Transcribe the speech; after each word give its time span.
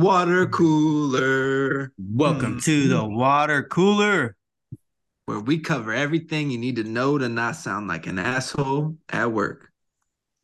Water 0.00 0.46
cooler. 0.46 1.92
Welcome 1.98 2.60
to 2.60 2.88
the 2.88 3.04
water 3.04 3.64
cooler. 3.64 4.36
Where 5.26 5.40
we 5.40 5.58
cover 5.58 5.92
everything 5.92 6.50
you 6.50 6.56
need 6.56 6.76
to 6.76 6.84
know 6.84 7.18
to 7.18 7.28
not 7.28 7.56
sound 7.56 7.86
like 7.86 8.06
an 8.06 8.18
asshole 8.18 8.96
at 9.10 9.30
work. 9.30 9.70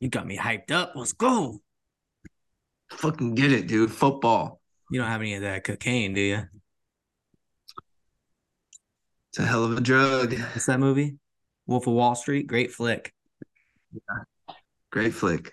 You 0.01 0.11
got 0.11 0.27
me 0.27 0.37
hyped 0.37 0.71
up. 0.71 0.93
Let's 0.95 1.13
go. 1.13 1.61
Fucking 2.91 3.35
get 3.35 3.53
it, 3.53 3.67
dude. 3.67 3.93
Football. 3.93 4.61
You 4.91 5.01
don't 5.01 5.09
have 5.09 5.23
any 5.23 5.35
of 5.35 5.43
that 5.43 5.65
cocaine, 5.65 6.13
do 6.13 6.21
you? 6.21 6.43
It's 9.31 9.39
a 9.39 9.47
hell 9.47 9.65
of 9.65 9.79
a 9.79 9.81
drug. 9.81 10.39
What's 10.39 10.67
that 10.67 10.81
movie? 10.81 11.17
Wolf 11.71 11.87
of 11.87 11.95
Wall 11.95 12.17
Street. 12.17 12.49
Great 12.49 12.73
flick. 12.73 13.15
Great 14.91 15.15
flick. 15.15 15.53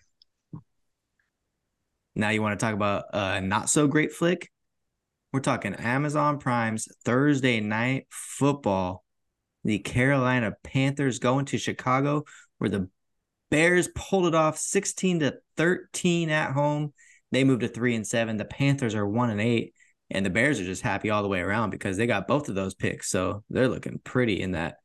Now 2.15 2.29
you 2.29 2.41
want 2.41 2.59
to 2.59 2.65
talk 2.65 2.73
about 2.73 3.05
a 3.13 3.39
not 3.39 3.69
so 3.69 3.87
great 3.87 4.11
flick? 4.11 4.49
We're 5.31 5.41
talking 5.41 5.75
Amazon 5.75 6.39
Prime's 6.39 6.87
Thursday 7.05 7.59
night 7.59 8.07
football. 8.09 9.05
The 9.63 9.77
Carolina 9.77 10.53
Panthers 10.63 11.19
going 11.19 11.45
to 11.45 11.59
Chicago, 11.59 12.23
where 12.57 12.69
the 12.71 12.89
Bears 13.51 13.87
pulled 13.93 14.25
it 14.25 14.33
off 14.33 14.57
16 14.57 15.19
to 15.19 15.35
13 15.55 16.31
at 16.31 16.53
home. 16.53 16.93
They 17.31 17.43
moved 17.43 17.61
to 17.61 17.67
three 17.67 17.93
and 17.93 18.07
seven. 18.07 18.37
The 18.37 18.45
Panthers 18.45 18.95
are 18.95 19.07
one 19.07 19.29
and 19.29 19.39
eight, 19.39 19.75
and 20.09 20.25
the 20.25 20.31
Bears 20.31 20.59
are 20.59 20.65
just 20.65 20.81
happy 20.81 21.11
all 21.11 21.21
the 21.21 21.29
way 21.29 21.41
around 21.41 21.69
because 21.69 21.95
they 21.95 22.07
got 22.07 22.27
both 22.27 22.49
of 22.49 22.55
those 22.55 22.73
picks. 22.73 23.07
So 23.07 23.43
they're 23.51 23.67
looking 23.67 23.99
pretty 24.03 24.41
in 24.41 24.53
that 24.53 24.77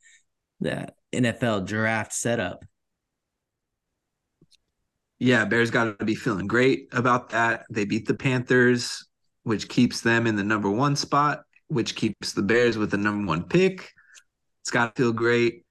that 0.62 0.94
NFL 1.12 1.66
draft 1.66 2.12
setup. 2.12 2.64
Yeah, 5.18 5.44
Bears 5.44 5.70
got 5.70 5.98
to 5.98 6.04
be 6.04 6.16
feeling 6.16 6.46
great 6.46 6.88
about 6.92 7.30
that. 7.30 7.64
They 7.70 7.84
beat 7.84 8.08
the 8.08 8.14
Panthers, 8.14 9.06
which 9.44 9.68
keeps 9.68 10.00
them 10.00 10.26
in 10.26 10.34
the 10.34 10.42
number 10.42 10.68
one 10.68 10.96
spot, 10.96 11.44
which 11.68 11.94
keeps 11.94 12.32
the 12.32 12.42
Bears 12.42 12.76
with 12.76 12.90
the 12.90 12.96
number 12.96 13.28
one 13.28 13.44
pick. 13.44 13.92
It's 14.62 14.70
got 14.70 14.96
to 14.96 15.02
feel 15.02 15.12
great. 15.12 15.64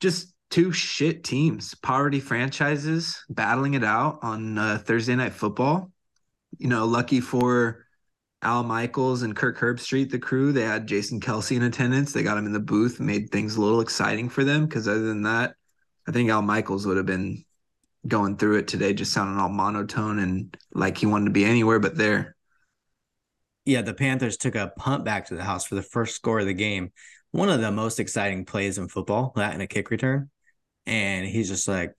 Just 0.00 0.34
two 0.50 0.72
shit 0.72 1.24
teams, 1.24 1.74
poverty 1.74 2.20
franchises 2.20 3.24
battling 3.28 3.74
it 3.74 3.84
out 3.84 4.18
on 4.22 4.58
uh, 4.58 4.78
Thursday 4.78 5.16
Night 5.16 5.32
Football. 5.32 5.90
You 6.58 6.68
know, 6.68 6.84
lucky 6.86 7.20
for 7.20 7.86
Al 8.42 8.62
Michaels 8.62 9.22
and 9.22 9.36
Kirk 9.36 9.58
Herbstreit, 9.58 10.10
the 10.10 10.18
crew, 10.18 10.52
they 10.52 10.62
had 10.62 10.86
Jason 10.86 11.20
Kelce 11.20 11.56
in 11.56 11.62
attendance. 11.62 12.12
They 12.12 12.22
got 12.22 12.38
him 12.38 12.46
in 12.46 12.52
the 12.52 12.60
booth, 12.60 12.98
made 12.98 13.30
things 13.30 13.56
a 13.56 13.60
little 13.60 13.80
exciting 13.80 14.30
for 14.30 14.44
them. 14.44 14.66
Because 14.66 14.88
other 14.88 15.02
than 15.02 15.22
that, 15.22 15.54
I 16.08 16.12
think 16.12 16.30
Al 16.30 16.42
Michaels 16.42 16.86
would 16.86 16.96
have 16.96 17.06
been 17.06 17.44
going 18.08 18.36
through 18.36 18.56
it 18.56 18.68
today, 18.68 18.94
just 18.94 19.12
sounding 19.12 19.38
all 19.38 19.50
monotone 19.50 20.18
and 20.18 20.56
like 20.72 20.96
he 20.96 21.06
wanted 21.06 21.26
to 21.26 21.30
be 21.32 21.44
anywhere 21.44 21.78
but 21.78 21.96
there. 21.96 22.34
Yeah, 23.66 23.82
the 23.82 23.92
Panthers 23.92 24.38
took 24.38 24.54
a 24.54 24.72
punt 24.76 25.04
back 25.04 25.26
to 25.26 25.34
the 25.34 25.44
house 25.44 25.66
for 25.66 25.74
the 25.74 25.82
first 25.82 26.16
score 26.16 26.40
of 26.40 26.46
the 26.46 26.54
game. 26.54 26.92
One 27.32 27.50
of 27.50 27.60
the 27.60 27.70
most 27.70 28.00
exciting 28.00 28.46
plays 28.46 28.78
in 28.78 28.88
football, 28.88 29.32
that 29.36 29.52
and 29.52 29.62
a 29.62 29.66
kick 29.66 29.90
return. 29.90 30.30
And 30.86 31.26
he's 31.26 31.48
just 31.48 31.68
like, 31.68 31.94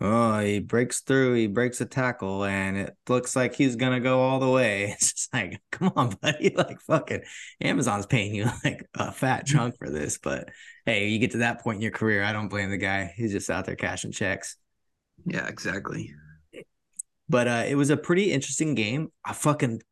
oh, 0.00 0.38
he 0.40 0.60
breaks 0.60 1.00
through, 1.00 1.34
he 1.34 1.46
breaks 1.46 1.80
a 1.80 1.86
tackle, 1.86 2.44
and 2.44 2.76
it 2.76 2.96
looks 3.08 3.34
like 3.34 3.54
he's 3.54 3.76
gonna 3.76 4.00
go 4.00 4.20
all 4.20 4.38
the 4.38 4.48
way. 4.48 4.94
It's 4.98 5.12
just 5.12 5.34
like, 5.34 5.60
come 5.70 5.92
on, 5.96 6.10
buddy. 6.22 6.50
Like 6.56 6.80
fucking 6.82 7.22
Amazon's 7.60 8.06
paying 8.06 8.34
you 8.34 8.46
like 8.64 8.88
a 8.94 9.12
fat 9.12 9.46
chunk 9.46 9.76
for 9.78 9.90
this. 9.90 10.18
But 10.18 10.50
hey, 10.86 11.08
you 11.08 11.18
get 11.18 11.32
to 11.32 11.38
that 11.38 11.60
point 11.62 11.76
in 11.76 11.82
your 11.82 11.90
career, 11.90 12.22
I 12.22 12.32
don't 12.32 12.48
blame 12.48 12.70
the 12.70 12.78
guy. 12.78 13.12
He's 13.16 13.32
just 13.32 13.50
out 13.50 13.64
there 13.64 13.76
cashing 13.76 14.12
checks. 14.12 14.56
Yeah, 15.24 15.46
exactly. 15.46 16.14
But 17.28 17.48
uh, 17.48 17.64
it 17.68 17.74
was 17.74 17.90
a 17.90 17.96
pretty 17.96 18.32
interesting 18.32 18.74
game. 18.74 19.12
I 19.24 19.34
fucking 19.34 19.82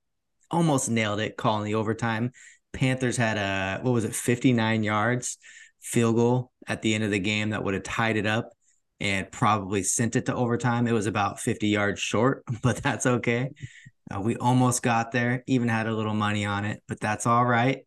almost 0.51 0.91
nailed 0.91 1.21
it 1.21 1.37
calling 1.37 1.65
the 1.65 1.75
overtime. 1.75 2.33
Panthers 2.73 3.17
had 3.17 3.37
a 3.37 3.83
what 3.83 3.93
was 3.93 4.05
it, 4.05 4.15
59 4.15 4.83
yards 4.83 5.39
field 5.81 6.17
goal 6.17 6.53
at 6.67 6.83
the 6.83 6.95
end 6.95 7.05
of 7.05 7.11
the 7.11 7.19
game 7.19 7.51
that 7.51 7.63
would 7.63 7.75
have 7.75 7.83
tied 7.83 8.17
it 8.17 8.27
up 8.27 8.56
and 9.01 9.31
probably 9.31 9.83
sent 9.83 10.17
it 10.17 10.27
to 10.27 10.35
overtime. 10.35 10.87
It 10.87 10.93
was 10.93 11.07
about 11.07 11.41
50 11.41 11.69
yards 11.69 12.01
short, 12.01 12.45
but 12.63 12.77
that's 12.79 13.07
okay. 13.07 13.51
Uh, 14.15 14.21
we 14.21 14.37
almost 14.37 14.83
got 14.83 15.13
there, 15.13 15.43
even 15.47 15.69
had 15.69 15.87
a 15.87 15.95
little 15.95 16.15
money 16.15 16.45
on 16.45 16.65
it, 16.65 16.83
but 16.87 17.01
that's 17.01 17.27
all 17.27 17.45
right. 17.45 17.85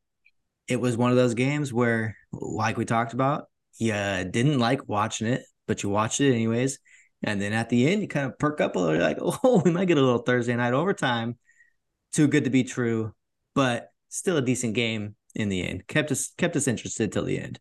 It 0.68 0.80
was 0.80 0.98
one 0.98 1.12
of 1.12 1.18
those 1.18 1.34
games 1.34 1.74
where, 1.74 2.16
like 2.31 2.78
we 2.78 2.86
talked 2.86 3.14
about, 3.14 3.46
you 3.78 3.94
didn't 3.94 4.59
like 4.59 4.88
watching 4.88 5.28
it, 5.28 5.44
but 5.68 5.81
you 5.81 5.90
watched 5.90 6.19
it 6.19 6.34
anyways. 6.34 6.80
And 7.24 7.42
then 7.42 7.53
at 7.53 7.69
the 7.69 7.88
end, 7.88 8.02
you 8.02 8.08
kind 8.08 8.25
of 8.25 8.38
perk 8.38 8.62
up 8.62 8.75
a 8.75 8.80
little, 8.80 9.02
like, 9.02 9.18
oh, 9.22 9.62
we 9.64 9.72
might 9.72 9.88
get 9.88 9.98
a 9.98 10.02
little 10.02 10.19
Thursday 10.19 10.56
night 10.56 10.74
overtime. 10.74 11.38
Too 12.12 12.28
good 12.28 12.44
to 12.44 12.50
be 12.50 12.64
true, 12.64 13.14
but 13.56 13.90
still 14.09 14.38
a 14.38 14.42
decent 14.42 14.74
game 14.74 15.16
in 15.36 15.50
the 15.50 15.66
end. 15.66 15.88
Kept 15.88 16.12
us 16.12 16.31
kept 16.38 16.56
us 16.56 16.68
interested 16.68 17.12
till 17.12 17.24
the 17.25 17.40
end. 17.40 17.59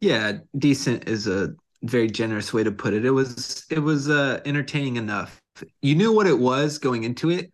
Yeah, 0.00 0.38
decent 0.56 1.08
is 1.08 1.26
a 1.26 1.54
very 1.82 2.08
generous 2.08 2.52
way 2.52 2.64
to 2.64 2.72
put 2.72 2.94
it. 2.94 3.04
It 3.04 3.10
was 3.10 3.66
it 3.70 3.80
was 3.80 4.08
uh, 4.08 4.40
entertaining 4.44 4.96
enough. 4.96 5.40
You 5.82 5.94
knew 5.96 6.12
what 6.12 6.26
it 6.26 6.38
was 6.38 6.78
going 6.78 7.04
into 7.04 7.30
it, 7.30 7.52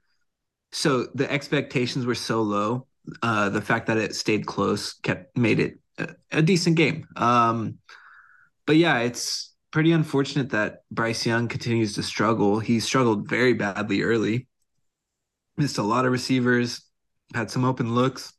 so 0.72 1.09
the 1.15 1.31
expectations 1.31 2.06
were 2.06 2.15
so 2.15 2.43
low. 2.43 2.87
Uh, 3.22 3.49
the 3.50 3.62
fact 3.62 3.87
that 3.87 3.99
it 3.99 4.15
stayed 4.15 4.47
close 4.47 4.94
kept 4.94 5.37
made 5.37 5.60
it 5.60 5.78
a, 5.99 6.09
a 6.32 6.43
decent 6.43 6.77
game. 6.77 7.06
Um, 7.16 7.78
but 8.66 8.76
yeah, 8.76 9.00
it's 9.00 9.55
pretty 9.71 9.93
unfortunate 9.93 10.50
that 10.50 10.82
Bryce 10.91 11.26
Young 11.26 11.49
continues 11.49 11.94
to 11.94 12.03
struggle. 12.03 12.61
He 12.61 12.81
struggled 12.81 13.28
very 13.28 13.55
badly 13.55 14.03
early, 14.03 14.49
missed 15.56 15.78
a 15.78 15.82
lot 15.82 16.05
of 16.05 16.12
receivers, 16.12 16.82
had 17.34 17.50
some 17.50 17.65
open 17.65 17.94
looks, 17.94 18.34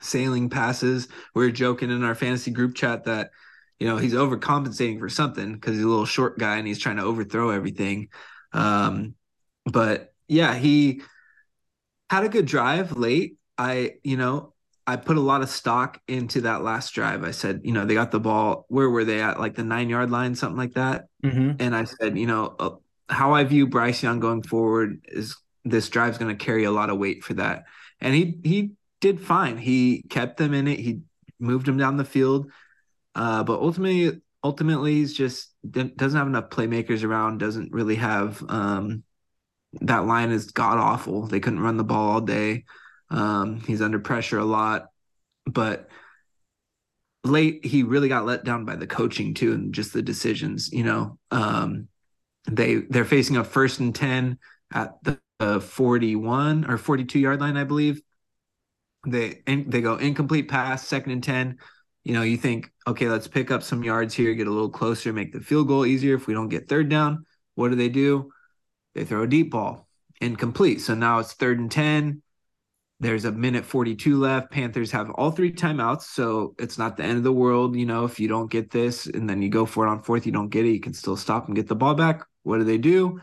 sailing 0.00 0.50
passes. 0.50 1.08
We 1.34 1.44
were 1.44 1.50
joking 1.50 1.90
in 1.90 2.04
our 2.04 2.14
fantasy 2.14 2.50
group 2.50 2.74
chat 2.74 3.04
that, 3.04 3.30
you 3.78 3.86
know, 3.86 3.96
he's 3.96 4.14
overcompensating 4.14 4.98
for 4.98 5.08
something 5.08 5.54
because 5.54 5.74
he's 5.74 5.84
a 5.84 5.88
little 5.88 6.06
short 6.06 6.38
guy 6.38 6.56
and 6.56 6.66
he's 6.66 6.78
trying 6.78 6.96
to 6.96 7.02
overthrow 7.02 7.50
everything. 7.50 8.08
Um, 8.52 9.14
but 9.64 10.12
yeah, 10.28 10.54
he 10.54 11.02
had 12.10 12.24
a 12.24 12.28
good 12.28 12.46
drive 12.46 12.96
late. 12.96 13.36
I, 13.58 13.94
you 14.02 14.16
know, 14.16 14.54
I 14.86 14.96
put 14.96 15.16
a 15.16 15.20
lot 15.20 15.42
of 15.42 15.48
stock 15.48 16.00
into 16.06 16.42
that 16.42 16.62
last 16.62 16.94
drive. 16.94 17.24
I 17.24 17.32
said, 17.32 17.62
you 17.64 17.72
know, 17.72 17.84
they 17.84 17.94
got 17.94 18.12
the 18.12 18.20
ball. 18.20 18.66
Where 18.68 18.88
were 18.88 19.04
they 19.04 19.20
at? 19.20 19.40
Like 19.40 19.56
the 19.56 19.64
nine 19.64 19.88
yard 19.88 20.10
line, 20.10 20.34
something 20.36 20.56
like 20.56 20.74
that. 20.74 21.06
Mm-hmm. 21.24 21.52
And 21.58 21.74
I 21.74 21.84
said, 21.84 22.16
you 22.16 22.26
know, 22.26 22.54
uh, 22.58 22.70
how 23.08 23.34
I 23.34 23.44
view 23.44 23.66
Bryce 23.66 24.02
Young 24.02 24.20
going 24.20 24.42
forward 24.42 25.00
is 25.08 25.36
this 25.64 25.88
drive's 25.88 26.18
going 26.18 26.36
to 26.36 26.44
carry 26.44 26.64
a 26.64 26.70
lot 26.70 26.90
of 26.90 26.98
weight 26.98 27.24
for 27.24 27.34
that. 27.34 27.64
And 28.00 28.14
he 28.14 28.38
he 28.44 28.70
did 29.00 29.20
fine. 29.20 29.58
He 29.58 30.02
kept 30.08 30.36
them 30.36 30.54
in 30.54 30.68
it. 30.68 30.78
He 30.78 31.00
moved 31.38 31.66
them 31.66 31.76
down 31.76 31.96
the 31.96 32.04
field. 32.04 32.50
Uh, 33.14 33.44
but 33.44 33.60
ultimately, 33.60 34.20
ultimately, 34.42 34.94
he's 34.94 35.14
just 35.14 35.54
doesn't 35.68 36.18
have 36.18 36.26
enough 36.26 36.50
playmakers 36.50 37.04
around. 37.04 37.38
Doesn't 37.38 37.72
really 37.72 37.96
have 37.96 38.42
um, 38.48 39.02
that 39.80 40.06
line 40.06 40.30
is 40.30 40.50
god 40.50 40.78
awful. 40.78 41.26
They 41.26 41.40
couldn't 41.40 41.60
run 41.60 41.76
the 41.76 41.84
ball 41.84 42.10
all 42.10 42.20
day. 42.20 42.64
Um, 43.10 43.60
he's 43.60 43.82
under 43.82 43.98
pressure 43.98 44.38
a 44.38 44.44
lot, 44.44 44.86
but 45.44 45.88
late 47.24 47.64
he 47.64 47.82
really 47.82 48.08
got 48.08 48.26
let 48.26 48.44
down 48.44 48.64
by 48.64 48.76
the 48.76 48.86
coaching 48.86 49.34
too, 49.34 49.52
and 49.52 49.74
just 49.74 49.92
the 49.92 50.02
decisions. 50.02 50.72
You 50.72 50.84
know, 50.84 51.18
um, 51.30 51.88
they 52.50 52.76
they're 52.76 53.04
facing 53.04 53.36
a 53.36 53.44
first 53.44 53.80
and 53.80 53.94
ten 53.94 54.38
at 54.72 54.92
the 55.02 55.18
uh, 55.38 55.60
41 55.60 56.70
or 56.70 56.78
42 56.78 57.18
yard 57.18 57.40
line, 57.40 57.56
I 57.56 57.64
believe. 57.64 58.00
They 59.06 59.42
in, 59.46 59.70
they 59.70 59.80
go 59.80 59.96
incomplete 59.96 60.48
pass, 60.48 60.86
second 60.86 61.12
and 61.12 61.22
ten. 61.22 61.58
You 62.04 62.12
know, 62.12 62.22
you 62.22 62.36
think, 62.36 62.70
okay, 62.86 63.08
let's 63.08 63.26
pick 63.26 63.50
up 63.50 63.62
some 63.62 63.82
yards 63.82 64.14
here, 64.14 64.34
get 64.34 64.46
a 64.46 64.52
little 64.52 64.70
closer, 64.70 65.12
make 65.12 65.32
the 65.32 65.40
field 65.40 65.68
goal 65.68 65.86
easier. 65.86 66.14
If 66.14 66.26
we 66.26 66.34
don't 66.34 66.48
get 66.48 66.68
third 66.68 66.88
down, 66.88 67.26
what 67.54 67.70
do 67.70 67.74
they 67.76 67.88
do? 67.88 68.30
They 68.94 69.04
throw 69.04 69.22
a 69.22 69.26
deep 69.26 69.50
ball, 69.50 69.88
incomplete. 70.20 70.80
So 70.80 70.94
now 70.94 71.18
it's 71.18 71.32
third 71.32 71.58
and 71.58 71.70
ten 71.70 72.22
there's 72.98 73.26
a 73.26 73.32
minute 73.32 73.64
42 73.64 74.18
left. 74.18 74.50
Panthers 74.50 74.90
have 74.92 75.10
all 75.10 75.30
three 75.30 75.52
timeouts, 75.52 76.02
so 76.02 76.54
it's 76.58 76.78
not 76.78 76.96
the 76.96 77.04
end 77.04 77.18
of 77.18 77.24
the 77.24 77.32
world. 77.32 77.76
You 77.76 77.84
know, 77.84 78.04
if 78.04 78.18
you 78.18 78.28
don't 78.28 78.50
get 78.50 78.70
this 78.70 79.06
and 79.06 79.28
then 79.28 79.42
you 79.42 79.50
go 79.50 79.66
for 79.66 79.86
it 79.86 79.90
on 79.90 80.02
fourth, 80.02 80.24
you 80.24 80.32
don't 80.32 80.48
get 80.48 80.64
it, 80.64 80.70
you 80.70 80.80
can 80.80 80.94
still 80.94 81.16
stop 81.16 81.46
and 81.46 81.56
get 81.56 81.68
the 81.68 81.74
ball 81.74 81.94
back. 81.94 82.24
What 82.42 82.58
do 82.58 82.64
they 82.64 82.78
do? 82.78 83.20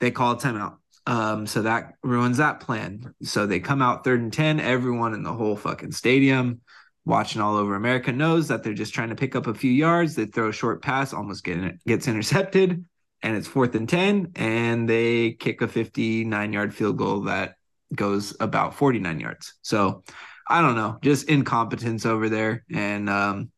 They 0.00 0.10
call 0.10 0.32
a 0.32 0.36
timeout. 0.36 0.76
Um, 1.06 1.46
so 1.46 1.62
that 1.62 1.94
ruins 2.02 2.38
that 2.38 2.60
plan. 2.60 3.14
So 3.22 3.46
they 3.46 3.60
come 3.60 3.80
out 3.80 4.02
third 4.02 4.20
and 4.20 4.32
10. 4.32 4.58
Everyone 4.58 5.14
in 5.14 5.22
the 5.22 5.32
whole 5.32 5.56
fucking 5.56 5.92
stadium 5.92 6.60
watching 7.04 7.40
all 7.40 7.56
over 7.56 7.76
America 7.76 8.12
knows 8.12 8.48
that 8.48 8.64
they're 8.64 8.74
just 8.74 8.92
trying 8.92 9.10
to 9.10 9.14
pick 9.14 9.36
up 9.36 9.46
a 9.46 9.54
few 9.54 9.70
yards. 9.70 10.16
They 10.16 10.26
throw 10.26 10.48
a 10.48 10.52
short 10.52 10.82
pass, 10.82 11.12
almost 11.12 11.44
get, 11.44 11.84
gets 11.84 12.08
intercepted, 12.08 12.84
and 13.22 13.36
it's 13.36 13.46
fourth 13.46 13.76
and 13.76 13.88
10. 13.88 14.32
And 14.34 14.88
they 14.88 15.32
kick 15.32 15.62
a 15.62 15.68
59 15.68 16.52
yard 16.52 16.74
field 16.74 16.98
goal 16.98 17.22
that 17.22 17.54
goes 17.94 18.36
about 18.40 18.74
49 18.74 19.20
yards. 19.20 19.54
So 19.62 20.02
I 20.48 20.60
don't 20.60 20.74
know, 20.74 20.98
just 21.02 21.28
incompetence 21.28 22.04
over 22.04 22.28
there. 22.28 22.64
And 22.72 23.08
um, 23.08 23.50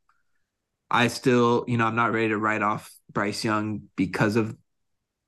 I 0.90 1.08
still, 1.08 1.64
you 1.66 1.78
know, 1.78 1.86
I'm 1.86 1.96
not 1.96 2.12
ready 2.12 2.28
to 2.28 2.38
write 2.38 2.62
off 2.62 2.92
Bryce 3.10 3.44
Young 3.44 3.82
because 3.96 4.36
of 4.36 4.56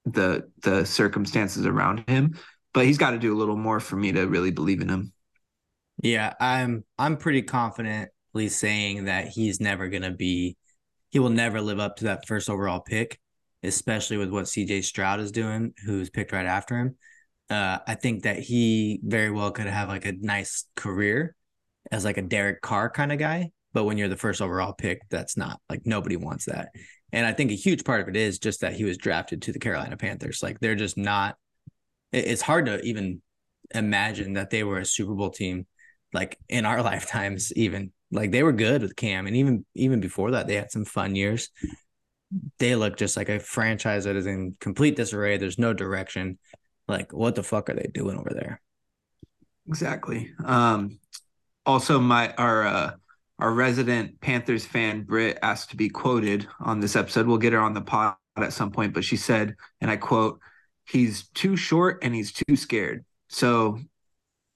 the 0.04 0.50
the 0.62 0.84
circumstances 0.84 1.66
around 1.66 2.04
him, 2.08 2.38
but 2.72 2.86
he's 2.86 2.98
got 2.98 3.10
to 3.10 3.18
do 3.18 3.34
a 3.34 3.38
little 3.38 3.56
more 3.56 3.80
for 3.80 3.96
me 3.96 4.12
to 4.12 4.26
really 4.26 4.50
believe 4.50 4.80
in 4.80 4.88
him. 4.88 5.12
Yeah, 6.02 6.34
I'm 6.40 6.84
I'm 6.98 7.16
pretty 7.16 7.42
confidently 7.42 8.48
saying 8.48 9.04
that 9.04 9.28
he's 9.28 9.60
never 9.60 9.88
going 9.88 10.02
to 10.02 10.10
be 10.10 10.56
he 11.10 11.18
will 11.18 11.30
never 11.30 11.60
live 11.60 11.78
up 11.80 11.96
to 11.96 12.04
that 12.04 12.26
first 12.26 12.48
overall 12.48 12.80
pick, 12.80 13.18
especially 13.62 14.16
with 14.16 14.30
what 14.30 14.46
CJ 14.46 14.84
Stroud 14.84 15.20
is 15.20 15.32
doing, 15.32 15.74
who's 15.84 16.08
picked 16.08 16.32
right 16.32 16.46
after 16.46 16.78
him. 16.78 16.96
Uh, 17.50 17.78
I 17.86 17.96
think 17.96 18.22
that 18.22 18.38
he 18.38 19.00
very 19.02 19.30
well 19.30 19.50
could 19.50 19.66
have 19.66 19.88
like 19.88 20.06
a 20.06 20.12
nice 20.12 20.66
career 20.76 21.34
as 21.90 22.04
like 22.04 22.16
a 22.16 22.22
Derek 22.22 22.62
Carr 22.62 22.88
kind 22.90 23.12
of 23.12 23.18
guy. 23.18 23.50
But 23.72 23.84
when 23.84 23.98
you're 23.98 24.08
the 24.08 24.16
first 24.16 24.40
overall 24.40 24.72
pick, 24.72 25.00
that's 25.10 25.36
not 25.36 25.60
like 25.68 25.82
nobody 25.84 26.16
wants 26.16 26.46
that. 26.46 26.70
And 27.12 27.26
I 27.26 27.32
think 27.32 27.50
a 27.50 27.54
huge 27.54 27.84
part 27.84 28.00
of 28.00 28.08
it 28.08 28.16
is 28.16 28.38
just 28.38 28.60
that 28.60 28.74
he 28.74 28.84
was 28.84 28.96
drafted 28.96 29.42
to 29.42 29.52
the 29.52 29.58
Carolina 29.58 29.96
Panthers. 29.96 30.42
Like 30.42 30.60
they're 30.60 30.74
just 30.74 30.96
not, 30.96 31.36
it's 32.12 32.42
hard 32.42 32.66
to 32.66 32.80
even 32.82 33.22
imagine 33.74 34.34
that 34.34 34.50
they 34.50 34.64
were 34.64 34.78
a 34.78 34.84
Super 34.84 35.14
Bowl 35.14 35.30
team 35.30 35.66
like 36.12 36.38
in 36.48 36.66
our 36.66 36.82
lifetimes, 36.82 37.52
even 37.54 37.92
like 38.10 38.30
they 38.30 38.42
were 38.42 38.52
good 38.52 38.82
with 38.82 38.96
Cam. 38.96 39.26
And 39.26 39.36
even, 39.36 39.64
even 39.74 40.00
before 40.00 40.32
that, 40.32 40.46
they 40.46 40.56
had 40.56 40.70
some 40.70 40.84
fun 40.84 41.14
years. 41.16 41.50
They 42.58 42.76
look 42.76 42.96
just 42.96 43.16
like 43.16 43.28
a 43.28 43.40
franchise 43.40 44.04
that 44.04 44.16
is 44.16 44.26
in 44.26 44.56
complete 44.60 44.96
disarray. 44.96 45.36
There's 45.36 45.58
no 45.58 45.72
direction. 45.72 46.38
Like, 46.86 47.12
what 47.12 47.34
the 47.34 47.42
fuck 47.42 47.70
are 47.70 47.74
they 47.74 47.90
doing 47.92 48.16
over 48.16 48.30
there? 48.32 48.60
Exactly. 49.68 50.32
Um, 50.44 50.98
also, 51.66 52.00
my 52.00 52.32
our 52.34 52.66
uh, 52.66 52.92
our 53.40 53.52
resident 53.52 54.20
Panthers 54.20 54.64
fan 54.64 55.02
Britt 55.02 55.38
asked 55.42 55.70
to 55.70 55.76
be 55.76 55.88
quoted 55.88 56.46
on 56.60 56.80
this 56.80 56.94
episode. 56.94 57.26
We'll 57.26 57.38
get 57.38 57.52
her 57.52 57.60
on 57.60 57.74
the 57.74 57.80
pod 57.80 58.16
at 58.36 58.52
some 58.52 58.70
point, 58.70 58.94
but 58.94 59.04
she 59.04 59.16
said, 59.16 59.56
and 59.80 59.90
I 59.90 59.96
quote, 59.96 60.40
"He's 60.86 61.28
too 61.30 61.56
short 61.56 61.98
and 62.02 62.14
he's 62.14 62.32
too 62.32 62.56
scared." 62.56 63.04
So, 63.28 63.78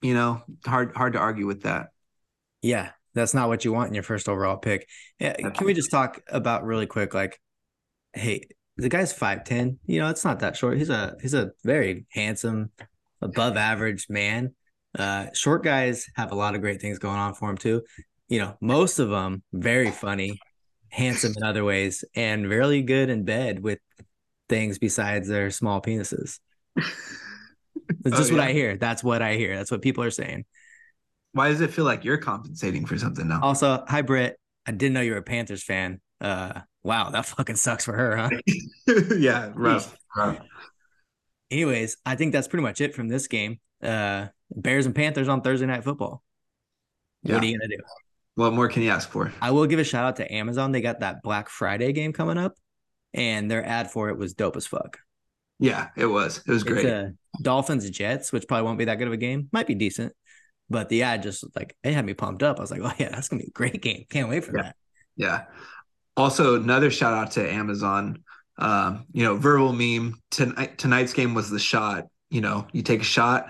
you 0.02 0.14
know, 0.14 0.42
hard 0.66 0.94
hard 0.94 1.14
to 1.14 1.18
argue 1.18 1.46
with 1.46 1.62
that. 1.62 1.88
Yeah, 2.62 2.90
that's 3.14 3.34
not 3.34 3.48
what 3.48 3.64
you 3.64 3.72
want 3.72 3.88
in 3.88 3.94
your 3.94 4.02
first 4.02 4.28
overall 4.28 4.56
pick. 4.56 4.88
Yeah, 5.18 5.34
can 5.34 5.66
we 5.66 5.74
just 5.74 5.90
talk 5.90 6.20
about 6.28 6.64
really 6.64 6.86
quick, 6.86 7.14
like, 7.14 7.40
hey, 8.12 8.42
the 8.76 8.88
guy's 8.88 9.12
five 9.12 9.44
ten. 9.44 9.78
You 9.86 10.00
know, 10.00 10.08
it's 10.08 10.24
not 10.24 10.40
that 10.40 10.56
short. 10.56 10.78
He's 10.78 10.90
a 10.90 11.16
he's 11.20 11.34
a 11.34 11.52
very 11.64 12.06
handsome, 12.10 12.70
above 13.20 13.56
average 13.56 14.06
man. 14.08 14.54
Uh, 14.98 15.26
short 15.32 15.64
guys 15.64 16.06
have 16.14 16.32
a 16.32 16.36
lot 16.36 16.54
of 16.54 16.60
great 16.60 16.80
things 16.80 16.98
going 16.98 17.18
on 17.18 17.34
for 17.34 17.50
him 17.50 17.56
too. 17.56 17.82
You 18.28 18.40
know, 18.40 18.56
most 18.60 18.98
of 18.98 19.10
them 19.10 19.42
very 19.52 19.90
funny, 19.90 20.40
handsome 20.88 21.34
in 21.36 21.42
other 21.42 21.64
ways, 21.64 22.04
and 22.14 22.48
really 22.48 22.82
good 22.82 23.10
in 23.10 23.24
bed 23.24 23.62
with 23.62 23.78
things 24.48 24.78
besides 24.78 25.28
their 25.28 25.50
small 25.50 25.80
penises. 25.80 26.38
It's 26.76 26.86
just 28.04 28.06
oh, 28.06 28.24
yeah. 28.24 28.32
what 28.32 28.40
I 28.40 28.52
hear. 28.52 28.76
That's 28.76 29.04
what 29.04 29.22
I 29.22 29.34
hear. 29.36 29.56
That's 29.56 29.70
what 29.70 29.82
people 29.82 30.04
are 30.04 30.10
saying. 30.10 30.44
Why 31.32 31.48
does 31.48 31.60
it 31.60 31.72
feel 31.72 31.84
like 31.84 32.04
you're 32.04 32.18
compensating 32.18 32.86
for 32.86 32.96
something 32.96 33.26
now? 33.26 33.40
Also, 33.42 33.84
hi 33.88 34.02
Britt. 34.02 34.38
I 34.66 34.72
didn't 34.72 34.94
know 34.94 35.00
you 35.00 35.12
were 35.12 35.18
a 35.18 35.22
Panthers 35.22 35.62
fan. 35.62 36.00
Uh, 36.20 36.60
wow, 36.82 37.10
that 37.10 37.26
fucking 37.26 37.56
sucks 37.56 37.84
for 37.84 37.92
her, 37.92 38.16
huh? 38.16 38.30
yeah, 39.18 39.50
rough, 39.54 39.96
rough. 40.16 40.38
Anyways, 41.50 41.96
I 42.06 42.16
think 42.16 42.32
that's 42.32 42.48
pretty 42.48 42.62
much 42.62 42.80
it 42.80 42.94
from 42.94 43.08
this 43.08 43.26
game. 43.26 43.60
Uh, 43.82 44.28
Bears 44.54 44.86
and 44.86 44.94
Panthers 44.94 45.28
on 45.28 45.42
Thursday 45.42 45.66
Night 45.66 45.84
Football. 45.84 46.22
Yeah. 47.22 47.34
What 47.34 47.42
are 47.42 47.46
you 47.46 47.58
gonna 47.58 47.68
do? 47.68 47.82
What 48.36 48.52
more 48.52 48.68
can 48.68 48.82
you 48.82 48.90
ask 48.90 49.08
for? 49.08 49.32
I 49.40 49.52
will 49.52 49.66
give 49.66 49.78
a 49.78 49.84
shout 49.84 50.04
out 50.04 50.16
to 50.16 50.32
Amazon. 50.32 50.72
They 50.72 50.80
got 50.80 51.00
that 51.00 51.22
Black 51.22 51.48
Friday 51.48 51.92
game 51.92 52.12
coming 52.12 52.38
up, 52.38 52.54
and 53.12 53.50
their 53.50 53.64
ad 53.64 53.90
for 53.90 54.08
it 54.08 54.18
was 54.18 54.34
dope 54.34 54.56
as 54.56 54.66
fuck. 54.66 54.98
Yeah, 55.60 55.88
it 55.96 56.06
was. 56.06 56.42
It 56.46 56.50
was 56.50 56.64
great. 56.64 57.12
Dolphins 57.40 57.88
Jets, 57.90 58.32
which 58.32 58.48
probably 58.48 58.64
won't 58.64 58.78
be 58.78 58.86
that 58.86 58.96
good 58.96 59.06
of 59.06 59.12
a 59.12 59.18
game. 59.18 59.48
Might 59.52 59.68
be 59.68 59.74
decent, 59.74 60.12
but 60.68 60.88
the 60.88 61.04
ad 61.04 61.22
just 61.22 61.44
like 61.54 61.76
it 61.84 61.94
had 61.94 62.04
me 62.04 62.14
pumped 62.14 62.42
up. 62.42 62.58
I 62.58 62.60
was 62.60 62.70
like, 62.70 62.80
oh 62.82 62.92
yeah, 62.98 63.10
that's 63.10 63.28
gonna 63.28 63.42
be 63.42 63.48
a 63.48 63.52
great 63.52 63.80
game. 63.80 64.04
Can't 64.10 64.28
wait 64.28 64.44
for 64.44 64.56
yeah. 64.56 64.62
that. 64.62 64.76
Yeah. 65.16 65.44
Also, 66.16 66.60
another 66.60 66.90
shout 66.90 67.12
out 67.12 67.32
to 67.32 67.52
Amazon. 67.52 68.24
Um, 68.58 69.06
you 69.12 69.24
know, 69.24 69.36
verbal 69.36 69.72
meme 69.72 70.20
tonight. 70.30 70.78
Tonight's 70.78 71.12
game 71.12 71.34
was 71.34 71.50
the 71.50 71.58
shot. 71.58 72.06
You 72.30 72.40
know, 72.40 72.66
you 72.72 72.82
take 72.82 73.00
a 73.00 73.04
shot 73.04 73.46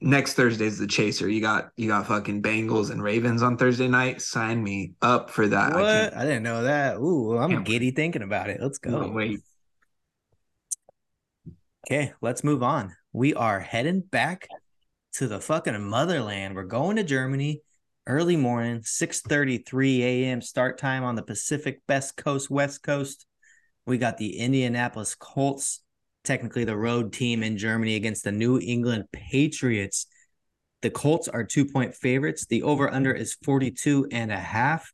next 0.00 0.34
Thursday's 0.34 0.78
the 0.78 0.86
chaser. 0.86 1.28
You 1.28 1.40
got 1.40 1.70
you 1.76 1.88
got 1.88 2.06
fucking 2.06 2.42
Bengals 2.42 2.90
and 2.90 3.02
Ravens 3.02 3.42
on 3.42 3.56
Thursday 3.56 3.88
night. 3.88 4.22
Sign 4.22 4.62
me 4.62 4.94
up 5.02 5.30
for 5.30 5.46
that. 5.48 5.74
What? 5.74 5.84
I, 5.84 6.10
I 6.20 6.24
didn't 6.24 6.42
know 6.42 6.64
that. 6.64 6.96
Ooh, 6.96 7.36
I'm 7.38 7.64
giddy 7.64 7.86
wait. 7.86 7.96
thinking 7.96 8.22
about 8.22 8.50
it. 8.50 8.60
Let's 8.60 8.78
go. 8.78 9.08
Wait. 9.08 9.40
Okay, 11.86 12.12
let's 12.20 12.44
move 12.44 12.62
on. 12.62 12.94
We 13.12 13.34
are 13.34 13.60
heading 13.60 14.00
back 14.00 14.48
to 15.14 15.26
the 15.26 15.40
fucking 15.40 15.82
motherland. 15.82 16.54
We're 16.54 16.64
going 16.64 16.96
to 16.96 17.04
Germany 17.04 17.62
early 18.06 18.36
morning, 18.36 18.80
6:33 18.80 20.00
a.m. 20.00 20.40
start 20.40 20.78
time 20.78 21.04
on 21.04 21.14
the 21.14 21.22
Pacific 21.22 21.82
Best 21.86 22.16
Coast, 22.16 22.50
West 22.50 22.82
Coast. 22.82 23.26
We 23.86 23.98
got 23.98 24.18
the 24.18 24.38
Indianapolis 24.38 25.14
Colts 25.14 25.82
technically 26.28 26.64
the 26.64 26.76
road 26.76 27.12
team 27.12 27.42
in 27.42 27.56
Germany 27.56 27.96
against 27.96 28.22
the 28.22 28.30
New 28.30 28.60
England 28.60 29.06
Patriots. 29.12 30.06
The 30.82 30.90
Colts 30.90 31.26
are 31.26 31.42
two 31.42 31.64
point 31.64 31.94
favorites. 31.94 32.46
The 32.46 32.62
over 32.62 32.92
under 32.92 33.12
is 33.12 33.36
42 33.42 34.08
and 34.12 34.30
a 34.30 34.36
half. 34.36 34.92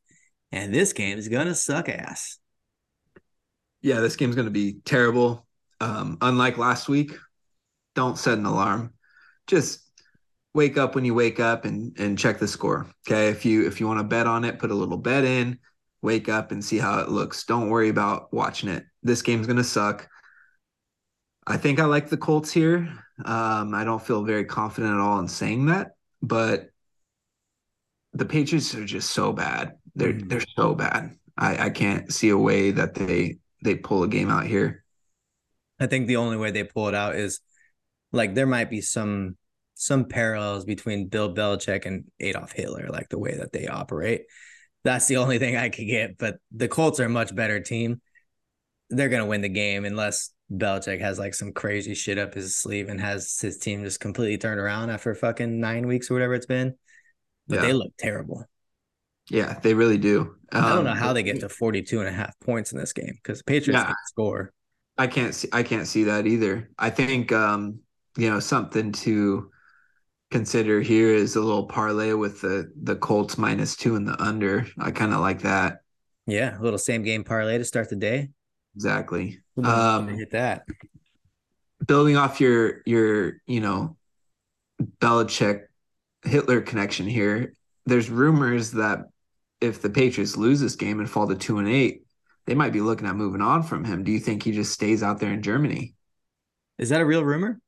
And 0.53 0.73
this 0.73 0.93
game 0.93 1.19
is 1.19 1.29
going 1.29 1.49
to 1.49 1.55
suck 1.55 1.89
ass. 1.89 2.39
Yeah, 3.83 4.01
this 4.01 4.15
game's 4.15 4.37
going 4.37 4.47
to 4.47 4.53
be 4.53 4.77
terrible. 4.85 5.45
Um, 5.81 6.17
unlike 6.21 6.57
last 6.57 6.89
week, 6.89 7.13
don't 7.97 8.17
set 8.17 8.39
an 8.39 8.47
alarm. 8.47 8.95
Just 9.49 9.81
wake 10.55 10.79
up 10.79 10.95
when 10.95 11.05
you 11.05 11.15
wake 11.15 11.41
up 11.41 11.65
and 11.65 11.99
and 11.99 12.17
check 12.17 12.39
the 12.39 12.49
score. 12.49 12.87
Okay, 13.07 13.29
if 13.29 13.45
you 13.45 13.67
if 13.67 13.81
you 13.81 13.89
want 13.89 13.99
to 13.99 14.05
bet 14.05 14.29
on 14.29 14.45
it, 14.45 14.61
put 14.61 14.71
a 14.71 14.75
little 14.75 14.97
bet 14.97 15.25
in. 15.25 15.59
Wake 16.01 16.29
up 16.29 16.53
and 16.53 16.65
see 16.65 16.79
how 16.79 17.01
it 17.01 17.09
looks. 17.09 17.45
Don't 17.45 17.69
worry 17.71 17.89
about 17.89 18.33
watching 18.33 18.69
it. 18.69 18.85
This 19.03 19.21
game's 19.21 19.49
to 19.49 19.65
suck. 19.65 20.09
I 21.47 21.57
think 21.57 21.79
I 21.79 21.85
like 21.85 22.09
the 22.09 22.17
Colts 22.17 22.51
here. 22.51 22.89
Um, 23.25 23.75
I 23.75 23.85
don't 23.85 24.03
feel 24.03 24.25
very 24.25 24.45
confident 24.45 24.95
at 24.95 25.01
all 25.01 25.19
in 25.21 25.29
saying 25.29 25.67
that, 25.67 25.93
but 26.23 26.71
the 28.13 28.25
Patriots 28.25 28.75
are 28.75 28.85
just 28.85 29.11
so 29.11 29.33
bad. 29.33 29.77
They're 29.95 30.15
mm. 30.15 30.29
they're 30.29 30.45
so 30.57 30.75
bad. 30.75 31.17
I, 31.37 31.67
I 31.67 31.71
can't 31.71 32.13
see 32.13 32.31
a 32.31 32.39
way 32.39 32.71
that 32.71 32.95
they 32.95 33.39
they 33.63 33.75
pull 33.75 34.03
a 34.03 34.09
game 34.09 34.31
out 34.31 34.47
here. 34.47 34.85
I 35.79 35.87
think 35.87 36.07
the 36.07 36.17
only 36.17 36.37
way 36.37 36.51
they 36.51 36.65
pull 36.65 36.89
it 36.89 36.95
out 36.95 37.17
is 37.17 37.41
like 38.13 38.35
there 38.35 38.47
might 38.47 38.71
be 38.71 38.81
some 38.81 39.37
some 39.75 40.05
parallels 40.07 40.65
between 40.65 41.09
Bill 41.09 41.35
Belichick 41.35 41.85
and 41.85 42.05
Adolf 42.21 42.53
Hitler, 42.53 42.89
like 42.91 43.09
the 43.09 43.19
way 43.19 43.37
that 43.37 43.53
they 43.53 43.67
operate. 43.67 44.23
That's 44.85 45.07
the 45.07 45.17
only 45.17 45.39
thing 45.39 45.57
I 45.57 45.69
could 45.69 45.87
get. 45.87 46.19
But 46.19 46.37
the 46.53 46.69
Colts 46.69 47.01
are 47.01 47.07
a 47.07 47.09
much 47.09 47.35
better 47.35 47.61
team. 47.61 48.01
They're 48.91 49.09
gonna 49.09 49.27
win 49.27 49.41
the 49.41 49.49
game 49.49 49.85
unless 49.85 50.31
Belichick 50.53 51.01
has 51.01 51.19
like 51.19 51.35
some 51.35 51.53
crazy 51.53 51.95
shit 51.95 52.19
up 52.19 52.35
his 52.35 52.57
sleeve 52.57 52.89
and 52.89 53.01
has 53.01 53.39
his 53.41 53.59
team 53.59 53.85
just 53.85 54.01
completely 54.01 54.39
turned 54.39 54.61
around 54.61 54.91
after 54.91 55.15
fucking 55.15 55.61
nine 55.61 55.87
weeks 55.87 56.11
or 56.11 56.15
whatever 56.15 56.35
it's 56.35 56.47
been. 56.47 56.75
But 57.47 57.57
yeah. 57.57 57.63
they 57.63 57.73
look 57.73 57.93
terrible. 57.99 58.45
Yeah, 59.31 59.59
they 59.61 59.75
really 59.75 59.99
do. 59.99 60.37
Um, 60.53 60.65
I 60.65 60.75
don't 60.75 60.85
know 60.85 60.91
um, 60.91 60.97
how 60.97 61.13
they 61.13 61.23
get 61.23 61.41
to 61.41 61.49
42 61.49 62.01
and 62.01 62.09
a 62.09 62.13
half 62.13 62.39
points 62.41 62.73
in 62.73 62.79
this 62.79 62.93
game 62.93 63.19
because 63.23 63.39
the 63.39 63.45
Patriots 63.45 63.85
yeah, 63.87 63.95
score. 64.07 64.53
I 64.99 65.07
can't 65.07 65.35
see 65.35 65.49
I 65.53 65.63
can't 65.63 65.87
see 65.87 66.05
that 66.05 66.27
either. 66.27 66.71
I 66.79 66.91
think 66.91 67.33
um, 67.33 67.81
you 68.17 68.31
know, 68.31 68.41
something 68.41 68.93
to 68.93 69.51
consider 70.31 70.81
here 70.81 71.15
is 71.15 71.37
a 71.37 71.41
little 71.41 71.67
parlay 71.67 72.13
with 72.13 72.41
the 72.41 72.71
the 72.83 72.97
Colts 72.97 73.39
minus 73.39 73.77
two 73.77 73.97
and 73.97 74.07
the 74.07 74.21
under. 74.23 74.67
I 74.79 74.91
kind 74.91 75.15
of 75.15 75.21
like 75.21 75.43
that. 75.43 75.79
Yeah, 76.27 76.59
a 76.59 76.63
little 76.63 76.79
same 76.79 77.03
game 77.03 77.25
parlay 77.25 77.59
to 77.59 77.65
start 77.65 77.89
the 77.89 77.97
day. 77.97 78.29
Exactly. 78.77 79.41
Um, 79.63 80.09
hit 80.09 80.33
that. 80.33 80.67
Building 81.87 82.17
off 82.17 82.41
your 82.41 82.83
your 82.87 83.41
you 83.47 83.61
know 83.61 83.97
Belichick 84.83 85.65
Hitler 86.25 86.61
connection 86.61 87.07
here. 87.07 87.55
There's 87.87 88.11
rumors 88.11 88.73
that 88.73 89.07
if 89.61 89.83
the 89.83 89.91
Patriots 89.91 90.37
lose 90.37 90.61
this 90.61 90.77
game 90.77 90.99
and 91.01 91.09
fall 91.09 91.29
to 91.29 91.35
two 91.35 91.59
and 91.59 91.69
eight, 91.69 92.05
they 92.47 92.55
might 92.55 92.73
be 92.73 92.81
looking 92.81 93.07
at 93.07 93.17
moving 93.17 93.43
on 93.43 93.63
from 93.63 93.85
him. 93.85 94.05
Do 94.05 94.13
you 94.13 94.19
think 94.19 94.43
he 94.43 94.53
just 94.53 94.73
stays 94.73 95.03
out 95.03 95.21
there 95.21 95.33
in 95.33 95.43
Germany? 95.43 95.95
Is 96.79 96.89
that 96.89 97.01
a 97.01 97.07
real 97.07 97.25
rumor? 97.25 97.61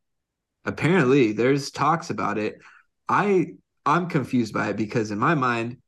Apparently, 0.65 1.33
there's 1.33 1.71
talks 1.71 2.11
about 2.11 2.39
it. 2.39 2.59
I 3.09 3.55
I'm 3.85 4.09
confused 4.09 4.53
by 4.53 4.71
it 4.71 4.77
because 4.77 5.11
in 5.11 5.19
my 5.19 5.35
mind, 5.35 5.79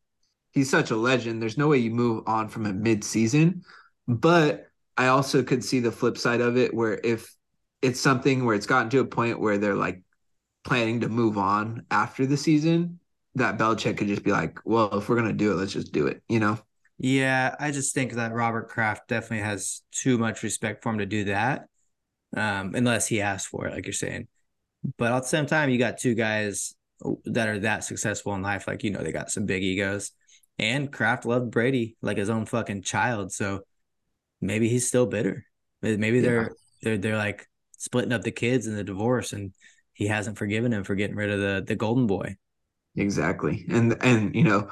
he's 0.53 0.71
such 0.71 0.91
a 0.91 0.97
legend. 0.97 1.43
There's 1.43 1.59
no 1.59 1.69
way 1.69 1.79
you 1.79 1.91
move 1.91 2.25
on 2.27 2.49
from 2.49 2.65
him 2.65 2.83
mid-season. 2.83 3.63
But 4.07 4.68
I 4.99 5.07
also 5.07 5.43
could 5.43 5.65
see 5.65 5.79
the 5.81 5.93
flip 5.93 6.19
side 6.19 6.41
of 6.41 6.57
it 6.57 6.75
where 6.75 7.01
if 7.03 7.35
it's 7.81 8.01
something 8.01 8.45
where 8.45 8.57
it's 8.57 8.67
gotten 8.67 8.91
to 8.91 8.99
a 8.99 9.05
point 9.05 9.41
where 9.41 9.57
they're 9.57 9.77
like 9.77 10.03
planning 10.65 11.01
to 11.01 11.09
move 11.09 11.39
on 11.39 11.87
after 11.91 12.27
the 12.27 12.37
season, 12.37 12.99
that 13.37 13.57
Belichick 13.57 13.97
could 13.97 14.09
just 14.09 14.25
be 14.25 14.33
like, 14.33 14.59
well, 14.65 14.99
if 14.99 15.09
we're 15.09 15.17
gonna 15.17 15.33
do 15.33 15.53
it, 15.53 15.55
let's 15.55 15.73
just 15.73 15.93
do 15.93 16.09
it, 16.09 16.23
you 16.29 16.41
know? 16.41 16.59
Yeah, 16.99 17.55
I 17.61 17.71
just 17.71 17.95
think 17.95 18.15
that 18.15 18.33
Robert 18.33 18.69
Kraft 18.69 19.07
definitely 19.07 19.47
has 19.47 19.83
too 19.93 20.19
much 20.19 20.43
respect 20.43 20.83
for 20.83 20.91
him 20.91 20.99
to 20.99 21.07
do 21.07 21.25
that, 21.25 21.67
um, 22.37 22.75
unless 22.75 23.07
he 23.07 23.21
asks 23.21 23.49
for 23.49 23.69
it, 23.69 23.75
like 23.75 23.87
you're 23.87 23.93
saying. 23.93 24.27
But 24.97 25.13
at 25.13 25.23
the 25.23 25.29
same 25.29 25.47
time, 25.47 25.71
you 25.71 25.79
got 25.79 25.99
two 25.99 26.15
guys 26.15 26.75
that 27.25 27.49
are 27.49 27.61
that 27.61 27.85
successful 27.85 28.35
in 28.35 28.43
life. 28.43 28.67
Like, 28.67 28.83
you 28.83 28.91
know, 28.91 29.03
they 29.03 29.13
got 29.13 29.31
some 29.31 29.47
big 29.47 29.63
egos. 29.63 30.11
And 30.59 30.93
Kraft 30.93 31.25
loved 31.25 31.53
Brady 31.53 31.97
like 32.03 32.17
his 32.17 32.31
own 32.31 32.47
fucking 32.47 32.83
child. 32.83 33.33
So 33.33 33.63
maybe 34.41 34.69
he's 34.69 34.87
still 34.87 35.07
bitter. 35.07 35.45
Maybe 35.83 36.21
they're 36.21 36.43
yeah. 36.43 36.49
they're 36.83 36.99
they're 36.99 37.17
like 37.17 37.47
splitting 37.77 38.13
up 38.13 38.23
the 38.23 38.33
kids 38.33 38.67
in 38.67 38.75
the 38.75 38.85
divorce 38.85 39.33
and 39.33 39.53
he 39.93 40.07
hasn't 40.07 40.39
forgiven 40.39 40.73
him 40.73 40.85
for 40.85 40.95
getting 40.95 41.17
rid 41.17 41.31
of 41.31 41.41
the 41.41 41.65
the 41.67 41.77
golden 41.77 42.07
boy. 42.07 42.37
Exactly. 42.97 43.65
And 43.69 43.97
and 44.03 44.35
you 44.35 44.45
know, 44.45 44.71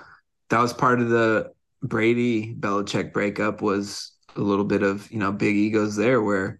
that 0.51 0.61
was 0.61 0.73
part 0.73 1.01
of 1.01 1.09
the 1.09 1.53
Brady 1.83 2.55
Belichick 2.55 3.13
breakup 3.13 3.63
was 3.63 4.13
a 4.37 4.41
little 4.41 4.65
bit 4.65 4.83
of, 4.83 5.11
you 5.11 5.19
know, 5.19 5.33
big 5.33 5.57
egos 5.57 5.97
there 5.97 6.21
where 6.21 6.59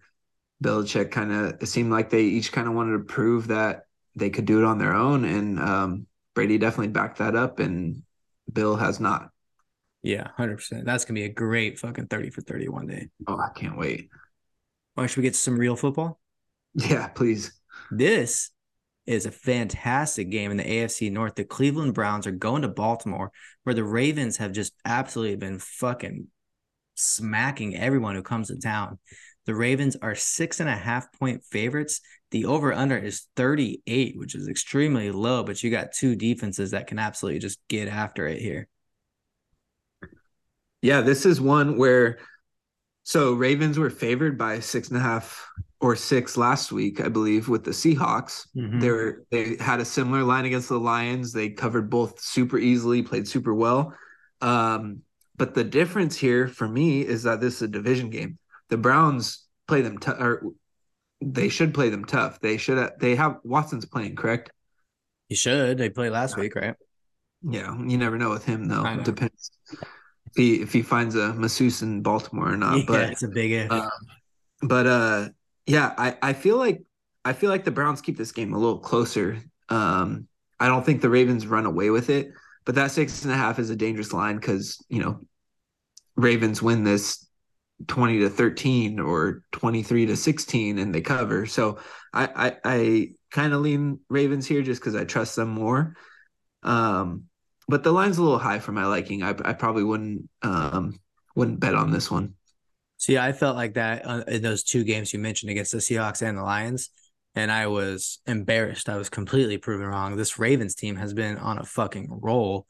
Belichick 0.63 1.11
kind 1.11 1.31
of 1.31 1.61
it 1.61 1.67
seemed 1.67 1.91
like 1.91 2.09
they 2.09 2.23
each 2.23 2.51
kind 2.51 2.67
of 2.67 2.73
wanted 2.73 2.97
to 2.97 3.03
prove 3.03 3.47
that 3.47 3.85
they 4.15 4.29
could 4.29 4.45
do 4.45 4.59
it 4.59 4.65
on 4.65 4.79
their 4.79 4.93
own. 4.93 5.23
And 5.25 5.59
um, 5.59 6.07
Brady 6.33 6.57
definitely 6.57 6.89
backed 6.89 7.19
that 7.19 7.35
up, 7.35 7.59
and 7.59 8.03
Bill 8.51 8.75
has 8.75 8.99
not. 8.99 9.29
Yeah, 10.07 10.29
hundred 10.37 10.55
percent. 10.55 10.85
That's 10.85 11.03
gonna 11.03 11.19
be 11.19 11.25
a 11.25 11.29
great 11.29 11.79
fucking 11.79 12.07
thirty 12.07 12.29
for 12.29 12.39
thirty 12.39 12.69
one 12.69 12.87
day. 12.87 13.09
Oh, 13.27 13.37
I 13.37 13.49
can't 13.53 13.77
wait. 13.77 14.07
Why 14.93 15.05
should 15.05 15.17
we 15.17 15.23
get 15.23 15.35
some 15.35 15.59
real 15.59 15.75
football? 15.75 16.17
Yeah, 16.75 17.07
please. 17.07 17.51
This 17.91 18.51
is 19.05 19.25
a 19.25 19.31
fantastic 19.31 20.29
game 20.29 20.49
in 20.49 20.55
the 20.55 20.63
AFC 20.63 21.11
North. 21.11 21.35
The 21.35 21.43
Cleveland 21.43 21.93
Browns 21.93 22.25
are 22.25 22.31
going 22.31 22.61
to 22.61 22.69
Baltimore, 22.69 23.33
where 23.63 23.73
the 23.73 23.83
Ravens 23.83 24.37
have 24.37 24.53
just 24.53 24.71
absolutely 24.85 25.35
been 25.35 25.59
fucking 25.59 26.27
smacking 26.95 27.75
everyone 27.75 28.15
who 28.15 28.23
comes 28.23 28.47
to 28.47 28.57
town. 28.57 28.99
The 29.45 29.55
Ravens 29.55 29.97
are 30.01 30.15
six 30.15 30.61
and 30.61 30.69
a 30.69 30.75
half 30.75 31.11
point 31.19 31.43
favorites. 31.43 31.99
The 32.31 32.45
over 32.45 32.71
under 32.71 32.97
is 32.97 33.27
38, 33.35 34.17
which 34.17 34.35
is 34.35 34.47
extremely 34.47 35.11
low, 35.11 35.43
but 35.43 35.61
you 35.61 35.69
got 35.69 35.91
two 35.91 36.15
defenses 36.15 36.71
that 36.71 36.87
can 36.87 36.97
absolutely 36.97 37.39
just 37.39 37.59
get 37.67 37.89
after 37.89 38.25
it 38.25 38.41
here. 38.41 38.69
Yeah, 40.81 41.01
this 41.01 41.25
is 41.25 41.41
one 41.41 41.77
where 41.77 42.19
so 43.03 43.33
Ravens 43.33 43.79
were 43.79 43.89
favored 43.89 44.37
by 44.37 44.59
six 44.59 44.89
and 44.89 44.97
a 44.97 45.01
half 45.01 45.47
or 45.79 45.95
six 45.95 46.35
last 46.35 46.71
week, 46.71 46.99
I 46.99 47.07
believe, 47.07 47.47
with 47.47 47.63
the 47.63 47.71
Seahawks. 47.71 48.47
Mm-hmm. 48.55 48.79
They 48.79 48.91
were 48.91 49.25
they 49.31 49.55
had 49.59 49.79
a 49.79 49.85
similar 49.85 50.23
line 50.23 50.45
against 50.45 50.69
the 50.69 50.79
Lions. 50.79 51.31
They 51.31 51.49
covered 51.49 51.89
both 51.89 52.19
super 52.19 52.57
easily, 52.57 53.01
played 53.01 53.27
super 53.27 53.53
well. 53.53 53.93
Um, 54.41 55.01
but 55.35 55.53
the 55.53 55.63
difference 55.63 56.17
here 56.17 56.47
for 56.47 56.67
me 56.67 57.01
is 57.01 57.23
that 57.23 57.39
this 57.39 57.55
is 57.55 57.61
a 57.63 57.67
division 57.67 58.09
game 58.09 58.39
the 58.69 58.77
Browns 58.77 59.45
play 59.67 59.81
them 59.81 59.97
tough, 59.97 60.19
or 60.19 60.43
they 61.21 61.49
should 61.49 61.73
play 61.73 61.89
them 61.89 62.05
tough. 62.05 62.39
They 62.39 62.57
should. 62.57 62.77
Have, 62.77 62.99
they 62.99 63.15
have 63.15 63.37
Watson's 63.43 63.85
playing, 63.85 64.15
correct? 64.15 64.51
He 65.29 65.35
should. 65.35 65.77
They 65.77 65.89
played 65.89 66.11
last 66.11 66.35
yeah. 66.37 66.41
week, 66.41 66.55
right? 66.55 66.75
Yeah, 67.41 67.77
you 67.85 67.97
never 67.97 68.17
know 68.17 68.29
with 68.29 68.45
him 68.45 68.65
though. 68.65 68.85
It 68.85 69.03
depends 69.03 69.51
if 70.37 70.43
he 70.43 70.61
if 70.61 70.73
he 70.73 70.81
finds 70.81 71.15
a 71.15 71.33
masseuse 71.33 71.81
in 71.81 72.01
Baltimore 72.01 72.53
or 72.53 72.57
not. 72.57 72.77
Yeah, 72.77 72.83
but 72.87 73.09
it's 73.09 73.23
a 73.23 73.27
big 73.27 73.51
if. 73.51 73.71
Uh, 73.71 73.89
but 74.61 74.87
uh, 74.87 75.29
yeah, 75.65 75.93
I 75.97 76.15
I 76.21 76.33
feel 76.33 76.57
like 76.57 76.83
I 77.25 77.33
feel 77.33 77.49
like 77.49 77.65
the 77.65 77.71
Browns 77.71 78.01
keep 78.01 78.17
this 78.17 78.31
game 78.31 78.53
a 78.53 78.57
little 78.57 78.79
closer. 78.79 79.39
Um, 79.69 80.27
I 80.59 80.67
don't 80.67 80.85
think 80.85 81.01
the 81.01 81.09
Ravens 81.09 81.47
run 81.47 81.65
away 81.65 81.89
with 81.89 82.09
it, 82.09 82.29
but 82.65 82.75
that 82.75 82.91
six 82.91 83.23
and 83.23 83.33
a 83.33 83.37
half 83.37 83.57
is 83.57 83.69
a 83.69 83.75
dangerous 83.75 84.13
line 84.13 84.35
because 84.35 84.83
you 84.89 85.01
know 85.01 85.21
Ravens 86.15 86.61
win 86.61 86.83
this 86.83 87.27
20 87.87 88.19
to 88.19 88.29
13 88.29 88.99
or 88.99 89.43
23 89.51 90.07
to 90.07 90.15
16 90.15 90.79
and 90.79 90.93
they 90.93 91.01
cover. 91.01 91.47
So 91.47 91.79
I 92.13 92.29
I, 92.35 92.57
I 92.63 93.09
kind 93.31 93.53
of 93.53 93.61
lean 93.61 93.99
Ravens 94.07 94.45
here 94.45 94.61
just 94.61 94.81
because 94.81 94.95
I 94.95 95.03
trust 95.03 95.35
them 95.35 95.49
more. 95.49 95.95
Um, 96.61 97.23
but 97.67 97.83
the 97.83 97.91
line's 97.91 98.17
a 98.17 98.23
little 98.23 98.39
high 98.39 98.59
for 98.59 98.71
my 98.71 98.85
liking. 98.85 99.23
I, 99.23 99.29
I 99.29 99.53
probably 99.53 99.83
wouldn't 99.83 100.29
um, 100.41 100.99
wouldn't 101.35 101.59
bet 101.59 101.75
on 101.75 101.91
this 101.91 102.09
one. 102.09 102.33
See, 102.97 103.17
I 103.17 103.31
felt 103.31 103.55
like 103.55 103.75
that 103.75 104.05
uh, 104.05 104.23
in 104.27 104.41
those 104.41 104.63
two 104.63 104.83
games 104.83 105.13
you 105.13 105.19
mentioned 105.19 105.51
against 105.51 105.71
the 105.71 105.77
Seahawks 105.77 106.21
and 106.21 106.37
the 106.37 106.43
Lions, 106.43 106.89
and 107.35 107.51
I 107.51 107.67
was 107.67 108.19
embarrassed. 108.25 108.89
I 108.89 108.97
was 108.97 109.09
completely 109.09 109.57
proven 109.57 109.85
wrong. 109.85 110.15
This 110.15 110.39
Ravens 110.39 110.75
team 110.75 110.95
has 110.95 111.13
been 111.13 111.37
on 111.37 111.59
a 111.59 111.63
fucking 111.63 112.07
roll. 112.09 112.65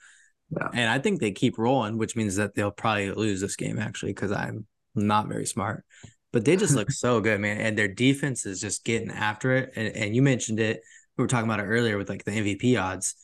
Yeah. 0.49 0.69
And 0.73 0.89
I 0.89 0.99
think 0.99 1.19
they 1.19 1.31
keep 1.31 1.57
rolling, 1.57 1.97
which 1.97 2.15
means 2.15 2.35
that 2.37 2.55
they'll 2.55 2.71
probably 2.71 3.11
lose 3.11 3.39
this 3.39 3.55
game 3.55 3.79
actually, 3.79 4.13
because 4.13 4.31
I'm 4.31 4.65
not 4.95 5.27
very 5.27 5.45
smart, 5.45 5.85
but 6.33 6.43
they 6.43 6.55
just 6.55 6.75
look 6.75 6.91
so 6.91 7.21
good, 7.21 7.39
man. 7.39 7.61
And 7.61 7.77
their 7.77 7.87
defense 7.87 8.45
is 8.45 8.59
just 8.59 8.83
getting 8.83 9.11
after 9.11 9.55
it. 9.55 9.73
And, 9.75 9.95
and 9.95 10.15
you 10.15 10.21
mentioned 10.21 10.59
it. 10.59 10.81
We 11.17 11.23
were 11.23 11.27
talking 11.27 11.49
about 11.49 11.59
it 11.59 11.67
earlier 11.67 11.97
with 11.97 12.09
like 12.09 12.25
the 12.25 12.31
MVP 12.31 12.81
odds. 12.81 13.15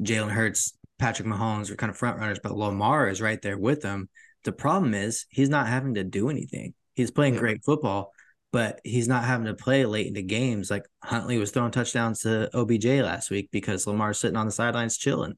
Jalen 0.00 0.30
Hurts, 0.30 0.72
Patrick 1.00 1.26
Mahomes 1.26 1.70
are 1.70 1.76
kind 1.76 1.90
of 1.90 1.96
front 1.96 2.18
runners, 2.18 2.38
but 2.42 2.54
Lamar 2.54 3.08
is 3.08 3.20
right 3.22 3.40
there 3.40 3.58
with 3.58 3.80
them. 3.80 4.08
The 4.44 4.52
problem 4.52 4.94
is 4.94 5.26
he's 5.30 5.48
not 5.48 5.66
having 5.66 5.94
to 5.94 6.04
do 6.04 6.28
anything. 6.28 6.74
He's 6.94 7.10
playing 7.10 7.34
yeah. 7.34 7.40
great 7.40 7.64
football, 7.64 8.12
but 8.52 8.80
he's 8.84 9.08
not 9.08 9.24
having 9.24 9.46
to 9.46 9.54
play 9.54 9.84
late 9.86 10.06
into 10.06 10.22
games. 10.22 10.70
Like 10.70 10.84
Huntley 11.02 11.38
was 11.38 11.50
throwing 11.50 11.70
touchdowns 11.70 12.20
to 12.20 12.50
OBJ 12.54 12.84
last 12.84 13.30
week 13.30 13.48
because 13.50 13.86
Lamar's 13.86 14.20
sitting 14.20 14.36
on 14.36 14.46
the 14.46 14.52
sidelines 14.52 14.98
chilling. 14.98 15.34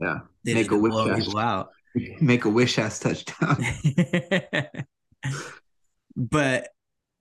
Yeah, 0.00 0.18
they 0.44 0.54
make 0.54 0.72
a 0.72 0.76
wish 0.76 0.92
people 1.16 1.38
out. 1.38 1.70
Make 2.20 2.44
a 2.44 2.50
wish 2.50 2.78
ass 2.78 2.98
touchdown. 2.98 3.56
but 6.16 6.68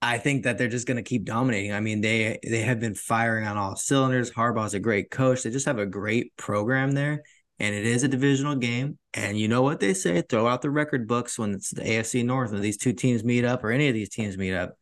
I 0.01 0.18
think 0.18 0.44
that 0.44 0.58
they're 0.58 0.68
just 0.68 0.86
going 0.86 0.98
to 0.98 1.04
keep 1.04 1.24
dominating. 1.24 1.72
I 1.72 1.80
mean, 1.80 2.01
they 2.01 2.39
they 2.44 2.62
have 2.62 2.82
been 2.82 2.96
firing 2.96 3.48
on 3.48 3.56
all 3.56 3.77
cylinders. 3.77 4.32
Harbaugh's 4.32 4.74
a 4.74 4.80
great 4.80 5.10
coach. 5.10 5.44
They 5.44 5.50
just 5.50 5.65
have 5.68 5.80
a 5.80 5.86
great 5.86 6.36
program 6.36 6.92
there, 6.92 7.24
and 7.59 7.74
it 7.74 7.85
is 7.85 8.03
a 8.03 8.07
divisional 8.07 8.55
game. 8.55 8.97
And 9.13 9.38
you 9.39 9.47
know 9.47 9.62
what 9.62 9.79
they 9.79 9.93
say: 9.93 10.21
throw 10.21 10.47
out 10.47 10.62
the 10.62 10.69
record 10.69 11.07
books 11.07 11.38
when 11.38 11.53
it's 11.53 11.71
the 11.71 11.81
AFC 11.81 12.25
North 12.25 12.51
and 12.51 12.63
these 12.63 12.77
two 12.77 12.93
teams 12.93 13.24
meet 13.24 13.45
up, 13.45 13.63
or 13.63 13.71
any 13.71 13.88
of 13.88 13.93
these 13.93 14.09
teams 14.09 14.38
meet 14.38 14.53
up. 14.53 14.77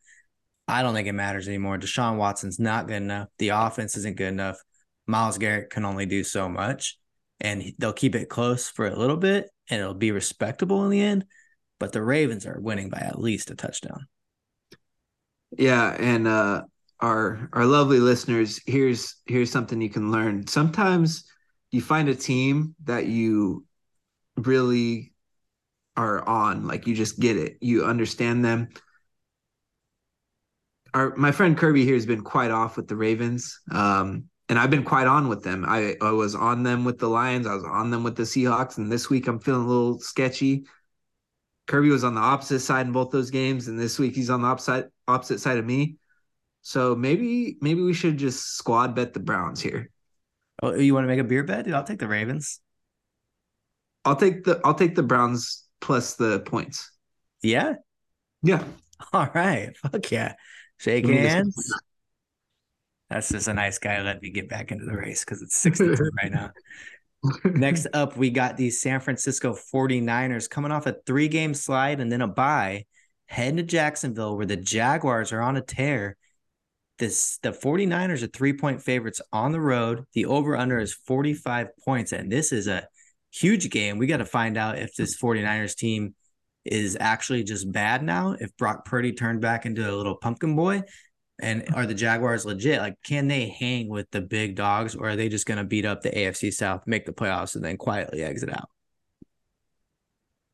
I 0.66 0.82
don't 0.82 0.94
think 0.94 1.08
it 1.08 1.12
matters 1.12 1.46
anymore. 1.46 1.78
Deshaun 1.78 2.16
Watson's 2.16 2.58
not 2.58 2.86
good 2.86 3.02
enough. 3.02 3.28
The 3.38 3.50
offense 3.50 3.96
isn't 3.98 4.16
good 4.16 4.28
enough. 4.28 4.58
Myles 5.06 5.36
Garrett 5.36 5.70
can 5.70 5.84
only 5.84 6.06
do 6.06 6.24
so 6.24 6.48
much, 6.48 6.98
and 7.40 7.72
they'll 7.78 7.92
keep 7.92 8.14
it 8.14 8.30
close 8.30 8.68
for 8.70 8.86
a 8.86 8.98
little 8.98 9.18
bit, 9.18 9.50
and 9.68 9.80
it'll 9.80 9.94
be 9.94 10.12
respectable 10.12 10.84
in 10.84 10.90
the 10.90 11.02
end 11.02 11.26
but 11.78 11.92
the 11.92 12.02
Ravens 12.02 12.46
are 12.46 12.58
winning 12.58 12.88
by 12.88 12.98
at 12.98 13.20
least 13.20 13.50
a 13.50 13.54
touchdown. 13.54 14.06
Yeah, 15.56 15.94
and 15.98 16.26
uh, 16.26 16.62
our 17.00 17.48
our 17.52 17.66
lovely 17.66 18.00
listeners, 18.00 18.60
here's 18.66 19.16
here's 19.26 19.50
something 19.50 19.80
you 19.80 19.90
can 19.90 20.10
learn. 20.10 20.46
Sometimes 20.46 21.30
you 21.74 21.80
find 21.80 22.08
a 22.08 22.14
team 22.14 22.76
that 22.84 23.06
you 23.06 23.66
really 24.36 25.12
are 25.96 26.26
on, 26.26 26.68
like 26.68 26.86
you 26.86 26.94
just 26.94 27.18
get 27.18 27.36
it, 27.36 27.58
you 27.60 27.84
understand 27.84 28.44
them. 28.44 28.68
Our 30.94 31.16
my 31.16 31.32
friend 31.32 31.58
Kirby 31.58 31.84
here 31.84 31.94
has 31.94 32.06
been 32.06 32.22
quite 32.22 32.52
off 32.52 32.76
with 32.76 32.86
the 32.86 32.94
Ravens. 32.94 33.58
Um, 33.72 34.26
and 34.48 34.58
I've 34.58 34.70
been 34.70 34.84
quite 34.84 35.08
on 35.08 35.28
with 35.28 35.42
them. 35.42 35.64
I, 35.66 35.96
I 36.00 36.12
was 36.12 36.34
on 36.34 36.62
them 36.62 36.84
with 36.84 36.98
the 36.98 37.08
Lions. 37.08 37.46
I 37.46 37.54
was 37.54 37.64
on 37.64 37.90
them 37.90 38.04
with 38.04 38.14
the 38.14 38.22
Seahawks, 38.22 38.76
and 38.76 38.92
this 38.92 39.10
week 39.10 39.26
I'm 39.26 39.40
feeling 39.40 39.64
a 39.64 39.68
little 39.68 39.98
sketchy. 39.98 40.66
Kirby 41.66 41.88
was 41.88 42.04
on 42.04 42.14
the 42.14 42.20
opposite 42.20 42.60
side 42.60 42.86
in 42.86 42.92
both 42.92 43.10
those 43.10 43.30
games, 43.30 43.66
and 43.66 43.80
this 43.80 43.98
week 43.98 44.14
he's 44.14 44.30
on 44.30 44.42
the 44.42 44.48
opposite 44.48 44.92
opposite 45.08 45.40
side 45.40 45.58
of 45.58 45.64
me. 45.64 45.96
So 46.62 46.94
maybe 46.94 47.56
maybe 47.60 47.82
we 47.82 47.94
should 47.94 48.16
just 48.16 48.54
squad 48.56 48.94
bet 48.94 49.12
the 49.12 49.20
Browns 49.20 49.60
here. 49.60 49.90
Oh, 50.62 50.74
you 50.74 50.94
want 50.94 51.04
to 51.04 51.08
make 51.08 51.20
a 51.20 51.24
beer 51.24 51.42
bet? 51.42 51.64
Dude, 51.64 51.74
I'll 51.74 51.84
take 51.84 51.98
the 51.98 52.08
Ravens. 52.08 52.60
I'll 54.04 54.16
take 54.16 54.44
the 54.44 54.60
I'll 54.64 54.74
take 54.74 54.94
the 54.94 55.02
Browns 55.02 55.64
plus 55.80 56.14
the 56.14 56.40
points. 56.40 56.90
Yeah. 57.42 57.74
Yeah. 58.42 58.64
All 59.12 59.28
right. 59.34 59.76
Fuck 59.78 60.10
yeah. 60.10 60.34
Shake 60.78 61.06
hands. 61.06 61.56
That's 63.10 63.28
just 63.28 63.48
a 63.48 63.54
nice 63.54 63.78
guy. 63.78 64.02
Let 64.02 64.22
me 64.22 64.30
get 64.30 64.48
back 64.48 64.72
into 64.72 64.84
the 64.84 64.96
race 64.96 65.24
because 65.24 65.42
it's 65.42 65.56
62 65.56 66.10
right 66.22 66.32
now. 66.32 66.50
Next 67.44 67.86
up, 67.92 68.16
we 68.16 68.30
got 68.30 68.56
the 68.56 68.70
San 68.70 69.00
Francisco 69.00 69.54
49ers 69.54 70.48
coming 70.48 70.72
off 70.72 70.86
a 70.86 70.96
three 71.06 71.28
game 71.28 71.54
slide 71.54 72.00
and 72.00 72.10
then 72.10 72.22
a 72.22 72.28
bye, 72.28 72.86
heading 73.26 73.56
to 73.58 73.62
Jacksonville 73.62 74.36
where 74.36 74.46
the 74.46 74.56
Jaguars 74.56 75.32
are 75.32 75.40
on 75.40 75.56
a 75.56 75.62
tear. 75.62 76.16
This 76.98 77.38
the 77.42 77.50
49ers 77.50 78.22
are 78.22 78.28
three 78.28 78.52
point 78.52 78.82
favorites 78.82 79.20
on 79.32 79.52
the 79.52 79.60
road. 79.60 80.04
The 80.12 80.26
over 80.26 80.56
under 80.56 80.78
is 80.78 80.94
45 80.94 81.68
points, 81.84 82.12
and 82.12 82.30
this 82.30 82.52
is 82.52 82.68
a 82.68 82.86
huge 83.32 83.70
game. 83.70 83.98
We 83.98 84.06
got 84.06 84.18
to 84.18 84.24
find 84.24 84.56
out 84.56 84.78
if 84.78 84.94
this 84.94 85.20
49ers 85.20 85.76
team 85.76 86.14
is 86.64 86.96
actually 87.00 87.44
just 87.44 87.70
bad 87.70 88.02
now, 88.02 88.36
if 88.38 88.56
Brock 88.56 88.84
Purdy 88.84 89.12
turned 89.12 89.40
back 89.40 89.66
into 89.66 89.88
a 89.88 89.92
little 89.94 90.16
pumpkin 90.16 90.54
boy, 90.56 90.82
and 91.40 91.64
are 91.74 91.84
the 91.84 91.94
Jaguars 91.94 92.46
legit? 92.46 92.80
Like, 92.80 92.94
can 93.04 93.26
they 93.28 93.48
hang 93.48 93.88
with 93.88 94.10
the 94.12 94.20
big 94.20 94.54
dogs, 94.54 94.94
or 94.94 95.10
are 95.10 95.16
they 95.16 95.28
just 95.28 95.46
going 95.46 95.58
to 95.58 95.64
beat 95.64 95.84
up 95.84 96.02
the 96.02 96.10
AFC 96.10 96.52
South, 96.52 96.86
make 96.86 97.06
the 97.06 97.12
playoffs, 97.12 97.56
and 97.56 97.64
then 97.64 97.76
quietly 97.76 98.22
exit 98.22 98.50
out? 98.50 98.68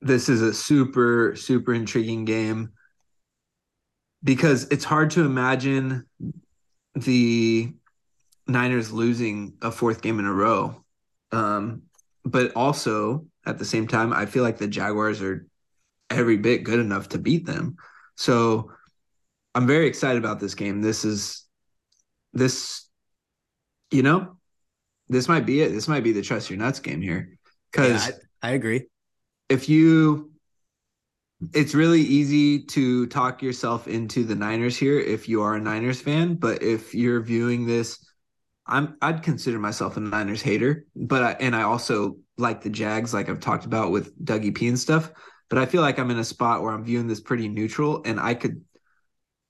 this 0.01 0.29
is 0.29 0.41
a 0.43 0.53
super 0.53 1.35
super 1.37 1.75
intriguing 1.75 2.25
game 2.25 2.71
because 4.23 4.65
it's 4.71 4.85
hard 4.85 5.11
to 5.13 5.25
imagine 5.25 6.07
the 6.95 7.73
Niners 8.47 8.93
losing 8.93 9.55
a 9.63 9.71
fourth 9.71 10.03
game 10.03 10.19
in 10.19 10.27
a 10.27 10.33
row. 10.33 10.85
Um, 11.33 11.83
but 12.25 12.55
also 12.55 13.27
at 13.47 13.59
the 13.59 13.65
same 13.65 13.87
time, 13.87 14.13
I 14.13 14.27
feel 14.27 14.43
like 14.43 14.59
the 14.59 14.69
Jaguars 14.69 15.23
are 15.23 15.47
every 16.11 16.37
bit 16.37 16.65
good 16.65 16.81
enough 16.81 17.11
to 17.11 17.19
beat 17.19 17.47
them. 17.47 17.77
So 18.17 18.73
I'm 19.55 19.67
very 19.67 19.87
excited 19.87 20.19
about 20.19 20.41
this 20.41 20.55
game. 20.55 20.83
This 20.83 21.05
is 21.05 21.47
this, 22.33 22.87
you 23.91 24.03
know, 24.03 24.37
this 25.09 25.29
might 25.29 25.47
be 25.47 25.63
it. 25.63 25.71
This 25.71 25.89
might 25.89 26.05
be 26.05 26.13
the 26.13 26.23
trust 26.23 26.51
your 26.51 26.59
nuts 26.59 26.81
game 26.81 27.01
here. 27.01 27.39
Because 27.71 28.09
yeah, 28.09 28.15
I, 28.43 28.49
I 28.49 28.53
agree. 28.53 28.87
If 29.49 29.69
you 29.69 30.30
it's 31.55 31.75
really 31.75 32.01
easy 32.01 32.65
to 32.65 33.07
talk 33.07 33.43
yourself 33.43 33.89
into 33.89 34.25
the 34.25 34.35
Niners 34.35 34.77
here 34.77 34.99
if 34.99 35.29
you 35.29 35.43
are 35.43 35.55
a 35.55 35.61
Niners 35.61 36.01
fan, 36.01 36.35
but 36.35 36.63
if 36.63 36.95
you're 36.95 37.21
viewing 37.21 37.67
this 37.67 37.99
I'm 38.71 38.97
I'd 39.03 39.23
consider 39.23 39.59
myself 39.59 39.97
a 39.97 40.01
Niners 40.01 40.41
hater, 40.41 40.87
but 40.95 41.23
I, 41.23 41.33
and 41.41 41.57
I 41.57 41.63
also 41.63 42.17
like 42.39 42.63
the 42.63 42.71
Jags, 42.71 43.13
like 43.13 43.29
I've 43.29 43.41
talked 43.41 43.65
about 43.65 43.91
with 43.91 44.17
Dougie 44.25 44.55
P 44.55 44.69
and 44.69 44.79
stuff. 44.79 45.11
But 45.49 45.59
I 45.59 45.67
feel 45.67 45.83
like 45.83 45.99
I'm 45.99 46.11
in 46.13 46.19
a 46.19 46.25
spot 46.25 46.63
where 46.63 46.73
I'm 46.73 46.85
viewing 46.85 47.09
this 47.09 47.21
pretty 47.21 47.49
neutral, 47.49 48.03
and 48.05 48.21
I 48.21 48.35
could 48.35 48.65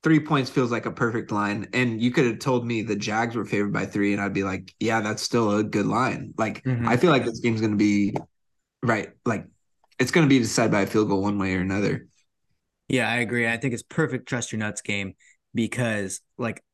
three 0.02 0.20
points 0.20 0.48
feels 0.48 0.70
like 0.70 0.86
a 0.86 0.90
perfect 0.90 1.30
line. 1.30 1.68
And 1.74 2.00
you 2.00 2.10
could 2.10 2.24
have 2.24 2.38
told 2.38 2.66
me 2.66 2.80
the 2.80 2.96
Jags 2.96 3.36
were 3.36 3.44
favored 3.44 3.74
by 3.74 3.84
three, 3.84 4.14
and 4.14 4.22
I'd 4.22 4.32
be 4.32 4.44
like, 4.44 4.74
yeah, 4.80 5.02
that's 5.02 5.22
still 5.22 5.58
a 5.58 5.62
good 5.62 5.86
line. 5.86 6.32
Like 6.38 6.64
mm-hmm. 6.64 6.88
I 6.88 6.96
feel 6.96 7.10
like 7.10 7.26
this 7.26 7.40
game's 7.40 7.60
going 7.60 7.72
to 7.72 7.76
be 7.76 8.14
right, 8.82 9.10
like 9.26 9.46
it's 10.00 10.10
going 10.10 10.26
to 10.26 10.28
be 10.28 10.38
decided 10.38 10.72
by 10.72 10.80
a 10.80 10.86
field 10.86 11.08
goal 11.08 11.22
one 11.22 11.38
way 11.38 11.54
or 11.54 11.60
another. 11.60 12.06
Yeah, 12.88 13.08
I 13.08 13.18
agree. 13.18 13.46
I 13.46 13.58
think 13.58 13.74
it's 13.74 13.84
perfect 13.84 14.28
trust 14.28 14.50
your 14.50 14.58
nuts 14.58 14.80
game 14.80 15.14
because, 15.54 16.20
like, 16.38 16.64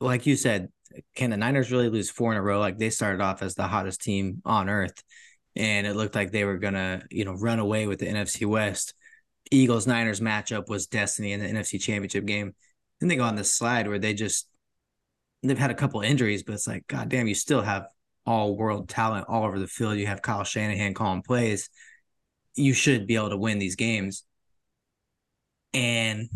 like 0.00 0.26
you 0.26 0.34
said, 0.34 0.70
can 1.14 1.30
the 1.30 1.36
Niners 1.36 1.70
really 1.70 1.88
lose 1.88 2.10
four 2.10 2.32
in 2.32 2.38
a 2.38 2.42
row? 2.42 2.58
Like 2.58 2.78
they 2.78 2.90
started 2.90 3.22
off 3.22 3.42
as 3.42 3.54
the 3.54 3.66
hottest 3.66 4.02
team 4.02 4.42
on 4.44 4.68
earth, 4.68 5.02
and 5.54 5.86
it 5.86 5.94
looked 5.94 6.14
like 6.14 6.32
they 6.32 6.44
were 6.44 6.58
gonna, 6.58 7.02
you 7.10 7.24
know, 7.24 7.34
run 7.34 7.60
away 7.60 7.86
with 7.86 8.00
the 8.00 8.06
NFC 8.06 8.46
West. 8.46 8.94
Eagles 9.50 9.86
Niners 9.86 10.20
matchup 10.20 10.68
was 10.68 10.86
destiny 10.86 11.32
in 11.32 11.40
the 11.40 11.46
NFC 11.46 11.80
Championship 11.80 12.24
game. 12.24 12.54
Then 13.00 13.08
they 13.08 13.16
go 13.16 13.24
on 13.24 13.36
this 13.36 13.52
slide 13.52 13.86
where 13.86 13.98
they 13.98 14.14
just 14.14 14.48
they've 15.42 15.58
had 15.58 15.70
a 15.70 15.74
couple 15.74 16.00
injuries, 16.00 16.42
but 16.42 16.54
it's 16.54 16.66
like, 16.66 16.86
god 16.86 17.08
damn, 17.08 17.26
you 17.26 17.34
still 17.34 17.62
have 17.62 17.86
all 18.24 18.56
world 18.56 18.88
talent 18.88 19.26
all 19.28 19.44
over 19.44 19.58
the 19.58 19.66
field. 19.66 19.96
You 19.98 20.06
have 20.06 20.22
Kyle 20.22 20.44
Shanahan 20.44 20.94
calling 20.94 21.22
plays. 21.22 21.68
You 22.54 22.72
should 22.74 23.06
be 23.06 23.16
able 23.16 23.30
to 23.30 23.36
win 23.36 23.58
these 23.58 23.76
games. 23.76 24.24
And 25.74 26.28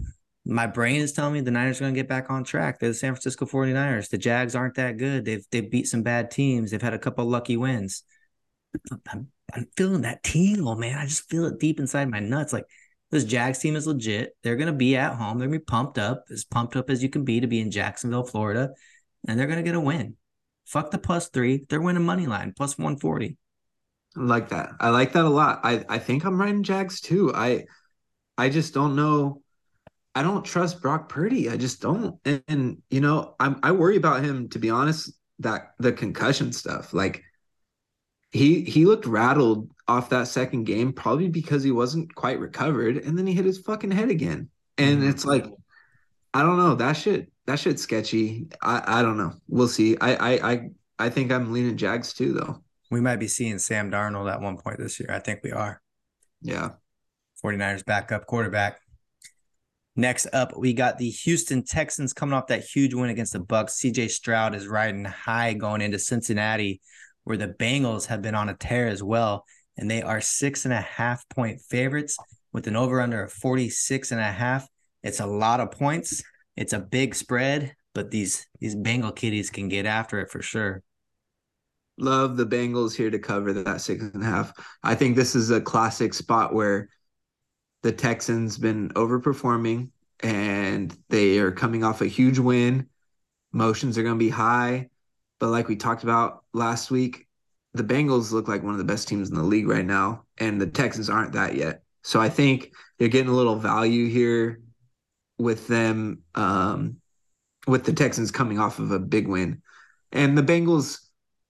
my 0.46 0.66
brain 0.66 1.00
is 1.00 1.12
telling 1.12 1.34
me 1.34 1.40
the 1.40 1.50
Niners 1.50 1.78
are 1.78 1.84
going 1.84 1.94
to 1.94 1.98
get 2.00 2.08
back 2.08 2.30
on 2.30 2.44
track. 2.44 2.78
They're 2.78 2.90
the 2.90 2.94
San 2.94 3.12
Francisco 3.12 3.46
49ers. 3.46 4.08
The 4.08 4.18
Jags 4.18 4.54
aren't 4.54 4.76
that 4.76 4.96
good. 4.96 5.24
They've 5.24 5.44
they've 5.50 5.70
beat 5.70 5.88
some 5.88 6.02
bad 6.02 6.30
teams. 6.30 6.70
They've 6.70 6.80
had 6.80 6.94
a 6.94 6.98
couple 6.98 7.24
lucky 7.26 7.56
wins. 7.56 8.02
I'm, 9.10 9.28
I'm 9.52 9.66
feeling 9.76 10.02
that 10.02 10.22
tingle, 10.22 10.76
man. 10.76 10.98
I 10.98 11.06
just 11.06 11.28
feel 11.28 11.46
it 11.46 11.58
deep 11.58 11.80
inside 11.80 12.10
my 12.10 12.20
nuts. 12.20 12.52
Like 12.52 12.66
this 13.10 13.24
Jags 13.24 13.58
team 13.58 13.76
is 13.76 13.86
legit. 13.86 14.36
They're 14.42 14.56
going 14.56 14.66
to 14.68 14.72
be 14.72 14.96
at 14.96 15.14
home. 15.14 15.38
They're 15.38 15.48
going 15.48 15.60
to 15.60 15.64
be 15.64 15.70
pumped 15.70 15.98
up, 15.98 16.24
as 16.30 16.44
pumped 16.44 16.76
up 16.76 16.90
as 16.90 17.02
you 17.02 17.08
can 17.08 17.24
be 17.24 17.40
to 17.40 17.46
be 17.46 17.60
in 17.60 17.70
Jacksonville, 17.70 18.24
Florida, 18.24 18.70
and 19.26 19.38
they're 19.38 19.46
going 19.46 19.58
to 19.58 19.62
get 19.64 19.74
a 19.74 19.80
win. 19.80 20.16
Fuck 20.64 20.90
the 20.90 20.98
plus 20.98 21.28
three. 21.28 21.64
They're 21.68 21.80
winning 21.80 22.04
money 22.04 22.26
line 22.26 22.52
plus 22.56 22.76
140. 22.76 23.36
I 24.16 24.22
like 24.22 24.48
that. 24.50 24.70
I 24.80 24.90
like 24.90 25.12
that 25.12 25.24
a 25.24 25.28
lot. 25.28 25.60
I, 25.62 25.84
I 25.88 25.98
think 25.98 26.24
I'm 26.24 26.40
riding 26.40 26.62
Jags 26.62 27.00
too. 27.00 27.32
I 27.34 27.64
I 28.38 28.48
just 28.48 28.74
don't 28.74 28.96
know 28.96 29.42
I 30.16 30.22
don't 30.22 30.46
trust 30.46 30.80
Brock 30.80 31.10
Purdy. 31.10 31.50
I 31.50 31.58
just 31.58 31.82
don't. 31.82 32.18
And, 32.24 32.42
and, 32.48 32.82
you 32.88 33.02
know, 33.02 33.34
I'm 33.38 33.60
I 33.62 33.72
worry 33.72 33.96
about 33.96 34.24
him 34.24 34.48
to 34.48 34.58
be 34.58 34.70
honest. 34.70 35.12
That 35.40 35.72
the 35.78 35.92
concussion 35.92 36.50
stuff, 36.54 36.94
like 36.94 37.22
he 38.30 38.62
he 38.62 38.86
looked 38.86 39.04
rattled 39.04 39.70
off 39.86 40.08
that 40.08 40.28
second 40.28 40.64
game, 40.64 40.94
probably 40.94 41.28
because 41.28 41.62
he 41.62 41.70
wasn't 41.70 42.14
quite 42.14 42.40
recovered, 42.40 42.96
and 42.96 43.18
then 43.18 43.26
he 43.26 43.34
hit 43.34 43.44
his 43.44 43.58
fucking 43.58 43.90
head 43.90 44.08
again. 44.08 44.48
And 44.78 45.00
mm-hmm. 45.00 45.10
it's 45.10 45.26
like, 45.26 45.44
I 46.32 46.40
don't 46.40 46.56
know. 46.56 46.74
That 46.76 46.94
shit 46.94 47.30
that 47.44 47.58
shit's 47.58 47.82
sketchy. 47.82 48.46
I 48.62 49.00
I 49.00 49.02
don't 49.02 49.18
know. 49.18 49.34
We'll 49.48 49.68
see. 49.68 49.98
I 50.00 50.14
I 50.14 50.52
I 50.52 50.70
I 50.98 51.10
think 51.10 51.30
I'm 51.30 51.52
leaning 51.52 51.76
Jags 51.76 52.14
too, 52.14 52.32
though. 52.32 52.62
We 52.90 53.00
might 53.00 53.16
be 53.16 53.28
seeing 53.28 53.58
Sam 53.58 53.90
Darnold 53.90 54.32
at 54.32 54.40
one 54.40 54.56
point 54.56 54.78
this 54.78 55.00
year. 55.00 55.10
I 55.10 55.18
think 55.18 55.40
we 55.42 55.52
are. 55.52 55.80
Yeah. 56.40 56.70
49ers 57.44 57.84
backup 57.84 58.26
quarterback. 58.26 58.80
Next 59.96 60.26
up, 60.32 60.56
we 60.56 60.74
got 60.74 60.98
the 60.98 61.08
Houston 61.08 61.64
Texans 61.64 62.12
coming 62.12 62.34
off 62.34 62.48
that 62.48 62.64
huge 62.64 62.92
win 62.92 63.08
against 63.08 63.32
the 63.32 63.40
Bucs. 63.40 63.82
CJ 63.82 64.10
Stroud 64.10 64.54
is 64.54 64.66
riding 64.66 65.04
high 65.04 65.54
going 65.54 65.80
into 65.80 65.98
Cincinnati, 65.98 66.82
where 67.24 67.38
the 67.38 67.48
Bengals 67.48 68.06
have 68.06 68.20
been 68.20 68.34
on 68.34 68.50
a 68.50 68.54
tear 68.54 68.88
as 68.88 69.02
well. 69.02 69.44
And 69.78 69.90
they 69.90 70.02
are 70.02 70.20
six 70.20 70.64
and 70.66 70.74
a 70.74 70.80
half 70.80 71.26
point 71.30 71.60
favorites 71.62 72.18
with 72.52 72.66
an 72.66 72.76
over 72.76 73.00
under 73.00 73.24
of 73.24 73.32
46 73.32 74.12
and 74.12 74.20
a 74.20 74.24
half. 74.24 74.68
It's 75.02 75.20
a 75.20 75.26
lot 75.26 75.60
of 75.60 75.70
points. 75.70 76.22
It's 76.56 76.72
a 76.72 76.78
big 76.78 77.14
spread, 77.14 77.74
but 77.94 78.10
these 78.10 78.46
these 78.60 78.74
Bengal 78.74 79.12
kitties 79.12 79.50
can 79.50 79.68
get 79.68 79.86
after 79.86 80.20
it 80.20 80.30
for 80.30 80.42
sure. 80.42 80.82
Love 81.98 82.36
the 82.36 82.46
Bengals 82.46 82.94
here 82.94 83.10
to 83.10 83.18
cover 83.18 83.52
that 83.52 83.80
six 83.80 84.02
and 84.02 84.22
a 84.22 84.26
half. 84.26 84.52
I 84.82 84.94
think 84.94 85.16
this 85.16 85.34
is 85.34 85.50
a 85.50 85.60
classic 85.60 86.12
spot 86.12 86.54
where 86.54 86.90
the 87.82 87.92
Texans 87.92 88.58
been 88.58 88.90
overperforming 88.90 89.90
and 90.20 90.96
they 91.08 91.38
are 91.38 91.52
coming 91.52 91.84
off 91.84 92.00
a 92.00 92.06
huge 92.06 92.38
win. 92.38 92.88
Motions 93.52 93.96
are 93.96 94.02
going 94.02 94.18
to 94.18 94.24
be 94.24 94.30
high. 94.30 94.90
But 95.38 95.48
like 95.48 95.68
we 95.68 95.76
talked 95.76 96.02
about 96.02 96.44
last 96.52 96.90
week, 96.90 97.26
the 97.74 97.84
Bengals 97.84 98.32
look 98.32 98.48
like 98.48 98.62
one 98.62 98.72
of 98.72 98.78
the 98.78 98.84
best 98.84 99.06
teams 99.06 99.28
in 99.28 99.36
the 99.36 99.42
league 99.42 99.68
right 99.68 99.84
now, 99.84 100.24
and 100.38 100.60
the 100.60 100.66
Texans 100.66 101.10
aren't 101.10 101.32
that 101.32 101.54
yet. 101.54 101.82
So 102.02 102.20
I 102.20 102.28
think 102.28 102.72
you're 102.98 103.10
getting 103.10 103.30
a 103.30 103.36
little 103.36 103.56
value 103.56 104.08
here 104.08 104.60
with 105.38 105.68
them, 105.68 106.22
um, 106.34 106.96
with 107.66 107.84
the 107.84 107.92
Texans 107.92 108.30
coming 108.30 108.58
off 108.58 108.78
of 108.78 108.92
a 108.92 108.98
big 108.98 109.28
win. 109.28 109.60
And 110.12 110.38
the 110.38 110.42
Bengals, 110.42 111.00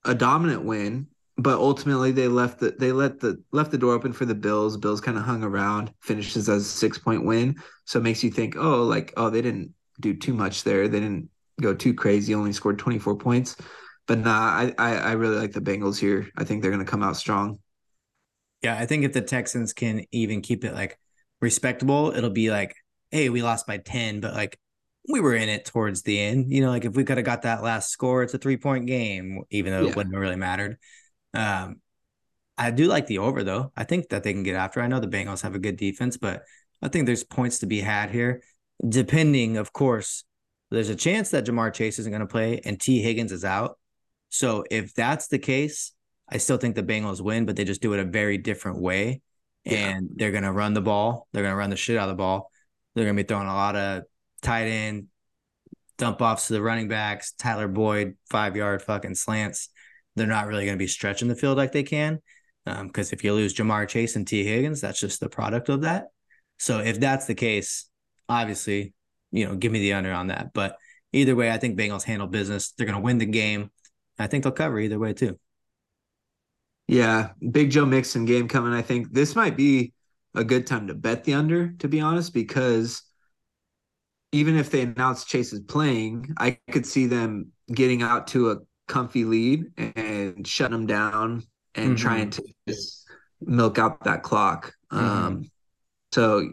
a 0.07 0.15
dominant 0.15 0.65
win, 0.65 1.09
but 1.37 1.59
ultimately 1.59 2.13
they 2.13 2.29
left 2.29 2.61
the 2.61 2.71
they 2.79 2.93
let 2.93 3.21
the 3.21 3.43
left 3.53 3.71
the 3.71 3.79
door 3.79 3.93
open 3.93 4.13
for 4.13 4.25
the 4.25 4.35
Bills. 4.35 4.77
Bills 4.77 5.01
kind 5.01 5.19
of 5.19 5.25
hung 5.25 5.43
around, 5.43 5.93
finishes 6.01 6.49
as 6.49 6.63
a 6.63 6.65
six 6.65 6.99
point 6.99 7.25
win. 7.25 7.57
So 7.85 7.99
it 7.99 8.03
makes 8.03 8.25
you 8.25 8.31
think, 8.31 8.57
oh, 8.57 8.83
like, 8.83 9.13
oh, 9.17 9.31
they 9.31 9.43
didn't 9.43 9.75
do 10.01 10.15
too 10.15 10.35
much 10.35 10.65
there. 10.65 10.89
They 10.89 11.01
didn't 11.01 11.29
go 11.61 11.75
too 11.75 11.95
crazy, 11.95 12.35
only 12.35 12.53
scored 12.53 12.79
24 12.79 13.17
points. 13.17 13.57
But 14.07 14.19
nah, 14.19 14.31
I, 14.31 14.75
I, 14.79 14.97
I 14.97 15.13
really 15.13 15.37
like 15.37 15.53
the 15.53 15.61
Bengals 15.61 15.99
here. 15.99 16.31
I 16.37 16.45
think 16.45 16.63
they're 16.63 16.71
gonna 16.71 16.85
come 16.85 17.03
out 17.03 17.17
strong. 17.17 17.59
Yeah, 18.63 18.79
I 18.79 18.87
think 18.87 19.05
if 19.05 19.13
the 19.13 19.21
Texans 19.21 19.73
can 19.73 20.05
even 20.13 20.41
keep 20.41 20.65
it 20.65 20.75
like 20.75 20.99
respectable, 21.41 22.13
it'll 22.17 22.31
be 22.31 22.51
like, 22.51 22.75
hey, 23.11 23.29
we 23.29 23.43
lost 23.43 23.67
by 23.67 23.79
10, 23.79 24.21
but 24.21 24.35
like 24.35 24.59
we 25.09 25.21
were 25.21 25.35
in 25.35 25.49
it 25.49 25.65
towards 25.65 26.03
the 26.03 26.19
end. 26.19 26.53
You 26.53 26.63
know, 26.63 26.71
like 26.71 26.85
if 26.85 26.95
we 26.95 27.05
could 27.05 27.19
have 27.19 27.27
got 27.27 27.43
that 27.43 27.63
last 27.63 27.91
score, 27.91 28.23
it's 28.23 28.35
a 28.35 28.39
three 28.39 28.57
point 28.57 28.87
game, 28.87 29.43
even 29.51 29.73
though 29.73 29.83
yeah. 29.83 29.91
it 29.91 29.97
wouldn't 29.97 30.15
have 30.15 30.21
really 30.21 30.37
mattered. 30.37 30.79
Um, 31.35 31.77
I 32.59 32.71
do 32.71 32.87
like 32.87 33.07
the 33.07 33.19
over 33.19 33.45
though. 33.45 33.73
I 33.77 33.85
think 33.85 34.09
that 34.09 34.23
they 34.23 34.33
can 34.33 34.43
get 34.43 34.57
after. 34.57 34.81
I 34.81 34.89
know 34.89 35.01
the 35.01 35.09
Bengals 35.09 35.43
have 35.43 35.55
a 35.55 35.61
good 35.61 35.77
defense, 35.77 36.17
but 36.17 36.43
I 36.83 36.89
think 36.89 37.07
there's 37.07 37.25
points 37.25 37.59
to 37.61 37.67
be 37.67 37.81
had 37.81 38.11
here. 38.11 38.43
Depending, 38.87 39.57
of 39.57 39.73
course, 39.73 40.25
there's 40.71 40.89
a 40.89 40.97
chance 40.97 41.31
that 41.31 41.47
Ja'Marr 41.47 41.73
Chase 41.73 41.99
isn't 41.99 42.11
going 42.11 42.21
to 42.21 42.27
play 42.27 42.61
and 42.65 42.81
Tee 42.81 43.01
Higgins 43.01 43.33
is 43.33 43.45
out. 43.45 43.79
So 44.31 44.65
if 44.71 44.95
that's 44.95 45.29
the 45.29 45.39
case, 45.39 45.93
I 46.29 46.39
still 46.39 46.57
think 46.57 46.75
the 46.75 46.83
Bengals 46.83 47.21
win, 47.21 47.47
but 47.47 47.57
they 47.57 47.65
just 47.65 47.83
do 47.83 47.93
it 47.93 48.01
a 48.01 48.05
very 48.05 48.39
different 48.39 48.81
way. 48.81 49.23
Yeah. 49.65 49.91
And 49.91 50.11
they're 50.15 50.33
going 50.33 50.45
to 50.45 50.53
run 50.53 50.75
the 50.75 50.81
ball. 50.81 51.29
They're 51.33 51.43
going 51.43 51.53
to 51.53 51.59
run 51.59 51.71
the 51.71 51.77
shit 51.77 51.97
out 51.97 52.09
of 52.09 52.17
the 52.17 52.21
ball. 52.21 52.51
They're 52.95 53.05
going 53.05 53.17
to 53.17 53.23
be 53.23 53.27
throwing 53.27 53.49
a 53.49 53.55
lot 53.55 53.77
of 53.77 54.03
tight 54.43 54.67
end 54.67 55.07
dump 55.99 56.21
offs 56.21 56.49
to 56.49 56.53
the 56.53 56.63
running 56.63 56.89
backs, 56.89 57.33
Tyler 57.33 57.69
Boyd, 57.69 58.17
five 58.29 58.57
yard 58.57 58.83
fucking 58.83 59.15
slants 59.15 59.71
they're 60.17 60.27
not 60.27 60.47
really 60.47 60.65
going 60.65 60.77
to 60.77 60.83
be 60.83 60.89
stretching 60.89 61.29
the 61.29 61.37
field 61.37 61.57
like 61.57 61.73
they 61.73 61.83
can. 61.83 62.21
Because 62.65 63.13
um, 63.13 63.17
if 63.17 63.23
you 63.23 63.33
lose 63.33 63.55
Ja'Marr 63.55 63.87
Chase 63.87 64.17
and 64.17 64.27
Tee 64.27 64.45
Higgins, 64.45 64.81
that's 64.81 64.99
just 64.99 65.21
the 65.21 65.29
product 65.29 65.69
of 65.69 65.83
that. 65.83 66.07
So 66.59 66.81
if 66.81 66.99
that's 66.99 67.27
the 67.27 67.35
case, 67.35 67.89
obviously, 68.29 68.93
you 69.31 69.47
know, 69.47 69.55
give 69.55 69.71
me 69.71 69.79
the 69.79 69.93
under 69.93 70.13
on 70.13 70.29
that. 70.29 70.53
But 70.53 70.77
either 71.13 71.37
way, 71.37 71.51
I 71.51 71.59
think 71.59 71.79
Bengals 71.79 72.03
handle 72.03 72.27
business. 72.27 72.73
They're 72.73 72.87
going 72.87 72.99
to 72.99 73.05
win 73.05 73.19
the 73.19 73.27
game. 73.27 73.71
I 74.19 74.27
think 74.27 74.43
they'll 74.43 74.53
cover 74.53 74.81
either 74.81 74.99
way 74.99 75.13
too. 75.13 75.39
Yeah, 76.89 77.31
Big 77.51 77.71
Joe 77.71 77.87
Mixon 77.87 78.25
game 78.25 78.49
coming. 78.49 78.73
I 78.73 78.83
think 78.83 79.13
this 79.13 79.37
might 79.37 79.57
be 79.57 79.93
a 80.35 80.43
good 80.43 80.67
time 80.67 80.89
to 80.89 80.95
bet 80.95 81.25
the 81.25 81.35
under, 81.35 81.73
to 81.79 81.89
be 81.89 82.01
honest, 82.01 82.33
because 82.33 83.03
even 84.37 84.57
if 84.57 84.71
they 84.71 84.83
announce 84.83 85.25
Chase 85.25 85.53
is 85.53 85.61
playing, 85.61 86.35
I 86.37 86.59
could 86.71 86.87
see 86.87 87.07
them 87.07 87.53
getting 87.73 88.03
out 88.03 88.27
to 88.29 88.51
a 88.51 88.59
comfy 88.87 89.25
lead 89.25 89.65
and 89.97 90.47
shutting 90.47 90.73
them 90.73 90.87
down 90.87 91.43
and 91.75 91.91
mm-hmm. 91.91 91.95
trying 91.97 92.31
to 92.31 92.43
just 92.69 93.07
milk 93.41 93.79
out 93.79 94.05
that 94.05 94.23
clock. 94.23 94.75
Mhm. 94.93 94.99
Um, 94.99 95.51
so 96.13 96.51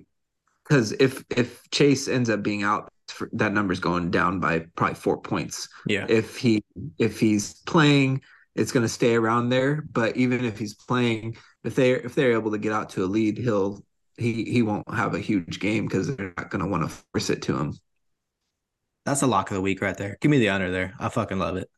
because 0.64 0.94
if 0.94 1.24
if 1.30 1.62
Chase 1.72 2.08
ends 2.08 2.30
up 2.30 2.42
being 2.42 2.64
out, 2.64 2.90
for, 3.08 3.30
that 3.34 3.54
number's 3.54 3.80
going 3.80 4.12
down 4.12 4.40
by 4.40 4.60
probably 4.76 4.96
four 4.96 5.22
points. 5.22 5.68
Yeah. 5.86 6.06
If 6.08 6.38
he 6.38 6.64
if 6.98 7.20
he's 7.20 7.56
playing, 7.66 8.22
it's 8.56 8.72
going 8.72 8.86
to 8.86 8.90
stay 8.90 9.16
around 9.16 9.50
there. 9.50 9.84
But 9.92 10.16
even 10.16 10.46
if 10.46 10.58
he's 10.58 10.74
playing, 10.74 11.38
if 11.64 11.76
they 11.76 11.92
if 11.92 12.16
they're 12.16 12.32
able 12.32 12.52
to 12.52 12.58
get 12.58 12.72
out 12.72 12.92
to 12.92 13.04
a 13.04 13.08
lead, 13.08 13.38
he'll 13.38 13.84
he 14.18 14.44
he 14.46 14.62
won't 14.62 14.92
have 14.94 15.14
a 15.16 15.20
huge 15.20 15.60
game 15.60 15.86
because 15.86 16.16
they're 16.16 16.34
not 16.38 16.50
going 16.50 16.64
to 16.64 16.70
want 16.70 16.84
to 16.84 16.90
force 17.14 17.30
it 17.30 17.42
to 17.44 17.58
him. 17.58 17.74
That's 19.06 19.22
a 19.22 19.28
lock 19.28 19.52
of 19.52 19.56
the 19.56 19.62
week 19.62 19.82
right 19.82 19.98
there. 19.98 20.18
Give 20.22 20.32
me 20.32 20.40
the 20.40 20.50
under 20.50 20.72
there. 20.72 20.94
I 21.00 21.10
fucking 21.10 21.40
love 21.40 21.58
it. 21.58 21.70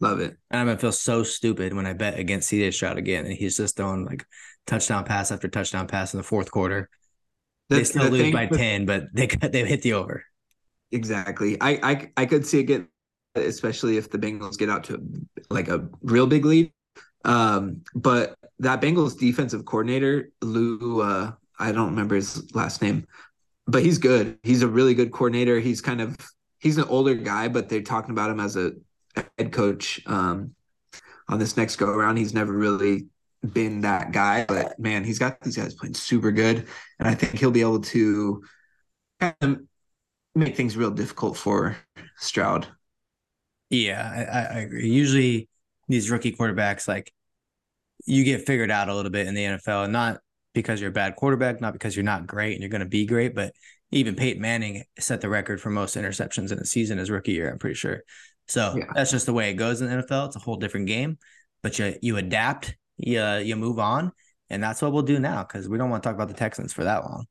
Love 0.00 0.20
it. 0.20 0.36
And 0.50 0.60
I'm 0.60 0.66
gonna 0.66 0.78
feel 0.78 0.92
so 0.92 1.22
stupid 1.22 1.72
when 1.72 1.86
I 1.86 1.92
bet 1.94 2.18
against 2.18 2.50
CJ 2.50 2.74
Stroud 2.74 2.98
again, 2.98 3.24
and 3.24 3.34
he's 3.34 3.56
just 3.56 3.76
throwing 3.76 4.04
like 4.04 4.24
touchdown 4.66 5.04
pass 5.04 5.30
after 5.32 5.48
touchdown 5.48 5.86
pass 5.86 6.12
in 6.12 6.18
the 6.18 6.24
fourth 6.24 6.50
quarter. 6.50 6.90
The- 7.70 7.76
they 7.76 7.84
still 7.84 8.04
the 8.04 8.10
lose 8.10 8.32
by 8.32 8.46
with- 8.46 8.58
ten, 8.58 8.84
but 8.84 9.04
they 9.14 9.26
they 9.26 9.64
hit 9.64 9.82
the 9.82 9.94
over. 9.94 10.24
Exactly. 10.92 11.56
I, 11.60 11.78
I 11.82 12.10
I 12.16 12.26
could 12.26 12.46
see 12.46 12.60
it 12.60 12.64
get, 12.64 12.86
especially 13.34 13.96
if 13.96 14.10
the 14.10 14.18
Bengals 14.18 14.56
get 14.58 14.68
out 14.70 14.84
to 14.84 15.00
like 15.50 15.68
a 15.68 15.88
real 16.02 16.26
big 16.26 16.44
lead. 16.44 16.72
Um, 17.24 17.82
but 17.94 18.36
that 18.60 18.80
Bengals 18.80 19.18
defensive 19.18 19.64
coordinator, 19.64 20.30
Lou, 20.42 21.00
uh, 21.00 21.32
I 21.58 21.72
don't 21.72 21.90
remember 21.90 22.14
his 22.14 22.54
last 22.54 22.82
name, 22.82 23.06
but 23.66 23.82
he's 23.82 23.98
good. 23.98 24.38
He's 24.42 24.62
a 24.62 24.68
really 24.68 24.94
good 24.94 25.12
coordinator. 25.12 25.58
He's 25.60 25.80
kind 25.80 26.00
of 26.00 26.16
he's 26.58 26.78
an 26.78 26.84
older 26.84 27.14
guy, 27.14 27.48
but 27.48 27.68
they're 27.68 27.82
talking 27.82 28.10
about 28.10 28.30
him 28.30 28.40
as 28.40 28.56
a 28.56 28.72
head 29.38 29.52
coach 29.52 30.00
um, 30.06 30.54
on 31.28 31.38
this 31.38 31.56
next 31.56 31.76
go 31.76 31.88
around. 31.88 32.16
He's 32.16 32.34
never 32.34 32.52
really 32.52 33.06
been 33.52 33.82
that 33.82 34.12
guy, 34.12 34.44
but 34.44 34.78
man, 34.78 35.04
he's 35.04 35.18
got 35.18 35.40
these 35.40 35.56
guys 35.56 35.74
playing 35.74 35.94
super 35.94 36.32
good, 36.32 36.66
and 36.98 37.08
I 37.08 37.14
think 37.14 37.38
he'll 37.38 37.50
be 37.50 37.60
able 37.60 37.80
to 37.80 38.42
kind 39.20 39.34
of 39.40 39.60
make 40.34 40.56
things 40.56 40.76
real 40.76 40.90
difficult 40.90 41.36
for 41.36 41.76
Stroud. 42.18 42.66
Yeah, 43.70 44.28
I, 44.32 44.58
I 44.58 44.60
agree. 44.60 44.88
Usually 44.88 45.48
these 45.88 46.10
rookie 46.10 46.32
quarterbacks, 46.32 46.86
like 46.86 47.12
you 48.04 48.24
get 48.24 48.46
figured 48.46 48.70
out 48.70 48.88
a 48.88 48.94
little 48.94 49.10
bit 49.10 49.26
in 49.26 49.34
the 49.34 49.44
NFL, 49.44 49.84
and 49.84 49.92
not 49.92 50.20
because 50.62 50.80
you're 50.80 50.90
a 50.90 50.92
bad 50.92 51.16
quarterback, 51.16 51.60
not 51.60 51.72
because 51.72 51.94
you're 51.94 52.04
not 52.04 52.26
great 52.26 52.52
and 52.52 52.60
you're 52.60 52.70
going 52.70 52.80
to 52.80 52.86
be 52.86 53.06
great, 53.06 53.34
but 53.34 53.52
even 53.92 54.16
Peyton 54.16 54.42
Manning 54.42 54.82
set 54.98 55.20
the 55.20 55.28
record 55.28 55.60
for 55.60 55.70
most 55.70 55.96
interceptions 55.96 56.50
in 56.50 56.58
a 56.58 56.64
season 56.64 56.98
his 56.98 57.10
rookie 57.10 57.32
year. 57.32 57.50
I'm 57.50 57.58
pretty 57.58 57.74
sure. 57.76 58.02
So 58.48 58.74
Yeah. 58.76 58.84
that's 58.94 59.10
just 59.10 59.26
the 59.26 59.32
way 59.32 59.50
it 59.50 59.54
goes 59.54 59.80
in 59.80 59.88
the 59.88 59.96
NFL. 59.96 60.26
It's 60.26 60.36
a 60.36 60.40
whole 60.40 60.56
different 60.56 60.86
game, 60.86 61.18
but 61.62 61.78
you 61.78 61.94
you 62.02 62.16
adapt, 62.16 62.76
you 62.96 63.22
you 63.36 63.56
move 63.56 63.78
on, 63.78 64.12
and 64.50 64.62
that's 64.62 64.82
what 64.82 64.92
we'll 64.92 65.02
do 65.02 65.18
now 65.18 65.42
because 65.42 65.68
we 65.68 65.78
don't 65.78 65.90
want 65.90 66.02
to 66.02 66.08
talk 66.08 66.14
about 66.16 66.28
the 66.28 66.34
Texans 66.34 66.72
for 66.72 66.84
that 66.84 67.04
long. 67.04 67.26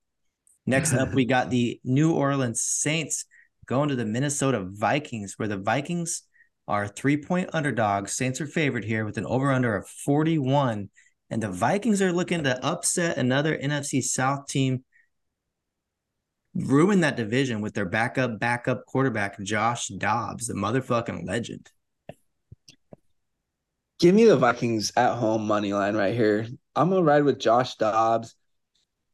Next 0.65 0.93
up, 0.93 1.13
we 1.13 1.25
got 1.25 1.49
the 1.49 1.79
New 1.83 2.13
Orleans 2.13 2.61
Saints 2.61 3.25
going 3.65 3.89
to 3.89 3.95
the 3.95 4.05
Minnesota 4.05 4.65
Vikings, 4.67 5.35
where 5.37 5.47
the 5.47 5.57
Vikings 5.57 6.23
are 6.67 6.87
three 6.87 7.17
point 7.17 7.49
underdogs. 7.53 8.13
Saints 8.13 8.41
are 8.41 8.47
favored 8.47 8.83
here 8.83 9.05
with 9.05 9.17
an 9.17 9.25
over 9.25 9.51
under 9.51 9.75
of 9.75 9.87
41. 9.87 10.89
And 11.29 11.41
the 11.41 11.49
Vikings 11.49 12.01
are 12.01 12.13
looking 12.13 12.43
to 12.43 12.63
upset 12.63 13.17
another 13.17 13.57
NFC 13.57 14.03
South 14.03 14.47
team, 14.47 14.83
ruin 16.53 17.01
that 17.01 17.17
division 17.17 17.61
with 17.61 17.73
their 17.73 17.85
backup, 17.85 18.39
backup 18.39 18.85
quarterback, 18.85 19.39
Josh 19.41 19.87
Dobbs, 19.87 20.47
the 20.47 20.53
motherfucking 20.53 21.27
legend. 21.27 21.69
Give 23.99 24.13
me 24.13 24.25
the 24.25 24.37
Vikings 24.37 24.91
at 24.95 25.15
home 25.15 25.47
money 25.47 25.73
line 25.73 25.95
right 25.95 26.13
here. 26.13 26.47
I'm 26.75 26.89
gonna 26.89 27.01
ride 27.01 27.23
with 27.23 27.39
Josh 27.39 27.75
Dobbs. 27.75 28.35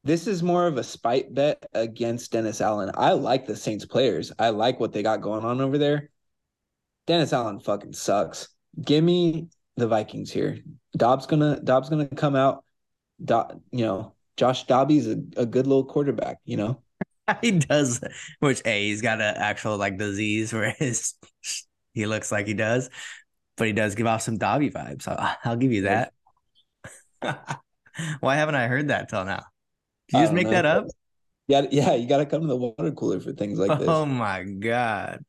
This 0.04 0.26
is 0.26 0.42
more 0.42 0.66
of 0.66 0.78
a 0.78 0.84
spite 0.84 1.34
bet 1.34 1.64
against 1.74 2.32
Dennis 2.32 2.60
Allen. 2.60 2.92
I 2.96 3.12
like 3.12 3.46
the 3.46 3.56
Saints 3.56 3.86
players. 3.86 4.32
I 4.40 4.50
like 4.50 4.80
what 4.80 4.92
they 4.92 5.04
got 5.04 5.22
going 5.22 5.46
on 5.46 5.62
over 5.62 5.78
there. 5.78 6.10
Dennis 7.06 7.34
Allen 7.34 7.60
fucking 7.60 7.94
sucks. 7.94 8.50
Give 8.84 9.04
me 9.04 9.50
the 9.78 9.88
Vikings 9.88 10.32
here. 10.32 10.58
Dobbs 10.96 11.26
gonna 11.26 11.60
Dobbs 11.60 11.90
gonna 11.90 12.08
come 12.08 12.36
out. 12.36 12.64
Do, 13.24 13.44
you 13.72 13.86
know, 13.86 14.14
Josh 14.38 14.66
Dobby's 14.66 15.08
a, 15.08 15.18
a 15.38 15.46
good 15.46 15.68
little 15.68 15.86
quarterback. 15.86 16.40
You 16.46 16.58
know, 16.58 16.82
he 17.42 17.52
does, 17.52 18.02
which 18.40 18.62
a 18.66 18.88
he's 18.88 19.02
got 19.02 19.22
an 19.22 19.36
actual 19.38 19.78
like 19.78 19.98
disease 19.98 20.54
where 20.54 20.76
his 20.78 21.14
he 21.94 22.06
looks 22.06 22.32
like 22.32 22.48
he 22.48 22.54
does, 22.54 22.90
but 23.58 23.68
he 23.68 23.74
does 23.74 23.96
give 23.96 24.08
off 24.08 24.22
some 24.22 24.38
Dobby 24.38 24.70
vibes. 24.70 25.08
I'll, 25.08 25.36
I'll 25.46 25.58
give 25.58 25.72
you 25.72 25.84
that. 25.84 26.14
Why 28.20 28.36
haven't 28.36 28.56
I 28.56 28.68
heard 28.68 28.88
that 28.88 29.10
till 29.10 29.26
now? 29.26 29.44
Did 30.10 30.18
you 30.18 30.24
just 30.24 30.34
make 30.34 30.46
know. 30.46 30.52
that 30.52 30.66
up? 30.66 30.88
yeah, 31.48 31.66
yeah. 31.72 31.94
You 31.94 32.08
got 32.08 32.18
to 32.18 32.26
come 32.26 32.42
to 32.42 32.48
the 32.48 32.56
water 32.56 32.92
cooler 32.92 33.20
for 33.20 33.34
things 33.34 33.60
like 33.60 33.80
this. 33.80 33.88
Oh 33.88 34.06
my 34.06 34.44
god, 34.44 35.24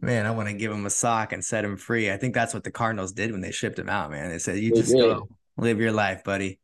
man! 0.00 0.26
I 0.26 0.30
want 0.30 0.48
to 0.48 0.54
give 0.54 0.72
him 0.72 0.86
a 0.86 0.90
sock 0.90 1.32
and 1.32 1.44
set 1.44 1.64
him 1.64 1.76
free. 1.76 2.10
I 2.10 2.16
think 2.16 2.34
that's 2.34 2.54
what 2.54 2.64
the 2.64 2.70
Cardinals 2.70 3.12
did 3.12 3.32
when 3.32 3.40
they 3.40 3.52
shipped 3.52 3.78
him 3.78 3.88
out. 3.88 4.10
Man, 4.10 4.30
they 4.30 4.38
said, 4.38 4.58
"You 4.58 4.72
They 4.72 4.80
just 4.80 4.92
did. 4.94 5.02
go 5.02 5.28
live 5.56 5.80
your 5.80 5.92
life, 5.92 6.24
buddy." 6.24 6.58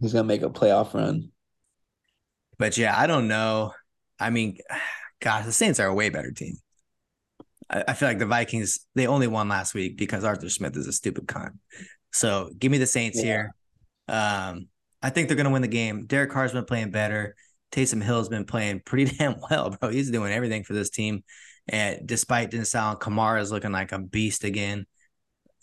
He's 0.00 0.12
gonna 0.12 0.24
make 0.24 0.42
a 0.42 0.48
playoff 0.50 0.94
run. 0.94 1.30
But 2.58 2.76
yeah, 2.76 2.98
I 2.98 3.06
don't 3.06 3.28
know. 3.28 3.72
I 4.18 4.30
mean, 4.30 4.58
gosh, 5.20 5.44
the 5.44 5.52
Saints 5.52 5.80
are 5.80 5.86
a 5.86 5.94
way 5.94 6.08
better 6.10 6.30
team. 6.30 6.56
I, 7.68 7.84
I 7.88 7.92
feel 7.94 8.08
like 8.08 8.18
the 8.18 8.26
Vikings, 8.26 8.80
they 8.94 9.06
only 9.06 9.26
won 9.26 9.48
last 9.48 9.74
week 9.74 9.96
because 9.96 10.24
Arthur 10.24 10.48
Smith 10.48 10.76
is 10.76 10.86
a 10.86 10.92
stupid 10.92 11.26
con. 11.28 11.58
So 12.12 12.50
give 12.58 12.72
me 12.72 12.78
the 12.78 12.86
Saints 12.86 13.18
Yeah. 13.18 13.24
here. 13.24 13.54
Um, 14.08 14.68
I 15.02 15.10
think 15.10 15.28
they're 15.28 15.36
going 15.36 15.46
to 15.46 15.52
win 15.52 15.62
the 15.62 15.68
game. 15.68 16.06
Derek 16.06 16.30
Carr's 16.30 16.52
been 16.52 16.64
playing 16.64 16.90
better. 16.90 17.34
Taysom 17.72 18.02
Hill's 18.02 18.28
been 18.28 18.44
playing 18.44 18.80
pretty 18.84 19.04
damn 19.18 19.36
well, 19.50 19.70
bro. 19.70 19.90
He's 19.90 20.10
doing 20.10 20.32
everything 20.32 20.64
for 20.64 20.74
this 20.74 20.90
team. 20.90 21.22
And 21.70 22.06
despite 22.06 22.50
Dennis 22.50 22.74
Allen, 22.74 22.98
Kamara 22.98 23.40
is 23.40 23.52
looking 23.52 23.70
like 23.72 23.92
a 23.92 23.98
beast 23.98 24.44
again. 24.44 24.86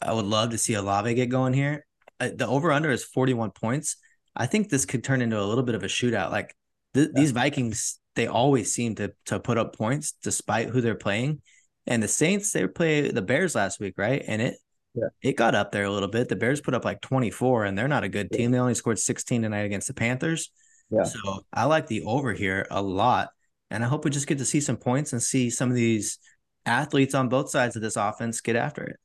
I 0.01 0.13
would 0.13 0.25
love 0.25 0.51
to 0.51 0.57
see 0.57 0.73
Olave 0.73 1.13
get 1.13 1.27
going 1.27 1.53
here. 1.53 1.85
Uh, 2.19 2.29
the 2.33 2.47
over 2.47 2.71
under 2.71 2.89
is 2.89 3.03
41 3.03 3.51
points. 3.51 3.97
I 4.35 4.45
think 4.45 4.69
this 4.69 4.85
could 4.85 5.03
turn 5.03 5.21
into 5.21 5.39
a 5.39 5.43
little 5.43 5.63
bit 5.63 5.75
of 5.75 5.83
a 5.83 5.87
shootout. 5.87 6.31
Like 6.31 6.55
th- 6.93 7.09
these 7.13 7.31
Vikings, 7.31 7.99
they 8.15 8.27
always 8.27 8.73
seem 8.73 8.95
to 8.95 9.11
to 9.25 9.39
put 9.39 9.57
up 9.57 9.75
points 9.75 10.13
despite 10.23 10.69
who 10.69 10.81
they're 10.81 10.95
playing. 10.95 11.41
And 11.85 12.01
the 12.01 12.07
Saints, 12.07 12.51
they 12.51 12.65
play 12.67 13.11
the 13.11 13.21
Bears 13.21 13.53
last 13.55 13.79
week, 13.79 13.95
right? 13.97 14.23
And 14.27 14.41
it 14.41 14.55
Yeah. 14.93 15.09
it 15.21 15.35
got 15.35 15.55
up 15.55 15.71
there 15.71 15.83
a 15.83 15.91
little 15.91 16.07
bit. 16.09 16.29
The 16.29 16.35
Bears 16.35 16.61
put 16.61 16.73
up 16.73 16.85
like 16.85 17.01
24, 17.01 17.65
and 17.65 17.77
they're 17.77 17.87
not 17.87 18.03
a 18.03 18.09
good 18.09 18.31
team. 18.31 18.51
They 18.51 18.59
only 18.59 18.75
scored 18.75 18.99
16 18.99 19.41
tonight 19.41 19.65
against 19.65 19.87
the 19.87 19.93
Panthers. 19.93 20.51
Yeah. 20.89 21.03
So 21.03 21.45
I 21.51 21.65
like 21.65 21.87
the 21.87 22.03
over 22.03 22.33
here 22.33 22.65
a 22.71 22.81
lot. 22.81 23.29
And 23.69 23.83
I 23.83 23.87
hope 23.87 24.05
we 24.05 24.11
just 24.11 24.27
get 24.27 24.37
to 24.37 24.45
see 24.45 24.61
some 24.61 24.77
points 24.77 25.13
and 25.13 25.21
see 25.21 25.49
some 25.49 25.69
of 25.69 25.75
these 25.75 26.19
athletes 26.65 27.13
on 27.13 27.29
both 27.29 27.49
sides 27.49 27.75
of 27.75 27.81
this 27.81 27.95
offense 27.95 28.41
get 28.41 28.55
after 28.55 28.83
it. 28.83 28.97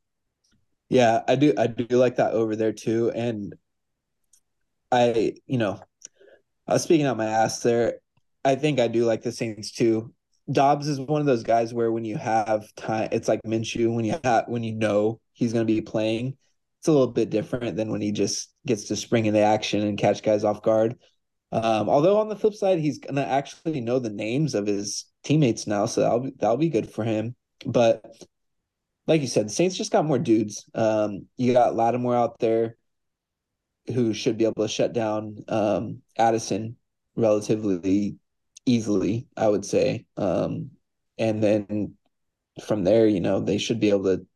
Yeah, 0.89 1.23
I 1.27 1.37
do. 1.37 1.55
I 1.57 1.69
do 1.69 1.97
like 1.97 2.17
that 2.17 2.33
over 2.33 2.55
there 2.55 2.73
too. 2.73 3.11
And 3.15 3.55
I, 4.91 5.35
you 5.47 5.59
know, 5.59 5.81
I 6.69 6.75
was 6.75 6.83
speaking 6.83 7.07
out 7.07 7.17
my 7.17 7.27
ass 7.27 7.61
there. 7.61 7.95
I 8.45 8.57
think 8.57 8.79
I 8.79 8.89
do 8.89 9.05
like 9.05 9.23
the 9.23 9.33
Saints 9.33 9.73
too. 9.73 10.13
Dobbs 10.51 10.89
is 10.89 11.01
one 11.01 11.21
of 11.21 11.27
those 11.27 11.45
guys 11.45 11.73
where 11.73 11.93
when 11.93 12.05
you 12.05 12.17
have 12.19 12.65
time, 12.75 13.09
it's 13.13 13.29
like 13.29 13.41
Minshew. 13.47 13.95
When 13.95 14.05
you 14.05 14.19
have, 14.25 14.45
when 14.49 14.63
you 14.63 14.73
know 14.73 15.21
he's 15.33 15.53
going 15.53 15.67
to 15.67 15.73
be 15.73 15.81
playing, 15.81 16.37
it's 16.81 16.89
a 16.89 16.93
little 16.93 17.07
bit 17.07 17.31
different 17.31 17.77
than 17.77 17.91
when 17.91 18.01
he 18.01 18.13
just 18.13 18.53
gets 18.67 18.85
to 18.85 18.97
spring 18.97 19.27
into 19.27 19.41
action 19.41 19.87
and 19.87 19.97
catch 19.97 20.23
guys 20.23 20.45
off 20.45 20.63
guard. 20.63 20.97
Um, 21.53 21.89
although 21.89 22.19
on 22.19 22.29
the 22.29 22.37
flip 22.37 22.55
side, 22.55 22.79
he's 22.79 22.99
to 22.99 23.27
actually 23.27 23.81
know 23.81 23.99
the 23.99 24.11
names 24.11 24.55
of 24.55 24.67
his 24.67 25.05
teammates 25.23 25.67
now, 25.67 25.87
so 25.87 26.01
that'll 26.01 26.21
be, 26.21 26.33
that'll 26.39 26.57
be 26.57 26.71
good 26.71 26.91
for 26.91 27.05
him. 27.05 27.37
But 27.67 28.05
like 29.07 29.21
you 29.21 29.27
said, 29.27 29.47
the 29.47 29.53
Saints 29.53 29.77
just 29.77 29.93
got 29.93 30.07
more 30.07 30.19
dudes. 30.19 30.65
Um, 30.75 31.27
you 31.37 31.53
got 31.53 31.75
Lattimore 31.75 32.17
out 32.17 32.39
there 32.39 32.77
who 33.93 34.15
should 34.15 34.39
be 34.39 34.45
able 34.45 34.63
to 34.63 34.69
shut 34.69 34.93
down 34.93 35.45
um, 35.49 36.03
Addison 36.17 36.77
relatively 37.17 38.17
easily, 38.65 39.27
I 39.37 39.49
would 39.49 39.65
say. 39.65 40.07
Um, 40.17 40.71
and 41.19 41.43
then 41.43 41.95
from 42.65 42.85
there, 42.85 43.07
you 43.07 43.21
know, 43.21 43.41
they 43.41 43.59
should 43.59 43.81
be 43.81 43.91
able 43.91 44.05
to 44.05 44.27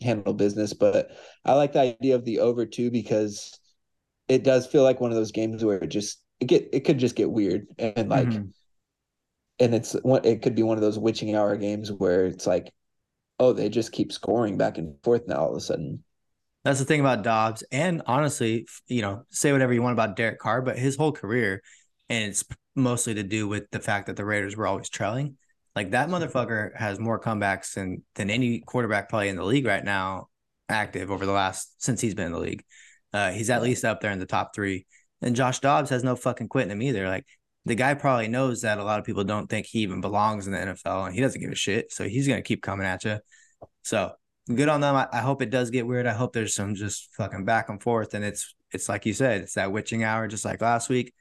handle 0.00 0.34
business. 0.34 0.72
But 0.72 1.10
I 1.44 1.54
like 1.54 1.72
the 1.72 1.80
idea 1.80 2.14
of 2.14 2.24
the 2.24 2.40
over 2.40 2.64
too 2.64 2.90
because 2.90 3.58
it 4.28 4.44
does 4.44 4.66
feel 4.66 4.82
like 4.82 5.00
one 5.00 5.10
of 5.10 5.16
those 5.16 5.32
games 5.32 5.64
where 5.64 5.78
it 5.78 5.88
just 5.88 6.20
it 6.40 6.46
get 6.46 6.68
it 6.72 6.80
could 6.80 6.98
just 6.98 7.16
get 7.16 7.30
weird 7.30 7.66
and 7.78 8.08
like 8.08 8.28
Mhm. 8.28 8.52
and 9.58 9.74
it's 9.74 9.92
one 10.02 10.24
it 10.24 10.42
could 10.42 10.54
be 10.54 10.62
one 10.62 10.76
of 10.76 10.82
those 10.82 10.98
witching 10.98 11.34
hour 11.34 11.56
games 11.56 11.90
where 11.92 12.26
it's 12.26 12.46
like 12.46 12.72
oh 13.38 13.52
they 13.52 13.68
just 13.68 13.92
keep 13.92 14.12
scoring 14.12 14.56
back 14.58 14.78
and 14.78 14.94
forth 15.02 15.26
now 15.26 15.36
all 15.36 15.50
of 15.50 15.56
a 15.56 15.60
sudden 15.60 16.02
That's 16.64 16.80
the 16.80 16.84
thing 16.84 17.00
about 17.00 17.22
Dobbs. 17.22 17.62
And 17.70 18.02
honestly, 18.06 18.66
you 18.88 19.00
know, 19.00 19.22
say 19.30 19.52
whatever 19.52 19.72
you 19.72 19.82
want 19.82 19.92
about 19.92 20.16
Derek 20.16 20.40
Carr, 20.40 20.62
but 20.62 20.76
his 20.76 20.96
whole 20.96 21.12
career, 21.12 21.62
and 22.08 22.24
it's 22.30 22.44
mostly 22.74 23.14
to 23.14 23.22
do 23.22 23.46
with 23.46 23.70
the 23.70 23.78
fact 23.78 24.06
that 24.06 24.16
the 24.16 24.24
Raiders 24.24 24.56
were 24.56 24.66
always 24.66 24.88
trailing. 24.90 25.36
Like 25.76 25.92
that 25.92 26.08
motherfucker 26.08 26.76
has 26.76 26.98
more 26.98 27.20
comebacks 27.20 27.74
than 27.74 28.02
than 28.16 28.30
any 28.30 28.60
quarterback 28.66 29.08
probably 29.08 29.28
in 29.28 29.36
the 29.36 29.44
league 29.44 29.66
right 29.66 29.84
now, 29.84 30.26
active 30.68 31.10
over 31.12 31.24
the 31.24 31.32
last 31.32 31.70
since 31.78 32.00
he's 32.00 32.14
been 32.16 32.26
in 32.26 32.32
the 32.32 32.40
league. 32.40 32.64
Uh, 33.12 33.30
he's 33.30 33.50
at 33.50 33.62
least 33.62 33.84
up 33.84 34.00
there 34.00 34.10
in 34.10 34.18
the 34.18 34.26
top 34.26 34.52
three. 34.52 34.86
And 35.22 35.36
Josh 35.36 35.60
Dobbs 35.60 35.90
has 35.90 36.04
no 36.04 36.16
fucking 36.16 36.48
quitting 36.48 36.70
him 36.70 36.82
either. 36.82 37.08
Like 37.08 37.24
the 37.64 37.74
guy 37.74 37.94
probably 37.94 38.28
knows 38.28 38.62
that 38.62 38.78
a 38.78 38.84
lot 38.84 38.98
of 38.98 39.04
people 39.04 39.24
don't 39.24 39.48
think 39.48 39.66
he 39.66 39.80
even 39.80 40.00
belongs 40.00 40.46
in 40.46 40.52
the 40.52 40.58
NFL 40.58 41.06
and 41.06 41.14
he 41.14 41.20
doesn't 41.20 41.40
give 41.40 41.50
a 41.50 41.56
shit. 41.56 41.92
So 41.92 42.08
he's 42.08 42.28
gonna 42.28 42.42
keep 42.42 42.62
coming 42.62 42.86
at 42.86 43.04
you. 43.04 43.18
So 43.82 44.12
good 44.54 44.68
on 44.68 44.80
them. 44.80 44.94
I, 44.94 45.08
I 45.12 45.20
hope 45.20 45.42
it 45.42 45.50
does 45.50 45.70
get 45.70 45.86
weird. 45.86 46.06
I 46.06 46.12
hope 46.12 46.32
there's 46.32 46.54
some 46.54 46.74
just 46.74 47.08
fucking 47.16 47.44
back 47.44 47.68
and 47.68 47.82
forth. 47.82 48.14
And 48.14 48.24
it's 48.24 48.54
it's 48.72 48.88
like 48.88 49.06
you 49.06 49.12
said, 49.12 49.42
it's 49.42 49.54
that 49.54 49.72
witching 49.72 50.04
hour, 50.04 50.28
just 50.28 50.44
like 50.44 50.60
last 50.60 50.88
week. 50.88 51.12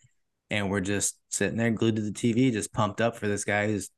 And 0.49 0.69
we're 0.69 0.81
just 0.81 1.17
sitting 1.29 1.57
there 1.57 1.71
glued 1.71 1.95
to 1.95 2.01
the 2.01 2.11
TV, 2.11 2.51
just 2.51 2.73
pumped 2.73 3.01
up 3.01 3.15
for 3.15 3.27
this 3.27 3.43
guy 3.43 3.67
who's 3.67 3.89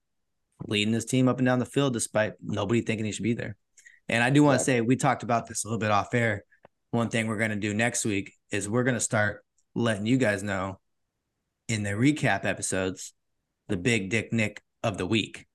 leading 0.66 0.94
his 0.94 1.06
team 1.06 1.28
up 1.28 1.38
and 1.40 1.46
down 1.46 1.60
the 1.60 1.66
field 1.66 1.94
despite 1.94 2.34
nobody 2.42 2.82
thinking 2.82 3.06
he 3.06 3.12
should 3.12 3.24
be 3.24 3.34
there. 3.34 3.58
And 4.10 4.24
I 4.24 4.30
do 4.30 4.44
want 4.44 4.60
to 4.60 4.64
say 4.64 4.80
we 4.82 4.96
talked 4.96 5.24
about 5.24 5.48
this 5.48 5.66
a 5.66 5.68
little 5.68 5.80
bit 5.80 5.92
off 5.92 6.14
air. 6.14 6.44
One 6.92 7.10
thing 7.10 7.28
we're 7.28 7.38
going 7.38 7.52
to 7.52 7.58
do 7.58 7.74
next 7.74 8.06
week 8.06 8.34
is 8.52 8.70
we're 8.70 8.84
going 8.84 8.96
to 8.96 9.02
start 9.02 9.44
letting 9.78 10.08
you 10.08 10.18
guys 10.18 10.42
know 10.44 10.80
in 11.68 11.84
the 11.84 11.92
recap 11.92 12.46
episodes 12.46 13.14
the 13.68 13.78
big 13.78 14.10
dick 14.10 14.34
nick 14.34 14.62
of 14.84 14.98
the 14.98 15.06
week. 15.06 15.46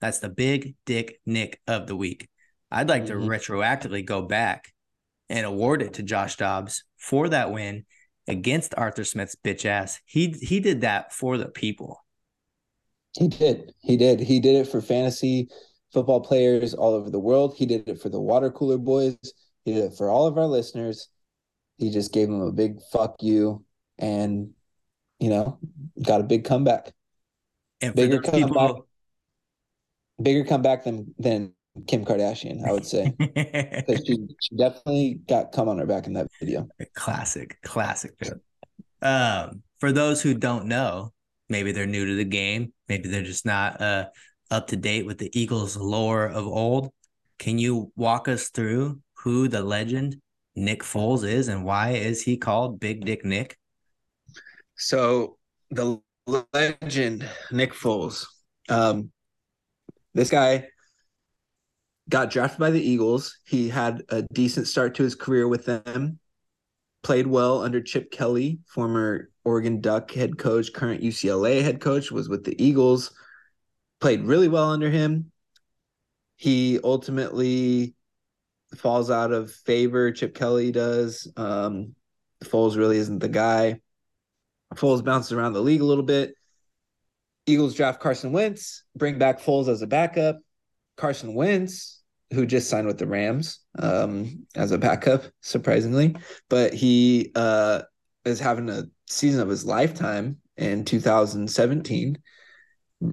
That's 0.00 0.20
the 0.20 0.28
big 0.28 0.76
dick 0.86 1.20
nick 1.26 1.60
of 1.66 1.86
the 1.86 1.96
week. 1.96 2.28
I'd 2.70 2.88
like 2.88 3.04
mm-hmm. 3.04 3.20
to 3.20 3.26
retroactively 3.26 4.04
go 4.04 4.22
back 4.22 4.72
and 5.28 5.44
award 5.44 5.82
it 5.82 5.94
to 5.94 6.02
Josh 6.02 6.36
Dobbs 6.36 6.84
for 6.96 7.28
that 7.30 7.52
win 7.52 7.84
against 8.28 8.74
Arthur 8.76 9.04
Smith's 9.04 9.36
bitch 9.42 9.64
ass. 9.64 10.00
He 10.04 10.34
he 10.40 10.60
did 10.60 10.82
that 10.82 11.12
for 11.12 11.36
the 11.36 11.48
people. 11.48 12.04
He 13.18 13.28
did. 13.28 13.72
He 13.80 13.96
did. 13.96 14.20
He 14.20 14.40
did 14.40 14.56
it 14.56 14.68
for 14.68 14.80
fantasy 14.80 15.48
football 15.92 16.20
players 16.20 16.72
all 16.72 16.94
over 16.94 17.10
the 17.10 17.18
world. 17.18 17.54
He 17.56 17.66
did 17.66 17.88
it 17.88 18.00
for 18.00 18.08
the 18.08 18.20
water 18.20 18.50
cooler 18.50 18.78
boys. 18.78 19.16
He 19.64 19.74
did 19.74 19.84
it 19.84 19.94
for 19.96 20.08
all 20.08 20.26
of 20.26 20.38
our 20.38 20.46
listeners. 20.46 21.08
He 21.78 21.90
just 21.90 22.12
gave 22.12 22.28
them 22.28 22.40
a 22.40 22.52
big 22.52 22.80
fuck 22.92 23.16
you 23.20 23.64
and, 23.98 24.50
you 25.18 25.30
know, 25.30 25.58
got 26.02 26.20
a 26.20 26.24
big 26.24 26.44
comeback. 26.44 26.92
And 27.80 27.94
bigger 27.94 28.20
comeback, 28.20 28.48
people... 28.48 28.86
bigger 30.20 30.44
comeback 30.44 30.84
than 30.84 31.14
than 31.18 31.52
Kim 31.86 32.04
Kardashian, 32.04 32.66
I 32.66 32.72
would 32.72 32.86
say. 32.86 33.12
Because 33.18 34.04
she, 34.06 34.18
she 34.40 34.56
definitely 34.56 35.20
got 35.28 35.52
come 35.52 35.68
on 35.68 35.78
her 35.78 35.86
back 35.86 36.06
in 36.06 36.12
that 36.12 36.28
video. 36.38 36.68
Classic, 36.94 37.56
classic. 37.62 38.14
Um, 39.00 39.62
for 39.80 39.90
those 39.90 40.22
who 40.22 40.34
don't 40.34 40.66
know, 40.66 41.12
maybe 41.48 41.72
they're 41.72 41.86
new 41.86 42.06
to 42.06 42.14
the 42.14 42.24
game, 42.24 42.72
maybe 42.88 43.08
they're 43.08 43.22
just 43.22 43.46
not 43.46 43.80
uh 43.80 44.06
up 44.50 44.68
to 44.68 44.76
date 44.76 45.06
with 45.06 45.18
the 45.18 45.30
Eagles 45.38 45.76
lore 45.76 46.26
of 46.26 46.46
old. 46.46 46.90
Can 47.38 47.58
you 47.58 47.90
walk 47.96 48.28
us 48.28 48.50
through 48.50 49.00
who 49.14 49.48
the 49.48 49.62
legend 49.62 50.20
Nick 50.54 50.82
Foles 50.82 51.26
is 51.26 51.48
and 51.48 51.64
why 51.64 51.92
is 51.92 52.22
he 52.22 52.36
called 52.36 52.78
Big 52.78 53.04
Dick 53.04 53.24
Nick? 53.24 53.56
So 54.82 55.38
the 55.70 56.00
legend 56.26 57.28
Nick 57.50 57.72
Foles, 57.72 58.26
um, 58.68 59.10
this 60.14 60.30
guy 60.30 60.68
got 62.08 62.30
drafted 62.30 62.60
by 62.60 62.70
the 62.70 62.82
Eagles. 62.82 63.38
He 63.44 63.68
had 63.68 64.02
a 64.08 64.22
decent 64.22 64.68
start 64.68 64.94
to 64.96 65.02
his 65.02 65.14
career 65.14 65.48
with 65.48 65.64
them. 65.64 66.18
Played 67.02 67.26
well 67.26 67.62
under 67.62 67.80
Chip 67.80 68.12
Kelly, 68.12 68.60
former 68.66 69.30
Oregon 69.44 69.80
Duck 69.80 70.12
head 70.12 70.38
coach, 70.38 70.72
current 70.72 71.02
UCLA 71.02 71.62
head 71.62 71.80
coach, 71.80 72.12
was 72.12 72.28
with 72.28 72.44
the 72.44 72.62
Eagles 72.62 73.10
played 74.02 74.24
really 74.24 74.48
well 74.48 74.70
under 74.70 74.90
him. 74.90 75.30
He 76.36 76.80
ultimately 76.82 77.94
falls 78.74 79.10
out 79.10 79.32
of 79.32 79.52
favor. 79.52 80.10
Chip 80.10 80.34
Kelly 80.34 80.72
does. 80.72 81.32
Um, 81.36 81.94
Foles 82.42 82.76
really 82.76 82.98
isn't 82.98 83.20
the 83.20 83.28
guy. 83.28 83.81
Foles 84.74 85.04
bounces 85.04 85.32
around 85.32 85.52
the 85.52 85.60
league 85.60 85.80
a 85.80 85.84
little 85.84 86.04
bit. 86.04 86.34
Eagles 87.46 87.74
draft 87.74 88.00
Carson 88.00 88.32
Wentz, 88.32 88.84
bring 88.96 89.18
back 89.18 89.40
Foles 89.40 89.68
as 89.68 89.82
a 89.82 89.86
backup. 89.86 90.38
Carson 90.96 91.34
Wentz, 91.34 92.02
who 92.32 92.46
just 92.46 92.68
signed 92.68 92.86
with 92.86 92.98
the 92.98 93.06
Rams 93.06 93.60
um, 93.78 94.46
as 94.54 94.70
a 94.70 94.78
backup, 94.78 95.24
surprisingly, 95.40 96.14
but 96.48 96.72
he 96.72 97.32
uh, 97.34 97.82
is 98.24 98.38
having 98.38 98.68
a 98.68 98.84
season 99.06 99.40
of 99.40 99.48
his 99.48 99.64
lifetime 99.64 100.38
in 100.56 100.84
2017 100.84 102.18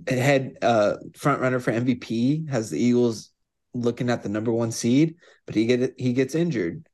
head 0.07 0.55
uh 0.61 0.95
front 1.15 1.41
runner 1.41 1.59
for 1.59 1.71
MVP 1.71 2.47
has 2.49 2.69
the 2.69 2.79
Eagles 2.79 3.31
looking 3.73 4.09
at 4.09 4.23
the 4.23 4.29
number 4.29 4.51
one 4.51 4.71
seed, 4.71 5.15
but 5.45 5.55
he 5.55 5.65
get 5.65 5.93
he 5.97 6.13
gets 6.13 6.35
injured. 6.35 6.87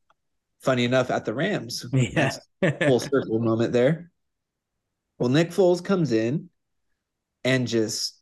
Funny 0.62 0.84
enough, 0.84 1.12
at 1.12 1.26
the 1.26 1.34
Rams, 1.34 1.86
yeah, 1.94 2.32
full 2.88 3.00
circle 3.00 3.40
moment 3.40 3.72
there. 3.72 4.12
Well, 5.18 5.30
Nick 5.30 5.52
Foles 5.52 5.84
comes 5.84 6.12
in 6.12 6.50
and 7.44 7.68
just 7.68 8.20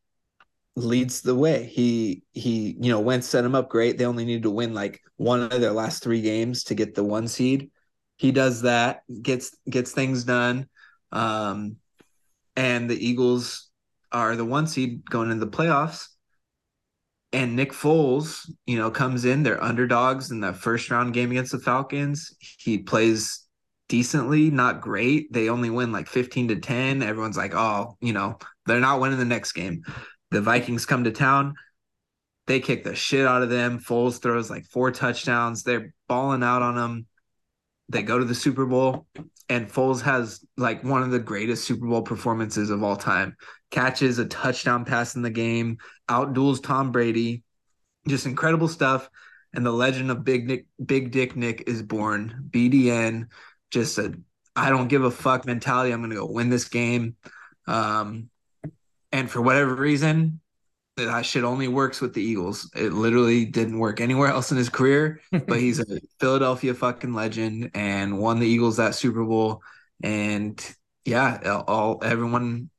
leads 0.75 1.21
the 1.21 1.35
way. 1.35 1.65
He 1.65 2.23
he 2.31 2.75
you 2.79 2.91
know 2.91 2.99
went 2.99 3.23
set 3.23 3.45
him 3.45 3.55
up 3.55 3.69
great. 3.69 3.97
They 3.97 4.05
only 4.05 4.25
needed 4.25 4.43
to 4.43 4.49
win 4.51 4.73
like 4.73 5.01
one 5.17 5.41
of 5.41 5.61
their 5.61 5.71
last 5.71 6.03
three 6.03 6.21
games 6.21 6.65
to 6.65 6.75
get 6.75 6.95
the 6.95 7.03
one 7.03 7.27
seed. 7.27 7.71
He 8.17 8.31
does 8.31 8.61
that, 8.61 9.03
gets 9.21 9.55
gets 9.69 9.91
things 9.91 10.23
done, 10.23 10.67
um, 11.11 11.77
and 12.55 12.89
the 12.89 13.07
Eagles 13.07 13.69
are 14.11 14.35
the 14.35 14.45
one 14.45 14.67
seed 14.67 15.09
going 15.09 15.31
into 15.31 15.45
the 15.45 15.51
playoffs. 15.51 16.07
And 17.31 17.55
Nick 17.55 17.71
Foles, 17.71 18.47
you 18.67 18.77
know, 18.77 18.91
comes 18.91 19.25
in. 19.25 19.41
They're 19.41 19.63
underdogs 19.63 20.29
in 20.29 20.41
that 20.41 20.57
first 20.57 20.91
round 20.91 21.15
game 21.15 21.31
against 21.31 21.51
the 21.51 21.57
Falcons. 21.57 22.35
He 22.39 22.77
plays 22.77 23.42
decently, 23.93 24.49
not 24.49 24.81
great. 24.81 25.31
They 25.31 25.49
only 25.49 25.69
win 25.69 25.91
like 25.91 26.07
15 26.07 26.47
to 26.47 26.55
10. 26.55 27.03
Everyone's 27.03 27.37
like, 27.37 27.53
oh, 27.53 27.95
you 28.01 28.11
know, 28.11 28.39
they're 28.65 28.79
not 28.79 28.99
winning 28.99 29.19
the 29.19 29.23
next 29.23 29.51
game. 29.51 29.83
The 30.31 30.41
Vikings 30.41 30.87
come 30.87 31.03
to 31.03 31.11
town. 31.11 31.53
They 32.47 32.59
kick 32.59 32.83
the 32.83 32.95
shit 32.95 33.27
out 33.27 33.43
of 33.43 33.51
them. 33.51 33.77
Foles 33.77 34.19
throws 34.19 34.49
like 34.49 34.65
four 34.65 34.89
touchdowns. 34.89 35.61
They're 35.61 35.93
balling 36.07 36.41
out 36.41 36.63
on 36.63 36.73
them. 36.73 37.05
They 37.87 38.01
go 38.01 38.17
to 38.17 38.25
the 38.25 38.33
Super 38.33 38.65
Bowl, 38.65 39.05
and 39.47 39.71
Foles 39.71 40.01
has 40.01 40.43
like 40.57 40.83
one 40.83 41.03
of 41.03 41.11
the 41.11 41.19
greatest 41.19 41.65
Super 41.65 41.85
Bowl 41.85 42.01
performances 42.01 42.71
of 42.71 42.81
all 42.81 42.95
time 42.95 43.37
catches 43.69 44.17
a 44.17 44.25
touchdown 44.25 44.85
pass 44.85 45.15
in 45.15 45.21
the 45.21 45.29
game, 45.29 45.77
outduels 46.09 46.63
Tom 46.63 46.91
Brady. 46.91 47.43
Just 48.07 48.25
incredible 48.25 48.67
stuff. 48.67 49.07
And 49.53 49.63
the 49.63 49.71
legend 49.71 50.09
of 50.09 50.23
Big 50.23 50.47
Nick, 50.47 50.65
Big 50.83 51.11
Dick 51.11 51.35
Nick 51.35 51.65
is 51.67 51.83
born. 51.83 52.49
BDN, 52.49 53.27
just 53.73 53.97
a 53.97 54.13
I 54.55 54.69
don't 54.69 54.87
give 54.87 55.03
a 55.03 55.11
fuck 55.11 55.45
mentality. 55.45 55.91
I'm 55.91 56.01
gonna 56.01 56.15
go 56.15 56.25
win 56.25 56.49
this 56.49 56.65
game. 56.65 57.15
Um, 57.67 58.29
and 59.11 59.29
for 59.29 59.41
whatever 59.41 59.75
reason, 59.75 60.39
that 60.97 61.25
shit 61.25 61.43
only 61.43 61.67
works 61.67 62.01
with 62.01 62.13
the 62.13 62.21
Eagles. 62.21 62.69
It 62.75 62.93
literally 62.93 63.45
didn't 63.45 63.79
work 63.79 63.99
anywhere 63.99 64.29
else 64.29 64.51
in 64.51 64.57
his 64.57 64.69
career. 64.69 65.21
but 65.31 65.59
he's 65.59 65.79
a 65.79 65.99
Philadelphia 66.19 66.73
fucking 66.73 67.13
legend 67.13 67.71
and 67.73 68.19
won 68.19 68.39
the 68.39 68.47
Eagles 68.47 68.77
that 68.77 68.95
Super 68.95 69.23
Bowl. 69.23 69.61
And 70.03 70.63
yeah, 71.05 71.63
all 71.67 71.99
everyone 72.03 72.69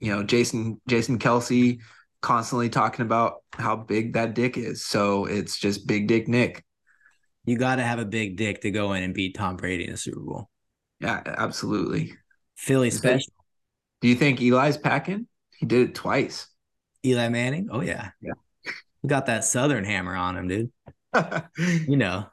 you 0.00 0.14
know, 0.14 0.22
Jason 0.22 0.80
Jason 0.86 1.18
Kelce 1.18 1.80
constantly 2.20 2.68
talking 2.68 3.04
about 3.04 3.42
how 3.52 3.76
big 3.76 4.14
that 4.14 4.34
dick 4.34 4.56
is. 4.56 4.84
So 4.84 5.26
it's 5.26 5.58
just 5.58 5.86
big 5.86 6.08
dick 6.08 6.28
Nick. 6.28 6.63
You 7.44 7.58
got 7.58 7.76
to 7.76 7.82
have 7.82 7.98
a 7.98 8.04
big 8.04 8.36
dick 8.36 8.62
to 8.62 8.70
go 8.70 8.92
in 8.94 9.02
and 9.02 9.14
beat 9.14 9.34
Tom 9.34 9.56
Brady 9.56 9.84
in 9.84 9.92
the 9.92 9.96
Super 9.96 10.20
Bowl. 10.20 10.48
Yeah, 11.00 11.22
absolutely. 11.26 12.14
Philly 12.56 12.90
special. 12.90 13.32
Do 14.00 14.08
you 14.08 14.14
think 14.14 14.40
Eli's 14.40 14.78
packing? 14.78 15.26
He 15.58 15.66
did 15.66 15.90
it 15.90 15.94
twice. 15.94 16.46
Eli 17.04 17.28
Manning? 17.28 17.68
Oh 17.70 17.80
yeah. 17.80 18.10
Yeah. 18.20 18.32
He 19.02 19.08
got 19.08 19.26
that 19.26 19.44
southern 19.44 19.84
hammer 19.84 20.14
on 20.14 20.36
him, 20.36 20.48
dude. 20.48 20.72
you 21.58 21.96
know. 21.96 22.26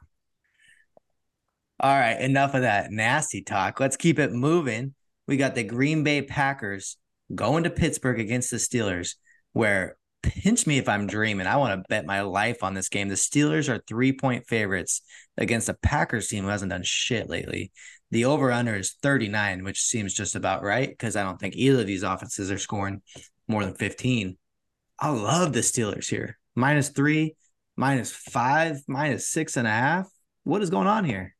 All 1.80 1.98
right, 1.98 2.20
enough 2.20 2.54
of 2.54 2.62
that 2.62 2.92
nasty 2.92 3.42
talk. 3.42 3.80
Let's 3.80 3.96
keep 3.96 4.18
it 4.18 4.32
moving. 4.32 4.94
We 5.26 5.36
got 5.36 5.54
the 5.54 5.64
Green 5.64 6.04
Bay 6.04 6.22
Packers 6.22 6.96
going 7.34 7.64
to 7.64 7.70
Pittsburgh 7.70 8.20
against 8.20 8.50
the 8.50 8.56
Steelers, 8.56 9.16
where 9.52 9.96
pinch 10.22 10.66
me 10.66 10.78
if 10.78 10.88
I'm 10.88 11.06
dreaming. 11.06 11.46
I 11.46 11.56
want 11.56 11.78
to 11.78 11.88
bet 11.88 12.06
my 12.06 12.22
life 12.22 12.62
on 12.62 12.74
this 12.74 12.88
game. 12.88 13.08
The 13.08 13.14
Steelers 13.14 13.68
are 13.68 13.82
three 13.86 14.12
point 14.12 14.46
favorites 14.46 15.02
against 15.36 15.68
a 15.68 15.74
Packers 15.74 16.28
team 16.28 16.44
who 16.44 16.50
hasn't 16.50 16.70
done 16.70 16.82
shit 16.84 17.28
lately. 17.28 17.72
The 18.10 18.26
over 18.26 18.52
under 18.52 18.74
is 18.74 18.96
39, 19.02 19.64
which 19.64 19.82
seems 19.82 20.14
just 20.14 20.36
about 20.36 20.62
right 20.62 20.88
because 20.88 21.16
I 21.16 21.22
don't 21.22 21.40
think 21.40 21.56
either 21.56 21.80
of 21.80 21.86
these 21.86 22.02
offenses 22.02 22.50
are 22.50 22.58
scoring 22.58 23.02
more 23.48 23.64
than 23.64 23.74
15. 23.74 24.36
I 25.00 25.08
love 25.08 25.52
the 25.52 25.60
Steelers 25.60 26.08
here. 26.08 26.38
Minus 26.54 26.90
three, 26.90 27.36
minus 27.76 28.12
five, 28.12 28.82
minus 28.86 29.28
six 29.28 29.56
and 29.56 29.66
a 29.66 29.70
half. 29.70 30.08
What 30.44 30.62
is 30.62 30.70
going 30.70 30.86
on 30.86 31.04
here? 31.04 31.34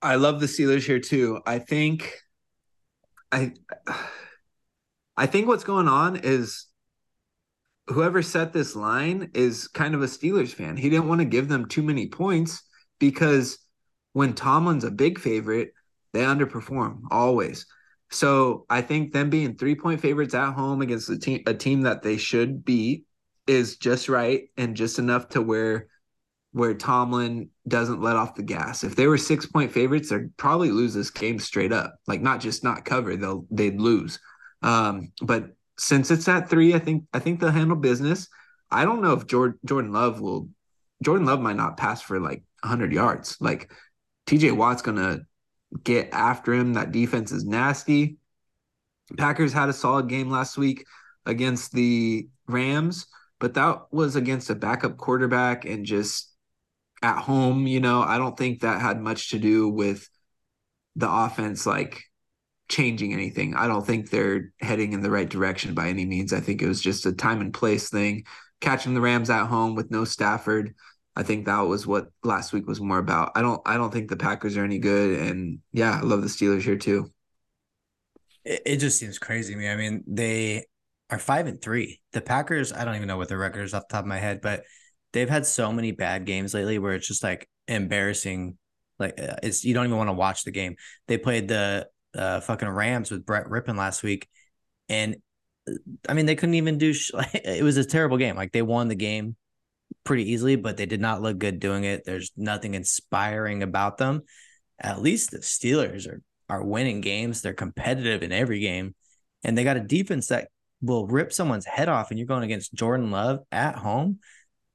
I 0.00 0.16
love 0.16 0.40
the 0.40 0.46
Steelers 0.46 0.84
here 0.84 0.98
too. 0.98 1.40
I 1.46 1.60
think 1.60 2.12
I 3.30 3.52
I 5.16 5.26
think 5.26 5.46
what's 5.46 5.64
going 5.64 5.88
on 5.88 6.16
is 6.16 6.66
whoever 7.88 8.22
set 8.22 8.52
this 8.52 8.76
line 8.76 9.30
is 9.34 9.68
kind 9.68 9.94
of 9.94 10.02
a 10.02 10.06
Steelers 10.06 10.52
fan. 10.52 10.76
He 10.76 10.90
didn't 10.90 11.08
want 11.08 11.20
to 11.20 11.26
give 11.26 11.48
them 11.48 11.66
too 11.66 11.82
many 11.82 12.08
points 12.08 12.62
because 12.98 13.58
when 14.12 14.34
Tomlin's 14.34 14.84
a 14.84 14.90
big 14.90 15.18
favorite, 15.18 15.72
they 16.12 16.20
underperform 16.20 17.02
always. 17.10 17.66
So 18.10 18.66
I 18.68 18.82
think 18.82 19.12
them 19.12 19.30
being 19.30 19.56
three 19.56 19.74
point 19.74 20.00
favorites 20.00 20.34
at 20.34 20.52
home 20.52 20.82
against 20.82 21.08
a 21.08 21.18
team 21.18 21.42
a 21.46 21.54
team 21.54 21.82
that 21.82 22.02
they 22.02 22.18
should 22.18 22.64
beat 22.64 23.06
is 23.46 23.76
just 23.76 24.08
right 24.08 24.44
and 24.56 24.76
just 24.76 24.98
enough 24.98 25.30
to 25.30 25.42
where 25.42 25.88
where 26.52 26.74
Tomlin 26.74 27.48
doesn't 27.66 28.02
let 28.02 28.16
off 28.16 28.34
the 28.34 28.42
gas. 28.42 28.84
If 28.84 28.94
they 28.94 29.06
were 29.06 29.16
six 29.16 29.46
point 29.46 29.72
favorites, 29.72 30.10
they'd 30.10 30.36
probably 30.36 30.70
lose 30.70 30.92
this 30.92 31.10
game 31.10 31.38
straight 31.38 31.72
up. 31.72 31.96
Like 32.06 32.20
not 32.20 32.40
just 32.40 32.62
not 32.62 32.84
cover, 32.84 33.16
they'll 33.16 33.46
they'd 33.50 33.80
lose. 33.80 34.20
Um, 34.60 35.12
but 35.22 35.56
since 35.78 36.10
it's 36.10 36.28
at 36.28 36.48
three, 36.48 36.74
I 36.74 36.78
think 36.78 37.04
I 37.12 37.18
think 37.18 37.40
they'll 37.40 37.50
handle 37.50 37.76
business. 37.76 38.28
I 38.70 38.84
don't 38.84 39.02
know 39.02 39.12
if 39.12 39.26
Jordan 39.26 39.58
Jordan 39.64 39.92
Love 39.92 40.20
will 40.20 40.48
Jordan 41.02 41.26
Love 41.26 41.40
might 41.40 41.56
not 41.56 41.76
pass 41.76 42.00
for 42.00 42.20
like 42.20 42.42
100 42.62 42.92
yards. 42.92 43.36
Like 43.40 43.70
TJ 44.26 44.56
Watt's 44.56 44.82
gonna 44.82 45.20
get 45.82 46.10
after 46.12 46.52
him. 46.52 46.74
That 46.74 46.92
defense 46.92 47.32
is 47.32 47.44
nasty. 47.44 48.18
Packers 49.16 49.52
had 49.52 49.68
a 49.68 49.72
solid 49.72 50.08
game 50.08 50.30
last 50.30 50.56
week 50.56 50.84
against 51.26 51.72
the 51.72 52.28
Rams, 52.46 53.06
but 53.40 53.54
that 53.54 53.92
was 53.92 54.16
against 54.16 54.50
a 54.50 54.54
backup 54.54 54.96
quarterback 54.96 55.64
and 55.64 55.84
just 55.84 56.32
at 57.02 57.18
home. 57.18 57.66
You 57.66 57.80
know, 57.80 58.02
I 58.02 58.18
don't 58.18 58.36
think 58.36 58.60
that 58.60 58.80
had 58.80 59.00
much 59.00 59.30
to 59.30 59.38
do 59.38 59.68
with 59.68 60.08
the 60.96 61.10
offense 61.10 61.66
like 61.66 62.04
changing 62.72 63.12
anything. 63.12 63.54
I 63.54 63.66
don't 63.66 63.86
think 63.86 64.08
they're 64.08 64.50
heading 64.62 64.94
in 64.94 65.02
the 65.02 65.10
right 65.10 65.28
direction 65.28 65.74
by 65.74 65.88
any 65.88 66.06
means. 66.06 66.32
I 66.32 66.40
think 66.40 66.62
it 66.62 66.66
was 66.66 66.80
just 66.80 67.04
a 67.04 67.12
time 67.12 67.42
and 67.42 67.52
place 67.52 67.90
thing. 67.90 68.24
Catching 68.62 68.94
the 68.94 69.00
Rams 69.00 69.28
at 69.28 69.46
home 69.46 69.74
with 69.74 69.90
no 69.90 70.04
Stafford. 70.04 70.74
I 71.14 71.22
think 71.22 71.44
that 71.44 71.60
was 71.60 71.86
what 71.86 72.08
last 72.24 72.54
week 72.54 72.66
was 72.66 72.80
more 72.80 72.98
about. 72.98 73.32
I 73.34 73.42
don't 73.42 73.60
I 73.66 73.76
don't 73.76 73.92
think 73.92 74.08
the 74.08 74.16
Packers 74.16 74.56
are 74.56 74.64
any 74.64 74.78
good 74.78 75.20
and 75.20 75.58
yeah, 75.72 75.98
I 75.98 76.00
love 76.00 76.22
the 76.22 76.28
Steelers 76.28 76.62
here 76.62 76.78
too. 76.78 77.12
It, 78.42 78.62
it 78.64 78.76
just 78.78 78.98
seems 78.98 79.18
crazy 79.18 79.52
to 79.52 79.58
me. 79.58 79.68
I 79.68 79.76
mean, 79.76 80.02
they 80.06 80.64
are 81.10 81.18
5 81.18 81.46
and 81.48 81.60
3. 81.60 82.00
The 82.12 82.22
Packers, 82.22 82.72
I 82.72 82.86
don't 82.86 82.96
even 82.96 83.06
know 83.06 83.18
what 83.18 83.28
their 83.28 83.36
record 83.36 83.64
is 83.64 83.74
off 83.74 83.86
the 83.86 83.92
top 83.92 84.04
of 84.04 84.08
my 84.08 84.18
head, 84.18 84.40
but 84.40 84.62
they've 85.12 85.28
had 85.28 85.44
so 85.44 85.70
many 85.70 85.92
bad 85.92 86.24
games 86.24 86.54
lately 86.54 86.78
where 86.78 86.94
it's 86.94 87.06
just 87.06 87.22
like 87.22 87.46
embarrassing 87.68 88.56
like 88.98 89.20
uh, 89.20 89.36
it's 89.42 89.62
you 89.62 89.74
don't 89.74 89.84
even 89.84 89.98
want 89.98 90.08
to 90.08 90.14
watch 90.14 90.44
the 90.44 90.50
game. 90.50 90.76
They 91.08 91.18
played 91.18 91.48
the 91.48 91.88
uh, 92.16 92.40
fucking 92.40 92.68
Rams 92.68 93.10
with 93.10 93.26
Brett 93.26 93.46
Rypien 93.46 93.76
last 93.76 94.02
week, 94.02 94.28
and 94.88 95.16
uh, 95.68 95.74
I 96.08 96.14
mean 96.14 96.26
they 96.26 96.36
couldn't 96.36 96.54
even 96.54 96.78
do. 96.78 96.92
Sh- 96.92 97.10
it 97.34 97.62
was 97.62 97.76
a 97.76 97.84
terrible 97.84 98.18
game. 98.18 98.36
Like 98.36 98.52
they 98.52 98.62
won 98.62 98.88
the 98.88 98.94
game 98.94 99.36
pretty 100.04 100.30
easily, 100.32 100.56
but 100.56 100.76
they 100.76 100.86
did 100.86 101.00
not 101.00 101.22
look 101.22 101.38
good 101.38 101.60
doing 101.60 101.84
it. 101.84 102.04
There's 102.04 102.32
nothing 102.36 102.74
inspiring 102.74 103.62
about 103.62 103.98
them. 103.98 104.22
At 104.78 105.02
least 105.02 105.30
the 105.30 105.38
Steelers 105.38 106.08
are 106.08 106.22
are 106.48 106.64
winning 106.64 107.00
games. 107.00 107.40
They're 107.40 107.54
competitive 107.54 108.22
in 108.22 108.32
every 108.32 108.60
game, 108.60 108.94
and 109.42 109.56
they 109.56 109.64
got 109.64 109.76
a 109.76 109.80
defense 109.80 110.28
that 110.28 110.48
will 110.82 111.06
rip 111.06 111.32
someone's 111.32 111.64
head 111.64 111.88
off. 111.88 112.10
And 112.10 112.18
you're 112.18 112.26
going 112.26 112.42
against 112.42 112.74
Jordan 112.74 113.10
Love 113.10 113.40
at 113.50 113.76
home. 113.76 114.18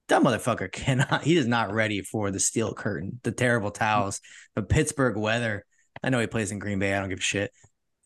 That 0.08 0.24
motherfucker 0.24 0.72
cannot. 0.72 1.24
He 1.24 1.38
is 1.38 1.46
not 1.46 1.74
ready 1.74 2.02
for 2.02 2.32
the 2.32 2.40
steel 2.40 2.74
curtain, 2.74 3.20
the 3.24 3.32
terrible 3.32 3.72
towels, 3.72 4.22
the 4.56 4.64
Pittsburgh 4.64 5.18
weather. 5.18 5.66
I 6.04 6.10
know 6.10 6.20
he 6.20 6.28
plays 6.28 6.52
in 6.52 6.60
Green 6.60 6.80
Bay. 6.80 6.94
I 6.94 7.00
don't 7.00 7.10
give 7.10 7.20
a 7.20 7.22
shit. 7.22 7.52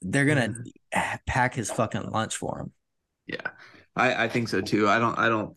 They're 0.01 0.25
gonna 0.25 0.49
mm-hmm. 0.49 1.15
pack 1.25 1.54
his 1.54 1.71
fucking 1.71 2.10
lunch 2.10 2.36
for 2.36 2.60
him. 2.60 2.71
Yeah, 3.27 3.51
I, 3.95 4.25
I 4.25 4.30
think 4.30 4.49
so 4.49 4.62
too. 4.62 4.88
I 4.88 4.99
don't 4.99 5.17
I 5.17 5.30
don't 5.30 5.56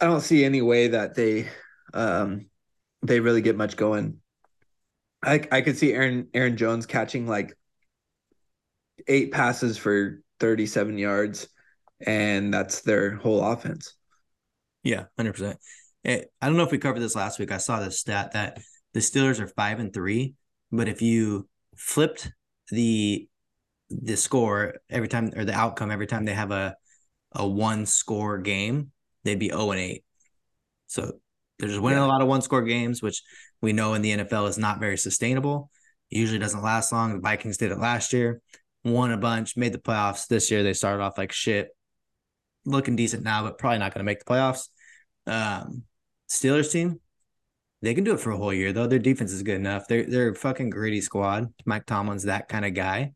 I 0.00 0.06
don't 0.06 0.20
see 0.20 0.44
any 0.44 0.62
way 0.62 0.88
that 0.88 1.14
they 1.14 1.48
um 1.94 2.46
they 3.02 3.20
really 3.20 3.42
get 3.42 3.56
much 3.56 3.76
going. 3.76 4.18
I 5.24 5.42
I 5.50 5.60
could 5.62 5.78
see 5.78 5.92
Aaron 5.92 6.28
Aaron 6.34 6.56
Jones 6.56 6.86
catching 6.86 7.26
like 7.26 7.56
eight 9.06 9.32
passes 9.32 9.78
for 9.78 10.20
37 10.40 10.98
yards 10.98 11.48
and 12.04 12.52
that's 12.52 12.82
their 12.82 13.16
whole 13.16 13.44
offense. 13.44 13.94
Yeah, 14.82 15.04
100%. 15.18 15.56
I 16.06 16.24
don't 16.40 16.56
know 16.56 16.62
if 16.62 16.70
we 16.70 16.78
covered 16.78 17.00
this 17.00 17.16
last 17.16 17.38
week. 17.38 17.52
I 17.52 17.58
saw 17.58 17.80
this 17.80 18.00
stat 18.00 18.32
that 18.32 18.58
the 18.94 19.00
Steelers 19.00 19.40
are 19.40 19.48
5 19.48 19.80
and 19.80 19.92
3 19.92 20.34
but 20.70 20.88
if 20.88 21.02
you 21.02 21.48
flipped 21.76 22.30
the 22.70 23.28
the 23.90 24.16
score 24.16 24.74
every 24.90 25.08
time 25.08 25.32
or 25.34 25.44
the 25.44 25.54
outcome 25.54 25.90
every 25.90 26.06
time 26.06 26.24
they 26.24 26.34
have 26.34 26.50
a 26.50 26.76
a 27.32 27.46
one 27.46 27.86
score 27.86 28.38
game, 28.38 28.90
they'd 29.24 29.38
be 29.38 29.48
0 29.48 29.72
and 29.72 29.80
8. 29.80 30.04
So 30.86 31.12
they're 31.58 31.68
just 31.68 31.80
winning 31.80 31.98
yeah. 31.98 32.06
a 32.06 32.08
lot 32.08 32.22
of 32.22 32.28
one 32.28 32.42
score 32.42 32.62
games, 32.62 33.02
which 33.02 33.22
we 33.60 33.72
know 33.72 33.94
in 33.94 34.02
the 34.02 34.16
NFL 34.16 34.48
is 34.48 34.58
not 34.58 34.80
very 34.80 34.96
sustainable. 34.96 35.70
It 36.10 36.18
usually 36.18 36.38
doesn't 36.38 36.62
last 36.62 36.92
long. 36.92 37.14
The 37.14 37.20
Vikings 37.20 37.58
did 37.58 37.72
it 37.72 37.78
last 37.78 38.12
year, 38.12 38.40
won 38.84 39.12
a 39.12 39.16
bunch, 39.16 39.56
made 39.56 39.72
the 39.72 39.78
playoffs. 39.78 40.26
This 40.26 40.50
year 40.50 40.62
they 40.62 40.72
started 40.72 41.02
off 41.02 41.18
like 41.18 41.32
shit, 41.32 41.68
looking 42.64 42.96
decent 42.96 43.24
now, 43.24 43.42
but 43.42 43.58
probably 43.58 43.78
not 43.78 43.92
going 43.92 44.00
to 44.00 44.04
make 44.04 44.20
the 44.20 44.24
playoffs. 44.24 44.68
Um, 45.26 45.82
Steelers 46.30 46.72
team, 46.72 47.00
they 47.82 47.94
can 47.94 48.04
do 48.04 48.14
it 48.14 48.20
for 48.20 48.30
a 48.30 48.36
whole 48.36 48.52
year 48.52 48.72
though. 48.72 48.86
Their 48.86 48.98
defense 48.98 49.32
is 49.32 49.42
good 49.42 49.56
enough. 49.56 49.86
They're 49.88 50.04
they're 50.04 50.30
a 50.30 50.34
fucking 50.34 50.70
gritty 50.70 51.00
squad. 51.00 51.52
Mike 51.64 51.86
Tomlin's 51.86 52.24
that 52.24 52.48
kind 52.48 52.64
of 52.64 52.74
guy. 52.74 53.12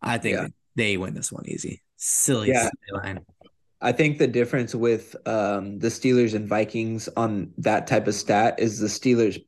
I 0.00 0.18
think 0.18 0.36
yeah. 0.36 0.46
they 0.76 0.96
win 0.96 1.14
this 1.14 1.32
one 1.32 1.44
easy. 1.46 1.82
Silly 1.96 2.50
yeah. 2.50 2.68
line. 2.92 3.20
I 3.80 3.92
think 3.92 4.18
the 4.18 4.26
difference 4.26 4.74
with 4.74 5.14
um, 5.26 5.78
the 5.78 5.88
Steelers 5.88 6.34
and 6.34 6.48
Vikings 6.48 7.08
on 7.16 7.52
that 7.58 7.86
type 7.86 8.06
of 8.06 8.14
stat 8.14 8.58
is 8.58 8.78
the 8.78 8.86
Steelers 8.86 9.42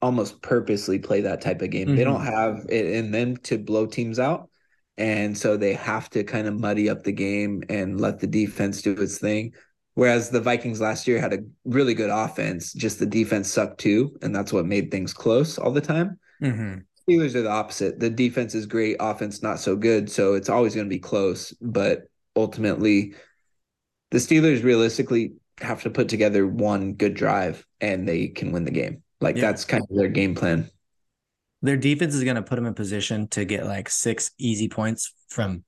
almost 0.00 0.42
purposely 0.42 0.98
play 0.98 1.20
that 1.22 1.40
type 1.40 1.62
of 1.62 1.70
game. 1.70 1.88
Mm-hmm. 1.88 1.96
They 1.96 2.04
don't 2.04 2.20
mm-hmm. 2.20 2.56
have 2.56 2.66
it 2.68 2.86
in 2.86 3.10
them 3.10 3.36
to 3.38 3.58
blow 3.58 3.86
teams 3.86 4.18
out. 4.18 4.48
And 4.96 5.38
so 5.38 5.56
they 5.56 5.74
have 5.74 6.10
to 6.10 6.24
kind 6.24 6.48
of 6.48 6.58
muddy 6.58 6.90
up 6.90 7.04
the 7.04 7.12
game 7.12 7.62
and 7.68 8.00
let 8.00 8.18
the 8.18 8.26
defense 8.26 8.82
do 8.82 8.92
its 8.92 9.18
thing. 9.18 9.54
Whereas 9.98 10.30
the 10.30 10.40
Vikings 10.40 10.80
last 10.80 11.08
year 11.08 11.20
had 11.20 11.32
a 11.32 11.40
really 11.64 11.92
good 11.92 12.08
offense, 12.08 12.72
just 12.72 13.00
the 13.00 13.04
defense 13.04 13.52
sucked 13.52 13.80
too, 13.80 14.16
and 14.22 14.32
that's 14.32 14.52
what 14.52 14.64
made 14.64 14.92
things 14.92 15.12
close 15.12 15.58
all 15.58 15.72
the 15.72 15.80
time. 15.80 16.20
Mm-hmm. 16.40 16.82
Steelers 17.02 17.34
are 17.34 17.42
the 17.42 17.50
opposite. 17.50 17.98
The 17.98 18.08
defense 18.08 18.54
is 18.54 18.64
great, 18.64 18.98
offense 19.00 19.42
not 19.42 19.58
so 19.58 19.74
good, 19.74 20.08
so 20.08 20.34
it's 20.34 20.48
always 20.48 20.76
going 20.76 20.86
to 20.86 20.88
be 20.88 21.00
close. 21.00 21.50
But 21.60 22.04
ultimately, 22.36 23.14
the 24.12 24.18
Steelers 24.18 24.62
realistically 24.62 25.32
have 25.60 25.82
to 25.82 25.90
put 25.90 26.08
together 26.08 26.46
one 26.46 26.92
good 26.92 27.14
drive, 27.14 27.66
and 27.80 28.08
they 28.08 28.28
can 28.28 28.52
win 28.52 28.64
the 28.64 28.70
game. 28.70 29.02
Like 29.20 29.34
yeah. 29.34 29.42
that's 29.42 29.64
kind 29.64 29.82
of 29.82 29.96
their 29.96 30.06
game 30.06 30.36
plan. 30.36 30.70
Their 31.62 31.76
defense 31.76 32.14
is 32.14 32.22
going 32.22 32.36
to 32.36 32.42
put 32.42 32.54
them 32.54 32.66
in 32.66 32.74
position 32.74 33.26
to 33.30 33.44
get 33.44 33.66
like 33.66 33.88
six 33.90 34.30
easy 34.38 34.68
points 34.68 35.12
from 35.28 35.64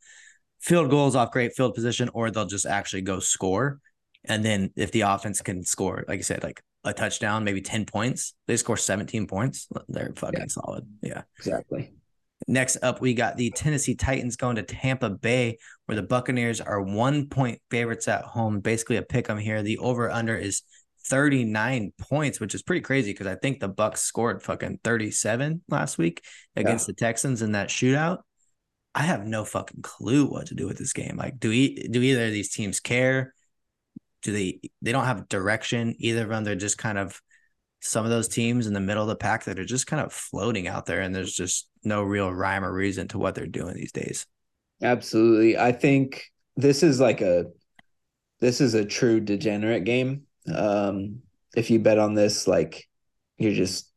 field 0.60 0.88
goals 0.88 1.16
off 1.16 1.32
great 1.32 1.56
field 1.56 1.74
position, 1.74 2.08
or 2.14 2.30
they'll 2.30 2.46
just 2.46 2.64
actually 2.64 3.02
go 3.02 3.18
score 3.18 3.80
and 4.24 4.44
then 4.44 4.70
if 4.76 4.92
the 4.92 5.02
offense 5.02 5.40
can 5.40 5.64
score, 5.64 6.04
like 6.08 6.18
you 6.18 6.22
said, 6.22 6.42
like 6.42 6.62
a 6.84 6.92
touchdown, 6.92 7.44
maybe 7.44 7.60
10 7.60 7.86
points, 7.86 8.34
they 8.46 8.56
score 8.56 8.76
17 8.76 9.26
points. 9.26 9.68
They're 9.88 10.12
fucking 10.16 10.40
yeah. 10.40 10.46
solid. 10.48 10.86
Yeah. 11.02 11.22
Exactly. 11.38 11.92
Next 12.48 12.78
up, 12.82 13.00
we 13.00 13.12
got 13.14 13.36
the 13.36 13.50
Tennessee 13.50 13.94
Titans 13.94 14.36
going 14.36 14.56
to 14.56 14.62
Tampa 14.62 15.10
Bay, 15.10 15.58
where 15.86 15.96
the 15.96 16.02
Buccaneers 16.02 16.60
are 16.60 16.80
one 16.80 17.28
point 17.28 17.60
favorites 17.70 18.08
at 18.08 18.22
home. 18.22 18.60
Basically, 18.60 18.96
a 18.96 19.02
pick 19.02 19.28
'em 19.28 19.38
here. 19.38 19.62
The 19.62 19.78
over 19.78 20.10
under 20.10 20.36
is 20.36 20.62
39 21.06 21.92
points, 21.98 22.40
which 22.40 22.54
is 22.54 22.62
pretty 22.62 22.80
crazy 22.80 23.12
because 23.12 23.26
I 23.26 23.34
think 23.34 23.60
the 23.60 23.68
Bucs 23.68 23.98
scored 23.98 24.42
fucking 24.42 24.80
37 24.82 25.62
last 25.68 25.98
week 25.98 26.24
against 26.56 26.88
yeah. 26.88 26.92
the 26.92 26.94
Texans 26.94 27.42
in 27.42 27.52
that 27.52 27.68
shootout. 27.68 28.18
I 28.94 29.02
have 29.02 29.26
no 29.26 29.44
fucking 29.44 29.82
clue 29.82 30.26
what 30.26 30.46
to 30.46 30.54
do 30.54 30.66
with 30.66 30.78
this 30.78 30.92
game. 30.92 31.16
Like, 31.16 31.38
do 31.38 31.50
we 31.50 31.86
do 31.88 32.00
either 32.00 32.26
of 32.26 32.32
these 32.32 32.50
teams 32.50 32.80
care? 32.80 33.34
Do 34.22 34.32
they 34.32 34.60
they 34.82 34.92
don't 34.92 35.04
have 35.04 35.28
direction 35.28 35.94
either 35.98 36.22
of 36.22 36.28
them 36.28 36.44
they're 36.44 36.54
just 36.54 36.78
kind 36.78 36.98
of 36.98 37.20
some 37.80 38.04
of 38.04 38.10
those 38.10 38.28
teams 38.28 38.66
in 38.66 38.74
the 38.74 38.80
middle 38.80 39.02
of 39.02 39.08
the 39.08 39.16
pack 39.16 39.44
that 39.44 39.58
are 39.58 39.64
just 39.64 39.86
kind 39.86 40.04
of 40.04 40.12
floating 40.12 40.68
out 40.68 40.86
there 40.86 41.00
and 41.00 41.14
there's 41.14 41.32
just 41.32 41.68
no 41.82 42.02
real 42.02 42.32
rhyme 42.32 42.64
or 42.64 42.72
reason 42.72 43.08
to 43.08 43.18
what 43.18 43.34
they're 43.34 43.46
doing 43.46 43.74
these 43.74 43.92
days. 43.92 44.26
Absolutely. 44.82 45.58
I 45.58 45.72
think 45.72 46.24
this 46.56 46.82
is 46.82 47.00
like 47.00 47.20
a 47.22 47.46
this 48.40 48.60
is 48.60 48.74
a 48.74 48.84
true 48.84 49.20
degenerate 49.20 49.84
game. 49.84 50.22
Um 50.54 51.20
if 51.56 51.70
you 51.70 51.78
bet 51.78 51.98
on 51.98 52.14
this 52.14 52.46
like 52.46 52.86
you're 53.38 53.54
just 53.54 53.90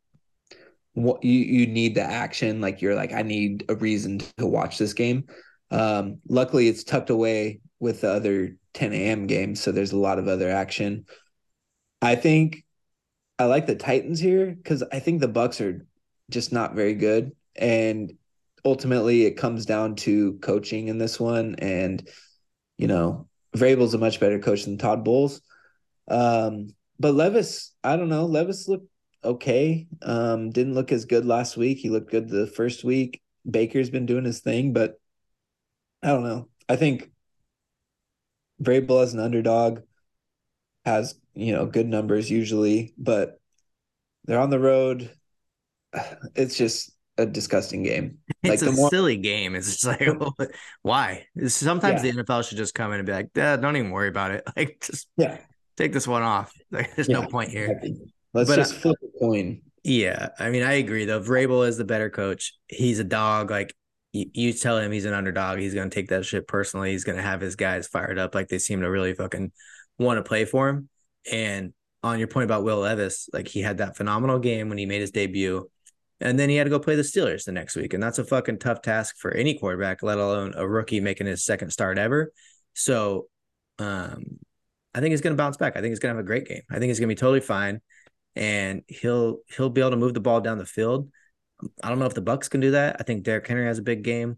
what 0.93 1.23
you 1.23 1.39
you 1.39 1.67
need 1.67 1.95
the 1.95 2.03
action. 2.03 2.61
Like 2.61 2.81
you're 2.81 2.95
like 2.95 3.11
i 3.11 3.21
need 3.21 3.65
a 3.67 3.75
reason 3.75 4.19
to 4.37 4.47
watch 4.47 4.77
this 4.77 4.93
game. 4.93 5.25
Um 5.71 6.19
luckily 6.29 6.69
it's 6.69 6.85
tucked 6.85 7.09
away 7.09 7.59
with 7.79 8.01
the 8.01 8.11
other 8.11 8.55
10 8.73 8.93
a.m. 8.93 9.27
games, 9.27 9.61
so 9.61 9.71
there's 9.71 9.91
a 9.91 9.97
lot 9.97 10.19
of 10.19 10.27
other 10.27 10.49
action. 10.49 11.05
I 12.01 12.15
think 12.15 12.63
I 13.39 13.45
like 13.45 13.67
the 13.67 13.75
Titans 13.75 14.19
here 14.19 14.51
because 14.51 14.83
I 14.91 14.99
think 14.99 15.21
the 15.21 15.29
Bucs 15.29 15.61
are 15.61 15.85
just 16.29 16.51
not 16.51 16.75
very 16.75 16.95
good, 16.95 17.31
and 17.55 18.13
ultimately 18.65 19.25
it 19.25 19.37
comes 19.37 19.65
down 19.65 19.95
to 19.95 20.33
coaching 20.41 20.87
in 20.87 20.97
this 20.97 21.19
one. 21.19 21.55
And 21.59 22.07
you 22.77 22.87
know, 22.87 23.27
Vrabel's 23.55 23.93
a 23.93 23.97
much 23.97 24.19
better 24.19 24.39
coach 24.39 24.63
than 24.63 24.77
Todd 24.77 25.03
Bowles. 25.03 25.41
Um, 26.07 26.69
but 26.99 27.13
Levis, 27.13 27.73
I 27.83 27.95
don't 27.95 28.09
know. 28.09 28.25
Levis 28.25 28.67
looked 28.67 28.87
okay. 29.23 29.87
Um, 30.01 30.49
didn't 30.49 30.73
look 30.73 30.91
as 30.91 31.05
good 31.05 31.25
last 31.25 31.57
week. 31.57 31.77
He 31.77 31.89
looked 31.89 32.11
good 32.11 32.29
the 32.29 32.47
first 32.47 32.83
week. 32.83 33.21
Baker's 33.49 33.89
been 33.89 34.05
doing 34.05 34.25
his 34.25 34.39
thing, 34.39 34.73
but 34.73 34.99
I 36.01 36.07
don't 36.07 36.23
know. 36.23 36.49
I 36.67 36.75
think 36.75 37.11
Vrabel 38.63 39.03
as 39.03 39.13
an 39.13 39.19
underdog 39.19 39.81
has 40.85 41.15
you 41.33 41.53
know 41.53 41.65
good 41.65 41.87
numbers 41.87 42.29
usually, 42.29 42.93
but 42.97 43.39
they're 44.25 44.39
on 44.39 44.49
the 44.49 44.59
road. 44.59 45.11
It's 46.35 46.57
just 46.57 46.91
a 47.17 47.25
disgusting 47.25 47.83
game. 47.83 48.17
It's 48.41 48.63
like 48.63 48.71
a 48.71 48.75
more- 48.75 48.89
silly 48.89 49.17
game. 49.17 49.55
It's 49.55 49.79
just 49.79 49.85
like 49.85 50.07
why? 50.81 51.25
Sometimes 51.47 52.03
yeah. 52.03 52.11
the 52.11 52.23
NFL 52.23 52.47
should 52.47 52.57
just 52.57 52.73
come 52.73 52.91
in 52.91 52.99
and 52.99 53.05
be 53.05 53.13
like, 53.13 53.33
don't 53.33 53.75
even 53.75 53.91
worry 53.91 54.09
about 54.09 54.31
it. 54.31 54.43
Like 54.57 54.79
just 54.81 55.07
yeah, 55.17 55.37
take 55.77 55.93
this 55.93 56.07
one 56.07 56.23
off. 56.23 56.53
Like, 56.71 56.95
there's 56.95 57.07
yeah, 57.07 57.19
no 57.19 57.27
point 57.27 57.51
here. 57.51 57.79
Let's 58.33 58.49
but, 58.49 58.57
uh, 58.57 58.63
just 58.63 58.73
flip 58.75 58.97
a 59.03 59.19
coin. 59.19 59.61
Yeah, 59.83 60.29
I 60.39 60.49
mean, 60.49 60.63
I 60.63 60.73
agree 60.73 61.05
though. 61.05 61.21
Vrabel 61.21 61.67
is 61.67 61.77
the 61.77 61.85
better 61.85 62.09
coach. 62.09 62.53
He's 62.67 62.99
a 62.99 63.03
dog. 63.03 63.51
Like 63.51 63.75
you, 64.13 64.29
you 64.33 64.53
tell 64.53 64.77
him 64.77 64.91
he's 64.91 65.05
an 65.05 65.13
underdog, 65.13 65.59
he's 65.59 65.73
gonna 65.73 65.89
take 65.89 66.09
that 66.09 66.25
shit 66.25 66.47
personally. 66.47 66.91
He's 66.91 67.03
gonna 67.03 67.21
have 67.21 67.41
his 67.41 67.57
guys 67.57 67.87
fired 67.87 68.17
up. 68.17 68.33
Like 68.33 68.47
they 68.47 68.59
seem 68.59 68.81
to 68.81 68.89
really 68.89 69.13
fucking 69.13 69.51
want 69.97 70.17
to 70.17 70.23
play 70.23 70.45
for 70.45 70.69
him. 70.69 70.89
And 71.31 71.73
on 72.03 72.19
your 72.19 72.27
point 72.27 72.45
about 72.45 72.63
Will 72.63 72.79
Levis, 72.79 73.29
like 73.33 73.47
he 73.47 73.61
had 73.61 73.79
that 73.79 73.97
phenomenal 73.97 74.39
game 74.39 74.69
when 74.69 74.77
he 74.77 74.85
made 74.85 75.01
his 75.01 75.11
debut. 75.11 75.69
And 76.19 76.39
then 76.39 76.49
he 76.49 76.55
had 76.55 76.65
to 76.65 76.69
go 76.69 76.79
play 76.79 76.95
the 76.95 77.01
Steelers 77.01 77.43
the 77.43 77.51
next 77.51 77.75
week. 77.75 77.93
And 77.93 78.01
that's 78.01 78.19
a 78.19 78.23
fucking 78.23 78.59
tough 78.59 78.81
task 78.81 79.17
for 79.17 79.31
any 79.31 79.57
quarterback, 79.57 80.03
let 80.03 80.17
alone 80.17 80.53
a 80.55 80.67
rookie 80.67 81.01
making 81.01 81.27
his 81.27 81.43
second 81.43 81.71
start 81.71 81.97
ever. 81.97 82.31
So 82.73 83.27
um, 83.79 84.39
I 84.93 84.99
think 84.99 85.11
he's 85.11 85.21
going 85.21 85.35
to 85.35 85.41
bounce 85.41 85.57
back. 85.57 85.75
I 85.75 85.81
think 85.81 85.91
he's 85.91 85.99
going 85.99 86.13
to 86.13 86.17
have 86.17 86.23
a 86.23 86.27
great 86.27 86.47
game. 86.47 86.61
I 86.69 86.75
think 86.79 86.89
he's 86.89 86.99
going 86.99 87.09
to 87.09 87.15
be 87.15 87.19
totally 87.19 87.41
fine, 87.41 87.81
and 88.35 88.83
he'll 88.87 89.39
he'll 89.55 89.69
be 89.69 89.81
able 89.81 89.91
to 89.91 89.97
move 89.97 90.13
the 90.13 90.19
ball 90.19 90.41
down 90.41 90.57
the 90.57 90.65
field. 90.65 91.09
I 91.83 91.89
don't 91.89 91.99
know 91.99 92.05
if 92.05 92.13
the 92.13 92.21
Bucs 92.21 92.49
can 92.49 92.61
do 92.61 92.71
that. 92.71 92.97
I 92.99 93.03
think 93.03 93.23
Derrick 93.23 93.47
Henry 93.47 93.65
has 93.65 93.79
a 93.79 93.83
big 93.83 94.03
game. 94.03 94.37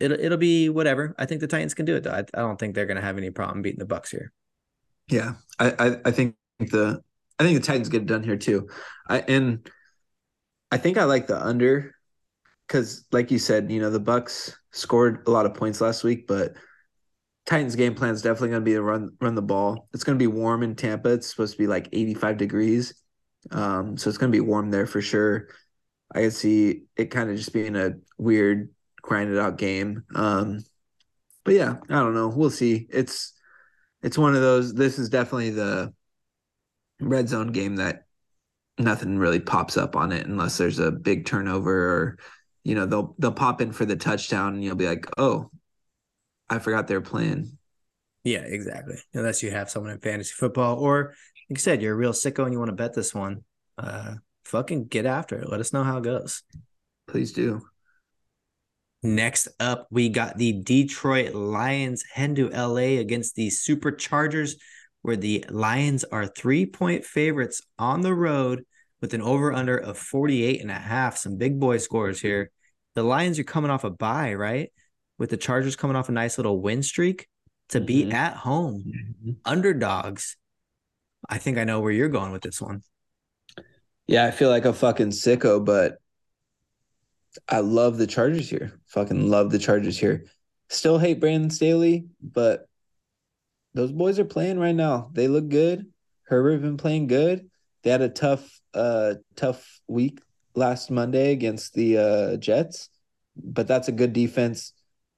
It'll 0.00 0.18
it'll 0.18 0.38
be 0.38 0.68
whatever. 0.68 1.14
I 1.18 1.26
think 1.26 1.40
the 1.40 1.46
Titans 1.46 1.74
can 1.74 1.86
do 1.86 1.96
it 1.96 2.02
though. 2.02 2.12
I, 2.12 2.18
I 2.18 2.40
don't 2.40 2.58
think 2.58 2.74
they're 2.74 2.86
going 2.86 2.96
to 2.96 3.02
have 3.02 3.18
any 3.18 3.30
problem 3.30 3.62
beating 3.62 3.78
the 3.78 3.86
Bucs 3.86 4.10
here. 4.10 4.32
Yeah, 5.08 5.34
I, 5.58 5.74
I 5.78 5.96
I 6.06 6.10
think 6.10 6.36
the 6.58 7.00
I 7.38 7.44
think 7.44 7.60
the 7.60 7.66
Titans 7.66 7.88
get 7.88 8.02
it 8.02 8.06
done 8.06 8.22
here 8.22 8.36
too. 8.36 8.68
I 9.08 9.20
and 9.20 9.68
I 10.70 10.78
think 10.78 10.98
I 10.98 11.04
like 11.04 11.26
the 11.26 11.40
under 11.40 11.94
because, 12.66 13.04
like 13.12 13.30
you 13.30 13.38
said, 13.38 13.70
you 13.70 13.80
know 13.80 13.90
the 13.90 14.00
Bucs 14.00 14.54
scored 14.72 15.22
a 15.26 15.30
lot 15.30 15.46
of 15.46 15.54
points 15.54 15.80
last 15.80 16.04
week, 16.04 16.26
but 16.26 16.54
Titans 17.46 17.76
game 17.76 17.94
plan 17.94 18.14
is 18.14 18.22
definitely 18.22 18.50
going 18.50 18.62
to 18.62 18.64
be 18.64 18.72
to 18.72 18.82
run 18.82 19.10
run 19.20 19.34
the 19.34 19.42
ball. 19.42 19.88
It's 19.92 20.04
going 20.04 20.18
to 20.18 20.22
be 20.22 20.26
warm 20.26 20.62
in 20.62 20.74
Tampa. 20.74 21.10
It's 21.10 21.28
supposed 21.28 21.52
to 21.52 21.58
be 21.58 21.66
like 21.66 21.88
85 21.92 22.36
degrees. 22.38 22.94
Um, 23.50 23.96
so 23.96 24.08
it's 24.08 24.18
going 24.18 24.32
to 24.32 24.36
be 24.36 24.40
warm 24.40 24.70
there 24.70 24.86
for 24.86 25.00
sure. 25.00 25.48
I 26.14 26.28
see 26.28 26.84
it 26.96 27.06
kind 27.06 27.30
of 27.30 27.36
just 27.36 27.52
being 27.52 27.76
a 27.76 27.92
weird 28.18 28.70
grinded 29.02 29.38
out 29.38 29.58
game. 29.58 30.04
Um, 30.14 30.64
but 31.44 31.54
yeah, 31.54 31.76
I 31.90 31.94
don't 31.94 32.14
know. 32.14 32.28
We'll 32.28 32.50
see. 32.50 32.86
It's 32.90 33.32
it's 34.02 34.18
one 34.18 34.34
of 34.34 34.40
those. 34.40 34.74
This 34.74 34.98
is 34.98 35.08
definitely 35.08 35.50
the 35.50 35.92
red 37.00 37.28
zone 37.28 37.52
game 37.52 37.76
that 37.76 38.04
nothing 38.78 39.18
really 39.18 39.40
pops 39.40 39.76
up 39.76 39.96
on 39.96 40.12
it 40.12 40.26
unless 40.26 40.56
there's 40.56 40.78
a 40.78 40.90
big 40.90 41.26
turnover 41.26 41.72
or 41.72 42.18
you 42.64 42.74
know 42.74 42.86
they'll 42.86 43.14
they'll 43.18 43.32
pop 43.32 43.60
in 43.60 43.72
for 43.72 43.84
the 43.84 43.96
touchdown 43.96 44.54
and 44.54 44.64
you'll 44.64 44.76
be 44.76 44.86
like, 44.86 45.06
oh, 45.18 45.50
I 46.48 46.58
forgot 46.58 46.86
they're 46.88 47.00
playing. 47.00 47.58
Yeah, 48.24 48.40
exactly. 48.40 48.96
Unless 49.12 49.42
you 49.42 49.50
have 49.50 49.68
someone 49.68 49.92
in 49.92 50.00
fantasy 50.00 50.32
football, 50.34 50.78
or 50.78 51.14
you 51.58 51.62
said, 51.62 51.82
you're 51.82 51.94
a 51.94 51.96
real 51.96 52.12
sicko 52.12 52.44
and 52.44 52.52
you 52.52 52.58
want 52.58 52.70
to 52.70 52.76
bet 52.76 52.94
this 52.94 53.14
one. 53.14 53.44
Uh, 53.78 54.14
fucking 54.44 54.86
get 54.86 55.06
after 55.06 55.36
it. 55.36 55.50
Let 55.50 55.60
us 55.60 55.72
know 55.72 55.84
how 55.84 55.98
it 55.98 56.04
goes. 56.04 56.42
Please 57.08 57.32
do. 57.32 57.62
Next 59.02 59.48
up, 59.60 59.86
we 59.90 60.08
got 60.08 60.38
the 60.38 60.52
Detroit 60.62 61.34
Lions 61.34 62.04
heading 62.12 62.36
to 62.36 62.48
LA 62.48 63.00
against 63.00 63.34
the 63.34 63.48
Superchargers, 63.48 64.54
where 65.02 65.16
the 65.16 65.44
Lions 65.50 66.04
are 66.04 66.26
three 66.26 66.64
point 66.64 67.04
favorites 67.04 67.60
on 67.78 68.00
the 68.00 68.14
road 68.14 68.64
with 69.02 69.12
an 69.12 69.20
over 69.20 69.52
under 69.52 69.76
of 69.76 69.98
48 69.98 70.62
and 70.62 70.70
a 70.70 70.74
half. 70.74 71.18
Some 71.18 71.36
big 71.36 71.60
boy 71.60 71.76
scores 71.76 72.20
here. 72.20 72.50
The 72.94 73.02
Lions 73.02 73.38
are 73.38 73.44
coming 73.44 73.70
off 73.70 73.84
a 73.84 73.90
bye, 73.90 74.34
right? 74.34 74.70
with 75.18 75.30
the 75.30 75.36
Chargers 75.36 75.76
coming 75.76 75.96
off 75.96 76.08
a 76.08 76.12
nice 76.12 76.38
little 76.38 76.60
win 76.60 76.82
streak 76.82 77.28
to 77.70 77.78
mm-hmm. 77.78 77.86
be 77.86 78.12
at 78.12 78.34
home, 78.34 78.84
mm-hmm. 78.86 79.32
underdogs. 79.44 80.36
I 81.28 81.38
think 81.38 81.58
I 81.58 81.64
know 81.64 81.80
where 81.80 81.92
you're 81.92 82.08
going 82.08 82.32
with 82.32 82.42
this 82.42 82.60
one. 82.60 82.82
Yeah, 84.06 84.26
I 84.26 84.30
feel 84.30 84.50
like 84.50 84.64
a 84.64 84.72
fucking 84.72 85.10
sicko, 85.10 85.64
but 85.64 85.98
I 87.48 87.60
love 87.60 87.98
the 87.98 88.06
Chargers 88.06 88.48
here. 88.48 88.78
Fucking 88.86 89.28
love 89.30 89.50
the 89.50 89.58
Chargers 89.58 89.98
here. 89.98 90.26
Still 90.68 90.98
hate 90.98 91.20
Brandon 91.20 91.50
Staley, 91.50 92.06
but 92.22 92.68
those 93.74 93.92
boys 93.92 94.18
are 94.18 94.24
playing 94.24 94.58
right 94.58 94.74
now. 94.74 95.10
They 95.12 95.28
look 95.28 95.48
good. 95.48 95.86
Herbert 96.24 96.62
been 96.62 96.76
playing 96.76 97.06
good. 97.06 97.48
They 97.82 97.90
had 97.90 98.02
a 98.02 98.08
tough, 98.08 98.60
uh, 98.72 99.14
tough 99.36 99.80
week 99.88 100.20
last 100.54 100.90
Monday 100.90 101.32
against 101.32 101.74
the 101.74 101.98
uh, 101.98 102.36
Jets, 102.36 102.88
but 103.36 103.66
that's 103.66 103.88
a 103.88 103.92
good 103.92 104.12
defense. 104.12 104.72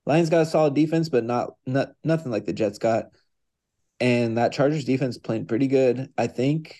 Lions 0.04 0.30
got 0.30 0.42
a 0.42 0.46
solid 0.46 0.74
defense, 0.74 1.08
but 1.08 1.24
not 1.24 1.50
not 1.66 1.92
nothing 2.04 2.30
like 2.32 2.44
the 2.44 2.52
Jets 2.52 2.78
got. 2.78 3.06
And 3.98 4.38
that 4.38 4.52
Chargers 4.52 4.84
defense 4.84 5.18
playing 5.18 5.46
pretty 5.46 5.68
good. 5.68 6.12
I 6.18 6.26
think 6.26 6.78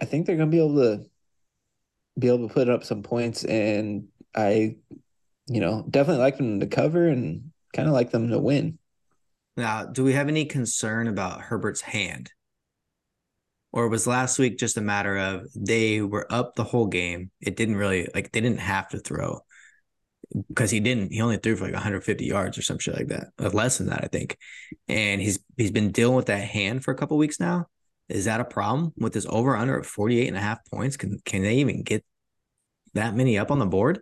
I 0.00 0.04
think 0.04 0.26
they're 0.26 0.36
gonna 0.36 0.50
be 0.50 0.58
able 0.58 0.76
to 0.76 1.04
be 2.18 2.28
able 2.28 2.48
to 2.48 2.54
put 2.54 2.68
up 2.68 2.84
some 2.84 3.02
points 3.02 3.44
and 3.44 4.08
I 4.34 4.76
you 5.46 5.60
know, 5.60 5.84
definitely 5.88 6.22
like 6.22 6.36
them 6.36 6.60
to 6.60 6.66
cover 6.66 7.08
and 7.08 7.50
kind 7.74 7.88
of 7.88 7.94
like 7.94 8.10
them 8.10 8.30
to 8.30 8.38
win. 8.38 8.78
Now, 9.56 9.84
do 9.84 10.02
we 10.02 10.14
have 10.14 10.28
any 10.28 10.46
concern 10.46 11.06
about 11.06 11.42
Herbert's 11.42 11.80
hand? 11.80 12.32
Or 13.72 13.88
was 13.88 14.06
last 14.06 14.38
week 14.38 14.58
just 14.58 14.76
a 14.76 14.80
matter 14.80 15.16
of 15.18 15.46
they 15.54 16.00
were 16.00 16.26
up 16.30 16.54
the 16.54 16.64
whole 16.64 16.86
game? 16.86 17.30
It 17.40 17.56
didn't 17.56 17.76
really 17.76 18.08
like 18.14 18.32
they 18.32 18.40
didn't 18.40 18.60
have 18.60 18.88
to 18.90 18.98
throw 18.98 19.40
because 20.48 20.70
he 20.70 20.80
didn't. 20.80 21.12
He 21.12 21.20
only 21.20 21.36
threw 21.36 21.56
for 21.56 21.64
like 21.64 21.74
150 21.74 22.24
yards 22.24 22.58
or 22.58 22.62
some 22.62 22.78
shit 22.78 22.94
like 22.94 23.08
that, 23.08 23.54
less 23.54 23.78
than 23.78 23.88
that, 23.88 24.04
I 24.04 24.08
think. 24.08 24.36
And 24.88 25.20
he's 25.20 25.38
he's 25.56 25.70
been 25.70 25.92
dealing 25.92 26.16
with 26.16 26.26
that 26.26 26.42
hand 26.42 26.84
for 26.84 26.92
a 26.92 26.96
couple 26.96 27.16
weeks 27.16 27.38
now. 27.38 27.66
Is 28.08 28.26
that 28.26 28.40
a 28.40 28.44
problem 28.44 28.92
with 28.96 29.14
this 29.14 29.26
over 29.28 29.56
under 29.56 29.78
of 29.78 29.86
48 29.86 30.28
and 30.28 30.36
a 30.36 30.40
half 30.40 30.64
points? 30.66 30.96
Can 30.96 31.18
can 31.24 31.42
they 31.42 31.56
even 31.56 31.82
get 31.82 32.04
that 32.94 33.14
many 33.14 33.38
up 33.38 33.50
on 33.50 33.58
the 33.58 33.66
board? 33.66 34.00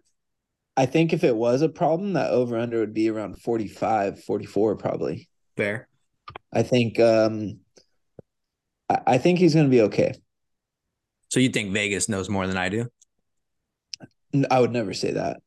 I 0.76 0.86
think 0.86 1.12
if 1.12 1.22
it 1.22 1.36
was 1.36 1.60
a 1.60 1.68
problem, 1.68 2.14
that 2.14 2.30
over 2.30 2.56
under 2.56 2.80
would 2.80 2.94
be 2.94 3.10
around 3.10 3.40
45, 3.42 4.24
44 4.24 4.76
probably. 4.76 5.28
Fair. 5.56 5.88
I 6.52 6.62
think 6.62 6.98
um 6.98 7.60
I, 8.88 9.00
I 9.06 9.18
think 9.18 9.38
he's 9.38 9.54
gonna 9.54 9.68
be 9.68 9.82
okay. 9.82 10.14
So 11.28 11.40
you 11.40 11.50
think 11.50 11.72
Vegas 11.72 12.08
knows 12.08 12.28
more 12.28 12.46
than 12.46 12.56
I 12.56 12.68
do? 12.68 12.88
I 14.50 14.60
would 14.60 14.72
never 14.72 14.94
say 14.94 15.12
that. 15.12 15.40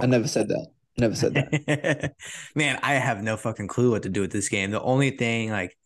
I 0.00 0.06
never 0.06 0.28
said 0.28 0.48
that. 0.48 0.68
Never 0.98 1.14
said 1.14 1.34
that. 1.34 2.14
Man, 2.54 2.78
I 2.82 2.94
have 2.94 3.22
no 3.22 3.36
fucking 3.36 3.68
clue 3.68 3.90
what 3.90 4.02
to 4.02 4.08
do 4.08 4.20
with 4.20 4.32
this 4.32 4.48
game. 4.48 4.70
The 4.70 4.82
only 4.82 5.10
thing, 5.10 5.50
like, 5.50 5.76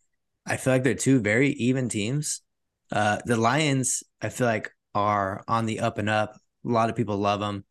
I 0.45 0.57
feel 0.57 0.73
like 0.73 0.83
they're 0.83 0.95
two 0.95 1.19
very 1.19 1.49
even 1.51 1.89
teams. 1.89 2.41
Uh, 2.91 3.19
the 3.25 3.37
Lions, 3.37 4.03
I 4.21 4.29
feel 4.29 4.47
like, 4.47 4.71
are 4.95 5.43
on 5.47 5.65
the 5.65 5.79
up 5.81 5.97
and 5.97 6.09
up. 6.09 6.39
A 6.65 6.69
lot 6.69 6.89
of 6.89 6.95
people 6.95 7.17
love 7.17 7.39
them. 7.39 7.65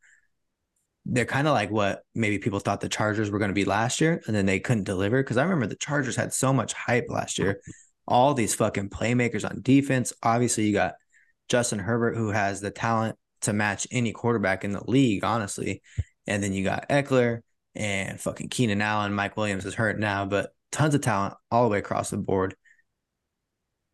They're 1.05 1.25
kind 1.25 1.47
of 1.47 1.53
like 1.53 1.71
what 1.71 2.03
maybe 2.13 2.37
people 2.37 2.59
thought 2.59 2.81
the 2.81 2.89
Chargers 2.89 3.29
were 3.29 3.39
going 3.39 3.49
to 3.49 3.55
be 3.55 3.65
last 3.65 4.01
year, 4.01 4.21
and 4.27 4.35
then 4.35 4.45
they 4.45 4.59
couldn't 4.59 4.83
deliver. 4.83 5.23
Because 5.23 5.37
I 5.37 5.43
remember 5.43 5.67
the 5.67 5.75
Chargers 5.75 6.15
had 6.15 6.33
so 6.33 6.53
much 6.53 6.73
hype 6.73 7.05
last 7.09 7.39
year. 7.39 7.61
All 8.07 8.33
these 8.33 8.55
fucking 8.55 8.89
playmakers 8.89 9.49
on 9.49 9.61
defense. 9.61 10.13
Obviously, 10.23 10.65
you 10.67 10.73
got 10.73 10.95
Justin 11.49 11.79
Herbert, 11.79 12.15
who 12.15 12.29
has 12.29 12.61
the 12.61 12.71
talent 12.71 13.17
to 13.41 13.53
match 13.53 13.87
any 13.91 14.11
quarterback 14.11 14.63
in 14.63 14.71
the 14.71 14.83
league, 14.89 15.23
honestly. 15.23 15.81
And 16.27 16.43
then 16.43 16.53
you 16.53 16.63
got 16.63 16.89
Ekeler 16.89 17.41
and 17.75 18.19
fucking 18.19 18.49
Keenan 18.49 18.81
Allen. 18.81 19.13
Mike 19.13 19.37
Williams 19.37 19.65
is 19.65 19.73
hurt 19.73 19.99
now, 19.99 20.25
but 20.25 20.51
tons 20.71 20.95
of 20.95 21.01
talent 21.01 21.35
all 21.51 21.63
the 21.63 21.69
way 21.69 21.79
across 21.79 22.09
the 22.09 22.17
board. 22.17 22.55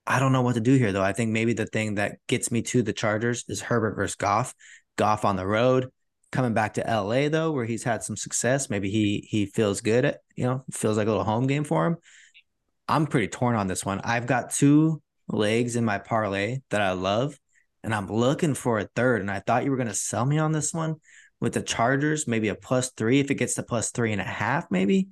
I 0.06 0.20
don't 0.20 0.34
know 0.34 0.42
what 0.42 0.56
to 0.56 0.62
do 0.62 0.76
here, 0.76 0.92
though. 0.92 1.04
I 1.04 1.14
think 1.14 1.32
maybe 1.32 1.54
the 1.54 1.66
thing 1.66 1.96
that 1.96 2.18
gets 2.28 2.52
me 2.52 2.62
to 2.64 2.82
the 2.82 2.94
Chargers 2.94 3.46
is 3.48 3.62
Herbert 3.62 3.96
versus 3.96 4.16
Goff. 4.16 4.54
Goff 4.98 5.26
on 5.26 5.38
the 5.38 5.48
road, 5.48 5.90
coming 6.32 6.54
back 6.54 6.74
to 6.74 6.82
LA 6.82 7.30
though, 7.30 7.52
where 7.52 7.66
he's 7.66 7.84
had 7.84 8.04
some 8.04 8.18
success. 8.18 8.70
Maybe 8.70 8.90
he 8.90 9.26
he 9.28 9.46
feels 9.46 9.82
good 9.82 10.06
at 10.06 10.20
you 10.36 10.44
know 10.46 10.66
feels 10.72 10.98
like 10.98 11.08
a 11.08 11.10
little 11.10 11.24
home 11.24 11.48
game 11.48 11.64
for 11.64 11.88
him. 11.88 11.98
I'm 12.88 13.08
pretty 13.08 13.30
torn 13.30 13.56
on 13.56 13.68
this 13.68 13.86
one. 13.86 14.02
I've 14.04 14.28
got 14.28 14.52
two 14.52 15.02
legs 15.30 15.76
in 15.78 15.86
my 15.86 16.00
parlay 16.00 16.60
that 16.70 16.82
I 16.82 16.92
love, 16.92 17.40
and 17.84 17.96
I'm 17.96 18.12
looking 18.12 18.56
for 18.56 18.80
a 18.80 18.90
third. 18.96 19.22
And 19.22 19.32
I 19.32 19.40
thought 19.40 19.64
you 19.64 19.72
were 19.72 19.78
gonna 19.78 19.94
sell 19.94 20.26
me 20.26 20.38
on 20.38 20.52
this 20.52 20.74
one, 20.74 20.98
with 21.44 21.52
the 21.52 21.62
Chargers, 21.62 22.26
maybe 22.26 22.48
a 22.48 22.56
plus 22.56 22.92
three 22.92 23.20
if 23.20 23.30
it 23.30 23.36
gets 23.36 23.56
to 23.56 23.64
plus 23.64 23.92
three 23.92 24.14
and 24.14 24.22
a 24.22 24.24
half, 24.24 24.72
maybe. 24.72 25.10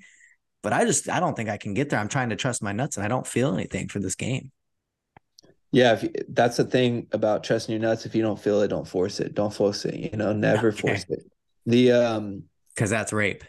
But 0.63 0.71
I 0.71 0.85
just 0.85 1.09
I 1.09 1.19
don't 1.19 1.35
think 1.35 1.49
I 1.49 1.57
can 1.57 1.73
get 1.73 1.89
there. 1.89 1.99
I'm 1.99 2.07
trying 2.07 2.29
to 2.29 2.37
trust 2.37 2.63
my 2.63 2.71
nuts 2.71 2.95
and 2.95 3.05
I 3.05 3.09
don't 3.09 3.27
feel 3.27 3.53
anything 3.53 3.89
for 3.89 3.99
this 3.99 4.15
game. 4.15 4.49
Yeah, 5.71 5.99
if 5.99 6.07
that's 6.29 6.55
the 6.55 6.63
thing 6.63 7.07
about 7.11 7.43
trusting 7.43 7.73
your 7.73 7.81
nuts. 7.81 8.05
If 8.05 8.15
you 8.15 8.21
don't 8.21 8.39
feel 8.39 8.61
it, 8.61 8.69
don't 8.69 8.87
force 8.87 9.19
it. 9.19 9.35
Don't 9.35 9.53
force 9.53 9.83
it. 9.83 9.93
You 9.93 10.17
know, 10.17 10.31
never 10.31 10.69
okay. 10.69 10.79
force 10.79 11.05
it. 11.09 11.29
The 11.65 11.91
um, 11.91 12.43
because 12.73 12.89
that's 12.89 13.11
rape. 13.11 13.43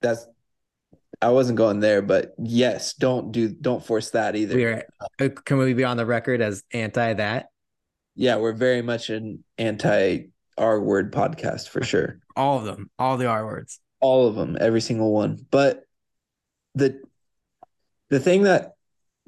That's 0.00 0.28
I 1.20 1.30
wasn't 1.30 1.58
going 1.58 1.80
there, 1.80 2.02
but 2.02 2.34
yes, 2.38 2.94
don't 2.94 3.32
do 3.32 3.48
don't 3.48 3.84
force 3.84 4.10
that 4.10 4.36
either. 4.36 4.54
We 4.54 4.64
are, 4.64 4.84
uh, 5.20 5.28
can 5.44 5.58
we 5.58 5.74
be 5.74 5.82
on 5.82 5.96
the 5.96 6.06
record 6.06 6.40
as 6.40 6.62
anti 6.72 7.14
that? 7.14 7.46
Yeah, 8.14 8.36
we're 8.36 8.52
very 8.52 8.82
much 8.82 9.10
an 9.10 9.42
anti 9.58 10.28
R 10.58 10.80
word 10.80 11.12
podcast 11.12 11.68
for 11.68 11.82
sure. 11.82 12.20
All 12.36 12.58
of 12.58 12.64
them, 12.64 12.90
all 12.98 13.16
the 13.16 13.26
R 13.26 13.46
words, 13.46 13.80
all 14.00 14.26
of 14.26 14.34
them, 14.34 14.56
every 14.60 14.80
single 14.80 15.12
one. 15.12 15.38
But 15.50 15.82
the 16.74 17.00
the 18.10 18.20
thing 18.20 18.44
that 18.44 18.72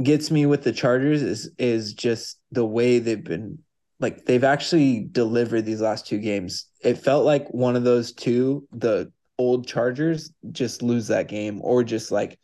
gets 0.03 0.31
me 0.31 0.47
with 0.47 0.65
the 0.65 0.73
Chargers 0.73 1.23
is 1.23 1.51
is 1.59 1.95
just 1.95 2.39
the 2.51 2.65
way 2.65 2.99
they've 2.99 3.23
been 3.23 3.59
like 3.99 4.25
they've 4.25 4.45
actually 4.45 5.09
delivered 5.13 5.65
these 5.65 5.81
last 5.81 6.07
two 6.07 6.19
games. 6.19 6.67
It 6.83 6.99
felt 6.99 7.25
like 7.25 7.49
one 7.49 7.77
of 7.77 7.85
those 7.85 8.13
two, 8.13 8.67
the 8.73 9.13
old 9.39 9.67
Chargers, 9.67 10.33
just 10.53 10.83
lose 10.83 11.09
that 11.09 11.29
game 11.29 11.61
or 11.63 11.85
just 11.85 12.11
like 12.11 12.39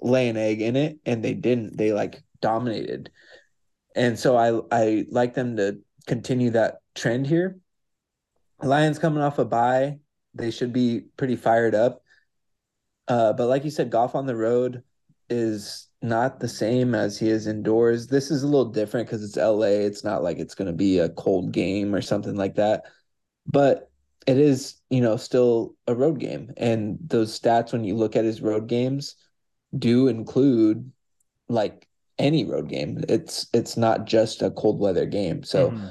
lay 0.00 0.28
an 0.28 0.36
egg 0.36 0.62
in 0.62 0.76
it, 0.76 0.98
and 1.04 1.22
they 1.22 1.34
didn't. 1.34 1.76
They 1.76 1.92
like 1.92 2.22
dominated, 2.40 3.10
and 3.94 4.18
so 4.18 4.36
I 4.36 4.60
I 4.74 5.06
like 5.10 5.34
them 5.34 5.56
to 5.58 5.78
continue 6.06 6.50
that 6.50 6.76
trend 6.94 7.26
here. 7.26 7.58
Lions 8.62 8.98
coming 8.98 9.22
off 9.22 9.38
a 9.38 9.44
bye, 9.44 9.98
they 10.34 10.50
should 10.50 10.72
be 10.72 11.02
pretty 11.16 11.36
fired 11.36 11.74
up. 11.74 12.02
Uh, 13.08 13.32
but 13.32 13.46
like 13.46 13.64
you 13.64 13.70
said, 13.70 13.90
Goff 13.90 14.14
on 14.14 14.26
the 14.26 14.36
road 14.36 14.82
is 15.28 15.88
not 16.00 16.40
the 16.40 16.48
same 16.48 16.94
as 16.94 17.18
he 17.18 17.28
is 17.28 17.46
indoors. 17.46 18.06
This 18.06 18.30
is 18.30 18.42
a 18.42 18.46
little 18.46 18.70
different 18.70 19.06
because 19.06 19.24
it's 19.24 19.36
LA. 19.36 19.84
It's 19.84 20.04
not 20.04 20.22
like 20.22 20.38
it's 20.38 20.54
going 20.54 20.66
to 20.66 20.72
be 20.72 20.98
a 20.98 21.08
cold 21.10 21.52
game 21.52 21.94
or 21.94 22.02
something 22.02 22.36
like 22.36 22.56
that. 22.56 22.84
But 23.46 23.90
it 24.26 24.38
is, 24.38 24.80
you 24.90 25.00
know, 25.00 25.16
still 25.16 25.74
a 25.86 25.94
road 25.94 26.18
game. 26.18 26.52
And 26.56 26.98
those 27.04 27.38
stats, 27.38 27.72
when 27.72 27.84
you 27.84 27.96
look 27.96 28.16
at 28.16 28.24
his 28.24 28.40
road 28.40 28.68
games, 28.68 29.16
do 29.76 30.08
include 30.08 30.92
like 31.48 31.88
any 32.18 32.44
road 32.44 32.68
game. 32.68 33.02
It's 33.08 33.46
it's 33.52 33.76
not 33.76 34.06
just 34.06 34.42
a 34.42 34.50
cold 34.50 34.78
weather 34.78 35.06
game. 35.06 35.42
So 35.42 35.70
mm-hmm. 35.70 35.88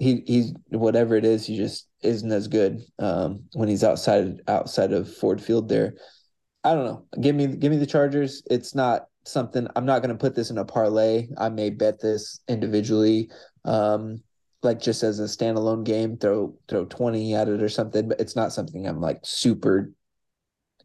He 0.00 0.24
he's 0.26 0.54
whatever 0.70 1.14
it 1.14 1.24
is, 1.24 1.46
he 1.46 1.56
just 1.56 1.86
isn't 2.02 2.32
as 2.32 2.48
good 2.48 2.80
um, 2.98 3.44
when 3.52 3.68
he's 3.68 3.84
outside 3.84 4.40
outside 4.48 4.92
of 4.92 5.14
Ford 5.14 5.40
Field 5.40 5.68
there. 5.68 5.94
I 6.64 6.74
don't 6.74 6.86
know. 6.86 7.06
Give 7.20 7.36
me 7.36 7.46
give 7.46 7.70
me 7.70 7.76
the 7.76 7.86
Chargers. 7.86 8.42
It's 8.50 8.74
not 8.74 9.04
something 9.24 9.68
I'm 9.76 9.84
not 9.84 10.00
going 10.00 10.16
to 10.16 10.20
put 10.20 10.34
this 10.34 10.50
in 10.50 10.56
a 10.56 10.64
parlay. 10.64 11.28
I 11.36 11.50
may 11.50 11.68
bet 11.68 12.00
this 12.00 12.40
individually, 12.48 13.30
um, 13.66 14.22
like 14.62 14.80
just 14.80 15.02
as 15.02 15.20
a 15.20 15.24
standalone 15.24 15.84
game, 15.84 16.16
throw 16.16 16.56
throw 16.66 16.86
20 16.86 17.34
at 17.34 17.48
it 17.48 17.62
or 17.62 17.68
something. 17.68 18.08
But 18.08 18.20
it's 18.20 18.34
not 18.34 18.54
something 18.54 18.86
I'm 18.86 19.02
like 19.02 19.20
super 19.22 19.92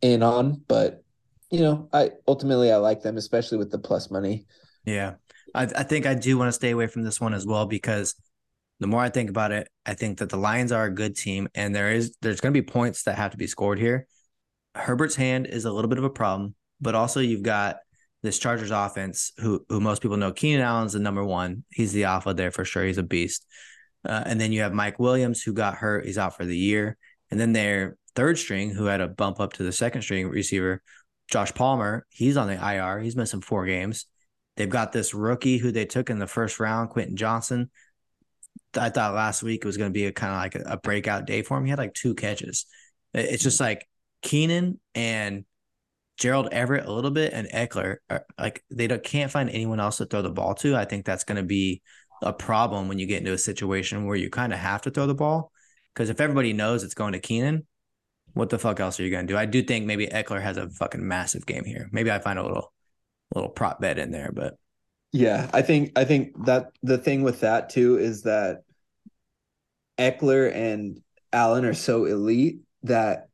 in 0.02 0.24
on. 0.24 0.62
But 0.68 1.06
you 1.52 1.62
know, 1.62 1.88
I 1.94 2.12
ultimately 2.28 2.70
I 2.70 2.78
like 2.78 3.02
them, 3.02 3.16
especially 3.16 3.60
with 3.60 3.72
the 3.72 3.80
plus 3.80 4.12
money. 4.12 4.46
Yeah, 4.84 5.14
I, 5.54 5.64
I 5.64 5.84
think 5.84 6.06
I 6.06 6.16
do 6.16 6.38
want 6.38 6.50
to 6.50 6.54
stay 6.54 6.72
away 6.72 6.88
from 6.88 7.04
this 7.04 7.22
one 7.22 7.34
as 7.34 7.46
well 7.48 7.66
because 7.66 8.14
the 8.80 8.88
more 8.88 9.02
I 9.02 9.10
think 9.10 9.30
about 9.30 9.52
it, 9.52 9.70
I 9.86 9.94
think 9.94 10.20
that 10.20 10.30
the 10.30 10.38
Lions 10.38 10.72
are 10.72 10.86
a 10.86 10.94
good 10.94 11.16
team, 11.16 11.48
and 11.56 11.74
there 11.74 11.92
is 11.92 12.16
there's 12.22 12.42
going 12.42 12.54
to 12.54 12.62
be 12.62 12.66
points 12.66 13.04
that 13.04 13.18
have 13.18 13.32
to 13.32 13.38
be 13.38 13.48
scored 13.48 13.80
here. 13.80 14.08
Herbert's 14.76 15.16
hand 15.16 15.48
is 15.48 15.66
a 15.66 15.72
little 15.72 15.90
bit 15.90 15.98
of 15.98 16.04
a 16.04 16.10
problem, 16.10 16.56
but 16.82 16.96
also 16.96 17.22
you've 17.22 17.44
got 17.44 17.78
this 18.22 18.40
Chargers 18.40 18.72
offense, 18.72 19.32
who 19.38 19.66
who 19.70 19.80
most 19.80 20.02
people 20.02 20.18
know, 20.18 20.34
Keenan 20.34 20.62
Allen's 20.62 20.94
the 20.94 21.00
number 21.00 21.24
one. 21.24 21.64
He's 21.72 21.94
the 21.94 22.06
alpha 22.06 22.34
there 22.34 22.52
for 22.52 22.66
sure. 22.66 22.84
He's 22.84 22.98
a 22.98 23.04
beast. 23.04 23.46
Uh, 24.08 24.24
and 24.26 24.40
then 24.40 24.52
you 24.52 24.62
have 24.62 24.74
Mike 24.74 25.00
Williams, 25.00 25.42
who 25.42 25.54
got 25.54 25.76
hurt. 25.76 26.06
He's 26.06 26.18
out 26.18 26.38
for 26.38 26.46
the 26.46 26.58
year. 26.58 26.98
And 27.32 27.40
then 27.40 27.54
their 27.54 27.98
third 28.16 28.38
string, 28.38 28.70
who 28.70 28.86
had 28.86 29.02
a 29.02 29.08
bump 29.08 29.40
up 29.40 29.54
to 29.54 29.64
the 29.64 29.72
second 29.72 30.04
string 30.04 30.28
receiver, 30.28 30.82
Josh 31.30 31.54
Palmer. 31.54 32.06
He's 32.10 32.38
on 32.38 32.48
the 32.48 32.54
IR. 32.54 33.00
He's 33.00 33.16
missing 33.16 33.42
four 33.42 33.66
games. 33.66 34.06
They've 34.58 34.70
got 34.70 34.92
this 34.92 35.14
rookie 35.14 35.58
who 35.58 35.72
they 35.72 35.86
took 35.86 36.10
in 36.10 36.20
the 36.20 36.28
first 36.28 36.60
round, 36.60 36.92
Quentin 36.92 37.16
Johnston. 37.16 37.70
I 38.78 38.90
thought 38.90 39.14
last 39.14 39.44
week 39.44 39.62
it 39.64 39.68
was 39.68 39.78
going 39.78 39.90
to 39.90 39.94
be 39.94 40.06
a 40.06 40.12
kind 40.12 40.34
of 40.34 40.40
like 40.40 40.56
a, 40.56 40.74
a 40.74 40.78
breakout 40.78 41.26
day 41.26 41.42
for 41.42 41.58
him. 41.58 41.66
He 41.66 41.70
had 41.70 41.80
like 41.80 41.94
two 41.94 42.16
catches. 42.16 42.66
It's 43.14 43.44
just 43.44 43.58
mm. 43.58 43.66
like 43.66 43.88
Keenan 44.22 44.80
and 44.94 45.46
Gerald 46.18 46.50
Everett 46.52 46.86
a 46.86 46.94
little 46.94 47.12
bit 47.12 47.34
and 47.34 47.48
Ekeler 47.50 47.98
are, 48.10 48.26
like 48.40 48.64
they 48.70 48.88
can't 49.00 49.32
find 49.32 49.50
anyone 49.50 49.80
else 49.80 49.98
to 49.98 50.06
throw 50.06 50.22
the 50.22 50.30
ball 50.30 50.56
to. 50.56 50.76
I 50.76 50.86
think 50.86 51.06
that's 51.06 51.24
going 51.24 51.38
to 51.38 51.44
be 51.44 51.82
a 52.22 52.34
problem 52.34 52.88
when 52.88 53.00
you 53.00 53.06
get 53.06 53.20
into 53.20 53.34
a 53.34 53.38
situation 53.38 54.06
where 54.06 54.16
you 54.16 54.30
kind 54.30 54.54
of 54.54 54.60
have 54.60 54.82
to 54.84 54.92
throw 54.92 55.08
the 55.08 55.14
ball 55.14 55.52
because 55.94 56.10
if 56.10 56.22
everybody 56.22 56.54
knows 56.54 56.84
it's 56.84 56.94
going 56.94 57.14
to 57.14 57.20
Keenan, 57.20 57.66
what 58.34 58.50
the 58.50 58.60
fuck 58.60 58.80
else 58.80 59.00
are 59.00 59.04
you 59.04 59.12
going 59.12 59.28
to 59.28 59.34
do? 59.34 59.38
I 59.38 59.46
do 59.46 59.64
think 59.64 59.86
maybe 59.86 60.08
Ekeler 60.08 60.42
has 60.42 60.58
a 60.58 60.70
fucking 60.70 61.06
massive 61.06 61.46
game 61.46 61.64
here. 61.64 61.90
Maybe 61.92 62.12
I 62.12 62.20
find 62.20 62.40
a 62.40 62.44
little 62.44 62.74
little 63.34 63.50
prop 63.50 63.82
bet 63.82 63.98
in 63.98 64.12
there, 64.12 64.32
but 64.34 64.56
yeah, 65.12 65.50
I 65.54 65.62
think 65.62 65.98
I 65.98 66.04
think 66.04 66.46
that 66.46 66.72
the 66.84 66.98
thing 66.98 67.24
with 67.24 67.40
that 67.40 67.70
too 67.70 67.98
is 67.98 68.24
that 68.24 68.64
Ekeler 69.98 70.54
and 70.54 71.02
Allen 71.32 71.66
are 71.66 71.74
so 71.74 72.06
elite 72.06 72.62
that 72.84 73.30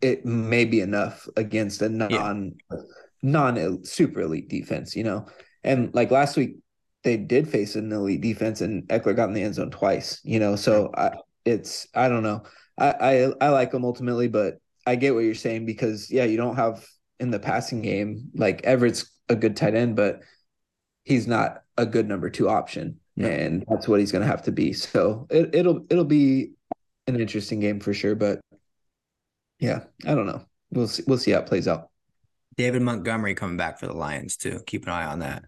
it 0.00 0.24
may 0.24 0.64
be 0.64 0.80
enough 0.80 1.28
against 1.36 1.82
a 1.82 1.88
non 1.88 2.54
yeah. 2.70 2.78
non 3.22 3.84
super 3.84 4.20
elite 4.22 4.48
defense, 4.48 4.96
you 4.96 5.04
know. 5.04 5.26
And 5.64 5.92
like 5.94 6.10
last 6.10 6.36
week, 6.36 6.56
they 7.04 7.16
did 7.16 7.48
face 7.48 7.76
an 7.76 7.92
elite 7.92 8.20
defense, 8.20 8.60
and 8.60 8.86
Ekeler 8.88 9.16
got 9.16 9.28
in 9.28 9.34
the 9.34 9.42
end 9.42 9.54
zone 9.54 9.70
twice, 9.70 10.20
you 10.24 10.38
know. 10.38 10.56
So 10.56 10.90
I, 10.96 11.12
it's 11.44 11.86
I 11.94 12.08
don't 12.08 12.22
know. 12.22 12.42
I, 12.78 12.90
I 12.90 13.32
I 13.40 13.48
like 13.48 13.70
them 13.70 13.84
ultimately, 13.84 14.28
but 14.28 14.58
I 14.86 14.96
get 14.96 15.14
what 15.14 15.24
you're 15.24 15.34
saying 15.34 15.66
because 15.66 16.10
yeah, 16.10 16.24
you 16.24 16.36
don't 16.36 16.56
have 16.56 16.86
in 17.20 17.30
the 17.30 17.38
passing 17.38 17.82
game 17.82 18.30
like 18.34 18.62
Everett's 18.62 19.10
a 19.28 19.36
good 19.36 19.56
tight 19.56 19.74
end, 19.74 19.96
but 19.96 20.20
he's 21.04 21.26
not 21.26 21.62
a 21.76 21.86
good 21.86 22.08
number 22.08 22.30
two 22.30 22.48
option, 22.48 23.00
and 23.26 23.64
that's 23.68 23.88
what 23.88 24.00
he's 24.00 24.12
going 24.12 24.22
to 24.22 24.28
have 24.28 24.42
to 24.44 24.52
be. 24.52 24.72
So 24.72 25.26
it, 25.30 25.54
it'll 25.54 25.84
it'll 25.90 26.04
be 26.04 26.52
an 27.06 27.20
interesting 27.20 27.60
game 27.60 27.80
for 27.80 27.92
sure, 27.92 28.14
but 28.14 28.40
yeah, 29.58 29.84
I 30.06 30.14
don't 30.14 30.26
know. 30.26 30.44
We'll 30.70 30.88
see. 30.88 31.02
We'll 31.06 31.18
see 31.18 31.32
how 31.32 31.40
it 31.40 31.46
plays 31.46 31.66
out. 31.66 31.88
David 32.56 32.82
Montgomery 32.82 33.34
coming 33.34 33.56
back 33.56 33.78
for 33.78 33.86
the 33.86 33.94
Lions 33.94 34.36
too. 34.36 34.60
Keep 34.66 34.84
an 34.84 34.90
eye 34.90 35.06
on 35.06 35.20
that. 35.20 35.44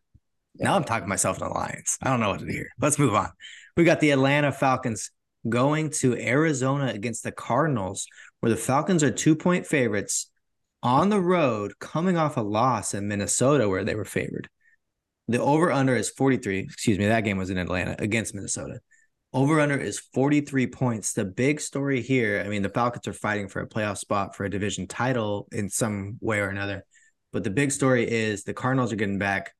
Yeah. 0.55 0.67
Now 0.67 0.77
I'm 0.77 0.85
talking 0.85 1.09
myself 1.09 1.39
to 1.39 1.45
the 1.45 1.51
Lions. 1.51 1.99
I 2.03 2.09
don't 2.09 2.21
know 2.21 2.31
what 2.31 2.41
to 2.41 2.47
do 2.47 2.53
here. 2.53 2.71
Let's 2.81 2.99
move 2.99 3.15
on. 3.15 3.31
We 3.77 3.85
got 3.85 4.01
the 4.01 4.11
Atlanta 4.11 4.53
Falcons 4.53 5.11
going 5.49 5.91
to 5.91 6.17
Arizona 6.17 6.89
against 6.89 7.23
the 7.23 7.33
Cardinals, 7.33 8.07
where 8.41 8.51
the 8.51 8.57
Falcons 8.57 9.03
are 9.03 9.11
two 9.11 9.35
point 9.35 9.67
favorites 9.67 10.31
on 10.83 11.09
the 11.09 11.21
road, 11.21 11.73
coming 11.79 12.17
off 12.17 12.37
a 12.37 12.43
loss 12.43 12.95
in 12.95 13.09
Minnesota 13.09 13.69
where 13.69 13.85
they 13.85 13.95
were 13.95 14.05
favored. 14.05 14.49
The 15.31 15.41
over 15.41 15.71
under 15.71 15.95
is 15.95 16.11
43. 16.11 16.59
Excuse 16.59 16.99
me, 16.99 17.07
that 17.07 17.21
game 17.21 17.39
was 17.39 17.51
in 17.51 17.59
Atlanta 17.59 17.95
against 18.01 18.35
Minnesota. 18.35 18.81
Over 19.33 19.61
under 19.61 19.79
is 19.79 20.01
43 20.13 20.67
points. 20.67 21.13
The 21.13 21.25
big 21.25 21.61
story 21.61 22.03
here, 22.03 22.43
I 22.45 22.49
mean, 22.49 22.63
the 22.63 22.69
Falcons 22.69 23.07
are 23.07 23.13
fighting 23.13 23.47
for 23.47 23.61
a 23.61 23.69
playoff 23.69 23.99
spot 23.99 24.35
for 24.35 24.45
a 24.45 24.51
division 24.51 24.89
title 24.89 25.47
in 25.53 25.71
some 25.71 26.19
way 26.21 26.41
or 26.41 26.49
another. 26.49 26.85
But 27.33 27.45
the 27.45 27.51
big 27.51 27.71
story 27.71 28.11
is 28.11 28.43
the 28.43 28.53
Cardinals 28.53 28.93
are 28.93 28.97
getting 28.97 29.21
back, 29.21 29.55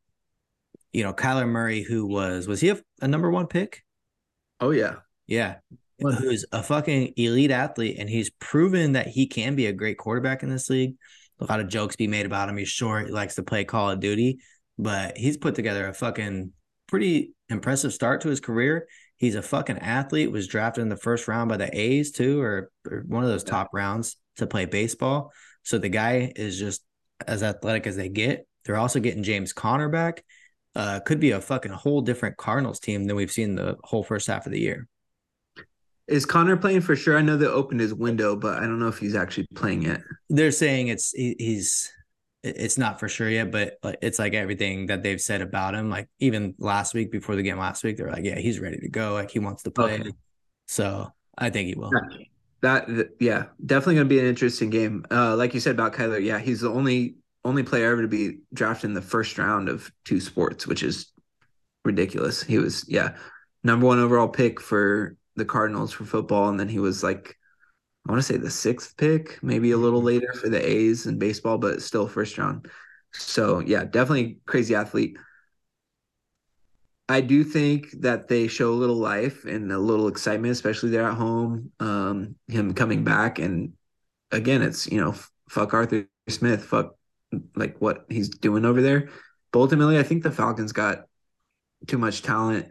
you 0.93 1.05
know, 1.05 1.13
Kyler 1.13 1.47
Murray, 1.47 1.83
who 1.83 2.05
was, 2.05 2.49
was 2.49 2.61
he 2.61 2.71
a, 2.71 2.81
a 3.01 3.07
number 3.07 3.31
one 3.31 3.47
pick? 3.47 3.85
Oh, 4.59 4.73
yeah. 4.73 4.97
Yeah. 5.29 5.59
Who's 6.01 6.47
a 6.51 6.65
fucking 6.65 7.13
elite 7.17 7.53
athlete. 7.53 7.97
And 8.01 8.11
he's 8.11 8.31
proven 8.41 8.93
that 8.93 9.07
he 9.07 9.29
can 9.29 9.55
be 9.55 9.67
a 9.67 9.73
great 9.73 9.99
quarterback 9.99 10.43
in 10.43 10.51
this 10.51 10.69
league. 10.69 10.97
A 11.39 11.45
lot 11.45 11.61
of 11.61 11.69
jokes 11.69 11.95
be 11.95 12.09
made 12.09 12.27
about 12.27 12.49
him. 12.49 12.57
He's 12.57 12.69
short, 12.69 13.07
he 13.07 13.13
likes 13.13 13.37
to 13.37 13.45
play 13.45 13.63
Call 13.63 13.91
of 13.91 14.01
Duty, 14.01 14.41
but 14.83 15.17
he's 15.17 15.37
put 15.37 15.55
together 15.55 15.87
a 15.87 15.95
fucking 15.95 16.53
pretty 16.87 17.35
impressive 17.49 17.93
start 17.93 18.23
to 18.23 18.29
his 18.29 18.41
career. 18.41 18.89
He's 19.17 19.35
a 19.35 19.43
fucking 19.43 19.79
athlete, 19.79 20.33
was 20.33 20.49
drafted 20.49 20.83
in 20.83 20.89
the 20.89 20.97
first 20.97 21.29
round 21.29 21.51
by 21.51 21.59
the 21.59 21.79
A's 21.79 22.11
too, 22.11 22.41
or, 22.41 22.71
or 22.91 23.05
one 23.07 23.23
of 23.23 23.29
those 23.29 23.45
yeah. 23.45 23.51
top 23.51 23.71
rounds 23.75 24.17
to 24.37 24.47
play 24.47 24.65
baseball. 24.65 25.33
So 25.63 25.79
the 25.79 25.91
guy 25.91 26.33
is 26.35 26.59
just 26.59 26.83
as 27.27 27.43
athletic 27.43 27.87
as 27.87 27.97
they 27.97 28.09
get. 28.09 28.47
They're 28.65 28.79
also 28.79 29.01
getting 29.01 29.23
James 29.23 29.53
Conner 29.53 29.89
back. 29.89 30.25
Uh, 30.75 31.01
could 31.01 31.21
be 31.21 31.33
a 31.33 31.41
fucking 31.41 31.73
whole 31.73 32.01
different 32.01 32.37
Cardinals 32.37 32.81
team 32.81 33.05
than 33.05 33.17
we've 33.17 33.33
seen 33.33 33.57
the 33.57 33.77
whole 33.85 34.03
first 34.03 34.29
half 34.29 34.47
of 34.47 34.53
the 34.53 34.61
year. 34.61 34.89
Is 36.07 36.25
Conner 36.25 36.57
playing 36.57 36.81
for 36.81 36.97
sure? 36.97 37.19
I 37.19 37.23
know 37.23 37.37
they 37.37 37.47
opened 37.47 37.81
his 37.81 37.95
window, 37.95 38.37
but 38.37 38.59
I 38.59 38.63
don't 38.63 38.79
know 38.79 38.89
if 38.89 38.99
he's 38.99 39.15
actually 39.15 39.47
playing 39.55 39.83
yet. 39.83 40.01
They're 40.29 40.51
saying 40.51 40.89
it's 40.89 41.11
he, 41.13 41.37
he's 41.39 41.91
it's 42.43 42.79
not 42.79 42.99
for 42.99 43.09
sure 43.09 43.29
yet, 43.29 43.51
but 43.51 43.79
it's 44.01 44.19
like 44.19 44.35
everything 44.35 44.87
that 44.87 45.03
they've 45.03 45.21
said 45.21 45.43
about 45.43 45.75
him. 45.75 45.91
Like 45.91 46.09
even 46.19 46.55
last 46.59 46.95
week 46.95 47.11
before 47.11 47.37
the 47.37 47.43
game 47.43 47.59
last 47.59 47.85
week, 47.85 47.97
they're 47.97 48.11
like, 48.11 48.25
yeah, 48.25 48.39
he's 48.39 48.59
ready 48.59 48.79
to 48.79 48.89
go. 48.89 49.13
Like 49.13 49.31
he 49.31 49.39
wants 49.39 49.63
to 49.65 49.71
play. 49.71 50.01
Okay. 50.01 50.13
So 50.67 51.13
I 51.37 51.51
think 51.51 51.69
he 51.69 51.75
will. 51.75 51.91
That, 52.63 53.11
yeah, 53.19 53.47
definitely 53.65 53.95
going 53.97 54.09
to 54.09 54.15
be 54.15 54.21
an 54.21 54.27
interesting 54.27 54.71
game. 54.71 55.05
Uh, 55.11 55.37
like 55.37 55.55
you 55.55 55.61
said 55.61 55.73
about 55.73 55.95
Kyler, 55.95 56.23
yeah, 56.23 56.39
he's 56.39 56.61
the 56.61 56.71
only 56.71 57.17
only 57.45 57.63
player 57.63 57.91
ever 57.93 58.03
to 58.03 58.09
be 58.09 58.39
drafted 58.53 58.91
in 58.91 58.95
the 58.95 59.01
first 59.01 59.39
round 59.39 59.71
of 59.71 59.91
two 60.05 60.21
sports, 60.21 60.67
which 60.67 60.83
is 60.83 61.11
ridiculous. 61.85 62.43
He 62.43 62.59
was 62.59 62.85
yeah, 62.87 63.17
number 63.65 63.87
one 63.87 63.99
overall 63.99 64.29
pick 64.29 64.61
for 64.61 65.17
the 65.37 65.45
Cardinals 65.45 65.93
for 65.93 66.05
football, 66.05 66.51
and 66.51 66.61
then 66.61 66.69
he 66.69 66.79
was 66.79 67.03
like 67.03 67.37
I 68.11 68.13
want 68.13 68.25
to 68.25 68.33
say 68.33 68.39
the 68.39 68.51
sixth 68.51 68.97
pick, 68.97 69.41
maybe 69.41 69.71
a 69.71 69.77
little 69.77 70.01
mm-hmm. 70.01 70.07
later 70.07 70.33
for 70.33 70.49
the 70.49 70.69
A's 70.69 71.07
in 71.07 71.17
baseball, 71.17 71.59
but 71.59 71.81
still 71.81 72.09
first 72.09 72.37
round. 72.39 72.67
So 73.13 73.61
yeah, 73.61 73.85
definitely 73.85 74.41
crazy 74.47 74.75
athlete. 74.75 75.17
I 77.09 77.21
do 77.21 77.45
think 77.45 77.93
that 78.01 78.27
they 78.27 78.49
show 78.49 78.73
a 78.73 78.75
little 78.75 78.97
life 78.97 79.45
and 79.45 79.71
a 79.71 79.79
little 79.79 80.09
excitement, 80.09 80.51
especially 80.51 80.91
there 80.91 81.09
at 81.09 81.15
home. 81.15 81.71
Um, 81.79 82.35
him 82.49 82.75
coming 82.75 83.05
back, 83.05 83.39
and 83.39 83.75
again, 84.33 84.63
it's 84.63 84.91
you 84.91 85.01
know, 85.01 85.15
fuck 85.49 85.73
Arthur 85.73 86.09
Smith, 86.29 86.65
fuck 86.65 86.97
like 87.55 87.77
what 87.79 88.07
he's 88.09 88.29
doing 88.29 88.65
over 88.65 88.83
there. 88.83 89.09
But 89.53 89.61
ultimately, 89.61 90.01
I 90.01 90.03
think 90.03 90.25
the 90.25 90.33
Falcons 90.33 90.73
got 90.73 91.05
too 91.87 91.99
much 91.99 92.23
talent 92.23 92.71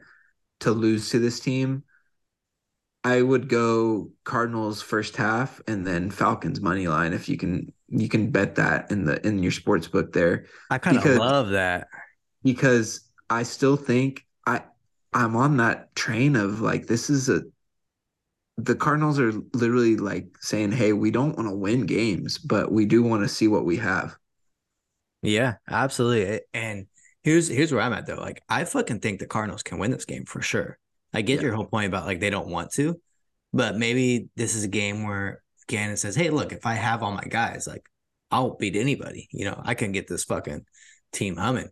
to 0.59 0.71
lose 0.71 1.11
to 1.11 1.19
this 1.19 1.39
team. 1.39 1.85
I 3.03 3.21
would 3.21 3.47
go 3.47 4.11
Cardinals 4.25 4.81
first 4.81 5.15
half 5.15 5.61
and 5.67 5.87
then 5.87 6.11
Falcons 6.11 6.59
money 6.59 6.87
line 6.87 7.13
if 7.13 7.29
you 7.29 7.37
can 7.37 7.71
you 7.87 8.09
can 8.09 8.29
bet 8.31 8.55
that 8.55 8.91
in 8.91 9.05
the 9.05 9.25
in 9.25 9.41
your 9.41 9.51
sports 9.51 9.87
book 9.87 10.13
there. 10.13 10.45
I 10.69 10.77
kind 10.77 10.97
of 10.97 11.05
love 11.05 11.49
that 11.49 11.87
because 12.43 13.01
I 13.29 13.43
still 13.43 13.77
think 13.77 14.25
I 14.45 14.63
I'm 15.13 15.35
on 15.35 15.57
that 15.57 15.95
train 15.95 16.35
of 16.35 16.61
like 16.61 16.87
this 16.87 17.09
is 17.09 17.29
a 17.29 17.43
the 18.57 18.75
Cardinals 18.75 19.19
are 19.19 19.31
literally 19.53 19.95
like 19.95 20.27
saying, 20.41 20.71
"Hey, 20.73 20.93
we 20.93 21.11
don't 21.11 21.35
want 21.37 21.49
to 21.49 21.55
win 21.55 21.85
games, 21.85 22.37
but 22.37 22.71
we 22.71 22.85
do 22.85 23.01
want 23.01 23.23
to 23.23 23.29
see 23.29 23.47
what 23.47 23.65
we 23.65 23.77
have." 23.77 24.17
Yeah, 25.21 25.55
absolutely. 25.69 26.41
And 26.53 26.87
here's 27.23 27.47
here's 27.47 27.71
where 27.71 27.81
I'm 27.81 27.93
at 27.93 28.05
though. 28.05 28.15
Like 28.15 28.41
I 28.49 28.63
fucking 28.65 28.99
think 28.99 29.19
the 29.19 29.27
Cardinals 29.27 29.63
can 29.63 29.77
win 29.79 29.91
this 29.91 30.05
game 30.05 30.25
for 30.25 30.41
sure. 30.41 30.77
I 31.13 31.21
get 31.21 31.37
yeah. 31.37 31.47
your 31.47 31.55
whole 31.55 31.65
point 31.65 31.87
about 31.87 32.05
like 32.05 32.19
they 32.19 32.29
don't 32.29 32.49
want 32.49 32.71
to, 32.73 32.99
but 33.53 33.77
maybe 33.77 34.29
this 34.35 34.55
is 34.55 34.63
a 34.63 34.69
game 34.69 35.03
where 35.03 35.41
Gannon 35.67 35.97
says, 35.97 36.15
"Hey, 36.15 36.29
look, 36.29 36.51
if 36.51 36.65
I 36.65 36.75
have 36.75 37.03
all 37.03 37.11
my 37.11 37.23
guys, 37.23 37.67
like 37.67 37.85
I'll 38.31 38.55
beat 38.57 38.75
anybody. 38.75 39.27
You 39.31 39.45
know, 39.45 39.61
I 39.63 39.73
can 39.73 39.91
get 39.91 40.07
this 40.07 40.23
fucking 40.25 40.65
team 41.11 41.35
humming." 41.35 41.69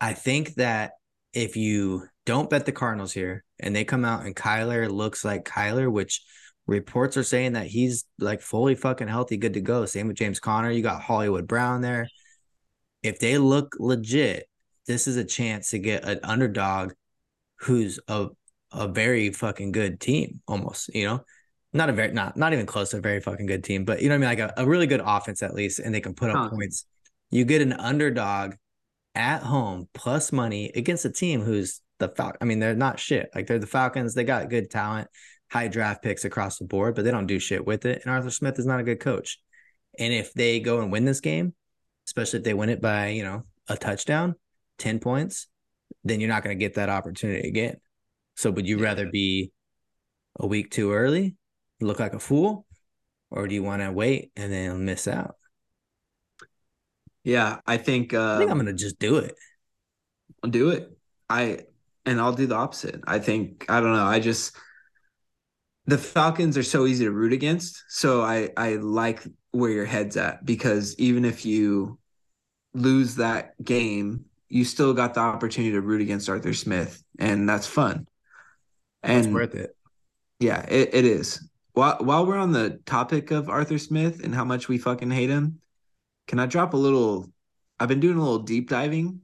I 0.00 0.14
think 0.14 0.54
that 0.54 0.92
if 1.32 1.56
you 1.56 2.06
don't 2.26 2.50
bet 2.50 2.66
the 2.66 2.72
Cardinals 2.72 3.12
here 3.12 3.44
and 3.60 3.74
they 3.74 3.84
come 3.84 4.04
out 4.04 4.24
and 4.24 4.36
Kyler 4.36 4.90
looks 4.90 5.24
like 5.24 5.44
Kyler, 5.44 5.90
which 5.90 6.22
reports 6.66 7.16
are 7.16 7.22
saying 7.22 7.54
that 7.54 7.66
he's 7.66 8.04
like 8.18 8.40
fully 8.40 8.74
fucking 8.74 9.08
healthy, 9.08 9.36
good 9.36 9.54
to 9.54 9.60
go. 9.60 9.84
Same 9.86 10.08
with 10.08 10.16
James 10.16 10.40
Conner. 10.40 10.70
You 10.70 10.82
got 10.82 11.02
Hollywood 11.02 11.46
Brown 11.46 11.80
there. 11.80 12.08
If 13.02 13.18
they 13.18 13.38
look 13.38 13.74
legit, 13.78 14.48
this 14.86 15.06
is 15.06 15.16
a 15.16 15.24
chance 15.24 15.70
to 15.70 15.78
get 15.78 16.04
an 16.04 16.20
underdog 16.22 16.92
who's 17.62 17.98
a 18.08 18.28
a 18.72 18.88
very 18.88 19.30
fucking 19.30 19.72
good 19.72 20.00
team, 20.00 20.40
almost, 20.46 20.94
you 20.94 21.04
know. 21.04 21.24
Not 21.74 21.88
a 21.88 21.92
very 21.94 22.12
not 22.12 22.36
not 22.36 22.52
even 22.52 22.66
close 22.66 22.90
to 22.90 22.98
a 22.98 23.00
very 23.00 23.20
fucking 23.20 23.46
good 23.46 23.64
team, 23.64 23.86
but 23.86 24.02
you 24.02 24.08
know 24.08 24.18
what 24.18 24.26
I 24.26 24.34
mean, 24.34 24.38
like 24.38 24.56
a, 24.58 24.62
a 24.62 24.66
really 24.66 24.86
good 24.86 25.00
offense 25.02 25.42
at 25.42 25.54
least, 25.54 25.78
and 25.78 25.94
they 25.94 26.02
can 26.02 26.14
put 26.14 26.28
up 26.28 26.36
huh. 26.36 26.50
points. 26.50 26.84
You 27.30 27.46
get 27.46 27.62
an 27.62 27.72
underdog 27.72 28.54
at 29.14 29.42
home 29.42 29.88
plus 29.94 30.32
money 30.32 30.70
against 30.74 31.06
a 31.06 31.10
team 31.10 31.40
who's 31.40 31.80
the 31.98 32.08
Fal- 32.08 32.36
I 32.40 32.44
mean, 32.44 32.58
they're 32.58 32.74
not 32.74 33.00
shit. 33.00 33.30
Like 33.34 33.46
they're 33.46 33.58
the 33.58 33.66
Falcons. 33.66 34.14
They 34.14 34.24
got 34.24 34.50
good 34.50 34.70
talent, 34.70 35.08
high 35.50 35.68
draft 35.68 36.02
picks 36.02 36.26
across 36.26 36.58
the 36.58 36.66
board, 36.66 36.94
but 36.94 37.04
they 37.04 37.10
don't 37.10 37.26
do 37.26 37.38
shit 37.38 37.64
with 37.64 37.86
it. 37.86 38.02
And 38.04 38.12
Arthur 38.12 38.30
Smith 38.30 38.58
is 38.58 38.66
not 38.66 38.80
a 38.80 38.84
good 38.84 39.00
coach. 39.00 39.38
And 39.98 40.12
if 40.12 40.34
they 40.34 40.60
go 40.60 40.80
and 40.80 40.92
win 40.92 41.06
this 41.06 41.20
game, 41.20 41.54
especially 42.06 42.38
if 42.38 42.44
they 42.44 42.54
win 42.54 42.68
it 42.68 42.82
by, 42.82 43.08
you 43.08 43.24
know, 43.24 43.44
a 43.68 43.76
touchdown, 43.76 44.34
10 44.78 44.98
points, 44.98 45.46
then 46.04 46.20
you're 46.20 46.28
not 46.28 46.42
going 46.42 46.56
to 46.56 46.62
get 46.62 46.74
that 46.74 46.88
opportunity 46.88 47.48
again. 47.48 47.76
So 48.36 48.50
would 48.50 48.66
you 48.66 48.78
yeah. 48.78 48.84
rather 48.84 49.10
be 49.10 49.52
a 50.38 50.46
week 50.46 50.70
too 50.70 50.92
early, 50.92 51.36
look 51.80 52.00
like 52.00 52.14
a 52.14 52.18
fool, 52.18 52.66
or 53.30 53.46
do 53.46 53.54
you 53.54 53.62
want 53.62 53.82
to 53.82 53.92
wait 53.92 54.32
and 54.36 54.52
then 54.52 54.84
miss 54.84 55.06
out? 55.06 55.36
Yeah, 57.24 57.60
I 57.66 57.76
think 57.76 58.14
uh, 58.14 58.34
I 58.34 58.38
think 58.38 58.50
I'm 58.50 58.58
um, 58.58 58.66
gonna 58.66 58.76
just 58.76 58.98
do 58.98 59.16
it. 59.16 59.34
I'll 60.42 60.50
do 60.50 60.70
it. 60.70 60.90
I 61.30 61.60
and 62.04 62.20
I'll 62.20 62.32
do 62.32 62.46
the 62.46 62.56
opposite. 62.56 63.00
I 63.06 63.18
think 63.20 63.66
I 63.68 63.80
don't 63.80 63.92
know. 63.92 64.04
I 64.04 64.18
just 64.18 64.56
the 65.86 65.98
Falcons 65.98 66.56
are 66.56 66.62
so 66.62 66.86
easy 66.86 67.04
to 67.04 67.12
root 67.12 67.32
against. 67.32 67.84
So 67.88 68.22
I 68.22 68.50
I 68.56 68.74
like 68.74 69.22
where 69.52 69.70
your 69.70 69.84
head's 69.84 70.16
at 70.16 70.44
because 70.44 70.98
even 70.98 71.24
if 71.24 71.44
you 71.44 71.98
lose 72.74 73.16
that 73.16 73.52
game, 73.62 74.24
you 74.52 74.66
still 74.66 74.92
got 74.92 75.14
the 75.14 75.20
opportunity 75.20 75.72
to 75.72 75.80
root 75.80 76.02
against 76.02 76.28
Arthur 76.28 76.52
Smith, 76.52 77.02
and 77.18 77.48
that's 77.48 77.66
fun. 77.66 78.06
And 79.02 79.24
it's 79.24 79.32
worth 79.32 79.54
it. 79.54 79.74
Yeah, 80.40 80.60
it, 80.68 80.90
it 80.92 81.04
is. 81.06 81.48
While 81.72 81.96
while 82.00 82.26
we're 82.26 82.36
on 82.36 82.52
the 82.52 82.78
topic 82.84 83.30
of 83.30 83.48
Arthur 83.48 83.78
Smith 83.78 84.22
and 84.22 84.34
how 84.34 84.44
much 84.44 84.68
we 84.68 84.76
fucking 84.76 85.10
hate 85.10 85.30
him, 85.30 85.60
can 86.28 86.38
I 86.38 86.44
drop 86.44 86.74
a 86.74 86.76
little? 86.76 87.32
I've 87.80 87.88
been 87.88 88.00
doing 88.00 88.18
a 88.18 88.22
little 88.22 88.40
deep 88.40 88.68
diving. 88.68 89.22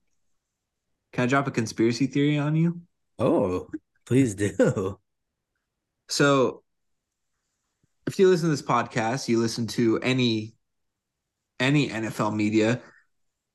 Can 1.13 1.25
I 1.25 1.27
drop 1.27 1.47
a 1.47 1.51
conspiracy 1.51 2.07
theory 2.07 2.39
on 2.39 2.57
you? 2.57 2.81
Oh, 3.19 3.69
please 4.07 4.35
do. 4.35 4.99
So, 6.11 6.63
if 8.07 8.19
you 8.19 8.29
listen 8.29 8.47
to 8.47 8.51
this 8.51 8.63
podcast, 8.63 9.29
you 9.29 9.39
listen 9.39 9.67
to 9.67 9.99
any 9.99 10.55
any 11.61 11.91
NFL 11.91 12.35
media, 12.35 12.81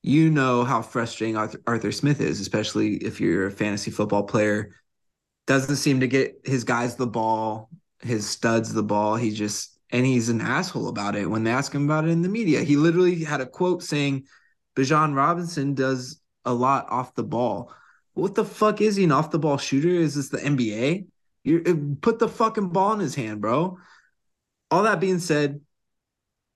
you 0.04 0.28
know 0.28 0.64
how 0.64 0.82
frustrating 0.82 1.34
Arthur, 1.34 1.62
Arthur 1.66 1.90
Smith 1.90 2.20
is, 2.20 2.38
especially 2.38 2.96
if 2.96 3.22
you're 3.22 3.46
a 3.46 3.50
fantasy 3.50 3.90
football 3.90 4.22
player. 4.22 4.76
Doesn't 5.46 5.76
seem 5.76 6.00
to 6.00 6.06
get 6.06 6.42
his 6.44 6.62
guys 6.62 6.96
the 6.96 7.06
ball, 7.06 7.70
his 8.02 8.28
studs 8.28 8.74
the 8.74 8.82
ball. 8.82 9.16
He 9.16 9.30
just 9.30 9.78
and 9.88 10.04
he's 10.04 10.28
an 10.28 10.42
asshole 10.42 10.88
about 10.88 11.16
it 11.16 11.24
when 11.24 11.42
they 11.42 11.50
ask 11.50 11.74
him 11.74 11.86
about 11.86 12.04
it 12.04 12.10
in 12.10 12.20
the 12.20 12.28
media. 12.28 12.60
He 12.60 12.76
literally 12.76 13.24
had 13.24 13.40
a 13.40 13.46
quote 13.46 13.82
saying, 13.82 14.26
Bijan 14.76 15.16
Robinson 15.16 15.72
does 15.72 16.20
a 16.44 16.52
lot 16.52 16.84
off 16.90 17.14
the 17.14 17.24
ball. 17.24 17.72
What 18.12 18.34
the 18.34 18.44
fuck 18.44 18.82
is 18.82 18.96
he 18.96 19.04
an 19.04 19.12
off 19.12 19.30
the 19.30 19.38
ball 19.38 19.56
shooter? 19.56 19.88
Is 19.88 20.16
this 20.16 20.28
the 20.28 20.36
NBA? 20.36 21.06
You 21.44 21.62
uh, 21.66 21.96
put 22.02 22.18
the 22.18 22.28
fucking 22.28 22.68
ball 22.68 22.92
in 22.92 23.00
his 23.00 23.14
hand, 23.14 23.40
bro. 23.40 23.78
All 24.70 24.82
that 24.82 25.00
being 25.00 25.18
said, 25.18 25.62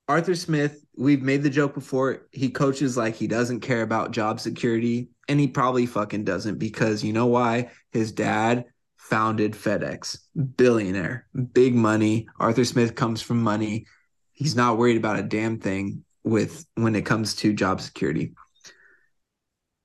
Arthur 0.06 0.34
Smith, 0.34 0.84
we've 0.98 1.22
made 1.22 1.42
the 1.42 1.50
joke 1.50 1.74
before. 1.74 2.26
He 2.32 2.50
coaches 2.50 2.96
like 2.96 3.14
he 3.14 3.26
doesn't 3.26 3.60
care 3.60 3.82
about 3.82 4.10
job 4.10 4.40
security, 4.40 5.08
and 5.28 5.38
he 5.38 5.46
probably 5.46 5.86
fucking 5.86 6.24
doesn't 6.24 6.58
because 6.58 7.04
you 7.04 7.12
know 7.12 7.26
why? 7.26 7.70
His 7.92 8.12
dad 8.12 8.64
founded 8.96 9.52
FedEx, 9.52 10.18
billionaire, 10.56 11.26
big 11.52 11.74
money. 11.74 12.28
Arthur 12.38 12.64
Smith 12.64 12.94
comes 12.94 13.22
from 13.22 13.42
money. 13.42 13.86
He's 14.32 14.56
not 14.56 14.76
worried 14.76 14.96
about 14.96 15.18
a 15.18 15.22
damn 15.22 15.58
thing 15.58 16.04
with 16.24 16.66
when 16.74 16.94
it 16.94 17.06
comes 17.06 17.34
to 17.36 17.52
job 17.52 17.80
security. 17.80 18.34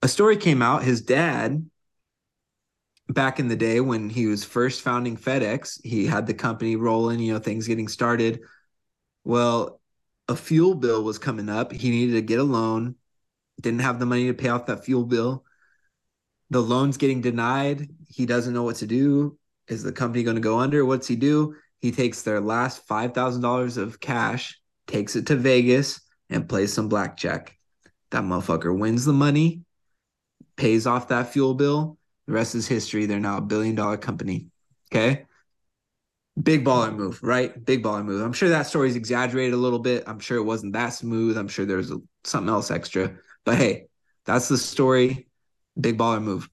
A 0.01 0.07
story 0.07 0.35
came 0.35 0.61
out 0.61 0.83
his 0.83 1.01
dad 1.01 1.65
back 3.09 3.39
in 3.39 3.47
the 3.47 3.55
day 3.55 3.79
when 3.79 4.09
he 4.09 4.27
was 4.27 4.43
first 4.43 4.81
founding 4.81 5.17
FedEx, 5.17 5.79
he 5.83 6.05
had 6.05 6.25
the 6.25 6.33
company 6.33 6.75
rolling, 6.75 7.19
you 7.19 7.33
know, 7.33 7.39
things 7.39 7.67
getting 7.67 7.87
started. 7.87 8.41
Well, 9.23 9.79
a 10.27 10.35
fuel 10.35 10.75
bill 10.75 11.03
was 11.03 11.17
coming 11.17 11.49
up. 11.49 11.71
He 11.71 11.89
needed 11.89 12.13
to 12.13 12.21
get 12.21 12.39
a 12.39 12.43
loan, 12.43 12.95
didn't 13.61 13.81
have 13.81 13.99
the 13.99 14.05
money 14.05 14.27
to 14.27 14.33
pay 14.33 14.49
off 14.49 14.67
that 14.67 14.85
fuel 14.85 15.05
bill 15.05 15.43
the 16.53 16.61
loan's 16.61 16.97
getting 16.97 17.19
denied. 17.19 17.89
He 18.07 18.25
doesn't 18.25 18.53
know 18.53 18.63
what 18.63 18.77
to 18.77 18.87
do. 18.87 19.37
Is 19.67 19.83
the 19.83 19.91
company 19.91 20.23
going 20.23 20.35
to 20.35 20.41
go 20.41 20.59
under? 20.59 20.85
What's 20.85 21.07
he 21.07 21.15
do? 21.15 21.55
He 21.81 21.91
takes 21.91 22.21
their 22.21 22.39
last 22.39 22.87
$5,000 22.87 23.77
of 23.77 23.99
cash, 23.99 24.59
takes 24.87 25.15
it 25.15 25.27
to 25.27 25.35
Vegas, 25.35 25.99
and 26.29 26.47
plays 26.47 26.71
some 26.71 26.89
blackjack. 26.89 27.57
That 28.11 28.23
motherfucker 28.23 28.77
wins 28.77 29.03
the 29.03 29.13
money, 29.13 29.61
pays 30.55 30.85
off 30.85 31.07
that 31.07 31.33
fuel 31.33 31.55
bill. 31.55 31.97
The 32.27 32.33
rest 32.33 32.55
is 32.55 32.67
history. 32.67 33.05
They're 33.05 33.19
now 33.19 33.37
a 33.37 33.41
billion 33.41 33.75
dollar 33.75 33.97
company. 33.97 34.47
Okay. 34.91 35.25
Big 36.41 36.65
baller 36.65 36.95
move, 36.95 37.21
right? 37.21 37.63
Big 37.63 37.83
baller 37.83 38.03
move. 38.03 38.21
I'm 38.21 38.33
sure 38.33 38.49
that 38.49 38.65
story's 38.65 38.95
exaggerated 38.95 39.53
a 39.53 39.57
little 39.57 39.79
bit. 39.79 40.03
I'm 40.07 40.19
sure 40.19 40.37
it 40.37 40.43
wasn't 40.43 40.73
that 40.73 40.89
smooth. 40.89 41.37
I'm 41.37 41.47
sure 41.47 41.65
there's 41.65 41.91
a, 41.91 41.99
something 42.23 42.49
else 42.49 42.71
extra. 42.71 43.15
But 43.45 43.57
hey, 43.57 43.85
that's 44.25 44.49
the 44.49 44.57
story. 44.57 45.27
Big 45.79 45.97
baller 45.97 46.23
move. 46.23 46.49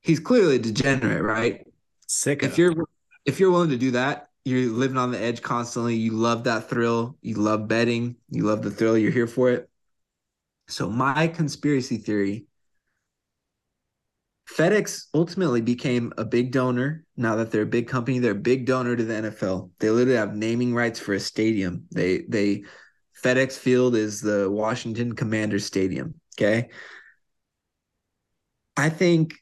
He's 0.00 0.18
clearly 0.18 0.58
degenerate, 0.58 1.22
right? 1.22 1.66
Sick. 2.08 2.42
If 2.42 2.58
you're 2.58 2.74
if 3.24 3.38
you're 3.38 3.50
willing 3.50 3.70
to 3.70 3.76
do 3.76 3.92
that, 3.92 4.30
you're 4.44 4.70
living 4.70 4.96
on 4.96 5.12
the 5.12 5.20
edge 5.20 5.42
constantly. 5.42 5.94
You 5.94 6.12
love 6.12 6.44
that 6.44 6.68
thrill. 6.68 7.16
You 7.22 7.36
love 7.36 7.68
betting. 7.68 8.16
You 8.30 8.44
love 8.44 8.62
the 8.62 8.70
thrill. 8.70 8.98
You're 8.98 9.12
here 9.12 9.26
for 9.26 9.50
it. 9.50 9.68
So 10.66 10.90
my 10.90 11.28
conspiracy 11.28 11.98
theory 11.98 12.47
FedEx 14.56 15.08
ultimately 15.14 15.60
became 15.60 16.12
a 16.16 16.24
big 16.24 16.52
donor. 16.52 17.04
Now 17.16 17.36
that 17.36 17.50
they're 17.50 17.62
a 17.62 17.66
big 17.66 17.86
company, 17.86 18.18
they're 18.18 18.32
a 18.32 18.34
big 18.34 18.66
donor 18.66 18.96
to 18.96 19.04
the 19.04 19.14
NFL. 19.14 19.70
They 19.78 19.90
literally 19.90 20.18
have 20.18 20.34
naming 20.34 20.74
rights 20.74 20.98
for 20.98 21.14
a 21.14 21.20
stadium. 21.20 21.84
They 21.92 22.22
they 22.28 22.64
FedEx 23.22 23.58
Field 23.58 23.94
is 23.94 24.20
the 24.20 24.50
Washington 24.50 25.14
Commanders 25.14 25.66
Stadium. 25.66 26.14
Okay 26.38 26.68
I 28.78 28.90
think 28.90 29.34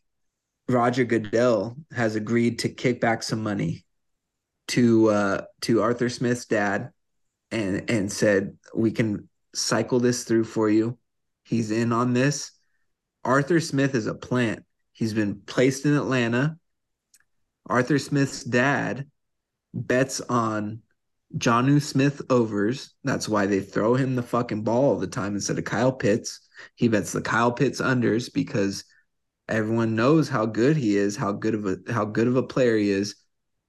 Roger 0.67 1.05
Goodell 1.05 1.77
has 1.95 2.17
agreed 2.17 2.61
to 2.61 2.71
kick 2.71 3.03
back 3.03 3.23
some 3.23 3.43
money 3.43 3.85
to 4.69 5.11
uh 5.11 5.43
to 5.61 5.83
Arthur 5.83 6.09
Smith's 6.09 6.47
dad 6.47 6.91
and 7.51 7.89
and 7.91 8.11
said 8.11 8.57
we 8.75 8.91
can 8.91 9.29
cycle 9.55 10.01
this 10.01 10.25
through 10.25 10.45
for 10.45 10.71
you. 10.71 10.99
He's 11.45 11.71
in 11.71 11.93
on 11.93 12.15
this. 12.15 12.51
Arthur 13.25 13.61
Smith 13.61 13.95
is 13.95 14.07
a 14.07 14.15
plant. 14.15 14.65
He's 14.97 15.13
been 15.13 15.43
placed 15.45 15.85
in 15.85 15.95
Atlanta. 15.95 16.57
Arthur 17.67 17.99
Smith's 17.99 18.43
dad 18.43 19.07
bets 19.75 20.23
on 20.23 20.81
Jonnu 21.37 21.83
Smith 21.83 22.23
overs. 22.31 22.95
That's 23.05 23.29
why 23.29 23.45
they 23.45 23.61
throw 23.61 23.95
him 23.95 24.17
the 24.17 24.23
fucking 24.23 24.63
ball 24.63 24.85
all 24.85 24.97
the 24.97 25.07
time 25.07 25.35
instead 25.35 25.59
of 25.59 25.65
Kyle 25.65 25.93
Pitts. 25.93 26.49
He 26.77 26.89
bets 26.89 27.13
the 27.13 27.21
Kyle 27.21 27.53
Pitts 27.53 27.83
unders 27.83 28.33
because 28.33 28.85
everyone 29.49 29.97
knows 29.97 30.31
how 30.31 30.47
good 30.47 30.79
he 30.79 30.97
is, 30.97 31.15
how 31.15 31.33
good 31.33 31.55
of 31.55 31.67
a 31.67 31.93
how 31.93 32.07
good 32.07 32.27
of 32.27 32.37
a 32.37 32.43
player 32.43 32.79
he 32.79 32.91
is. 32.91 33.17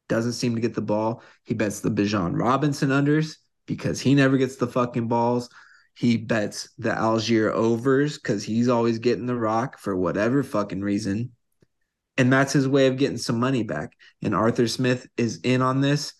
Doesn't 0.07 0.33
seem 0.33 0.55
to 0.55 0.61
get 0.61 0.75
the 0.75 0.81
ball. 0.81 1.23
He 1.43 1.53
bets 1.53 1.81
the 1.81 1.91
Bijan 1.91 2.39
Robinson 2.39 2.89
unders 2.89 3.35
because 3.65 3.99
he 3.99 4.15
never 4.15 4.37
gets 4.37 4.55
the 4.55 4.67
fucking 4.67 5.09
balls. 5.09 5.49
He 5.97 6.17
bets 6.17 6.69
the 6.77 6.91
Allgeier 6.91 7.51
overs 7.51 8.17
because 8.17 8.43
he's 8.43 8.69
always 8.69 8.99
getting 8.99 9.25
the 9.25 9.35
rock 9.35 9.79
for 9.79 9.95
whatever 9.95 10.43
fucking 10.43 10.81
reason. 10.81 11.31
And 12.17 12.31
that's 12.31 12.53
his 12.53 12.67
way 12.67 12.87
of 12.87 12.97
getting 12.97 13.17
some 13.17 13.39
money 13.39 13.63
back. 13.63 13.93
And 14.21 14.35
Arthur 14.35 14.67
Smith 14.67 15.07
is 15.17 15.39
in 15.43 15.61
on 15.61 15.81
this 15.81 16.13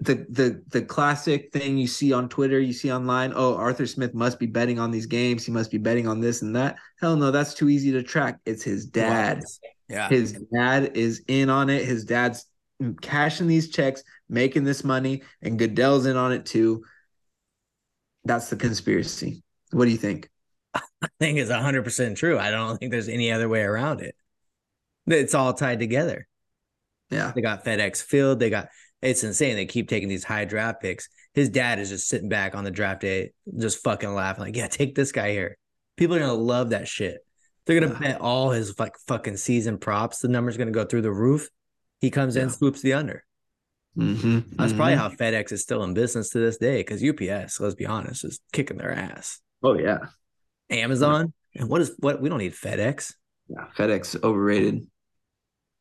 the 0.00 0.26
the 0.28 0.62
the 0.68 0.82
classic 0.82 1.52
thing 1.52 1.76
you 1.76 1.86
see 1.86 2.12
on 2.12 2.28
Twitter, 2.28 2.60
you 2.60 2.72
see 2.72 2.92
online, 2.92 3.32
oh, 3.34 3.56
Arthur 3.56 3.86
Smith 3.86 4.14
must 4.14 4.38
be 4.38 4.46
betting 4.46 4.78
on 4.78 4.90
these 4.90 5.06
games. 5.06 5.44
He 5.44 5.50
must 5.50 5.70
be 5.70 5.78
betting 5.78 6.06
on 6.06 6.20
this 6.20 6.42
and 6.42 6.54
that. 6.54 6.76
Hell 7.00 7.16
no, 7.16 7.30
that's 7.30 7.54
too 7.54 7.68
easy 7.68 7.90
to 7.92 8.02
track. 8.02 8.38
It's 8.46 8.62
his 8.62 8.86
dad. 8.86 9.42
Yeah. 9.88 10.08
His 10.08 10.32
dad 10.54 10.96
is 10.96 11.24
in 11.26 11.50
on 11.50 11.68
it. 11.68 11.84
His 11.84 12.04
dad's 12.04 12.46
cashing 13.02 13.48
these 13.48 13.70
checks, 13.70 14.04
making 14.28 14.62
this 14.62 14.84
money, 14.84 15.22
and 15.42 15.58
Goodell's 15.58 16.06
in 16.06 16.16
on 16.16 16.32
it 16.32 16.46
too. 16.46 16.84
That's 18.24 18.50
the 18.50 18.56
conspiracy. 18.56 19.42
What 19.70 19.86
do 19.86 19.90
you 19.90 19.96
think? 19.98 20.28
I 20.74 21.08
think 21.20 21.38
it's 21.38 21.50
100% 21.50 22.16
true. 22.16 22.38
I 22.38 22.50
don't 22.50 22.78
think 22.78 22.92
there's 22.92 23.08
any 23.08 23.32
other 23.32 23.48
way 23.48 23.62
around 23.62 24.00
it. 24.00 24.14
It's 25.06 25.34
all 25.34 25.54
tied 25.54 25.78
together. 25.78 26.26
Yeah. 27.10 27.32
They 27.34 27.40
got 27.40 27.64
FedEx 27.64 28.02
Field. 28.02 28.38
They 28.38 28.50
got 28.50 28.68
it's 29.00 29.22
insane. 29.24 29.56
They 29.56 29.66
keep 29.66 29.88
taking 29.88 30.08
these 30.08 30.24
high 30.24 30.44
draft 30.44 30.82
picks. 30.82 31.08
His 31.34 31.48
dad 31.48 31.78
is 31.78 31.90
just 31.90 32.08
sitting 32.08 32.28
back 32.28 32.54
on 32.54 32.64
the 32.64 32.70
draft 32.70 33.00
day, 33.02 33.32
just 33.58 33.82
fucking 33.84 34.12
laughing, 34.12 34.44
like, 34.44 34.56
yeah, 34.56 34.66
take 34.66 34.94
this 34.94 35.12
guy 35.12 35.30
here. 35.30 35.56
People 35.96 36.16
are 36.16 36.20
gonna 36.20 36.32
love 36.34 36.70
that 36.70 36.88
shit. 36.88 37.18
They're 37.64 37.78
gonna 37.78 37.98
bet 37.98 38.20
all 38.20 38.50
his 38.50 38.78
like 38.78 38.96
fucking 39.06 39.36
season 39.36 39.78
props. 39.78 40.18
The 40.18 40.28
number's 40.28 40.56
gonna 40.56 40.70
go 40.70 40.84
through 40.84 41.02
the 41.02 41.12
roof. 41.12 41.48
He 42.00 42.10
comes 42.10 42.36
in, 42.36 42.50
swoops 42.50 42.82
the 42.82 42.94
under. 42.94 43.24
Mm-hmm, 43.96 44.34
That's 44.56 44.72
mm-hmm. 44.72 44.76
probably 44.76 44.94
how 44.94 45.08
FedEx 45.08 45.52
is 45.52 45.62
still 45.62 45.82
in 45.82 45.94
business 45.94 46.30
to 46.30 46.38
this 46.38 46.58
day 46.58 46.78
because 46.78 47.02
UPS, 47.02 47.58
let's 47.60 47.74
be 47.74 47.86
honest, 47.86 48.24
is 48.24 48.40
kicking 48.52 48.76
their 48.76 48.92
ass. 48.92 49.40
Oh 49.62 49.76
yeah. 49.76 49.98
Amazon, 50.70 51.32
and 51.54 51.68
what 51.68 51.80
is 51.80 51.92
what? 51.98 52.20
We 52.20 52.28
don't 52.28 52.38
need 52.38 52.54
FedEx. 52.54 53.14
Yeah, 53.48 53.64
FedEx 53.76 54.22
overrated. 54.22 54.86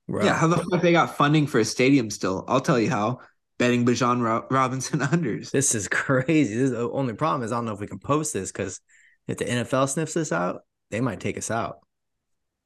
Yeah, 0.08 0.36
how 0.36 0.48
the 0.48 0.58
fuck 0.58 0.82
they 0.82 0.94
got 0.94 1.18
funding 1.18 1.48
for 1.48 1.60
a 1.60 1.66
stadium 1.66 2.10
still? 2.10 2.46
I'll 2.48 2.62
tell 2.62 2.80
you 2.80 2.90
how. 2.90 3.20
Betting 3.58 3.86
Bijan 3.86 4.22
Ro- 4.22 4.46
Robinson 4.52 5.00
unders. 5.02 5.52
This 5.52 5.76
is 5.76 5.88
crazy. 5.92 6.54
This 6.54 6.66
is 6.66 6.72
the 6.72 6.90
only 6.92 7.14
problem 7.14 7.44
is 7.44 7.52
I 7.52 7.58
don't 7.58 7.66
know 7.66 7.74
if 7.74 7.80
we 7.80 7.88
can 7.88 8.00
post 8.00 8.32
this 8.34 8.52
because 8.52 8.80
if 9.28 9.38
the 9.38 9.46
NFL 9.46 9.90
sniffs 9.90 10.14
this 10.14 10.32
out, 10.32 10.62
they 10.92 11.02
might 11.02 11.20
take 11.20 11.38
us 11.38 11.52
out. 11.52 11.80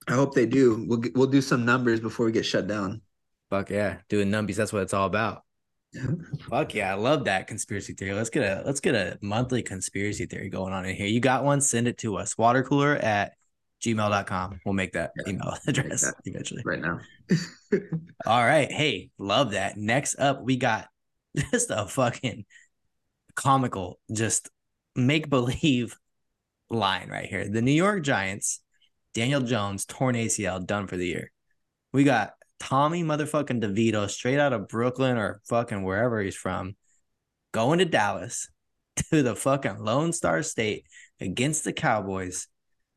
I 0.07 0.13
hope 0.13 0.35
they 0.35 0.45
do. 0.45 0.85
We'll 0.87 1.01
we'll 1.15 1.27
do 1.27 1.41
some 1.41 1.65
numbers 1.65 1.99
before 1.99 2.25
we 2.25 2.31
get 2.31 2.45
shut 2.45 2.67
down. 2.67 3.01
Fuck 3.51 3.69
yeah, 3.69 3.97
doing 4.09 4.29
numbies. 4.29 4.55
That's 4.55 4.73
what 4.73 4.81
it's 4.81 4.95
all 4.95 5.05
about. 5.05 5.43
Fuck 6.49 6.73
yeah, 6.73 6.91
I 6.91 6.95
love 6.95 7.25
that 7.25 7.47
conspiracy 7.47 7.93
theory. 7.93 8.13
Let's 8.13 8.29
get 8.29 8.43
a 8.43 8.63
let's 8.65 8.79
get 8.79 8.95
a 8.95 9.19
monthly 9.21 9.61
conspiracy 9.61 10.25
theory 10.25 10.49
going 10.49 10.73
on 10.73 10.85
in 10.85 10.95
here. 10.95 11.05
You 11.07 11.19
got 11.19 11.43
one? 11.43 11.61
Send 11.61 11.87
it 11.87 11.97
to 11.99 12.15
us. 12.15 12.37
Water 12.37 12.63
cooler 12.63 12.95
at 12.95 13.33
gmail.com. 13.83 14.61
We'll 14.65 14.73
make 14.73 14.93
that 14.93 15.11
Yeah, 15.17 15.33
email 15.33 15.53
address 15.67 16.01
that. 16.01 16.15
eventually. 16.25 16.63
right 16.65 16.79
now. 16.79 16.99
All 18.25 18.43
right. 18.43 18.71
Hey, 18.71 19.09
love 19.17 19.51
that. 19.51 19.77
Next 19.77 20.15
up, 20.17 20.41
we 20.41 20.55
got 20.55 20.87
just 21.51 21.69
a 21.69 21.85
fucking 21.85 22.45
comical, 23.35 23.99
just 24.13 24.49
make 24.95 25.29
believe 25.29 25.97
line 26.69 27.09
right 27.09 27.27
here. 27.27 27.49
The 27.49 27.61
New 27.61 27.71
York 27.71 28.03
Giants, 28.03 28.61
Daniel 29.13 29.41
Jones, 29.41 29.85
torn 29.85 30.15
ACL, 30.15 30.65
done 30.65 30.87
for 30.87 30.95
the 30.95 31.07
year. 31.07 31.31
We 31.91 32.05
got 32.05 32.31
Tommy 32.61 33.03
motherfucking 33.03 33.59
DeVito 33.59 34.07
straight 34.07 34.37
out 34.37 34.53
of 34.53 34.67
Brooklyn 34.67 35.17
or 35.17 35.41
fucking 35.49 35.81
wherever 35.81 36.21
he's 36.21 36.35
from, 36.35 36.75
going 37.51 37.79
to 37.79 37.85
Dallas 37.85 38.49
to 39.09 39.23
the 39.23 39.35
fucking 39.35 39.79
Lone 39.79 40.13
Star 40.13 40.43
State 40.43 40.85
against 41.19 41.63
the 41.63 41.73
Cowboys, 41.73 42.47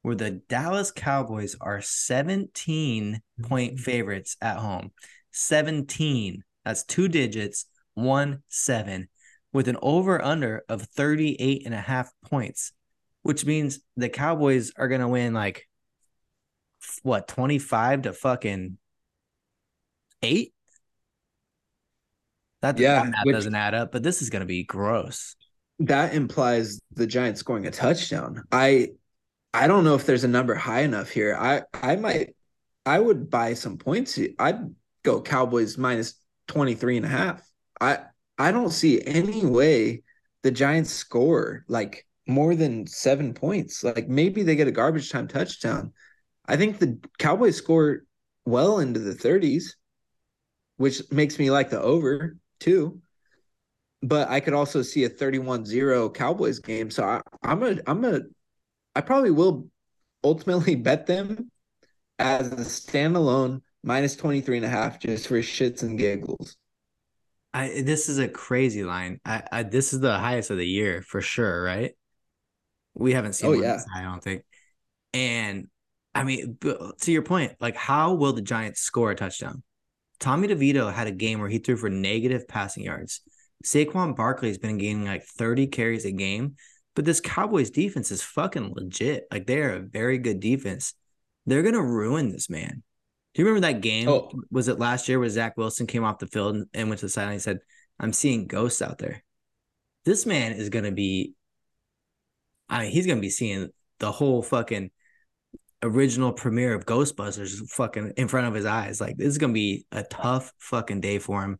where 0.02 0.14
the 0.14 0.32
Dallas 0.32 0.90
Cowboys 0.90 1.56
are 1.62 1.80
17 1.80 3.22
point 3.42 3.72
mm-hmm. 3.72 3.82
favorites 3.82 4.36
at 4.42 4.58
home. 4.58 4.92
17. 5.30 6.44
That's 6.66 6.84
two 6.84 7.08
digits, 7.08 7.64
one, 7.94 8.42
seven, 8.48 9.08
with 9.54 9.66
an 9.66 9.78
over 9.80 10.22
under 10.22 10.62
of 10.68 10.82
38 10.82 11.62
and 11.64 11.74
a 11.74 11.80
half 11.80 12.12
points, 12.22 12.72
which 13.22 13.46
means 13.46 13.80
the 13.96 14.10
Cowboys 14.10 14.72
are 14.76 14.88
going 14.88 15.00
to 15.00 15.08
win 15.08 15.32
like 15.32 15.66
what, 17.02 17.28
25 17.28 18.02
to 18.02 18.12
fucking 18.12 18.76
eight? 20.24 20.52
That, 22.62 22.78
Yeah, 22.78 23.04
that 23.04 23.14
which- 23.24 23.34
doesn't 23.34 23.54
add 23.54 23.74
up, 23.74 23.92
but 23.92 24.02
this 24.02 24.22
is 24.22 24.30
going 24.30 24.40
to 24.40 24.46
be 24.46 24.64
gross. 24.64 25.36
That 25.80 26.14
implies 26.14 26.80
the 26.92 27.06
Giants 27.06 27.40
scoring 27.40 27.66
a 27.66 27.70
touchdown. 27.70 28.44
I 28.52 28.90
I 29.52 29.66
don't 29.68 29.84
know 29.84 29.94
if 29.94 30.06
there's 30.06 30.24
a 30.24 30.28
number 30.28 30.54
high 30.54 30.80
enough 30.80 31.10
here. 31.10 31.36
I 31.38 31.62
I 31.74 31.96
might 31.96 32.34
I 32.86 32.98
would 33.00 33.28
buy 33.28 33.54
some 33.54 33.76
points. 33.78 34.18
I'd 34.38 34.74
go 35.02 35.20
Cowboys 35.20 35.76
minus 35.76 36.14
23 36.48 36.96
and 36.98 37.06
a 37.06 37.08
half. 37.08 37.46
I 37.80 37.98
I 38.38 38.52
don't 38.52 38.70
see 38.70 39.02
any 39.04 39.44
way 39.44 40.02
the 40.42 40.50
Giants 40.52 40.90
score 40.90 41.64
like 41.68 42.06
more 42.26 42.54
than 42.54 42.86
7 42.86 43.34
points. 43.34 43.82
Like 43.82 44.08
maybe 44.08 44.42
they 44.44 44.56
get 44.56 44.68
a 44.68 44.72
garbage 44.72 45.10
time 45.10 45.26
touchdown. 45.28 45.92
I 46.46 46.56
think 46.56 46.78
the 46.78 46.98
Cowboys 47.18 47.56
score 47.56 48.04
well 48.46 48.78
into 48.78 49.00
the 49.00 49.14
30s, 49.14 49.74
which 50.76 51.02
makes 51.12 51.38
me 51.38 51.50
like 51.50 51.70
the 51.70 51.80
over 51.80 52.36
too 52.60 53.00
but 54.02 54.28
I 54.28 54.40
could 54.40 54.54
also 54.54 54.82
see 54.82 55.04
a 55.04 55.08
31-0 55.08 56.08
Cowboys 56.10 56.58
game. 56.58 56.90
So 56.90 57.04
I, 57.04 57.20
I'm 57.42 57.62
a 57.62 57.76
I'm 57.86 58.04
a 58.04 58.20
I 58.96 59.00
probably 59.02 59.30
will 59.32 59.68
ultimately 60.24 60.74
bet 60.76 61.06
them 61.06 61.50
as 62.18 62.52
a 62.52 62.56
standalone 62.58 63.62
minus 63.84 64.16
23 64.16 64.58
and 64.58 64.66
a 64.66 64.70
half 64.70 65.00
just 65.00 65.28
for 65.28 65.40
shits 65.40 65.82
and 65.82 65.98
giggles. 65.98 66.56
I 67.52 67.82
this 67.82 68.08
is 68.08 68.18
a 68.18 68.28
crazy 68.28 68.84
line. 68.84 69.20
I, 69.24 69.42
I 69.52 69.62
this 69.62 69.92
is 69.92 70.00
the 70.00 70.18
highest 70.18 70.50
of 70.50 70.58
the 70.58 70.66
year 70.66 71.02
for 71.02 71.20
sure, 71.20 71.62
right? 71.62 71.92
We 72.94 73.12
haven't 73.14 73.34
seen 73.34 73.50
Oh, 73.50 73.52
one 73.52 73.62
yeah. 73.62 73.84
high, 73.94 74.02
I 74.02 74.04
don't 74.04 74.22
think. 74.22 74.44
And 75.14 75.68
I 76.14 76.24
mean, 76.24 76.58
to 76.62 77.12
your 77.12 77.22
point, 77.22 77.54
like 77.60 77.76
how 77.76 78.14
will 78.14 78.32
the 78.34 78.42
Giants 78.42 78.80
score 78.82 79.12
a 79.12 79.16
touchdown? 79.16 79.62
Tommy 80.24 80.48
DeVito 80.48 80.90
had 80.90 81.06
a 81.06 81.12
game 81.12 81.38
where 81.38 81.50
he 81.50 81.58
threw 81.58 81.76
for 81.76 81.90
negative 81.90 82.48
passing 82.48 82.82
yards. 82.82 83.20
Saquon 83.62 84.16
Barkley 84.16 84.48
has 84.48 84.56
been 84.56 84.78
gaining 84.78 85.04
like 85.04 85.22
30 85.22 85.66
carries 85.66 86.06
a 86.06 86.12
game, 86.12 86.54
but 86.94 87.04
this 87.04 87.20
Cowboys 87.20 87.68
defense 87.68 88.10
is 88.10 88.22
fucking 88.22 88.72
legit. 88.74 89.26
Like 89.30 89.46
they 89.46 89.60
are 89.60 89.74
a 89.74 89.80
very 89.80 90.16
good 90.16 90.40
defense. 90.40 90.94
They're 91.44 91.62
gonna 91.62 91.82
ruin 91.82 92.32
this 92.32 92.48
man. 92.48 92.82
Do 93.34 93.42
you 93.42 93.46
remember 93.46 93.66
that 93.66 93.82
game? 93.82 94.08
Oh. 94.08 94.30
Was 94.50 94.68
it 94.68 94.78
last 94.78 95.10
year 95.10 95.18
where 95.18 95.28
Zach 95.28 95.58
Wilson 95.58 95.86
came 95.86 96.04
off 96.04 96.20
the 96.20 96.26
field 96.26 96.54
and, 96.54 96.66
and 96.72 96.88
went 96.88 97.00
to 97.00 97.06
the 97.06 97.10
sideline 97.10 97.34
and 97.34 97.42
said, 97.42 97.58
I'm 98.00 98.14
seeing 98.14 98.46
ghosts 98.46 98.80
out 98.80 98.96
there. 98.96 99.22
This 100.06 100.24
man 100.24 100.52
is 100.52 100.70
gonna 100.70 100.92
be 100.92 101.34
I 102.70 102.84
mean, 102.84 102.92
he's 102.92 103.06
gonna 103.06 103.20
be 103.20 103.28
seeing 103.28 103.68
the 103.98 104.10
whole 104.10 104.42
fucking 104.42 104.90
original 105.84 106.32
premiere 106.32 106.74
of 106.74 106.86
Ghostbusters 106.86 107.68
fucking 107.70 108.14
in 108.16 108.28
front 108.28 108.48
of 108.48 108.54
his 108.54 108.64
eyes. 108.64 109.00
Like 109.00 109.16
this 109.16 109.28
is 109.28 109.38
gonna 109.38 109.52
be 109.52 109.86
a 109.92 110.02
tough 110.02 110.52
fucking 110.58 111.00
day 111.00 111.18
for 111.18 111.42
him. 111.42 111.58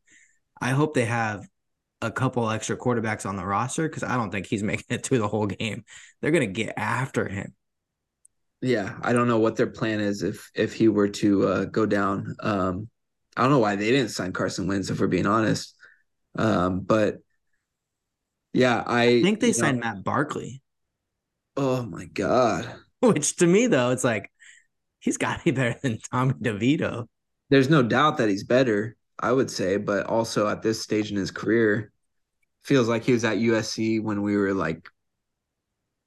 I 0.60 0.70
hope 0.70 0.94
they 0.94 1.04
have 1.04 1.46
a 2.00 2.10
couple 2.10 2.48
extra 2.50 2.76
quarterbacks 2.76 3.26
on 3.26 3.36
the 3.36 3.44
roster 3.44 3.88
because 3.88 4.02
I 4.02 4.16
don't 4.16 4.30
think 4.30 4.46
he's 4.46 4.62
making 4.72 4.86
it 4.88 5.04
through 5.04 5.18
the 5.18 5.28
whole 5.28 5.46
game. 5.46 5.84
They're 6.20 6.32
gonna 6.32 6.46
get 6.46 6.74
after 6.76 7.28
him. 7.28 7.54
Yeah, 8.60 8.96
I 9.02 9.12
don't 9.12 9.28
know 9.28 9.38
what 9.38 9.56
their 9.56 9.66
plan 9.66 10.00
is 10.00 10.22
if 10.22 10.50
if 10.54 10.72
he 10.72 10.88
were 10.88 11.08
to 11.08 11.46
uh, 11.46 11.64
go 11.66 11.84
down. 11.84 12.34
Um, 12.40 12.88
I 13.36 13.42
don't 13.42 13.50
know 13.50 13.58
why 13.58 13.76
they 13.76 13.90
didn't 13.90 14.10
sign 14.10 14.32
Carson 14.32 14.66
Wentz 14.66 14.90
if 14.90 15.00
we're 15.00 15.06
being 15.06 15.26
honest. 15.26 15.74
Um, 16.36 16.80
but 16.80 17.18
yeah, 18.54 18.82
I, 18.86 19.02
I 19.02 19.22
think 19.22 19.40
they 19.40 19.48
you 19.48 19.52
know- 19.52 19.58
signed 19.58 19.80
Matt 19.80 20.02
Barkley, 20.02 20.62
oh 21.56 21.82
my 21.82 22.06
god, 22.06 22.72
which 23.12 23.36
to 23.36 23.46
me 23.46 23.66
though, 23.66 23.90
it's 23.90 24.04
like 24.04 24.30
he's 25.00 25.16
got 25.16 25.38
to 25.38 25.44
be 25.44 25.50
better 25.50 25.78
than 25.82 25.98
Tommy 26.10 26.34
DeVito. 26.34 27.06
There's 27.50 27.68
no 27.68 27.82
doubt 27.82 28.18
that 28.18 28.28
he's 28.28 28.44
better, 28.44 28.96
I 29.18 29.32
would 29.32 29.50
say, 29.50 29.76
but 29.76 30.06
also 30.06 30.48
at 30.48 30.62
this 30.62 30.82
stage 30.82 31.10
in 31.10 31.16
his 31.16 31.30
career, 31.30 31.92
feels 32.62 32.88
like 32.88 33.04
he 33.04 33.12
was 33.12 33.24
at 33.24 33.36
USC 33.36 34.02
when 34.02 34.22
we 34.22 34.36
were 34.36 34.54
like 34.54 34.88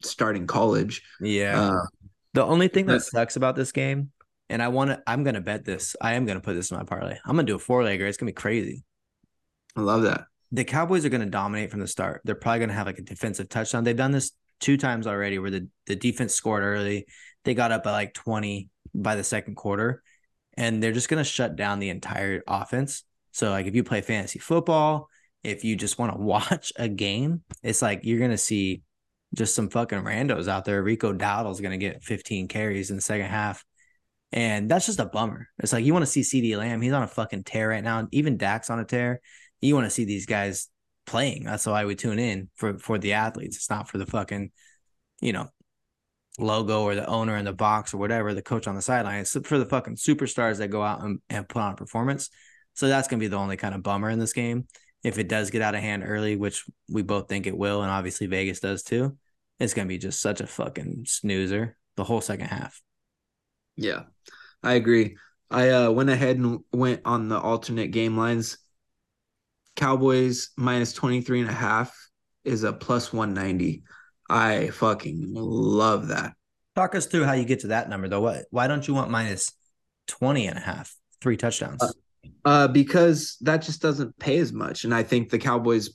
starting 0.02 0.48
college. 0.48 1.04
Yeah. 1.22 1.62
Uh, 1.62 1.86
the 2.34 2.44
only 2.44 2.68
thing 2.68 2.86
that 2.88 3.02
sucks 3.04 3.36
about 3.36 3.56
this 3.56 3.72
game, 3.72 4.12
and 4.50 4.62
I 4.62 4.68
want 4.68 4.92
to, 4.92 5.02
I'm 5.08 5.24
gonna 5.24 5.42
bet 5.42 5.66
this. 5.66 5.96
I 6.02 6.14
am 6.14 6.26
gonna 6.26 6.42
put 6.42 6.54
this 6.54 6.72
in 6.72 6.78
my 6.78 6.84
parlay. 6.84 7.18
I'm 7.26 7.36
gonna 7.36 7.44
do 7.44 7.56
a 7.56 7.60
four 7.60 7.84
legger. 7.84 8.02
It's 8.02 8.18
gonna 8.18 8.30
be 8.30 8.34
crazy. 8.34 8.84
I 9.76 9.82
love 9.82 10.04
that. 10.04 10.26
The 10.52 10.64
Cowboys 10.64 11.06
are 11.06 11.10
gonna 11.10 11.26
dominate 11.26 11.72
from 11.72 11.80
the 11.80 11.88
start. 11.88 12.22
They're 12.26 12.36
probably 12.36 12.62
gonna 12.62 12.74
have 12.74 12.88
like 12.88 13.00
a 13.00 13.04
defensive 13.04 13.50
touchdown. 13.50 13.84
They've 13.84 13.96
done 13.96 14.12
this 14.12 14.32
two 14.60 14.78
times 14.78 15.08
already, 15.08 15.40
where 15.40 15.52
the 15.52 15.68
the 15.86 15.96
defense 15.96 16.34
scored 16.34 16.64
early. 16.64 17.06
They 17.44 17.54
got 17.54 17.72
up 17.72 17.84
by 17.84 17.92
like 17.92 18.14
20 18.14 18.70
by 18.94 19.16
the 19.16 19.24
second 19.24 19.56
quarter, 19.56 20.04
and 20.56 20.82
they're 20.82 20.92
just 20.92 21.10
gonna 21.10 21.24
shut 21.24 21.56
down 21.56 21.80
the 21.80 21.90
entire 21.90 22.44
offense. 22.48 23.04
So 23.32 23.52
like 23.52 23.68
if 23.68 23.76
you 23.76 23.84
play 23.84 24.02
fantasy 24.02 24.40
football, 24.40 25.10
if 25.44 25.64
you 25.64 25.76
just 25.76 26.00
want 26.00 26.14
to 26.14 26.20
watch 26.22 26.74
a 26.76 26.88
game, 26.88 27.44
it's 27.64 27.82
like 27.82 28.02
you're 28.04 28.20
gonna 28.20 28.38
see 28.38 28.84
just 29.36 29.56
some 29.56 29.70
fucking 29.70 30.00
randos 30.00 30.48
out 30.48 30.66
there. 30.66 30.82
Rico 30.82 31.14
Dowdle's 31.14 31.62
gonna 31.62 31.78
get 31.78 32.04
15 32.04 32.48
carries 32.48 32.90
in 32.90 32.96
the 32.96 33.02
second 33.02 33.28
half. 33.28 33.64
And 34.32 34.70
that's 34.70 34.86
just 34.86 35.00
a 35.00 35.06
bummer. 35.06 35.48
It's 35.60 35.72
like 35.72 35.86
you 35.86 35.94
want 35.94 36.04
to 36.06 36.12
see 36.12 36.22
CeeDee 36.22 36.58
Lamb. 36.58 36.82
He's 36.82 36.92
on 36.92 37.04
a 37.04 37.08
fucking 37.08 37.44
tear 37.44 37.70
right 37.70 37.84
now. 37.84 38.08
Even 38.12 38.38
Dak's 38.38 38.70
on 38.70 38.80
a 38.80 38.86
tear. 38.86 39.22
You 39.62 39.74
want 39.74 39.86
to 39.86 39.90
see 39.92 40.06
these 40.06 40.26
guys 40.26 40.68
playing. 41.08 41.46
That's 41.46 41.66
why 41.66 41.86
we 41.86 41.96
tune 41.96 42.20
in 42.20 42.50
for 42.56 42.78
for 42.78 43.00
the 43.00 43.14
athletes. 43.14 43.56
It's 43.56 43.70
not 43.70 43.90
for 43.90 43.98
the 43.98 44.06
fucking, 44.06 44.52
you 45.22 45.34
know, 45.34 45.50
logo 46.38 46.84
or 46.84 46.94
the 46.94 47.08
owner 47.08 47.36
in 47.38 47.46
the 47.46 47.54
box 47.54 47.94
or 47.94 47.98
whatever, 47.98 48.34
the 48.34 48.42
coach 48.44 48.68
on 48.68 48.76
the 48.76 48.82
sideline. 48.82 49.22
It's 49.22 49.36
for 49.48 49.58
the 49.58 49.66
fucking 49.66 49.96
superstars 49.96 50.58
that 50.58 50.68
go 50.68 50.84
out 50.84 51.04
and, 51.04 51.20
and 51.30 51.50
put 51.50 51.62
on 51.62 51.74
a 51.74 51.76
performance. 51.76 52.30
So 52.76 52.88
that's 52.88 53.08
gonna 53.08 53.20
be 53.20 53.28
the 53.28 53.38
only 53.38 53.58
kind 53.58 53.74
of 53.74 53.82
bummer 53.82 54.10
in 54.10 54.20
this 54.20 54.34
game 54.34 54.68
if 55.04 55.18
it 55.18 55.30
does 55.30 55.50
get 55.50 55.62
out 55.62 55.76
of 55.76 55.82
hand 55.82 56.04
early, 56.06 56.36
which 56.36 56.66
we 56.90 57.02
both 57.02 57.30
think 57.30 57.48
it 57.48 57.58
will, 57.58 57.82
and 57.82 57.92
obviously 57.92 58.28
Vegas 58.28 58.60
does 58.60 58.84
too, 58.84 59.18
it's 59.60 59.74
gonna 59.74 59.88
be 59.88 59.98
just 59.98 60.22
such 60.22 60.42
a 60.42 60.48
fucking 60.48 61.06
snoozer 61.08 61.78
the 61.96 62.04
whole 62.04 62.22
second 62.22 62.48
half. 62.48 62.82
Yeah, 63.76 64.04
I 64.62 64.74
agree. 64.74 65.18
I 65.50 65.70
uh, 65.70 65.92
went 65.92 66.10
ahead 66.10 66.38
and 66.38 66.60
went 66.74 67.02
on 67.06 67.30
the 67.30 67.40
alternate 67.40 67.92
game 67.92 68.18
lines. 68.18 68.58
Cowboys 69.78 70.50
minus 70.58 70.92
23 70.92 71.42
and 71.42 71.50
a 71.50 71.54
half 71.54 71.96
is 72.44 72.64
a 72.64 72.74
plus 72.74 73.14
190. 73.14 73.84
I 74.30 74.70
fucking 74.72 75.34
love 75.34 76.10
that. 76.10 76.34
Talk 76.76 76.96
us 76.96 77.06
through 77.06 77.24
how 77.24 77.34
you 77.34 77.46
get 77.46 77.62
to 77.62 77.68
that 77.68 77.90
number 77.90 78.10
though. 78.10 78.22
What 78.22 78.46
why 78.52 78.68
don't 78.68 78.86
you 78.88 78.94
want 78.94 79.10
minus 79.10 79.54
20 80.08 80.48
and 80.48 80.58
a 80.58 80.62
half? 80.62 80.94
Three 81.22 81.38
touchdowns. 81.38 81.82
Uh, 81.82 81.92
uh, 82.44 82.68
because 82.68 83.38
that 83.42 83.62
just 83.62 83.82
doesn't 83.82 84.18
pay 84.20 84.38
as 84.38 84.52
much, 84.52 84.84
and 84.84 84.94
I 84.94 85.04
think 85.04 85.30
the 85.30 85.40
Cowboys 85.40 85.92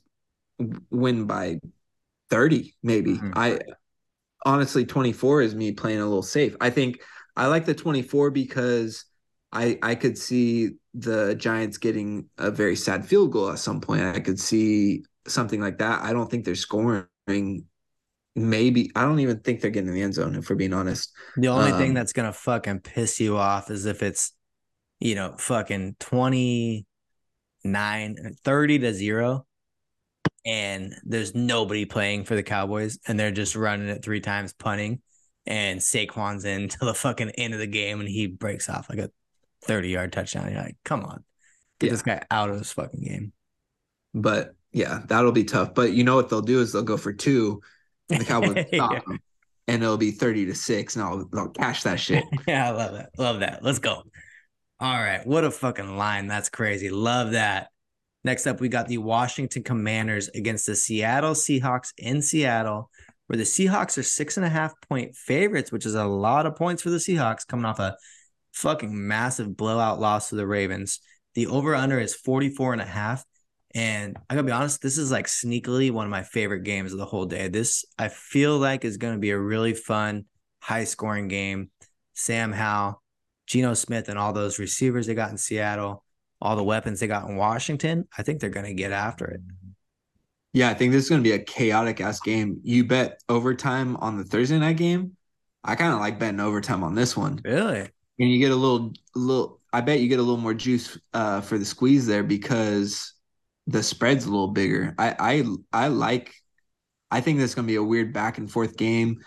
win 0.91 1.27
by 1.27 1.59
thirty, 2.31 2.75
maybe. 2.83 3.15
Mm-hmm. 3.15 3.33
I 3.35 3.59
honestly, 4.45 4.85
twenty 4.85 5.13
four 5.13 5.43
is 5.43 5.55
me 5.55 5.73
playing 5.73 6.01
a 6.01 6.07
little 6.07 6.23
safe. 6.23 6.57
I 6.61 6.71
think 6.71 7.01
I 7.37 7.47
like 7.47 7.65
the 7.65 7.75
twenty 7.75 8.03
four 8.03 8.31
because 8.31 9.05
I 9.53 9.79
I 9.83 9.95
could 9.95 10.17
see 10.17 10.71
the 10.95 11.35
Giants 11.35 11.79
getting 11.79 12.27
a 12.39 12.51
very 12.51 12.77
sad 12.77 13.07
field 13.07 13.33
goal 13.33 13.51
at 13.51 13.59
some 13.59 13.81
point. 13.81 14.03
I 14.03 14.21
could 14.21 14.41
see 14.41 15.05
something 15.27 15.61
like 15.61 15.79
that. 15.79 16.03
I 16.03 16.13
don't 16.13 16.31
think 16.31 16.45
they're 16.45 16.55
scoring. 16.55 17.07
Maybe 18.35 18.91
I 18.97 19.03
don't 19.03 19.21
even 19.21 19.41
think 19.41 19.61
they're 19.61 19.71
getting 19.71 19.89
in 19.89 19.95
the 19.95 20.03
end 20.03 20.15
zone. 20.15 20.35
If 20.35 20.49
we're 20.49 20.57
being 20.57 20.73
honest, 20.73 21.13
the 21.37 21.49
only 21.49 21.73
um, 21.73 21.79
thing 21.79 21.95
that's 21.95 22.13
gonna 22.13 22.33
fucking 22.33 22.81
piss 22.81 23.21
you 23.21 23.37
off 23.37 23.71
is 23.71 23.87
if 23.87 24.03
it's 24.03 24.33
you 25.03 25.17
know, 25.17 25.35
fucking 25.37 25.97
29, 25.99 28.17
30 28.45 28.79
to 28.79 28.95
zero. 28.95 29.45
And 30.45 30.95
there's 31.05 31.35
nobody 31.35 31.87
playing 31.87 32.25
for 32.25 32.37
the 32.37 32.43
Cowboys, 32.43 32.99
and 33.07 33.19
they're 33.19 33.33
just 33.33 33.57
running 33.57 33.89
it 33.89 34.05
three 34.05 34.21
times, 34.21 34.53
punting. 34.53 35.01
And 35.45 35.81
Saquon's 35.81 36.45
in 36.45 36.69
till 36.69 36.87
the 36.87 36.95
fucking 36.95 37.31
end 37.31 37.53
of 37.53 37.59
the 37.61 37.67
game, 37.67 37.99
and 38.01 38.09
he 38.09 38.29
breaks 38.29 38.69
off 38.69 38.89
like 38.89 39.01
a 39.01 39.11
30 39.65 39.89
yard 39.89 40.13
touchdown. 40.13 40.51
You're 40.51 40.63
like, 40.63 40.77
come 40.85 41.05
on, 41.05 41.25
get 41.79 41.87
yeah. 41.87 41.93
this 41.93 42.03
guy 42.03 42.23
out 42.31 42.51
of 42.51 42.59
this 42.59 42.73
fucking 42.73 43.01
game. 43.01 43.33
But 44.15 44.55
yeah, 44.73 45.01
that'll 45.07 45.33
be 45.33 45.45
tough. 45.45 45.75
But 45.75 45.93
you 45.93 46.05
know 46.05 46.17
what 46.17 46.29
they'll 46.29 46.41
do 46.43 46.61
is 46.61 46.73
they'll 46.73 46.83
go 46.83 46.97
for 46.97 47.13
two, 47.13 47.61
and 48.11 48.21
the 48.21 48.25
Cowboys 48.25 48.67
stop 48.75 48.93
yeah. 48.93 49.01
them, 49.07 49.21
and 49.69 49.83
it'll 49.83 49.97
be 49.97 50.11
30 50.11 50.47
to 50.47 50.55
six, 50.55 50.97
and 50.97 51.05
I'll, 51.05 51.29
I'll 51.35 51.49
cash 51.49 51.83
that 51.85 52.01
shit. 52.01 52.25
yeah, 52.47 52.69
I 52.69 52.71
love 52.71 52.93
that. 52.93 53.11
Love 53.19 53.41
that. 53.41 53.63
Let's 53.63 53.79
go. 53.79 54.03
All 54.81 54.99
right. 54.99 55.25
What 55.27 55.45
a 55.45 55.51
fucking 55.51 55.97
line. 55.97 56.27
That's 56.27 56.49
crazy. 56.49 56.91
Love 56.91 57.33
that. 57.33 57.69
Next 58.25 58.47
up, 58.47 58.61
we 58.61 58.69
got 58.69 58.89
the 58.89 58.99
Washington 58.99 59.63
Commanders 59.63 60.29
against 60.29 60.67
the 60.67 60.77
Seattle 60.77 61.35
Seahawks 61.35 61.93
in 61.97 62.23
Seattle, 62.23 62.91
where 63.27 63.37
the 63.37 63.43
Seahawks 63.43 63.99
are 63.99 64.03
six 64.03 64.37
and 64.37 64.47
a 64.47 64.49
half 64.49 64.73
point 64.89 65.17
favorites, 65.17 65.73
which 65.73 65.87
is 65.87 65.95
a 65.95 66.05
lot 66.05 66.47
of 66.47 66.57
points 66.57 66.83
for 66.83 66.91
the 66.91 66.99
Seahawks 66.99 67.47
coming 67.47 67.65
off 67.65 67.81
a 67.81 67.97
fucking 68.53 69.07
massive 69.07 69.57
blowout 69.57 70.01
loss 70.01 70.29
to 70.29 70.37
the 70.37 70.47
Ravens. 70.47 71.01
The 71.35 71.47
over 71.47 71.75
under 71.75 71.99
is 71.99 72.15
44 72.15 72.75
and 72.75 72.83
a 72.83 72.87
half. 72.87 73.25
And 73.75 74.19
I 74.29 74.35
gotta 74.35 74.47
be 74.47 74.53
honest, 74.53 74.83
this 74.83 74.99
is 74.99 75.11
like 75.11 75.27
sneakily 75.27 75.91
one 75.91 76.05
of 76.05 76.11
my 76.11 76.23
favorite 76.23 76.63
games 76.63 76.93
of 76.93 76.99
the 76.99 77.07
whole 77.07 77.25
day. 77.25 77.49
This 77.49 77.85
I 77.99 78.09
feel 78.09 78.59
like 78.59 78.85
is 78.85 78.99
gonna 78.99 79.19
be 79.19 79.31
a 79.31 79.39
really 79.39 79.73
fun, 79.73 80.27
high 80.61 80.85
scoring 80.85 81.29
game. 81.29 81.71
Sam 82.15 82.53
Howell 82.53 83.03
Geno 83.47 83.75
Smith 83.75 84.09
and 84.09 84.19
all 84.19 84.33
those 84.33 84.59
receivers 84.59 85.07
they 85.07 85.15
got 85.15 85.31
in 85.31 85.39
Seattle, 85.39 86.05
all 86.41 86.57
the 86.57 86.63
weapons 86.63 87.01
they 87.01 87.07
got 87.07 87.29
in 87.29 87.37
Washington, 87.37 88.09
I 88.17 88.23
think 88.23 88.41
they're 88.41 88.51
to 88.67 88.75
get 88.75 88.93
after 88.93 89.27
it. 89.27 89.41
Yeah, 90.55 90.71
I 90.71 90.75
think 90.75 90.93
this 90.93 91.05
is 91.05 91.09
to 91.23 91.29
be 91.29 91.33
a 91.33 91.39
chaotic 91.39 92.01
ass 92.01 92.21
game. 92.21 92.61
You 92.63 92.85
bet 92.85 93.21
overtime 93.29 93.97
on 93.97 94.19
the 94.19 94.25
Thursday 94.25 94.59
night 94.59 94.77
game. 94.77 95.17
I 95.65 95.77
kind 95.77 95.95
of 95.95 96.01
like 96.01 96.19
betting 96.19 96.41
overtime 96.41 96.85
on 96.85 96.95
this 96.95 97.17
one. 97.17 97.41
Really? 97.45 97.89
And 98.19 98.31
you 98.31 98.39
get 98.39 98.53
a 98.53 98.57
little, 98.57 98.93
little. 99.15 99.61
I 99.73 99.81
bet 99.81 100.01
you 100.01 100.09
get 100.09 100.19
a 100.19 100.23
little 100.23 100.37
more 100.41 100.55
juice 100.55 100.99
uh, 101.15 101.41
for 101.41 101.59
the 101.59 101.65
squeeze 101.65 102.07
there 102.07 102.23
because 102.23 103.15
the 103.67 103.83
spread's 103.83 104.27
a 104.27 104.31
little 104.31 104.49
bigger. 104.49 104.95
I, 104.99 105.45
I, 105.73 105.85
I 105.85 105.89
like. 105.89 106.35
I 107.11 107.21
think 107.21 107.39
this 107.39 107.51
is 107.51 107.55
going 107.55 107.67
to 107.67 107.73
be 107.73 107.77
a 107.77 107.83
weird 107.83 108.13
back 108.13 108.39
and 108.39 108.51
forth 108.51 108.77
game. 108.77 109.21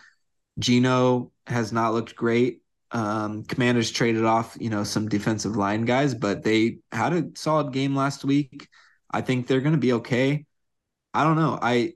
gino 0.59 1.31
has 1.47 1.71
not 1.73 1.93
looked 1.93 2.15
great. 2.15 2.61
Um, 2.91 3.43
Commanders 3.45 3.91
traded 3.91 4.25
off, 4.25 4.57
you 4.59 4.69
know, 4.69 4.83
some 4.83 5.09
defensive 5.09 5.57
line 5.57 5.83
guys, 5.85 6.15
but 6.15 6.43
they 6.43 6.79
had 6.91 7.13
a 7.13 7.29
solid 7.35 7.73
game 7.73 7.95
last 7.95 8.25
week. 8.25 8.67
I 9.11 9.21
think 9.21 9.47
they're 9.47 9.61
going 9.61 9.75
to 9.75 9.79
be 9.79 9.93
okay. 9.93 10.45
I 11.13 11.23
don't 11.23 11.37
know. 11.37 11.59
I 11.61 11.93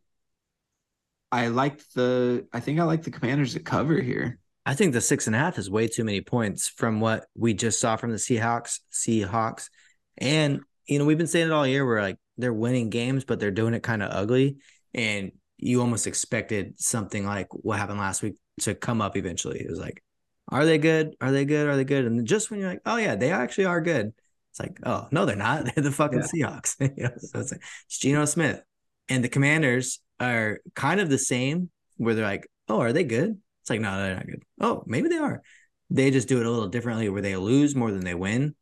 I 1.32 1.48
like 1.48 1.88
the. 1.94 2.48
I 2.54 2.60
think 2.60 2.80
I 2.80 2.84
like 2.84 3.04
the 3.04 3.12
Commanders 3.12 3.54
to 3.54 3.60
cover 3.60 4.02
here. 4.02 4.40
I 4.66 4.76
think 4.76 4.94
the 4.94 5.02
six 5.02 5.28
and 5.28 5.36
a 5.36 5.40
half 5.40 5.58
is 5.58 5.70
way 5.70 5.88
too 5.88 6.04
many 6.04 6.22
points 6.22 6.68
from 6.70 7.00
what 7.00 7.26
we 7.36 7.54
just 7.54 7.80
saw 7.80 7.96
from 7.96 8.12
the 8.12 8.18
Seahawks. 8.18 8.80
Seahawks, 8.92 9.70
and 10.18 10.62
you 10.86 11.00
know 11.00 11.06
we've 11.06 11.18
been 11.18 11.28
saying 11.28 11.48
it 11.48 11.54
all 11.54 11.66
year. 11.66 11.86
We're 11.86 12.02
like 12.02 12.18
they're 12.38 12.54
winning 12.54 12.90
games, 12.90 13.26
but 13.26 13.40
they're 13.40 13.52
doing 13.52 13.74
it 13.74 13.84
kind 13.84 14.04
of 14.04 14.12
ugly, 14.12 14.58
and 14.94 15.32
you 15.58 15.82
almost 15.82 16.08
expected 16.08 16.80
something 16.80 17.26
like 17.26 17.48
what 17.52 17.80
happened 17.80 18.00
last 18.00 18.22
week 18.22 18.36
to 18.62 18.76
come 18.76 19.02
up 19.02 19.18
eventually. 19.18 19.60
It 19.60 19.70
was 19.70 19.80
like 19.80 20.04
are 20.52 20.66
they 20.66 20.78
good? 20.78 21.16
Are 21.22 21.32
they 21.32 21.46
good? 21.46 21.68
Are 21.68 21.76
they 21.76 21.84
good? 21.84 22.06
And 22.06 22.26
just 22.26 22.50
when 22.50 22.60
you're 22.60 22.70
like, 22.70 22.82
oh 22.86 22.98
yeah, 22.98 23.16
they 23.16 23.32
actually 23.32 23.66
are 23.66 23.82
good. 23.82 24.14
It's 24.52 24.60
like, 24.60 24.80
oh 24.84 25.08
no, 25.12 25.26
they're 25.26 25.36
not. 25.36 25.66
They're 25.76 25.84
the 25.84 25.92
fucking 25.92 26.24
yeah. 26.34 26.50
Seahawks. 26.50 26.76
you 26.98 27.04
know? 27.04 27.12
So 27.18 27.40
it's 27.40 27.52
like 27.52 27.62
it's 27.86 28.00
Geno 28.00 28.26
Smith. 28.26 28.62
And 29.08 29.24
the 29.24 29.30
commanders 29.30 30.00
are 30.20 30.60
kind 30.76 31.00
of 31.00 31.10
the 31.10 31.18
same, 31.18 31.70
where 31.98 32.14
they're 32.14 32.26
like, 32.26 32.48
oh, 32.68 32.80
are 32.80 32.94
they 32.94 33.04
good? 33.04 33.40
It's 33.70 33.72
like, 33.72 33.82
no, 33.82 34.02
they're 34.02 34.16
not 34.16 34.26
good. 34.26 34.44
Oh, 34.60 34.84
maybe 34.88 35.10
they 35.10 35.18
are. 35.18 35.44
They 35.92 36.10
just 36.10 36.28
do 36.28 36.40
it 36.40 36.46
a 36.46 36.50
little 36.50 36.70
differently 36.70 37.08
where 37.10 37.22
they 37.22 37.36
lose 37.36 37.76
more 37.76 37.92
than 37.92 38.04
they 38.04 38.16
win, 38.16 38.56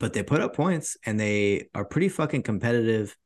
but 0.00 0.12
they 0.12 0.24
put 0.24 0.40
up 0.40 0.56
points 0.56 0.96
and 1.06 1.18
they 1.18 1.68
are 1.74 1.84
pretty 1.84 2.08
fucking 2.08 2.42
competitive 2.42 3.16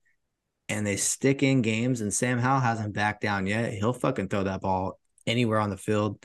and 0.69 0.87
they 0.87 0.97
stick 0.97 1.43
in 1.43 1.63
games. 1.63 2.03
And 2.03 2.13
Sam 2.13 2.39
Howell 2.39 2.61
hasn't 2.61 2.95
backed 2.95 3.23
down 3.23 3.47
yet. 3.47 3.73
He'll 3.73 3.95
fucking 3.95 4.29
throw 4.29 4.45
that 4.45 4.61
ball 4.61 5.01
anywhere 5.27 5.59
on 5.59 5.71
the 5.71 5.79
field 5.79 6.25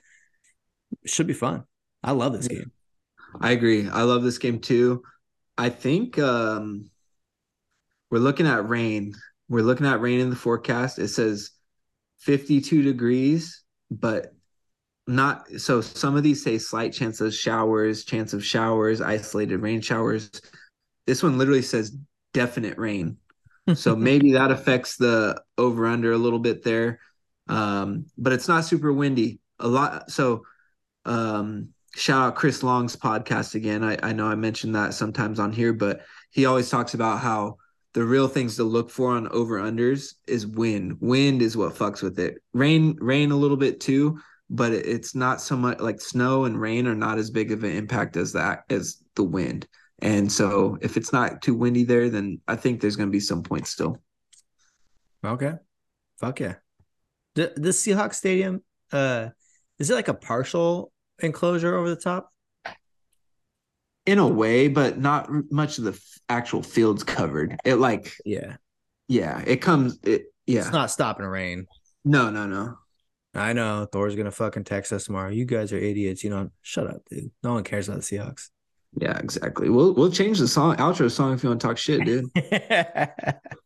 should 1.06 1.28
be 1.28 1.34
fun. 1.34 1.64
I 2.04 2.12
love 2.12 2.34
this 2.34 2.48
game. 2.48 2.72
I 3.40 3.52
agree. 3.52 3.90
I 3.90 4.04
love 4.04 4.24
this 4.24 4.38
game 4.38 4.60
too. 4.60 5.04
I 5.58 5.70
think 5.70 6.20
um, 6.20 6.90
we're 8.10 8.20
looking 8.20 8.48
at 8.48 8.68
rain. 8.68 9.14
We're 9.48 9.64
looking 9.64 9.86
at 9.86 10.02
rain 10.02 10.20
in 10.20 10.30
the 10.30 10.36
forecast. 10.36 11.00
It 11.00 11.10
says 11.10 11.52
52 12.20 12.82
degrees, 12.84 13.64
but 13.90 14.35
not 15.08 15.50
so 15.58 15.82
some 15.82 16.16
of 16.16 16.24
these 16.24 16.44
say 16.44 16.58
slight 16.58 16.94
chance 16.94 17.22
of 17.22 17.34
showers, 17.34 18.06
chance 18.06 18.34
of 18.34 18.44
showers, 18.44 19.02
isolated 19.02 19.58
rain 19.58 19.82
showers. 19.82 20.30
This 21.06 21.22
one 21.22 21.38
literally 21.38 21.62
says 21.62 21.96
definite 22.34 22.78
rain. 22.78 23.18
So 23.76 23.96
maybe 23.96 24.34
that 24.34 24.52
affects 24.52 24.98
the 24.98 25.42
over 25.58 25.88
under 25.88 26.12
a 26.12 26.18
little 26.18 26.40
bit 26.40 26.64
there. 26.64 27.00
Um, 27.48 28.08
but 28.18 28.34
it's 28.34 28.48
not 28.48 28.66
super 28.66 28.92
windy. 28.92 29.40
A 29.60 29.68
lot 29.68 30.10
so 30.10 30.44
um, 31.06 31.70
shout 31.96 32.28
out 32.28 32.36
Chris 32.36 32.64
Long's 32.64 32.96
podcast 32.96 33.56
again. 33.56 33.84
I, 33.84 33.98
I 34.02 34.12
know 34.14 34.28
I 34.28 34.36
mentioned 34.36 34.76
that 34.76 34.94
sometimes 34.94 35.40
on 35.40 35.54
here, 35.54 35.74
but 35.74 36.02
he 36.32 36.46
always 36.46 36.70
talks 36.70 36.94
about 36.94 37.20
how 37.20 37.58
the 37.94 38.04
real 38.04 38.28
things 38.28 38.58
to 38.58 38.64
look 38.64 38.90
for 38.90 39.12
on 39.16 39.28
over 39.30 39.60
unders 39.60 40.16
is 40.28 40.46
wind. 40.46 40.98
Wind 41.00 41.42
is 41.42 41.56
what 41.56 41.76
fucks 41.76 42.04
with 42.04 42.20
it. 42.20 42.40
Rain, 42.54 42.98
rain 43.00 43.32
a 43.32 43.38
little 43.38 43.56
bit 43.56 43.80
too, 43.80 44.20
but 44.50 44.72
it's 44.74 45.16
not 45.16 45.42
so 45.42 45.56
much 45.56 45.80
like 45.80 46.00
snow 46.02 46.46
and 46.46 46.60
rain 46.60 46.88
are 46.88 46.96
not 46.96 47.18
as 47.18 47.30
big 47.32 47.52
of 47.52 47.64
an 47.64 47.72
impact 47.72 48.16
as 48.18 48.34
that 48.34 48.64
as 48.70 49.04
the 49.16 49.24
wind. 49.24 49.68
And 50.00 50.32
so 50.32 50.78
if 50.82 50.98
it's 50.98 51.14
not 51.14 51.42
too 51.42 51.56
windy 51.56 51.84
there, 51.84 52.10
then 52.10 52.42
I 52.48 52.56
think 52.56 52.80
there's 52.82 52.96
going 52.96 53.10
to 53.10 53.12
be 53.12 53.20
some 53.20 53.44
points 53.44 53.70
still. 53.72 54.02
Okay. 55.26 55.54
Fuck 56.20 56.40
yeah. 56.42 56.56
The 57.36 57.54
the 57.56 57.70
Seahawks 57.70 58.16
stadium, 58.16 58.62
uh, 58.92 59.30
is 59.80 59.90
it 59.90 59.96
like 59.96 60.08
a 60.08 60.14
partial 60.14 60.92
enclosure 61.20 61.76
over 61.76 61.90
the 61.90 61.96
top? 61.96 62.30
In 64.06 64.20
a 64.20 64.28
way, 64.28 64.68
but 64.68 65.00
not 65.00 65.28
much 65.52 65.80
of 65.80 65.84
the 65.86 65.92
f- 65.94 66.20
actual 66.30 66.62
field's 66.62 67.04
covered. 67.04 67.58
It 67.66 67.76
like 67.76 68.14
Yeah. 68.24 68.58
yeah, 69.08 69.42
it 69.48 69.58
comes 69.58 69.98
it 70.04 70.26
yeah. 70.46 70.60
It's 70.62 70.72
not 70.72 70.92
stopping 70.92 71.26
rain. 71.26 71.66
no, 72.04 72.30
no, 72.30 72.46
no. 72.46 72.76
I 73.36 73.54
know 73.54 73.88
Thor's 73.92 74.16
gonna 74.16 74.32
fucking 74.32 74.64
text 74.64 74.94
us 74.94 75.06
tomorrow. 75.06 75.30
You 75.30 75.46
guys 75.46 75.74
are 75.74 75.78
idiots. 75.78 76.24
You 76.24 76.30
know, 76.30 76.50
shut 76.62 76.88
up, 76.88 77.02
dude. 77.10 77.32
No 77.44 77.54
one 77.54 77.64
cares 77.64 77.88
about 77.88 78.02
the 78.02 78.18
Seahawks. 78.18 78.50
Yeah, 78.98 79.18
exactly. 79.18 79.70
We'll 79.70 79.94
we'll 79.94 80.12
change 80.12 80.40
the 80.40 80.48
song 80.48 80.78
outro 80.78 81.12
song 81.12 81.34
if 81.34 81.44
you 81.44 81.50
want 81.50 81.62
to 81.62 81.68
talk 81.68 81.78
shit, 81.78 82.06
dude. 82.06 82.26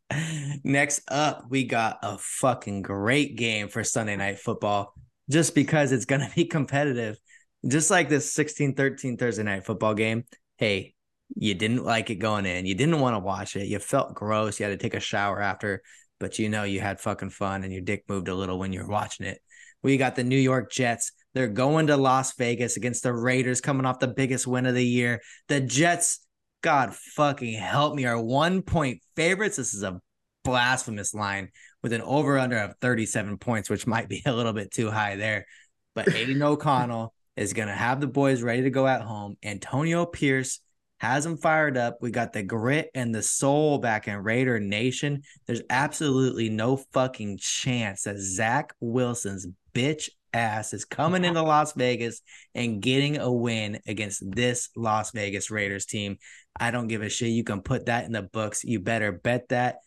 Next 0.63 1.01
up, 1.07 1.45
we 1.49 1.65
got 1.65 1.99
a 2.01 2.17
fucking 2.17 2.82
great 2.82 3.36
game 3.36 3.67
for 3.67 3.84
Sunday 3.84 4.15
night 4.15 4.39
football 4.39 4.93
just 5.30 5.53
because 5.53 5.91
it's 5.91 6.05
going 6.05 6.22
to 6.28 6.36
be 6.36 6.45
competitive. 6.45 7.17
Just 7.67 7.91
like 7.91 8.09
this 8.09 8.34
16 8.34 8.74
13 8.74 9.17
Thursday 9.17 9.43
night 9.43 9.65
football 9.65 9.93
game. 9.93 10.24
Hey, 10.57 10.95
you 11.36 11.53
didn't 11.53 11.86
like 11.86 12.09
it 12.09 12.15
going 12.15 12.45
in. 12.45 12.65
You 12.65 12.74
didn't 12.74 12.99
want 12.99 13.15
to 13.15 13.20
watch 13.20 13.55
it. 13.55 13.67
You 13.67 13.80
felt 13.80 14.15
gross. 14.15 14.59
You 14.59 14.65
had 14.65 14.78
to 14.78 14.84
take 14.84 14.95
a 14.95 14.99
shower 14.99 15.41
after, 15.41 15.84
but 16.20 16.39
you 16.39 16.49
know 16.49 16.63
you 16.63 16.80
had 16.80 16.99
fucking 16.99 17.30
fun 17.30 17.63
and 17.63 17.72
your 17.72 17.82
dick 17.82 18.05
moved 18.09 18.30
a 18.30 18.36
little 18.36 18.57
when 18.57 18.74
you 18.74 18.82
were 18.82 18.89
watching 18.89 19.28
it. 19.28 19.39
We 19.84 19.97
got 19.97 20.15
the 20.15 20.23
New 20.23 20.38
York 20.38 20.71
Jets. 20.71 21.11
They're 21.34 21.47
going 21.47 21.88
to 21.88 21.97
Las 21.97 22.34
Vegas 22.36 22.75
against 22.77 23.03
the 23.03 23.13
Raiders 23.13 23.61
coming 23.61 23.86
off 23.86 23.99
the 23.99 24.07
biggest 24.07 24.47
win 24.47 24.65
of 24.65 24.75
the 24.75 24.86
year. 24.86 25.21
The 25.47 25.61
Jets 25.61 26.19
God 26.61 26.93
fucking 26.93 27.53
help 27.53 27.95
me, 27.95 28.05
are 28.05 28.19
one 28.19 28.61
point 28.61 29.01
favorites. 29.15 29.57
This 29.57 29.73
is 29.73 29.84
a 29.84 30.01
blasphemous 30.43 31.13
line 31.13 31.49
with 31.82 31.93
an 31.93 32.01
over 32.01 32.38
under 32.38 32.57
of 32.57 32.75
37 32.82 33.38
points, 33.38 33.69
which 33.69 33.88
might 33.88 34.09
be 34.09 34.21
a 34.25 34.34
little 34.34 34.53
bit 34.53 34.71
too 34.71 34.91
high 34.91 35.15
there. 35.15 35.45
But 35.95 36.13
Aidan 36.13 36.41
O'Connell 36.41 37.13
is 37.36 37.53
going 37.53 37.67
to 37.67 37.73
have 37.73 38.01
the 38.01 38.07
boys 38.07 38.41
ready 38.41 38.63
to 38.63 38.69
go 38.69 38.88
at 38.88 39.01
home. 39.01 39.38
Antonio 39.43 40.05
Pierce 40.05 40.59
has 40.99 41.23
them 41.23 41.38
fired 41.38 41.77
up. 41.77 41.97
We 42.01 42.11
got 42.11 42.34
the 42.34 42.43
grit 42.43 42.89
and 42.93 43.15
the 43.15 43.23
soul 43.23 43.77
back 43.77 44.07
in 44.07 44.17
Raider 44.17 44.59
Nation. 44.59 45.21
There's 45.47 45.61
absolutely 45.69 46.49
no 46.49 46.77
fucking 46.91 47.38
chance 47.38 48.03
that 48.03 48.17
Zach 48.17 48.73
Wilson's 48.82 49.47
bitch 49.74 50.09
ass 50.34 50.74
is 50.74 50.86
coming 50.86 51.26
into 51.26 51.41
Las 51.41 51.74
Vegas 51.74 52.22
and 52.53 52.82
getting 52.82 53.17
a 53.17 53.32
win 53.32 53.80
against 53.88 54.24
this 54.32 54.70
Las 54.76 55.11
Vegas 55.11 55.49
Raiders 55.49 55.86
team. 55.86 56.17
I 56.59 56.72
don't 56.72 56.88
give 56.88 57.01
a 57.01 57.09
shit. 57.09 57.30
You 57.30 57.43
can 57.43 57.61
put 57.61 57.88
that 57.88 58.05
in 58.05 58.11
the 58.11 58.22
books. 58.22 58.63
You 58.63 58.80
better 58.80 59.11
bet 59.11 59.49
that. 59.49 59.78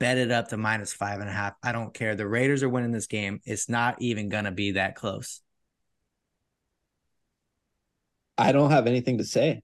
Bet 0.00 0.18
it 0.18 0.32
up 0.32 0.48
to 0.48 0.56
minus 0.56 0.92
five 0.92 1.20
and 1.20 1.28
a 1.28 1.32
half. 1.32 1.54
I 1.62 1.70
don't 1.70 1.94
care. 1.94 2.16
The 2.16 2.26
Raiders 2.26 2.62
are 2.62 2.68
winning 2.68 2.90
this 2.90 3.06
game. 3.06 3.40
It's 3.44 3.68
not 3.68 4.00
even 4.00 4.28
going 4.28 4.44
to 4.44 4.50
be 4.50 4.72
that 4.72 4.96
close. 4.96 5.40
I 8.36 8.50
don't 8.50 8.70
have 8.70 8.86
anything 8.86 9.18
to 9.18 9.24
say. 9.24 9.62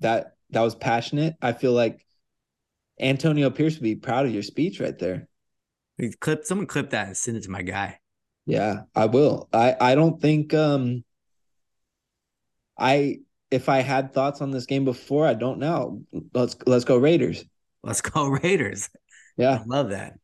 That 0.00 0.36
that 0.50 0.62
was 0.62 0.74
passionate. 0.74 1.34
I 1.42 1.52
feel 1.52 1.72
like 1.72 2.06
Antonio 2.98 3.50
Pierce 3.50 3.74
would 3.74 3.82
be 3.82 3.96
proud 3.96 4.24
of 4.24 4.32
your 4.32 4.42
speech 4.42 4.80
right 4.80 4.98
there. 4.98 5.28
Clip 6.20 6.44
someone 6.44 6.66
clip 6.66 6.90
that 6.90 7.08
and 7.08 7.16
send 7.16 7.36
it 7.36 7.42
to 7.42 7.50
my 7.50 7.62
guy. 7.62 7.98
Yeah, 8.46 8.82
I 8.94 9.06
will. 9.06 9.48
I 9.52 9.76
I 9.80 9.94
don't 9.94 10.20
think 10.20 10.54
um 10.54 11.04
I 12.78 13.20
if 13.50 13.68
I 13.68 13.80
had 13.80 14.12
thoughts 14.12 14.40
on 14.40 14.50
this 14.50 14.66
game 14.66 14.84
before, 14.84 15.26
I 15.26 15.34
don't 15.34 15.58
know. 15.58 16.02
Let's 16.34 16.56
let's 16.66 16.84
go 16.84 16.96
Raiders. 16.96 17.44
Let's 17.82 18.00
go 18.00 18.26
Raiders. 18.28 18.88
Yeah. 19.36 19.60
I 19.60 19.64
love 19.66 19.90
that. 19.90 20.14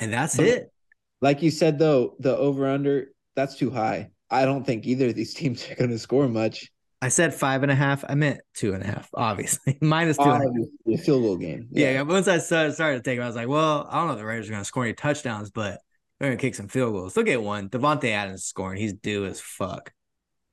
And 0.00 0.12
that's 0.12 0.36
But- 0.36 0.46
it. 0.46 0.72
Like 1.20 1.42
you 1.42 1.50
said 1.50 1.78
though, 1.78 2.14
the 2.20 2.36
over 2.36 2.68
under 2.68 3.08
that's 3.34 3.56
too 3.56 3.70
high. 3.70 4.10
I 4.30 4.44
don't 4.44 4.64
think 4.64 4.86
either 4.86 5.08
of 5.08 5.14
these 5.14 5.34
teams 5.40 5.68
are 5.70 5.74
going 5.74 5.90
to 5.90 5.98
score 5.98 6.28
much. 6.28 6.70
I 7.00 7.08
said 7.08 7.32
five 7.32 7.62
and 7.62 7.70
a 7.70 7.76
half. 7.76 8.04
I 8.08 8.14
meant 8.16 8.40
two 8.54 8.74
and 8.74 8.82
a 8.82 8.86
half, 8.86 9.08
obviously. 9.14 9.78
Minus 9.82 10.16
two. 10.16 10.24
and 10.24 10.30
a 10.32 10.34
half. 10.34 10.46
Obviously, 10.46 10.94
a 10.94 10.98
field 10.98 11.22
goal 11.22 11.36
game. 11.36 11.68
Yeah. 11.70 12.02
once 12.02 12.26
I 12.26 12.38
started, 12.38 12.72
started 12.74 12.98
to 12.98 13.02
think, 13.04 13.20
I 13.20 13.26
was 13.26 13.36
like, 13.36 13.46
well, 13.46 13.86
I 13.88 13.98
don't 13.98 14.08
know 14.08 14.12
if 14.14 14.18
the 14.18 14.24
Raiders 14.24 14.48
are 14.48 14.50
going 14.52 14.62
to 14.62 14.64
score 14.64 14.84
any 14.84 14.94
touchdowns, 14.94 15.50
but 15.50 15.80
they're 16.18 16.28
going 16.28 16.38
to 16.38 16.40
kick 16.40 16.54
some 16.54 16.68
field 16.68 16.92
goals. 16.92 17.14
They'll 17.14 17.24
get 17.24 17.42
one. 17.42 17.68
Davante 17.68 18.10
Adams 18.10 18.44
scoring. 18.44 18.80
He's 18.80 18.92
due 18.92 19.26
as 19.26 19.40
fuck. 19.40 19.92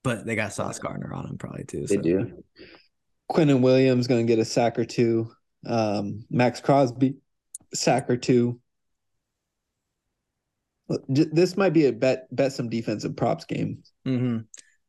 But 0.03 0.26
they 0.26 0.36
got 0.36 0.53
Sauce 0.53 0.78
Gardner 0.78 1.13
on 1.13 1.28
him 1.28 1.38
probably 1.38 1.63
too. 1.63 1.88
They 1.88 1.95
so. 1.95 2.01
do. 2.01 2.43
Quinnen 3.32 3.61
Williams 3.61 4.05
going 4.05 4.26
to 4.26 4.32
get 4.32 4.39
a 4.39 4.45
sack 4.45 4.78
or 4.78 4.86
two. 4.86 5.32
Um, 5.66 6.26
Maxx 6.30 6.61
Crosby, 6.61 7.16
sack 7.74 8.09
or 8.09 8.18
two. 8.18 8.59
This 11.07 11.57
might 11.57 11.74
be 11.74 11.88
a 11.88 11.91
bet 11.91 12.28
bet 12.32 12.53
some 12.53 12.70
defensive 12.70 13.16
props 13.16 13.45
game. 13.45 13.82
Mm-hmm. 14.05 14.38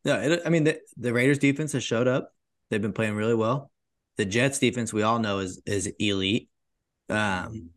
No, 0.05 0.21
it, 0.21 0.43
I 0.45 0.51
mean 0.51 0.65
the, 0.65 0.79
the 0.99 1.15
Raiders 1.15 1.39
defense 1.39 1.73
has 1.73 1.83
showed 1.83 2.07
up. 2.07 2.35
They've 2.69 2.83
been 2.83 2.93
playing 2.93 3.15
really 3.15 3.35
well. 3.35 3.71
The 4.19 4.27
Jets 4.27 4.59
defense 4.59 4.93
we 4.93 5.03
all 5.03 5.19
know 5.19 5.39
is 5.39 5.63
is 5.65 5.91
elite. 5.99 6.51
Um, 7.09 7.71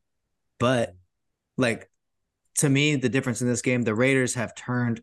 but 0.59 0.95
like 1.57 1.88
to 2.60 2.70
me, 2.70 2.95
the 2.95 3.10
difference 3.10 3.41
in 3.41 3.47
this 3.47 3.62
game, 3.62 3.84
the 3.84 3.95
Raiders 3.95 4.34
have 4.36 4.55
turned 4.55 5.01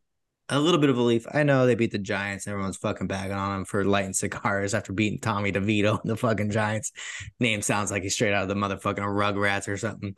a 0.49 0.61
little 0.61 0.81
bit 0.81 0.91
of 0.91 0.99
a 0.99 1.03
leaf. 1.03 1.27
I 1.33 1.43
know 1.43 1.67
they 1.67 1.75
beat 1.75 1.91
the 1.91 1.99
Giants. 1.99 2.47
and 2.47 2.53
Everyone's 2.53 2.77
fucking 2.77 3.07
bagging 3.07 3.37
on 3.37 3.53
them 3.53 3.65
for 3.65 3.85
lighting 3.85 4.13
cigars 4.15 4.75
after 4.75 4.93
beating 4.93 5.19
Tommy 5.19 5.53
DeVito 5.53 6.01
and 6.01 6.11
the 6.11 6.17
fucking 6.17 6.51
Giants. 6.51 6.93
Name 7.41 7.63
sounds 7.63 7.91
like 7.91 8.03
he's 8.03 8.15
straight 8.15 8.33
out 8.33 8.43
of 8.43 8.49
the 8.49 8.55
motherfucking 8.55 8.99
Rugrats 8.99 9.69
or 9.69 9.77
something. 9.77 10.17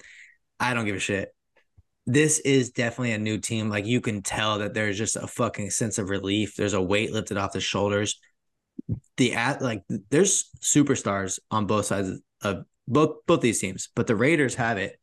I 0.61 0.75
don't 0.75 0.85
give 0.85 0.97
a 0.97 1.01
shit. 1.01 1.35
This 2.07 2.39
is 2.41 2.71
definitely 2.71 3.13
a 3.13 3.19
new 3.19 3.39
team. 3.39 3.69
Like 3.69 3.87
you 3.87 4.01
can 4.01 4.23
tell 4.23 4.59
that 4.59 4.75
there's 4.75 4.99
just 4.99 5.17
a 5.17 5.27
fucking 5.27 5.71
sense 5.71 5.99
of 5.99 6.11
relief. 6.11 6.57
There's 6.57 6.73
a 6.73 6.83
weight 6.83 7.13
lifted 7.13 7.37
off 7.37 7.53
the 7.53 7.61
shoulders. 7.61 8.19
The 9.19 9.35
at 9.35 9.61
like 9.61 9.83
there's 10.11 10.49
superstars 10.61 11.39
on 11.51 11.67
both 11.67 11.87
sides 11.87 12.21
of 12.43 12.65
both 12.87 13.27
both 13.27 13.43
these 13.43 13.61
teams, 13.61 13.91
but 13.95 14.07
the 14.07 14.17
Raiders 14.17 14.55
have 14.55 14.79
it 14.79 14.99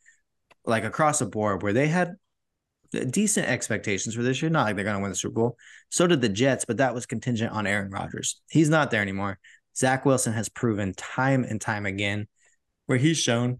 like 0.65 0.83
across 0.83 1.19
the 1.19 1.25
board 1.25 1.61
where 1.61 1.73
they 1.73 1.87
had 1.87 2.15
Uh, 2.93 3.05
decent 3.05 3.47
expectations 3.47 4.15
for 4.15 4.23
this 4.23 4.41
year. 4.41 4.49
Not 4.49 4.65
like 4.65 4.75
they're 4.75 4.85
going 4.85 4.97
to 4.97 5.01
win 5.01 5.11
the 5.11 5.15
Super 5.15 5.33
Bowl. 5.35 5.57
So 5.89 6.07
did 6.07 6.21
the 6.21 6.29
Jets, 6.29 6.65
but 6.65 6.77
that 6.77 6.93
was 6.93 7.05
contingent 7.05 7.51
on 7.51 7.67
Aaron 7.67 7.91
Rodgers. 7.91 8.41
He's 8.49 8.69
not 8.69 8.91
there 8.91 9.01
anymore. 9.01 9.39
Zach 9.77 10.05
Wilson 10.05 10.33
has 10.33 10.49
proven 10.49 10.93
time 10.93 11.43
and 11.43 11.59
time 11.59 11.85
again 11.85 12.27
where 12.85 12.97
he's 12.97 13.17
shown 13.17 13.59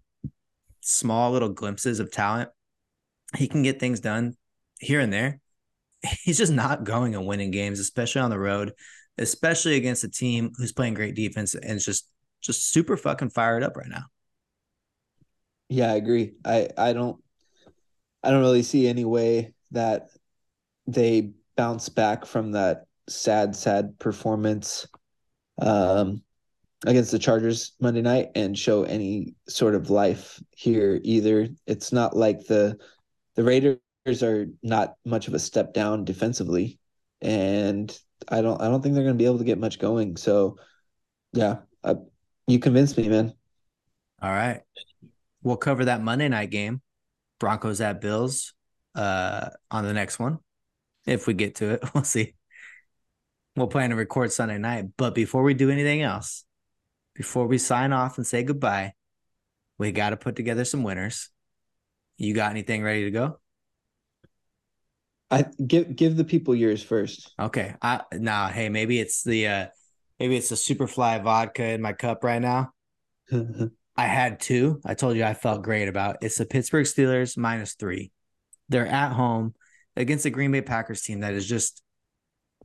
small 0.81 1.31
little 1.31 1.49
glimpses 1.49 1.99
of 1.99 2.11
talent. 2.11 2.49
He 3.35 3.47
can 3.47 3.63
get 3.63 3.79
things 3.79 3.99
done 3.99 4.35
here 4.79 4.99
and 4.99 5.11
there. 5.11 5.39
He's 6.23 6.37
just 6.37 6.53
not 6.53 6.83
going 6.83 7.15
and 7.15 7.25
winning 7.25 7.51
games, 7.51 7.79
especially 7.79 8.21
on 8.21 8.29
the 8.29 8.39
road, 8.39 8.73
especially 9.17 9.75
against 9.75 10.03
a 10.03 10.09
team 10.09 10.51
who's 10.57 10.71
playing 10.71 10.93
great 10.93 11.15
defense 11.15 11.55
and 11.55 11.79
just 11.79 12.07
just 12.41 12.71
super 12.71 12.95
fucking 12.95 13.31
fired 13.31 13.63
up 13.63 13.75
right 13.75 13.89
now. 13.89 14.03
Yeah, 15.69 15.91
I 15.91 15.95
agree. 15.95 16.33
I 16.45 16.69
I 16.77 16.93
don't 16.93 17.17
I 18.25 18.31
don't 18.31 18.41
really 18.41 18.63
see 18.63 18.87
any 18.87 19.05
way 19.05 19.53
that 19.71 20.09
they 20.87 21.31
bounce 21.55 21.89
back 21.89 22.25
from 22.25 22.51
that 22.53 22.85
sad 23.07 23.55
sad 23.55 23.97
performance 23.99 24.87
um 25.61 26.21
against 26.85 27.11
the 27.11 27.19
Chargers 27.19 27.73
Monday 27.79 28.01
night 28.01 28.29
and 28.35 28.57
show 28.57 28.83
any 28.83 29.35
sort 29.47 29.75
of 29.75 29.89
life 29.89 30.41
here 30.55 30.99
either. 31.03 31.47
It's 31.65 31.91
not 31.91 32.15
like 32.15 32.45
the 32.45 32.77
the 33.35 33.43
Raiders 33.43 33.79
are 34.21 34.47
not 34.61 34.95
much 35.05 35.27
of 35.27 35.33
a 35.33 35.39
step 35.39 35.73
down 35.73 36.05
defensively 36.05 36.79
and 37.21 37.97
I 38.27 38.41
don't 38.41 38.61
I 38.61 38.67
don't 38.67 38.81
think 38.81 38.95
they're 38.95 39.03
going 39.03 39.15
to 39.15 39.21
be 39.21 39.25
able 39.25 39.39
to 39.39 39.43
get 39.43 39.57
much 39.57 39.79
going. 39.79 40.17
So 40.17 40.57
yeah, 41.33 41.57
I, 41.83 41.95
you 42.47 42.59
convinced 42.59 42.97
me, 42.97 43.09
man. 43.09 43.33
All 44.21 44.31
right. 44.31 44.61
We'll 45.43 45.57
cover 45.57 45.85
that 45.85 46.01
Monday 46.01 46.27
night 46.27 46.49
game, 46.49 46.81
Broncos 47.39 47.81
at 47.81 48.01
Bills, 48.01 48.53
uh, 48.95 49.49
on 49.69 49.85
the 49.85 49.93
next 49.93 50.19
one. 50.19 50.39
If 51.05 51.27
we 51.27 51.33
get 51.33 51.55
to 51.55 51.71
it, 51.71 51.83
we'll 51.93 52.03
see. 52.03 52.35
We'll 53.55 53.67
plan 53.67 53.91
to 53.91 53.95
record 53.95 54.31
Sunday 54.31 54.57
night. 54.57 54.85
But 54.97 55.15
before 55.15 55.43
we 55.43 55.53
do 55.53 55.69
anything 55.69 56.01
else, 56.01 56.43
before 57.13 57.47
we 57.47 57.57
sign 57.57 57.93
off 57.93 58.17
and 58.17 58.27
say 58.27 58.43
goodbye, 58.43 58.93
we 59.77 59.91
got 59.91 60.09
to 60.09 60.17
put 60.17 60.35
together 60.35 60.65
some 60.65 60.83
winners. 60.83 61.29
You 62.17 62.33
got 62.33 62.51
anything 62.51 62.83
ready 62.83 63.05
to 63.05 63.11
go? 63.11 63.39
I 65.31 65.45
give 65.65 65.95
give 65.95 66.15
the 66.15 66.23
people 66.23 66.53
yours 66.53 66.83
first. 66.83 67.33
Okay. 67.39 67.73
I 67.81 68.01
nah, 68.13 68.49
hey, 68.49 68.69
maybe 68.69 68.99
it's 68.99 69.23
the 69.23 69.47
uh 69.47 69.67
maybe 70.19 70.37
it's 70.37 70.49
the 70.49 70.55
Superfly 70.55 71.23
vodka 71.23 71.63
in 71.63 71.81
my 71.81 71.93
cup 71.93 72.23
right 72.23 72.41
now. 72.41 72.71
I 73.97 74.05
had 74.07 74.39
two. 74.39 74.81
I 74.85 74.93
told 74.93 75.15
you 75.15 75.23
I 75.23 75.33
felt 75.33 75.63
great 75.63 75.87
about. 75.87 76.17
It's 76.21 76.37
the 76.37 76.45
Pittsburgh 76.45 76.85
Steelers 76.85 77.37
minus 77.37 77.73
three. 77.73 78.11
They're 78.69 78.87
at 78.87 79.13
home 79.13 79.53
against 79.95 80.23
the 80.23 80.29
Green 80.29 80.51
Bay 80.51 80.61
Packers 80.61 81.01
team 81.01 81.21
that 81.21 81.33
is 81.33 81.47
just 81.47 81.81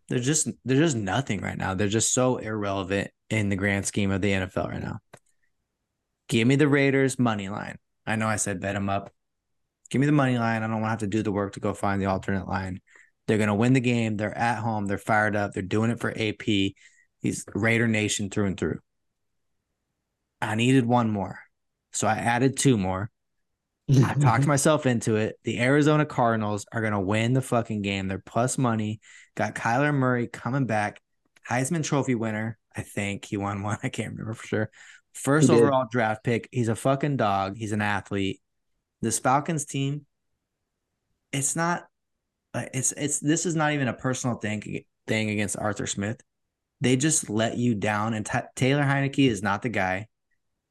they're 0.09 0.19
just 0.19 0.49
they're 0.65 0.77
just 0.77 0.97
nothing 0.97 1.41
right 1.41 1.57
now. 1.57 1.75
They're 1.75 1.89
just 1.89 2.13
so 2.13 2.39
irrelevant 2.39 3.11
in 3.31 3.49
the 3.49 3.57
grand 3.57 3.87
scheme 3.87 4.11
of 4.11 4.21
the 4.21 4.33
NFL 4.33 4.71
right 4.71 4.83
now. 4.83 4.99
Give 6.29 6.47
me 6.47 6.57
the 6.57 6.69
Raiders 6.69 7.19
money 7.19 7.49
line. 7.49 7.77
I 8.07 8.17
know 8.17 8.27
I 8.27 8.37
said 8.37 8.61
bet 8.61 8.75
them 8.75 8.89
up. 8.89 9.13
Give 9.91 10.01
me 10.01 10.07
the 10.07 10.13
money 10.13 10.39
line. 10.39 10.63
I 10.63 10.67
don't 10.67 10.81
want 10.81 10.87
to 10.87 10.91
have 10.91 10.99
to 11.01 11.07
do 11.07 11.23
the 11.23 11.33
work 11.33 11.55
to 11.55 11.61
go 11.61 11.75
find 11.75 12.01
the 12.01 12.07
alternate 12.07 12.49
line. 12.49 12.81
They're 13.27 13.39
going 13.39 13.49
to 13.49 13.55
win 13.55 13.73
the 13.73 13.81
game. 13.81 14.17
They're 14.17 14.37
at 14.37 14.59
home. 14.59 14.87
They're 14.87 14.99
fired 14.99 15.37
up. 15.37 15.53
They're 15.53 15.63
doing 15.63 15.91
it 15.91 16.01
for 16.01 16.11
AP. 16.11 16.75
He's 17.21 17.45
Raider 17.55 17.87
Nation 17.87 18.31
through 18.31 18.47
and 18.47 18.57
through. 18.59 18.79
I 20.41 20.55
needed 20.55 20.87
one 20.87 21.11
more. 21.11 21.39
So 21.93 22.07
I 22.07 22.15
added 22.15 22.57
two 22.57 22.79
more. 22.79 23.11
I 23.89 24.15
talked 24.15 24.47
myself 24.49 24.87
into 24.87 25.17
it. 25.17 25.37
The 25.45 25.61
Arizona 25.61 26.07
Cardinals 26.07 26.67
are 26.73 26.81
going 26.81 26.93
to 26.93 27.01
win 27.01 27.33
the 27.33 27.43
fucking 27.43 27.83
game. 27.83 28.09
They're 28.09 28.23
plus 28.25 28.57
money. 28.57 29.01
Got 29.35 29.55
Kyler 29.55 29.95
Murray 29.95 30.29
coming 30.29 30.67
back. 30.67 31.01
Heisman 31.49 31.85
Trophy 31.85 32.15
winner. 32.15 32.59
I 32.75 32.83
think 32.83 33.25
he 33.25 33.37
won 33.37 33.63
one. 33.63 33.79
I 33.83 33.89
can't 33.89 34.13
remember 34.13 34.35
for 34.35 34.47
sure. 34.47 34.71
First 35.13 35.51
overall 35.51 35.87
draft 35.91 36.23
pick. 36.23 36.49
He's 36.53 36.69
a 36.69 36.77
fucking 36.77 37.17
dog. 37.17 37.57
He's 37.57 37.73
an 37.73 37.83
athlete. 37.83 38.41
This 39.03 39.19
Falcons 39.19 39.65
team, 39.65 40.07
it's 41.33 41.57
not. 41.57 41.87
It's 42.55 42.93
it's 42.93 43.19
this 43.19 43.45
is 43.45 43.57
not 43.57 43.73
even 43.73 43.89
a 43.89 43.93
personal 43.93 44.37
thing 44.37 44.85
thing 45.07 45.31
against 45.31 45.59
Arthur 45.59 45.87
Smith. 45.87 46.21
They 46.81 46.97
just 46.97 47.29
let 47.29 47.57
you 47.57 47.75
down, 47.75 48.15
and 48.15 48.25
t- 48.25 48.39
Taylor 48.55 48.83
Heinicke 48.83 49.29
is 49.29 49.43
not 49.43 49.63
the 49.63 49.69
guy. 49.69 50.07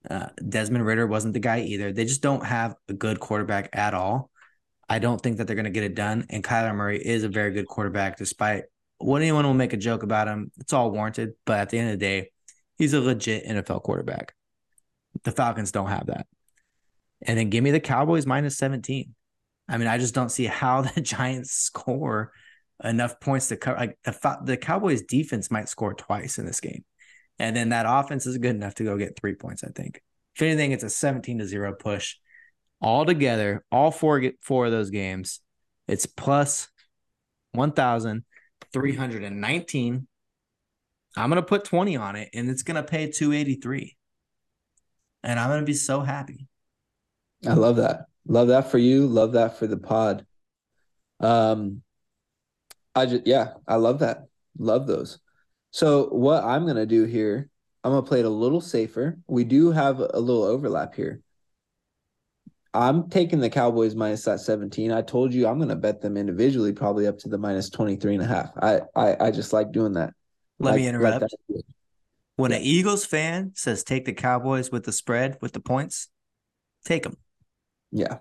Uh, 0.10 0.28
Desmond 0.48 0.86
Ridder 0.86 1.08
wasn't 1.08 1.34
the 1.34 1.40
guy 1.40 1.62
either. 1.62 1.92
They 1.92 2.06
just 2.06 2.22
don't 2.22 2.46
have 2.46 2.76
a 2.88 2.94
good 2.94 3.20
quarterback 3.20 3.70
at 3.74 3.94
all. 3.94 4.30
I 4.88 5.00
don't 5.00 5.22
think 5.22 5.38
that 5.38 5.48
they're 5.48 5.56
going 5.56 5.66
to 5.66 5.72
get 5.72 5.84
it 5.84 5.96
done. 5.96 6.26
And 6.30 6.44
Kyler 6.44 6.76
Murray 6.76 7.00
is 7.00 7.24
a 7.24 7.30
very 7.30 7.52
good 7.52 7.68
quarterback, 7.68 8.18
despite 8.18 8.64
what 8.98 9.22
anyone 9.22 9.46
will 9.46 9.54
make 9.54 9.74
a 9.74 9.78
joke 9.78 10.04
about 10.04 10.28
him. 10.28 10.52
It's 10.60 10.74
all 10.74 10.92
warranted. 10.92 11.34
But 11.46 11.60
at 11.60 11.70
the 11.70 11.80
end 11.80 11.92
of 11.92 12.00
the 12.00 12.06
day, 12.06 12.32
he's 12.78 12.94
a 12.94 13.02
legit 13.02 13.46
NFL 13.46 13.84
quarterback. 13.84 14.34
The 15.24 15.32
Falcons 15.32 15.72
don't 15.72 15.90
have 15.90 16.08
that. 16.08 16.28
And 17.22 17.38
then 17.38 17.50
give 17.50 17.64
me 17.64 17.72
the 17.72 17.80
Cowboys 17.80 18.26
minus 18.26 18.58
17. 18.58 19.14
I 19.68 19.78
mean, 19.78 19.88
I 19.88 19.98
just 19.98 20.16
don't 20.16 20.32
see 20.32 20.46
how 20.46 20.82
the 20.96 21.02
Giants 21.02 21.52
score 21.52 22.32
enough 22.84 23.20
points 23.20 23.50
to 23.50 23.58
cover. 23.58 23.78
Like 23.78 23.98
the, 24.04 24.38
the 24.44 24.58
Cowboys 24.58 25.04
defense 25.04 25.52
might 25.52 25.70
score 25.70 25.94
twice 25.94 26.40
in 26.40 26.46
this 26.46 26.62
game. 26.62 26.84
And 27.40 27.56
then 27.56 27.70
that 27.70 27.86
offense 27.88 28.26
is 28.26 28.38
good 28.38 28.56
enough 28.56 28.76
to 28.76 28.84
go 28.84 28.98
get 28.98 29.18
three 29.18 29.34
points, 29.34 29.64
I 29.64 29.70
think. 29.70 30.04
If 30.36 30.42
anything, 30.42 30.74
it's 30.74 30.84
a 30.84 30.90
17 30.90 31.40
to 31.40 31.48
0 31.48 31.74
push. 31.74 32.18
All 32.82 33.06
together, 33.06 33.64
all 33.72 33.92
four 33.92 34.22
four 34.42 34.66
of 34.66 34.72
those 34.72 34.90
games, 34.90 35.40
it's 35.88 36.06
plus 36.06 36.68
1,319. 37.54 40.08
I'm 41.18 41.30
gonna 41.30 41.42
put 41.42 41.64
20 41.66 41.98
on 41.98 42.16
it 42.16 42.30
and 42.34 42.50
it's 42.50 42.64
gonna 42.64 42.84
pay 42.84 43.10
283. 43.10 43.98
And 45.24 45.38
I'm 45.40 45.50
gonna 45.50 45.64
be 45.64 45.74
so 45.74 46.02
happy. 46.02 46.48
I 47.48 47.54
love 47.54 47.78
that. 47.78 48.08
Love 48.28 48.50
that 48.50 48.70
for 48.70 48.78
you. 48.78 49.08
Love 49.08 49.32
that 49.34 49.58
for 49.58 49.66
the 49.68 49.78
pod. 49.78 50.26
Um 51.20 51.82
I 52.96 53.08
just 53.08 53.26
yeah, 53.26 53.54
I 53.68 53.76
love 53.76 54.00
that. 54.00 54.26
Love 54.58 54.88
those. 54.88 55.20
So 55.72 56.08
what 56.10 56.44
I'm 56.44 56.66
gonna 56.66 56.86
do 56.86 57.04
here, 57.04 57.50
I'm 57.84 57.92
gonna 57.92 58.04
play 58.04 58.20
it 58.20 58.26
a 58.26 58.30
little 58.30 58.62
safer. 58.62 59.20
We 59.28 59.44
do 59.44 59.72
have 59.72 60.00
a 60.00 60.20
little 60.20 60.44
overlap 60.44 60.96
here. 60.96 61.22
I'm 62.74 63.10
taking 63.10 63.40
the 63.40 63.50
Cowboys 63.50 63.96
minus 63.96 64.26
that 64.26 64.40
17. 64.40 64.92
I 64.92 65.02
told 65.02 65.34
you 65.34 65.48
I'm 65.48 65.60
gonna 65.60 65.76
bet 65.76 66.02
them 66.02 66.18
individually, 66.18 66.74
probably 66.74 67.08
up 67.08 67.18
to 67.20 67.30
the 67.30 67.38
minus 67.38 67.70
23 67.70 68.16
and 68.16 68.24
a 68.24 68.28
half. 68.28 68.52
I 68.62 68.82
I, 68.96 69.28
I 69.28 69.32
just 69.32 69.54
like 69.54 69.72
doing 69.72 69.94
that. 69.94 70.14
Let 70.60 70.72
like, 70.72 70.82
me 70.82 70.88
interrupt. 70.88 71.34
When 72.36 72.52
an 72.52 72.62
Eagles 72.62 73.06
fan 73.06 73.52
says 73.56 73.84
take 73.84 74.06
the 74.06 74.14
Cowboys 74.14 74.72
with 74.72 74.86
the 74.86 74.92
spread 74.92 75.38
with 75.42 75.54
the 75.54 75.60
points, 75.60 76.08
take 76.86 77.04
them. 77.04 77.18
Yeah, 77.92 78.20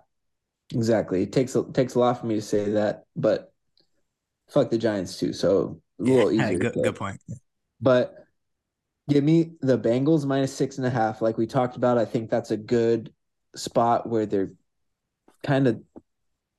exactly. 0.75 1.23
It 1.23 1.33
takes 1.33 1.55
a, 1.55 1.65
takes 1.73 1.95
a 1.95 2.01
lot 2.01 2.21
for 2.21 2.27
me 2.27 2.35
to 2.35 2.43
say 2.43 2.71
that, 2.73 3.05
but 3.15 3.53
fuck 4.49 4.71
the 4.71 4.79
Giants 4.79 5.19
too. 5.19 5.33
So 5.33 5.81
a 5.99 6.03
little 6.03 6.33
yeah, 6.33 6.51
easier. 6.51 6.59
Good, 6.59 6.75
good 6.75 6.97
point. 6.97 7.21
But 7.81 8.27
give 9.09 9.25
me 9.25 9.53
the 9.61 9.79
Bengals 9.79 10.25
minus 10.25 10.53
six 10.53 10.79
and 10.79 10.87
a 10.87 10.91
half. 10.91 11.23
Like 11.23 11.39
we 11.39 11.47
talked 11.47 11.77
about, 11.77 11.99
I 11.99 12.05
think 12.05 12.31
that's 12.31 12.51
a 12.51 12.57
good 12.57 13.13
spot 13.57 14.09
where 14.09 14.27
they're 14.27 14.53
kind 15.43 15.67
of 15.67 15.81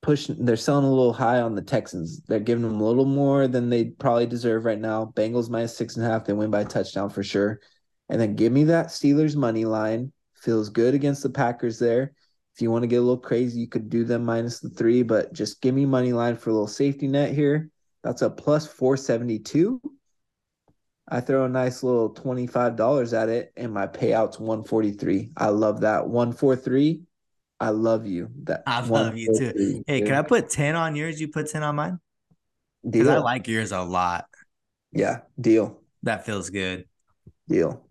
pushing. 0.02 0.44
They're 0.44 0.56
selling 0.56 0.84
a 0.84 0.90
little 0.90 1.12
high 1.12 1.40
on 1.40 1.54
the 1.54 1.62
Texans. 1.62 2.22
They're 2.22 2.40
giving 2.40 2.64
them 2.64 2.80
a 2.80 2.84
little 2.84 3.04
more 3.04 3.46
than 3.46 3.70
they 3.70 3.84
probably 3.84 4.26
deserve 4.26 4.64
right 4.64 4.80
now. 4.80 5.12
Bengals 5.14 5.50
minus 5.50 5.76
six 5.76 5.96
and 5.96 6.04
a 6.04 6.08
half. 6.08 6.24
They 6.24 6.32
win 6.32 6.50
by 6.50 6.62
a 6.62 6.64
touchdown 6.64 7.10
for 7.10 7.22
sure. 7.22 7.60
And 8.08 8.20
then 8.20 8.34
give 8.34 8.52
me 8.52 8.64
that 8.64 8.88
Steelers 8.88 9.36
money 9.36 9.64
line. 9.64 10.12
Feels 10.34 10.70
good 10.70 10.94
against 10.94 11.22
the 11.22 11.30
Packers 11.30 11.78
there. 11.78 12.12
If 12.54 12.62
you 12.62 12.70
want 12.70 12.82
to 12.82 12.88
get 12.88 12.96
a 12.96 13.00
little 13.00 13.18
crazy, 13.18 13.60
you 13.60 13.68
could 13.68 13.88
do 13.88 14.04
them 14.04 14.24
minus 14.24 14.58
the 14.58 14.70
three, 14.70 15.02
but 15.02 15.32
just 15.32 15.60
give 15.60 15.74
me 15.74 15.86
money 15.86 16.12
line 16.12 16.36
for 16.36 16.50
a 16.50 16.52
little 16.52 16.66
safety 16.66 17.06
net 17.06 17.32
here. 17.32 17.69
That's 18.02 18.22
a 18.22 18.30
plus 18.30 18.66
472. 18.66 19.80
I 21.08 21.20
throw 21.20 21.44
a 21.44 21.48
nice 21.48 21.82
little 21.82 22.14
$25 22.14 23.12
at 23.20 23.28
it 23.28 23.52
and 23.56 23.74
my 23.74 23.86
payout's 23.86 24.38
143. 24.38 25.32
I 25.36 25.48
love 25.48 25.80
that. 25.80 26.06
143. 26.06 27.02
I 27.58 27.68
love 27.70 28.06
you. 28.06 28.30
That 28.44 28.62
I 28.66 28.80
love 28.80 29.18
you 29.18 29.34
too. 29.36 29.82
Hey, 29.86 29.98
dude. 29.98 30.08
can 30.08 30.16
I 30.16 30.22
put 30.22 30.48
10 30.48 30.76
on 30.76 30.96
yours? 30.96 31.20
You 31.20 31.28
put 31.28 31.50
10 31.50 31.62
on 31.62 31.76
mine? 31.76 31.98
Because 32.88 33.08
I 33.08 33.18
like 33.18 33.48
yours 33.48 33.72
a 33.72 33.82
lot. 33.82 34.24
Yeah, 34.92 35.18
deal. 35.38 35.82
That 36.04 36.24
feels 36.24 36.48
good. 36.48 36.86
Deal. 37.48 37.86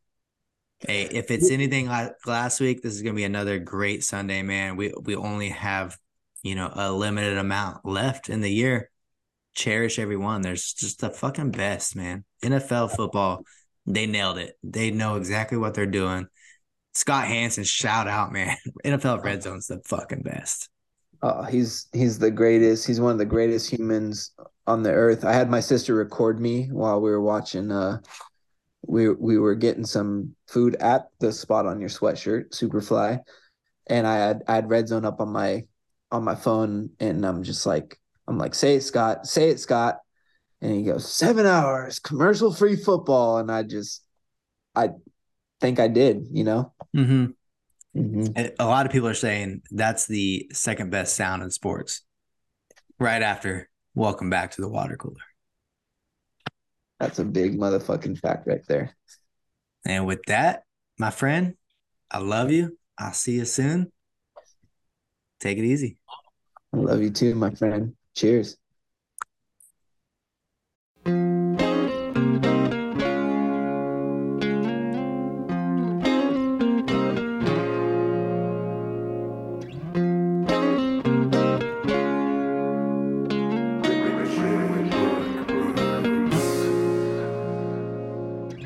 Hey, 0.80 1.03
if 1.03 1.30
it's 1.30 1.51
anything 1.51 1.88
like 1.88 2.14
last 2.26 2.60
week, 2.60 2.82
this 2.82 2.93
is 2.93 3.01
gonna 3.01 3.16
be 3.16 3.26
another 3.26 3.60
great 3.60 4.03
Sunday, 4.03 4.41
man. 4.41 4.78
We 4.78 4.93
we 5.03 5.16
only 5.16 5.49
have, 5.49 5.98
you 6.41 6.56
know, 6.56 6.72
a 6.73 6.91
limited 6.91 7.38
amount 7.38 7.86
left 7.86 8.30
in 8.30 8.41
the 8.41 8.52
year 8.52 8.90
cherish 9.56 10.00
everyone. 10.00 10.42
There's 10.42 10.74
just 10.74 11.02
the 11.02 11.10
fucking 11.10 11.52
best, 11.52 11.96
man. 11.96 12.24
NFL 12.44 12.96
football, 12.96 13.44
they 13.86 14.06
nailed 14.06 14.38
it. 14.38 14.58
They 14.64 14.92
know 14.92 15.16
exactly 15.16 15.58
what 15.58 15.74
they're 15.74 15.86
doing. 15.86 16.28
Scott 16.94 17.28
Hanson, 17.28 17.64
shout 17.64 18.08
out, 18.08 18.32
man. 18.32 18.56
NFL 18.86 19.24
Red 19.24 19.44
Zone's 19.44 19.68
the 19.68 19.82
fucking 19.86 20.24
best. 20.24 20.70
Oh, 21.22 21.44
he's 21.44 21.88
he's 21.92 22.18
the 22.18 22.32
greatest. 22.32 22.88
He's 22.88 23.02
one 23.02 23.12
of 23.12 23.18
the 23.18 23.26
greatest 23.26 23.70
humans 23.70 24.32
on 24.66 24.84
the 24.84 24.92
earth. 24.92 25.26
I 25.26 25.34
had 25.34 25.50
my 25.50 25.60
sister 25.60 25.94
record 25.94 26.40
me 26.40 26.68
while 26.72 27.02
we 27.02 27.10
were 27.10 27.22
watching 27.22 27.72
uh 27.72 27.98
we 28.88 29.10
we 29.10 29.38
were 29.38 29.56
getting 29.56 29.86
some 29.86 30.36
food 30.48 30.76
at 30.76 31.10
the 31.20 31.34
spot 31.34 31.66
on 31.66 31.80
your 31.80 31.90
sweatshirt, 31.90 32.50
Superfly. 32.52 33.20
And 33.88 34.08
I 34.08 34.16
had 34.16 34.44
I 34.48 34.56
had 34.56 34.70
Red 34.70 34.88
Zone 34.88 35.06
up 35.06 35.20
on 35.20 35.30
my 35.30 35.66
on 36.12 36.24
my 36.24 36.36
phone 36.36 36.92
and 37.00 37.26
I'm 37.26 37.44
just 37.44 37.66
like 37.66 38.00
I'm 38.30 38.38
like, 38.38 38.53
say 38.53 38.76
it, 38.76 38.81
Scott, 38.81 39.26
say 39.26 39.49
it, 39.49 39.60
Scott. 39.60 39.97
And 40.61 40.76
he 40.76 40.84
goes, 40.84 41.11
seven 41.11 41.47
hours, 41.47 41.97
commercial 41.97 42.53
free 42.53 42.76
football. 42.76 43.39
And 43.39 43.51
I 43.51 43.64
just, 43.64 44.03
I 44.76 44.91
think 45.60 45.80
I 45.80 45.88
did, 45.88 46.27
you 46.31 46.43
know? 46.43 46.72
Mm-hmm. 46.95 47.99
Mm-hmm. 47.99 48.45
A 48.60 48.65
lot 48.68 48.85
of 48.85 48.91
people 48.91 49.07
are 49.07 49.15
saying 49.15 49.64
that's 49.72 50.06
the 50.06 50.47
second 50.53 50.91
best 50.91 51.15
sound 51.15 51.41
in 51.41 51.49
sports, 51.49 52.03
right 52.99 53.23
after 53.23 53.68
welcome 53.95 54.30
back 54.30 54.51
to 54.51 54.61
the 54.61 54.69
water 54.69 54.95
cooler. 54.95 55.15
That's 56.99 57.18
a 57.18 57.26
big 57.26 57.57
motherfucking 57.57 58.19
fact 58.19 58.45
right 58.45 58.61
there. 58.68 58.95
And 59.85 60.06
with 60.06 60.22
that, 60.27 60.65
my 60.99 61.10
friend, 61.10 61.56
I 62.11 62.19
love 62.19 62.51
you. 62.51 62.77
I'll 62.95 63.14
see 63.14 63.38
you 63.38 63.45
soon. 63.45 63.91
Take 65.39 65.57
it 65.57 65.65
easy. 65.65 65.97
I 66.72 66.77
love 66.77 67.01
you 67.01 67.10
too, 67.10 67.34
my 67.34 67.49
friend. 67.56 67.95
Cheers. 68.15 68.57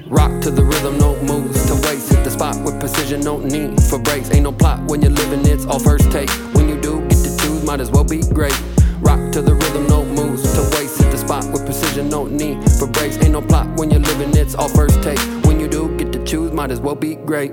Rock 0.09 0.41
to 0.41 0.49
the 0.49 0.63
rhythm, 0.63 0.97
no 0.97 1.15
moves 1.21 1.65
to 1.67 1.75
waste. 1.87 2.11
Hit 2.11 2.23
the 2.23 2.31
spot 2.31 2.55
with 2.63 2.79
precision, 2.79 3.21
no 3.21 3.37
need 3.37 3.79
for 3.83 3.99
breaks. 3.99 4.31
Ain't 4.31 4.43
no 4.43 4.51
plot 4.51 4.81
when 4.85 5.01
you're 5.01 5.11
living, 5.11 5.45
it's 5.45 5.65
all 5.65 5.79
first 5.79 6.11
take. 6.11 6.29
When 6.55 6.67
you 6.67 6.79
do 6.81 7.01
get 7.01 7.17
to 7.17 7.37
choose, 7.37 7.63
might 7.63 7.79
as 7.79 7.91
well 7.91 8.03
be 8.03 8.21
great. 8.33 8.59
Rock 9.03 9.31
to 9.33 9.41
the 9.41 9.53
rhythm, 9.53 9.87
no 9.87 10.05
moves 10.05 10.43
to 10.53 10.61
waste. 10.75 11.01
Hit 11.01 11.11
the 11.11 11.17
spot 11.17 11.45
with 11.51 11.65
precision, 11.65 12.09
no 12.09 12.25
need 12.25 12.63
for 12.79 12.87
breaks. 12.87 13.17
Ain't 13.17 13.31
no 13.31 13.41
plot 13.41 13.67
when 13.77 13.91
you're 13.91 13.99
living, 13.99 14.35
it's 14.35 14.55
all 14.55 14.69
first 14.69 15.01
take. 15.03 15.19
When 15.45 15.59
you 15.59 15.67
do 15.67 15.95
get 15.97 16.11
to 16.13 16.23
choose, 16.23 16.51
might 16.51 16.71
as 16.71 16.79
well 16.79 16.95
be 16.95 17.15
great. 17.15 17.51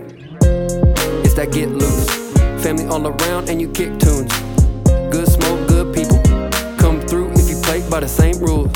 It's 1.24 1.34
that 1.34 1.52
get 1.52 1.70
loose. 1.70 2.08
Family 2.62 2.86
all 2.86 3.06
around 3.06 3.48
and 3.48 3.60
you 3.60 3.68
kick 3.68 3.98
tunes. 3.98 4.32
Good 5.10 5.28
smoke, 5.28 5.66
good 5.68 5.94
people. 5.94 6.20
Come 6.78 7.00
through 7.00 7.32
if 7.32 7.48
you 7.48 7.56
play 7.62 7.88
by 7.88 8.00
the 8.00 8.08
same 8.08 8.38
rules. 8.38 8.70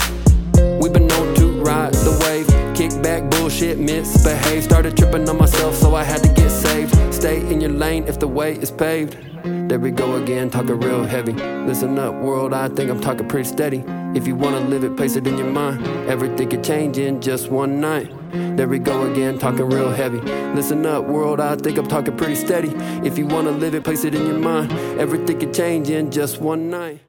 We've 0.81 0.93
been 0.93 1.07
known 1.07 1.35
to 1.37 1.63
ride 1.63 1.95
the 1.95 2.13
wave. 2.25 2.47
Kick 2.75 2.91
back, 3.03 3.31
bullshit, 3.31 3.79
misbehave. 3.79 4.65
Started 4.65 4.97
tripping 4.97 5.29
on 5.29 5.39
myself, 5.39 5.75
so 5.75 5.95
I 5.95 6.03
had 6.03 6.23
to 6.23 6.29
get 6.29 6.51
saved. 6.51 6.95
Stay 7.15 7.41
in 7.53 7.61
your 7.61 7.71
lane 7.71 8.05
if 8.09 8.19
the 8.19 8.29
way 8.29 8.55
is 8.55 8.71
paved. 8.71 9.17
There 9.75 9.81
we 9.81 9.91
go 9.91 10.15
again, 10.23 10.51
talking 10.51 10.79
real 10.79 11.03
heavy. 11.03 11.33
Listen 11.33 11.99
up, 11.99 12.15
world, 12.15 12.55
I 12.55 12.69
think 12.69 12.89
I'm 12.89 13.01
talking 13.01 13.27
pretty 13.27 13.49
steady. 13.49 13.83
If 14.15 14.25
you 14.25 14.37
wanna 14.37 14.61
live 14.61 14.85
it, 14.85 14.97
place 14.97 15.17
it 15.17 15.27
in 15.27 15.37
your 15.37 15.51
mind. 15.51 15.85
Everything 16.09 16.49
could 16.49 16.63
change 16.63 16.97
in 16.97 17.21
just 17.21 17.51
one 17.51 17.81
night. 17.81 18.09
There 18.31 18.69
we 18.69 18.79
go 18.79 19.11
again, 19.11 19.37
talking 19.37 19.69
real 19.69 19.91
heavy. 19.91 20.21
Listen 20.55 20.87
up, 20.87 21.07
world, 21.07 21.41
I 21.41 21.57
think 21.57 21.77
I'm 21.77 21.89
talking 21.89 22.17
pretty 22.17 22.37
steady. 22.37 22.73
If 23.05 23.19
you 23.19 23.27
wanna 23.27 23.51
live 23.51 23.75
it, 23.75 23.83
place 23.83 24.05
it 24.05 24.15
in 24.15 24.25
your 24.25 24.39
mind. 24.39 24.71
Everything 24.97 25.41
could 25.41 25.53
change 25.53 25.91
in 25.91 26.13
just 26.13 26.41
one 26.41 26.71
night. 26.71 27.01